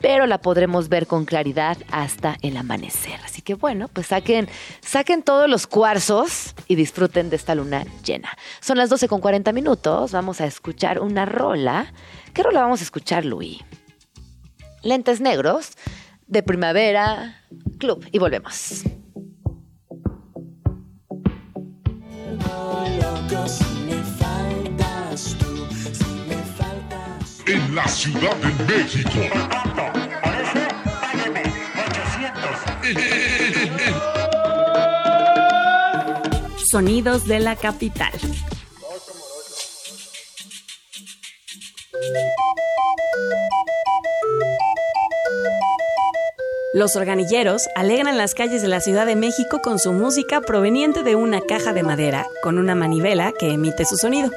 pero 0.00 0.26
la 0.26 0.38
podremos 0.38 0.88
ver 0.88 1.06
con 1.06 1.24
claridad 1.24 1.76
hasta 1.90 2.36
el 2.42 2.56
amanecer. 2.56 3.20
Así 3.24 3.42
que 3.42 3.54
bueno, 3.54 3.88
pues 3.88 4.08
saquen, 4.08 4.48
saquen 4.80 5.22
todos 5.22 5.48
los 5.48 5.66
cuarzos 5.66 6.54
y 6.66 6.74
disfruten 6.74 7.30
de 7.30 7.36
esta 7.36 7.54
luna 7.54 7.84
llena. 8.04 8.30
Son 8.60 8.78
las 8.78 8.88
12 8.88 9.08
con 9.08 9.20
40 9.20 9.52
minutos, 9.52 10.12
vamos 10.12 10.40
a 10.40 10.46
escuchar 10.46 11.00
una 11.00 11.26
rola. 11.26 11.92
¿Qué 12.34 12.42
rola 12.42 12.62
vamos 12.62 12.80
a 12.80 12.84
escuchar, 12.84 13.24
Luis? 13.24 13.58
Lentes 14.82 15.20
negros 15.20 15.72
de 16.26 16.42
primavera, 16.42 17.42
club, 17.78 18.06
y 18.12 18.18
volvemos. 18.18 18.84
La 27.74 27.86
Ciudad 27.86 28.34
de 28.36 28.74
México. 28.74 29.10
Sonidos 36.68 37.26
de 37.26 37.38
la 37.38 37.54
capital. 37.54 38.12
Los 46.74 46.96
organilleros 46.96 47.68
alegran 47.76 48.16
las 48.16 48.34
calles 48.34 48.62
de 48.62 48.68
la 48.68 48.80
Ciudad 48.80 49.06
de 49.06 49.14
México 49.14 49.60
con 49.62 49.78
su 49.78 49.92
música 49.92 50.40
proveniente 50.40 51.04
de 51.04 51.14
una 51.14 51.40
caja 51.40 51.72
de 51.72 51.84
madera 51.84 52.26
con 52.42 52.58
una 52.58 52.74
manivela 52.74 53.32
que 53.38 53.52
emite 53.52 53.84
su 53.84 53.96
sonido. 53.96 54.30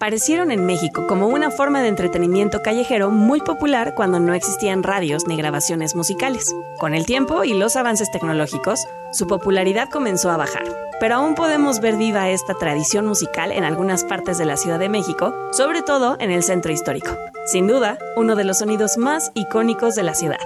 Aparecieron 0.00 0.50
en 0.50 0.64
México 0.64 1.06
como 1.06 1.28
una 1.28 1.50
forma 1.50 1.82
de 1.82 1.88
entretenimiento 1.88 2.62
callejero 2.62 3.10
muy 3.10 3.38
popular 3.42 3.94
cuando 3.94 4.18
no 4.18 4.32
existían 4.32 4.82
radios 4.82 5.26
ni 5.26 5.36
grabaciones 5.36 5.94
musicales. 5.94 6.54
Con 6.78 6.94
el 6.94 7.04
tiempo 7.04 7.44
y 7.44 7.52
los 7.52 7.76
avances 7.76 8.10
tecnológicos, 8.10 8.88
su 9.12 9.26
popularidad 9.26 9.90
comenzó 9.90 10.30
a 10.30 10.38
bajar. 10.38 10.64
Pero 11.00 11.16
aún 11.16 11.34
podemos 11.34 11.80
ver 11.80 11.98
viva 11.98 12.30
esta 12.30 12.54
tradición 12.54 13.04
musical 13.04 13.52
en 13.52 13.62
algunas 13.62 14.04
partes 14.04 14.38
de 14.38 14.46
la 14.46 14.56
Ciudad 14.56 14.78
de 14.78 14.88
México, 14.88 15.34
sobre 15.52 15.82
todo 15.82 16.16
en 16.18 16.30
el 16.30 16.44
centro 16.44 16.72
histórico. 16.72 17.10
Sin 17.44 17.66
duda, 17.66 17.98
uno 18.16 18.36
de 18.36 18.44
los 18.44 18.60
sonidos 18.60 18.96
más 18.96 19.32
icónicos 19.34 19.96
de 19.96 20.02
la 20.02 20.14
ciudad. 20.14 20.38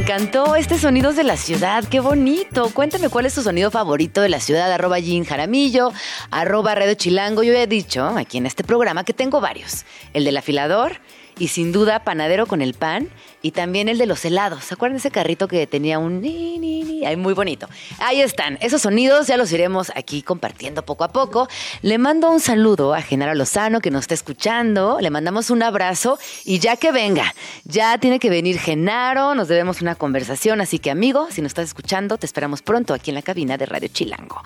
Encantó 0.00 0.56
este 0.56 0.78
Sonidos 0.78 1.14
de 1.14 1.24
la 1.24 1.36
Ciudad, 1.36 1.84
qué 1.84 2.00
bonito. 2.00 2.70
Cuéntame 2.70 3.10
cuál 3.10 3.26
es 3.26 3.34
tu 3.34 3.42
sonido 3.42 3.70
favorito 3.70 4.22
de 4.22 4.30
la 4.30 4.40
ciudad, 4.40 4.72
arroba 4.72 4.98
Jean 4.98 5.24
Jaramillo, 5.24 5.92
arroba 6.30 6.74
Radio 6.74 6.94
Chilango. 6.94 7.42
Yo 7.42 7.52
he 7.52 7.66
dicho 7.66 8.06
aquí 8.16 8.38
en 8.38 8.46
este 8.46 8.64
programa 8.64 9.04
que 9.04 9.12
tengo 9.12 9.42
varios. 9.42 9.84
El 10.14 10.24
del 10.24 10.38
afilador, 10.38 11.00
y 11.40 11.48
sin 11.48 11.72
duda 11.72 12.04
panadero 12.04 12.46
con 12.46 12.60
el 12.62 12.74
pan 12.74 13.08
y 13.42 13.52
también 13.52 13.88
el 13.88 13.98
de 13.98 14.06
los 14.06 14.24
helados. 14.24 14.62
¿Se 14.64 14.74
acuerdan 14.74 14.98
ese 14.98 15.10
carrito 15.10 15.48
que 15.48 15.66
tenía 15.66 15.98
un 15.98 16.20
ni, 16.20 16.58
ni, 16.58 16.84
ni? 16.84 17.16
Muy 17.16 17.32
bonito. 17.32 17.66
Ahí 17.98 18.20
están, 18.20 18.58
esos 18.60 18.82
sonidos 18.82 19.26
ya 19.26 19.38
los 19.38 19.50
iremos 19.50 19.90
aquí 19.96 20.22
compartiendo 20.22 20.84
poco 20.84 21.02
a 21.02 21.08
poco. 21.08 21.48
Le 21.80 21.96
mando 21.96 22.30
un 22.30 22.40
saludo 22.40 22.92
a 22.92 23.00
Genaro 23.00 23.34
Lozano 23.34 23.80
que 23.80 23.90
nos 23.90 24.02
está 24.02 24.14
escuchando, 24.14 24.98
le 25.00 25.08
mandamos 25.08 25.48
un 25.48 25.62
abrazo 25.62 26.18
y 26.44 26.58
ya 26.58 26.76
que 26.76 26.92
venga, 26.92 27.34
ya 27.64 27.96
tiene 27.96 28.18
que 28.18 28.28
venir 28.28 28.58
Genaro, 28.58 29.34
nos 29.34 29.48
debemos 29.48 29.80
una 29.80 29.94
conversación, 29.94 30.60
así 30.60 30.78
que 30.78 30.90
amigo, 30.90 31.28
si 31.30 31.40
nos 31.40 31.50
estás 31.50 31.68
escuchando, 31.68 32.18
te 32.18 32.26
esperamos 32.26 32.60
pronto 32.60 32.92
aquí 32.92 33.10
en 33.10 33.14
la 33.14 33.22
cabina 33.22 33.56
de 33.56 33.64
Radio 33.64 33.88
Chilango. 33.88 34.42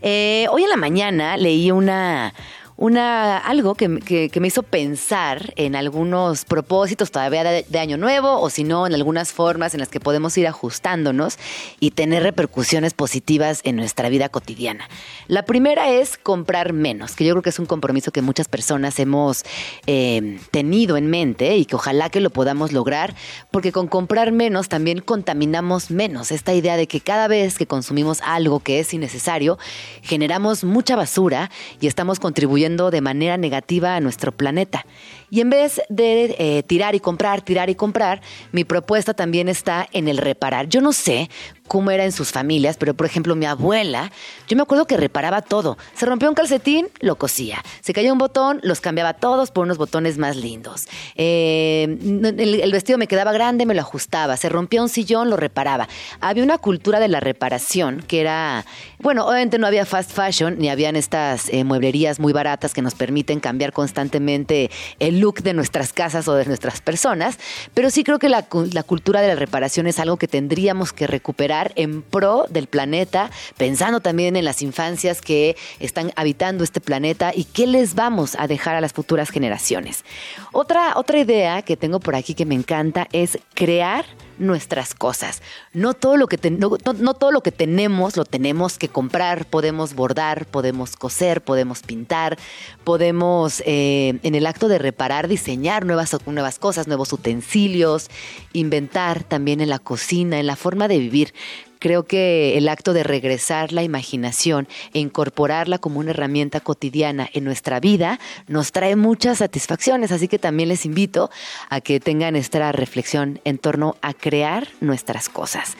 Eh, 0.00 0.46
hoy 0.50 0.64
en 0.64 0.70
la 0.70 0.76
mañana 0.76 1.36
leí 1.36 1.70
una 1.70 2.32
una, 2.78 3.38
algo 3.38 3.74
que, 3.74 3.98
que- 3.98 4.38
me 4.38 4.46
hizo 4.46 4.62
pensar 4.62 5.52
en 5.56 5.74
algunos 5.74 6.44
propósitos 6.44 7.10
todavía 7.10 7.42
de, 7.42 7.66
de 7.68 7.78
Año 7.80 7.96
Nuevo 7.96 8.40
o 8.40 8.50
si 8.50 8.62
no, 8.62 8.86
en 8.86 8.94
algunas 8.94 9.32
formas 9.32 9.74
en 9.74 9.80
las 9.80 9.88
que 9.88 9.98
podemos 9.98 10.38
ir 10.38 10.46
ajustándonos 10.46 11.38
y 11.80 11.90
tener 11.90 12.22
repercusiones 12.22 12.94
positivas 12.94 13.62
en 13.64 13.74
nuestra 13.74 14.08
vida 14.08 14.28
cotidiana. 14.28 14.88
La 15.26 15.44
primera 15.44 15.90
es 15.90 16.16
comprar 16.18 16.72
menos, 16.72 17.16
que 17.16 17.24
yo 17.24 17.34
creo 17.34 17.42
que 17.42 17.50
es 17.50 17.58
un 17.58 17.66
compromiso 17.66 18.12
que 18.12 18.22
muchas 18.22 18.46
personas 18.46 19.00
hemos 19.00 19.42
eh, 19.88 20.38
tenido 20.52 20.96
en 20.96 21.10
mente 21.10 21.56
y 21.56 21.64
que 21.64 21.74
ojalá 21.74 22.10
que 22.10 22.20
lo 22.20 22.30
podamos 22.30 22.72
lograr, 22.72 23.16
porque 23.50 23.72
con 23.72 23.88
comprar 23.88 24.30
menos 24.30 24.68
también 24.68 25.00
contaminamos 25.00 25.90
menos. 25.90 26.30
Esta 26.30 26.54
idea 26.54 26.76
de 26.76 26.86
que 26.86 27.00
cada 27.00 27.26
vez 27.26 27.58
que 27.58 27.66
consumimos 27.66 28.20
algo 28.24 28.60
que 28.60 28.78
es 28.78 28.94
innecesario, 28.94 29.58
generamos 30.02 30.62
mucha 30.62 30.94
basura 30.94 31.50
y 31.80 31.88
estamos 31.88 32.20
contribuyendo 32.20 32.67
de 32.76 33.00
manera 33.00 33.36
negativa 33.36 33.96
a 33.96 34.00
nuestro 34.00 34.32
planeta. 34.32 34.84
Y 35.30 35.40
en 35.40 35.50
vez 35.50 35.80
de 35.88 36.36
eh, 36.38 36.62
tirar 36.62 36.94
y 36.94 37.00
comprar, 37.00 37.42
tirar 37.42 37.70
y 37.70 37.74
comprar, 37.74 38.20
mi 38.52 38.64
propuesta 38.64 39.14
también 39.14 39.48
está 39.48 39.86
en 39.92 40.08
el 40.08 40.18
reparar. 40.18 40.68
Yo 40.68 40.80
no 40.80 40.92
sé 40.92 41.30
cómo 41.68 41.90
era 41.90 42.04
en 42.04 42.12
sus 42.12 42.32
familias, 42.32 42.76
pero 42.76 42.94
por 42.94 43.06
ejemplo 43.06 43.36
mi 43.36 43.46
abuela, 43.46 44.10
yo 44.48 44.56
me 44.56 44.62
acuerdo 44.62 44.86
que 44.86 44.96
reparaba 44.96 45.42
todo. 45.42 45.78
Se 45.94 46.06
rompió 46.06 46.28
un 46.28 46.34
calcetín, 46.34 46.88
lo 47.00 47.16
cosía. 47.16 47.62
Se 47.80 47.92
cayó 47.92 48.12
un 48.12 48.18
botón, 48.18 48.60
los 48.62 48.80
cambiaba 48.80 49.14
todos 49.14 49.50
por 49.50 49.64
unos 49.64 49.78
botones 49.78 50.18
más 50.18 50.36
lindos. 50.36 50.86
Eh, 51.14 51.84
el, 51.84 52.72
vestido 52.72 52.98
me 52.98 53.06
quedaba 53.06 53.32
grande, 53.32 53.66
me 53.66 53.74
lo 53.74 53.82
ajustaba. 53.82 54.36
Se 54.36 54.48
rompió 54.48 54.82
un 54.82 54.88
sillón, 54.88 55.30
lo 55.30 55.36
reparaba. 55.36 55.88
Había 56.20 56.42
una 56.42 56.58
cultura 56.58 56.98
de 57.00 57.08
la 57.08 57.20
reparación 57.20 58.02
que 58.06 58.20
era, 58.20 58.64
bueno, 58.98 59.26
obviamente 59.26 59.58
no 59.58 59.66
había 59.66 59.84
fast 59.84 60.10
fashion, 60.10 60.58
ni 60.58 60.70
habían 60.70 60.96
estas 60.96 61.48
eh, 61.50 61.64
mueblerías 61.64 62.18
muy 62.18 62.32
baratas 62.32 62.72
que 62.74 62.82
nos 62.82 62.94
permiten 62.94 63.40
cambiar 63.40 63.72
constantemente 63.72 64.70
el 64.98 65.20
look 65.20 65.42
de 65.42 65.52
nuestras 65.52 65.92
casas 65.92 66.26
o 66.28 66.34
de 66.34 66.46
nuestras 66.46 66.80
personas, 66.80 67.38
pero 67.74 67.90
sí 67.90 68.04
creo 68.04 68.18
que 68.18 68.28
la 68.28 68.42
cultura 68.42 69.20
de 69.20 69.28
la 69.28 69.34
reparación 69.34 69.86
es 69.86 69.98
algo 69.98 70.16
que 70.16 70.28
tendríamos 70.28 70.92
que 70.92 71.06
recuperar 71.06 71.57
en 71.74 72.02
pro 72.02 72.46
del 72.48 72.66
planeta, 72.66 73.30
pensando 73.56 74.00
también 74.00 74.36
en 74.36 74.44
las 74.44 74.62
infancias 74.62 75.20
que 75.20 75.56
están 75.80 76.12
habitando 76.16 76.64
este 76.64 76.80
planeta 76.80 77.32
y 77.34 77.44
qué 77.44 77.66
les 77.66 77.94
vamos 77.94 78.36
a 78.38 78.46
dejar 78.46 78.74
a 78.74 78.80
las 78.80 78.92
futuras 78.92 79.30
generaciones. 79.30 80.04
Otra, 80.52 80.92
otra 80.96 81.18
idea 81.18 81.62
que 81.62 81.76
tengo 81.76 82.00
por 82.00 82.14
aquí 82.14 82.34
que 82.34 82.46
me 82.46 82.54
encanta 82.54 83.08
es 83.12 83.38
crear 83.54 84.04
nuestras 84.38 84.94
cosas. 84.94 85.42
No 85.72 85.94
todo 85.94 86.16
lo 86.16 86.26
que 86.26 86.38
no 86.50 87.14
todo 87.14 87.32
lo 87.32 87.42
que 87.42 87.52
tenemos 87.52 88.16
lo 88.16 88.24
tenemos 88.24 88.78
que 88.78 88.88
comprar. 88.88 89.46
Podemos 89.46 89.94
bordar, 89.94 90.46
podemos 90.46 90.96
coser, 90.96 91.42
podemos 91.42 91.82
pintar, 91.82 92.38
podemos 92.84 93.62
eh, 93.66 94.18
en 94.22 94.34
el 94.34 94.46
acto 94.46 94.68
de 94.68 94.78
reparar 94.78 95.28
diseñar 95.28 95.84
nuevas 95.84 96.16
nuevas 96.26 96.58
cosas, 96.58 96.86
nuevos 96.86 97.12
utensilios, 97.12 98.08
inventar 98.52 99.24
también 99.24 99.60
en 99.60 99.68
la 99.68 99.78
cocina, 99.78 100.38
en 100.38 100.46
la 100.46 100.56
forma 100.56 100.88
de 100.88 100.98
vivir. 100.98 101.34
Creo 101.78 102.04
que 102.04 102.56
el 102.58 102.68
acto 102.68 102.92
de 102.92 103.02
regresar 103.02 103.72
la 103.72 103.82
imaginación 103.82 104.68
e 104.92 104.98
incorporarla 104.98 105.78
como 105.78 106.00
una 106.00 106.10
herramienta 106.10 106.60
cotidiana 106.60 107.28
en 107.32 107.44
nuestra 107.44 107.80
vida 107.80 108.18
nos 108.46 108.72
trae 108.72 108.96
muchas 108.96 109.38
satisfacciones, 109.38 110.12
así 110.12 110.28
que 110.28 110.38
también 110.38 110.68
les 110.68 110.84
invito 110.86 111.30
a 111.68 111.80
que 111.80 112.00
tengan 112.00 112.36
esta 112.36 112.72
reflexión 112.72 113.40
en 113.44 113.58
torno 113.58 113.96
a 114.02 114.14
crear 114.14 114.68
nuestras 114.80 115.28
cosas. 115.28 115.76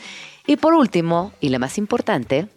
Y 0.47 0.55
por 0.55 0.73
último, 0.73 1.31
y 1.39 1.49
la 1.49 1.59
más 1.59 1.77
importante, 1.77 2.47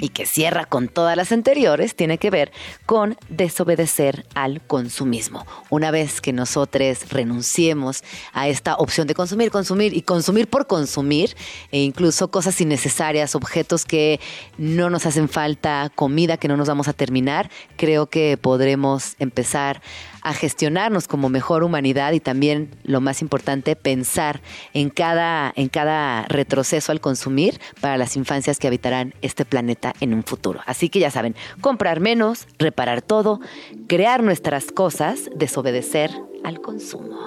y 0.00 0.08
que 0.08 0.26
cierra 0.26 0.64
con 0.64 0.88
todas 0.88 1.16
las 1.16 1.32
anteriores, 1.32 1.94
tiene 1.94 2.18
que 2.18 2.30
ver 2.30 2.52
con 2.86 3.16
desobedecer 3.28 4.24
al 4.34 4.60
consumismo. 4.66 5.46
Una 5.70 5.90
vez 5.90 6.20
que 6.20 6.32
nosotros 6.32 6.72
renunciemos 7.10 8.02
a 8.32 8.48
esta 8.48 8.76
opción 8.76 9.06
de 9.06 9.14
consumir, 9.14 9.50
consumir 9.50 9.94
y 9.94 10.02
consumir 10.02 10.48
por 10.48 10.66
consumir, 10.66 11.36
e 11.70 11.80
incluso 11.80 12.30
cosas 12.30 12.60
innecesarias, 12.60 13.34
objetos 13.34 13.84
que 13.84 14.20
no 14.56 14.90
nos 14.90 15.06
hacen 15.06 15.28
falta, 15.28 15.90
comida 15.94 16.36
que 16.36 16.48
no 16.48 16.56
nos 16.56 16.68
vamos 16.68 16.88
a 16.88 16.92
terminar, 16.92 17.50
creo 17.76 18.06
que 18.08 18.38
podremos 18.40 19.16
empezar 19.18 19.82
a 20.11 20.11
gestionarnos 20.32 21.08
como 21.08 21.28
mejor 21.28 21.64
humanidad 21.64 22.12
y 22.12 22.20
también 22.20 22.70
lo 22.84 23.00
más 23.00 23.22
importante 23.22 23.76
pensar 23.76 24.40
en 24.72 24.90
cada 24.90 25.52
en 25.56 25.68
cada 25.68 26.24
retroceso 26.28 26.92
al 26.92 27.00
consumir 27.00 27.60
para 27.80 27.98
las 27.98 28.16
infancias 28.16 28.58
que 28.58 28.68
habitarán 28.68 29.14
este 29.22 29.44
planeta 29.44 29.94
en 30.00 30.14
un 30.14 30.22
futuro. 30.22 30.60
Así 30.66 30.88
que 30.88 31.00
ya 31.00 31.10
saben, 31.10 31.34
comprar 31.60 32.00
menos, 32.00 32.46
reparar 32.58 33.02
todo, 33.02 33.40
crear 33.88 34.22
nuestras 34.22 34.70
cosas, 34.70 35.30
desobedecer 35.34 36.10
al 36.44 36.60
consumo. 36.60 37.18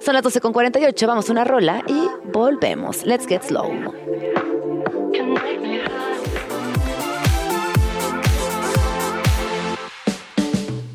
Son 0.00 0.14
las 0.14 0.22
12.48, 0.22 1.06
vamos 1.06 1.28
a 1.28 1.32
una 1.32 1.44
rola 1.44 1.82
y 1.86 2.08
volvemos. 2.30 3.04
Let's 3.04 3.26
get 3.26 3.42
slow. 3.42 3.72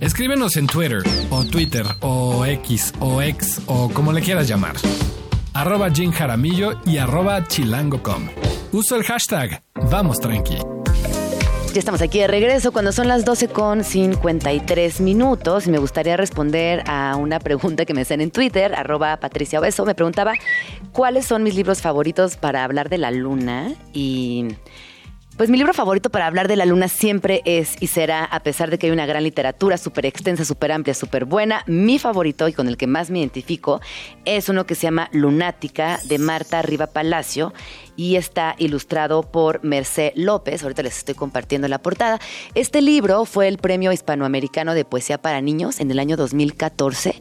Escríbenos 0.09 0.57
en 0.57 0.65
Twitter, 0.65 1.03
o 1.29 1.45
Twitter, 1.45 1.85
o 1.99 2.43
X, 2.43 2.93
o 2.99 3.21
X, 3.21 3.61
o 3.67 3.89
como 3.89 4.11
le 4.11 4.21
quieras 4.21 4.47
llamar. 4.47 4.75
Arroba 5.53 5.91
Jim 5.91 6.11
Jaramillo 6.11 6.81
y 6.83 6.97
arroba 6.97 7.47
chilango.com. 7.47 8.27
Uso 8.71 8.95
el 8.95 9.03
hashtag 9.03 9.61
Vamos 9.91 10.17
Tranqui. 10.17 10.57
Ya 11.75 11.79
estamos 11.79 12.01
aquí 12.01 12.17
de 12.17 12.27
regreso 12.27 12.71
cuando 12.71 12.91
son 12.91 13.07
las 13.07 13.23
12 13.23 13.49
con 13.49 13.83
53 13.83 14.99
minutos 14.99 15.67
y 15.67 15.69
me 15.69 15.77
gustaría 15.77 16.17
responder 16.17 16.83
a 16.87 17.15
una 17.15 17.39
pregunta 17.39 17.85
que 17.85 17.93
me 17.93 18.01
hacen 18.01 18.19
en 18.19 18.31
Twitter, 18.31 18.73
arroba 18.73 19.17
Patricia 19.17 19.59
Obeso. 19.59 19.85
Me 19.85 19.93
preguntaba 19.93 20.33
cuáles 20.91 21.27
son 21.27 21.43
mis 21.43 21.53
libros 21.53 21.83
favoritos 21.83 22.35
para 22.35 22.63
hablar 22.63 22.89
de 22.89 22.97
la 22.97 23.11
luna 23.11 23.75
y... 23.93 24.55
Pues 25.39 25.49
mi 25.49 25.57
libro 25.57 25.73
favorito 25.73 26.09
para 26.09 26.27
hablar 26.27 26.49
de 26.49 26.57
la 26.57 26.65
luna 26.65 26.89
siempre 26.89 27.41
es 27.45 27.81
y 27.81 27.87
será, 27.87 28.25
a 28.25 28.41
pesar 28.41 28.69
de 28.69 28.77
que 28.77 28.87
hay 28.87 28.91
una 28.91 29.05
gran 29.05 29.23
literatura 29.23 29.77
súper 29.77 30.05
extensa, 30.05 30.43
súper 30.43 30.73
amplia, 30.73 30.93
súper 30.93 31.23
buena, 31.23 31.63
mi 31.65 31.97
favorito 31.97 32.49
y 32.49 32.51
con 32.51 32.67
el 32.67 32.75
que 32.75 32.87
más 32.87 33.09
me 33.09 33.19
identifico 33.19 33.79
es 34.25 34.49
uno 34.49 34.65
que 34.65 34.75
se 34.75 34.81
llama 34.81 35.07
Lunática 35.13 36.01
de 36.03 36.17
Marta 36.17 36.61
Riva 36.61 36.87
Palacio 36.87 37.53
y 37.95 38.17
está 38.17 38.55
ilustrado 38.57 39.23
por 39.23 39.63
Mercé 39.63 40.11
López. 40.17 40.61
Ahorita 40.61 40.83
les 40.83 40.97
estoy 40.97 41.15
compartiendo 41.15 41.69
la 41.69 41.79
portada. 41.79 42.19
Este 42.53 42.81
libro 42.81 43.23
fue 43.23 43.47
el 43.47 43.59
Premio 43.59 43.93
Hispanoamericano 43.93 44.73
de 44.73 44.83
Poesía 44.83 45.21
para 45.21 45.39
Niños 45.39 45.79
en 45.79 45.89
el 45.89 45.99
año 45.99 46.17
2014. 46.17 47.15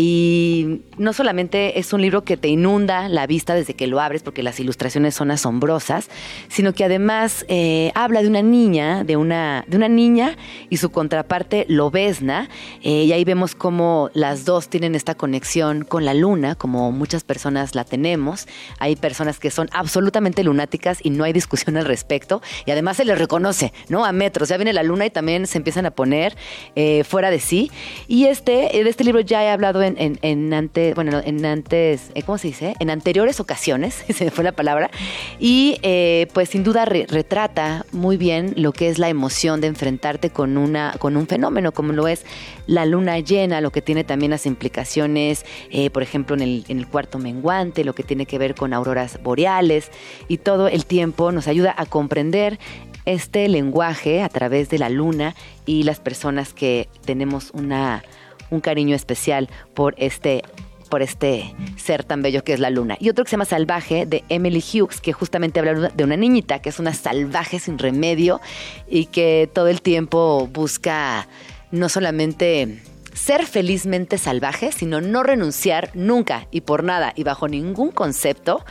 Y 0.00 0.82
no 0.96 1.12
solamente 1.12 1.80
es 1.80 1.92
un 1.92 2.00
libro 2.00 2.22
que 2.22 2.36
te 2.36 2.46
inunda 2.46 3.08
la 3.08 3.26
vista 3.26 3.56
desde 3.56 3.74
que 3.74 3.88
lo 3.88 3.98
abres, 3.98 4.22
porque 4.22 4.44
las 4.44 4.60
ilustraciones 4.60 5.16
son 5.16 5.32
asombrosas, 5.32 6.08
sino 6.46 6.72
que 6.72 6.84
además 6.84 7.44
eh, 7.48 7.90
habla 7.96 8.22
de 8.22 8.28
una 8.28 8.40
niña, 8.40 9.02
de 9.02 9.16
una, 9.16 9.64
de 9.66 9.76
una 9.76 9.88
niña 9.88 10.36
y 10.70 10.76
su 10.76 10.90
contraparte 10.90 11.66
Lobesna. 11.68 12.48
eh, 12.84 13.06
y 13.06 13.12
ahí 13.12 13.24
vemos 13.24 13.56
cómo 13.56 14.08
las 14.14 14.44
dos 14.44 14.68
tienen 14.68 14.94
esta 14.94 15.16
conexión 15.16 15.82
con 15.82 16.04
la 16.04 16.14
luna, 16.14 16.54
como 16.54 16.92
muchas 16.92 17.24
personas 17.24 17.74
la 17.74 17.82
tenemos. 17.82 18.46
Hay 18.78 18.94
personas 18.94 19.40
que 19.40 19.50
son 19.50 19.68
absolutamente 19.72 20.44
lunáticas 20.44 21.00
y 21.02 21.10
no 21.10 21.24
hay 21.24 21.32
discusión 21.32 21.76
al 21.76 21.86
respecto. 21.86 22.40
Y 22.66 22.70
además 22.70 22.98
se 22.98 23.04
les 23.04 23.18
reconoce, 23.18 23.72
¿no? 23.88 24.04
A 24.04 24.12
metros. 24.12 24.48
Ya 24.48 24.58
viene 24.58 24.72
la 24.72 24.84
luna 24.84 25.06
y 25.06 25.10
también 25.10 25.48
se 25.48 25.58
empiezan 25.58 25.86
a 25.86 25.90
poner 25.90 26.36
eh, 26.76 27.02
fuera 27.02 27.32
de 27.32 27.40
sí. 27.40 27.72
Y 28.06 28.26
este, 28.26 28.70
de 28.72 28.88
este 28.88 29.02
libro 29.02 29.22
ya 29.22 29.42
he 29.42 29.50
hablado 29.50 29.82
en, 29.82 29.87
en, 29.98 30.52
antes, 30.54 30.94
bueno, 30.94 31.20
en 31.24 31.44
antes, 31.46 32.10
eh, 32.14 32.22
¿cómo 32.22 32.38
se 32.38 32.48
dice? 32.48 32.74
En 32.80 32.90
anteriores 32.90 33.40
ocasiones, 33.40 34.04
se 34.14 34.24
me 34.24 34.30
fue 34.30 34.44
la 34.44 34.52
palabra. 34.52 34.90
Y 35.38 35.78
eh, 35.82 36.26
pues 36.34 36.50
sin 36.50 36.64
duda 36.64 36.84
re- 36.84 37.06
retrata 37.08 37.86
muy 37.92 38.16
bien 38.16 38.52
lo 38.56 38.72
que 38.72 38.88
es 38.88 38.98
la 38.98 39.08
emoción 39.08 39.60
de 39.60 39.68
enfrentarte 39.68 40.30
con, 40.30 40.56
una, 40.56 40.94
con 40.98 41.16
un 41.16 41.26
fenómeno 41.26 41.72
como 41.72 41.92
lo 41.92 42.08
es 42.08 42.24
la 42.66 42.84
luna 42.84 43.18
llena, 43.20 43.60
lo 43.60 43.70
que 43.70 43.82
tiene 43.82 44.04
también 44.04 44.30
las 44.30 44.46
implicaciones, 44.46 45.44
eh, 45.70 45.90
por 45.90 46.02
ejemplo, 46.02 46.36
en 46.36 46.64
el 46.68 46.86
cuarto 46.88 47.18
menguante, 47.18 47.84
lo 47.84 47.94
que 47.94 48.02
tiene 48.02 48.26
que 48.26 48.38
ver 48.38 48.54
con 48.54 48.72
auroras 48.72 49.20
boreales 49.22 49.90
y 50.28 50.38
todo 50.38 50.68
el 50.68 50.84
tiempo 50.86 51.32
nos 51.32 51.48
ayuda 51.48 51.74
a 51.76 51.86
comprender 51.86 52.58
este 53.06 53.48
lenguaje 53.48 54.22
a 54.22 54.28
través 54.28 54.68
de 54.68 54.78
la 54.78 54.90
luna 54.90 55.34
y 55.64 55.84
las 55.84 55.98
personas 55.98 56.52
que 56.52 56.88
tenemos 57.06 57.50
una, 57.54 58.02
un 58.50 58.60
cariño 58.60 58.94
especial 58.94 59.48
por 59.74 59.94
este 59.98 60.42
por 60.88 61.02
este 61.02 61.54
ser 61.76 62.02
tan 62.02 62.22
bello 62.22 62.42
que 62.42 62.54
es 62.54 62.60
la 62.60 62.70
luna. 62.70 62.96
Y 62.98 63.10
otro 63.10 63.22
que 63.24 63.28
se 63.28 63.34
llama 63.34 63.44
Salvaje 63.44 64.06
de 64.06 64.24
Emily 64.30 64.62
Hughes, 64.62 65.02
que 65.02 65.12
justamente 65.12 65.60
habla 65.60 65.90
de 65.94 66.04
una 66.04 66.16
niñita 66.16 66.60
que 66.60 66.70
es 66.70 66.78
una 66.78 66.94
salvaje 66.94 67.58
sin 67.58 67.78
remedio 67.78 68.40
y 68.88 69.06
que 69.06 69.50
todo 69.52 69.68
el 69.68 69.82
tiempo 69.82 70.48
busca 70.50 71.28
no 71.70 71.90
solamente 71.90 72.80
ser 73.12 73.44
felizmente 73.46 74.16
salvaje, 74.16 74.72
sino 74.72 75.00
no 75.00 75.22
renunciar 75.22 75.90
nunca 75.94 76.46
y 76.50 76.62
por 76.62 76.84
nada 76.84 77.12
y 77.16 77.24
bajo 77.24 77.48
ningún 77.48 77.90
concepto 77.90 78.64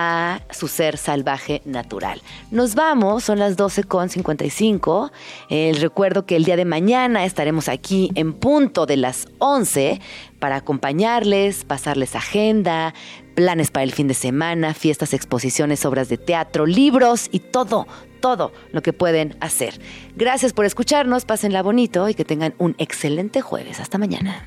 a 0.00 0.42
su 0.50 0.68
ser 0.68 0.96
salvaje 0.96 1.60
natural. 1.64 2.22
Nos 2.52 2.76
vamos, 2.76 3.24
son 3.24 3.40
las 3.40 3.56
12.55. 3.56 5.10
Eh, 5.50 5.72
recuerdo 5.80 6.24
que 6.24 6.36
el 6.36 6.44
día 6.44 6.54
de 6.54 6.64
mañana 6.64 7.24
estaremos 7.24 7.68
aquí 7.68 8.12
en 8.14 8.32
punto 8.32 8.86
de 8.86 8.96
las 8.96 9.26
11 9.38 10.00
para 10.38 10.54
acompañarles, 10.54 11.64
pasarles 11.64 12.14
agenda, 12.14 12.94
planes 13.34 13.72
para 13.72 13.82
el 13.82 13.92
fin 13.92 14.06
de 14.06 14.14
semana, 14.14 14.72
fiestas, 14.72 15.12
exposiciones, 15.14 15.84
obras 15.84 16.08
de 16.08 16.16
teatro, 16.16 16.64
libros 16.64 17.28
y 17.32 17.40
todo, 17.40 17.88
todo 18.20 18.52
lo 18.70 18.82
que 18.82 18.92
pueden 18.92 19.36
hacer. 19.40 19.80
Gracias 20.14 20.52
por 20.52 20.64
escucharnos, 20.64 21.24
pásenla 21.24 21.60
bonito 21.60 22.08
y 22.08 22.14
que 22.14 22.24
tengan 22.24 22.54
un 22.58 22.76
excelente 22.78 23.40
jueves. 23.40 23.80
Hasta 23.80 23.98
mañana. 23.98 24.46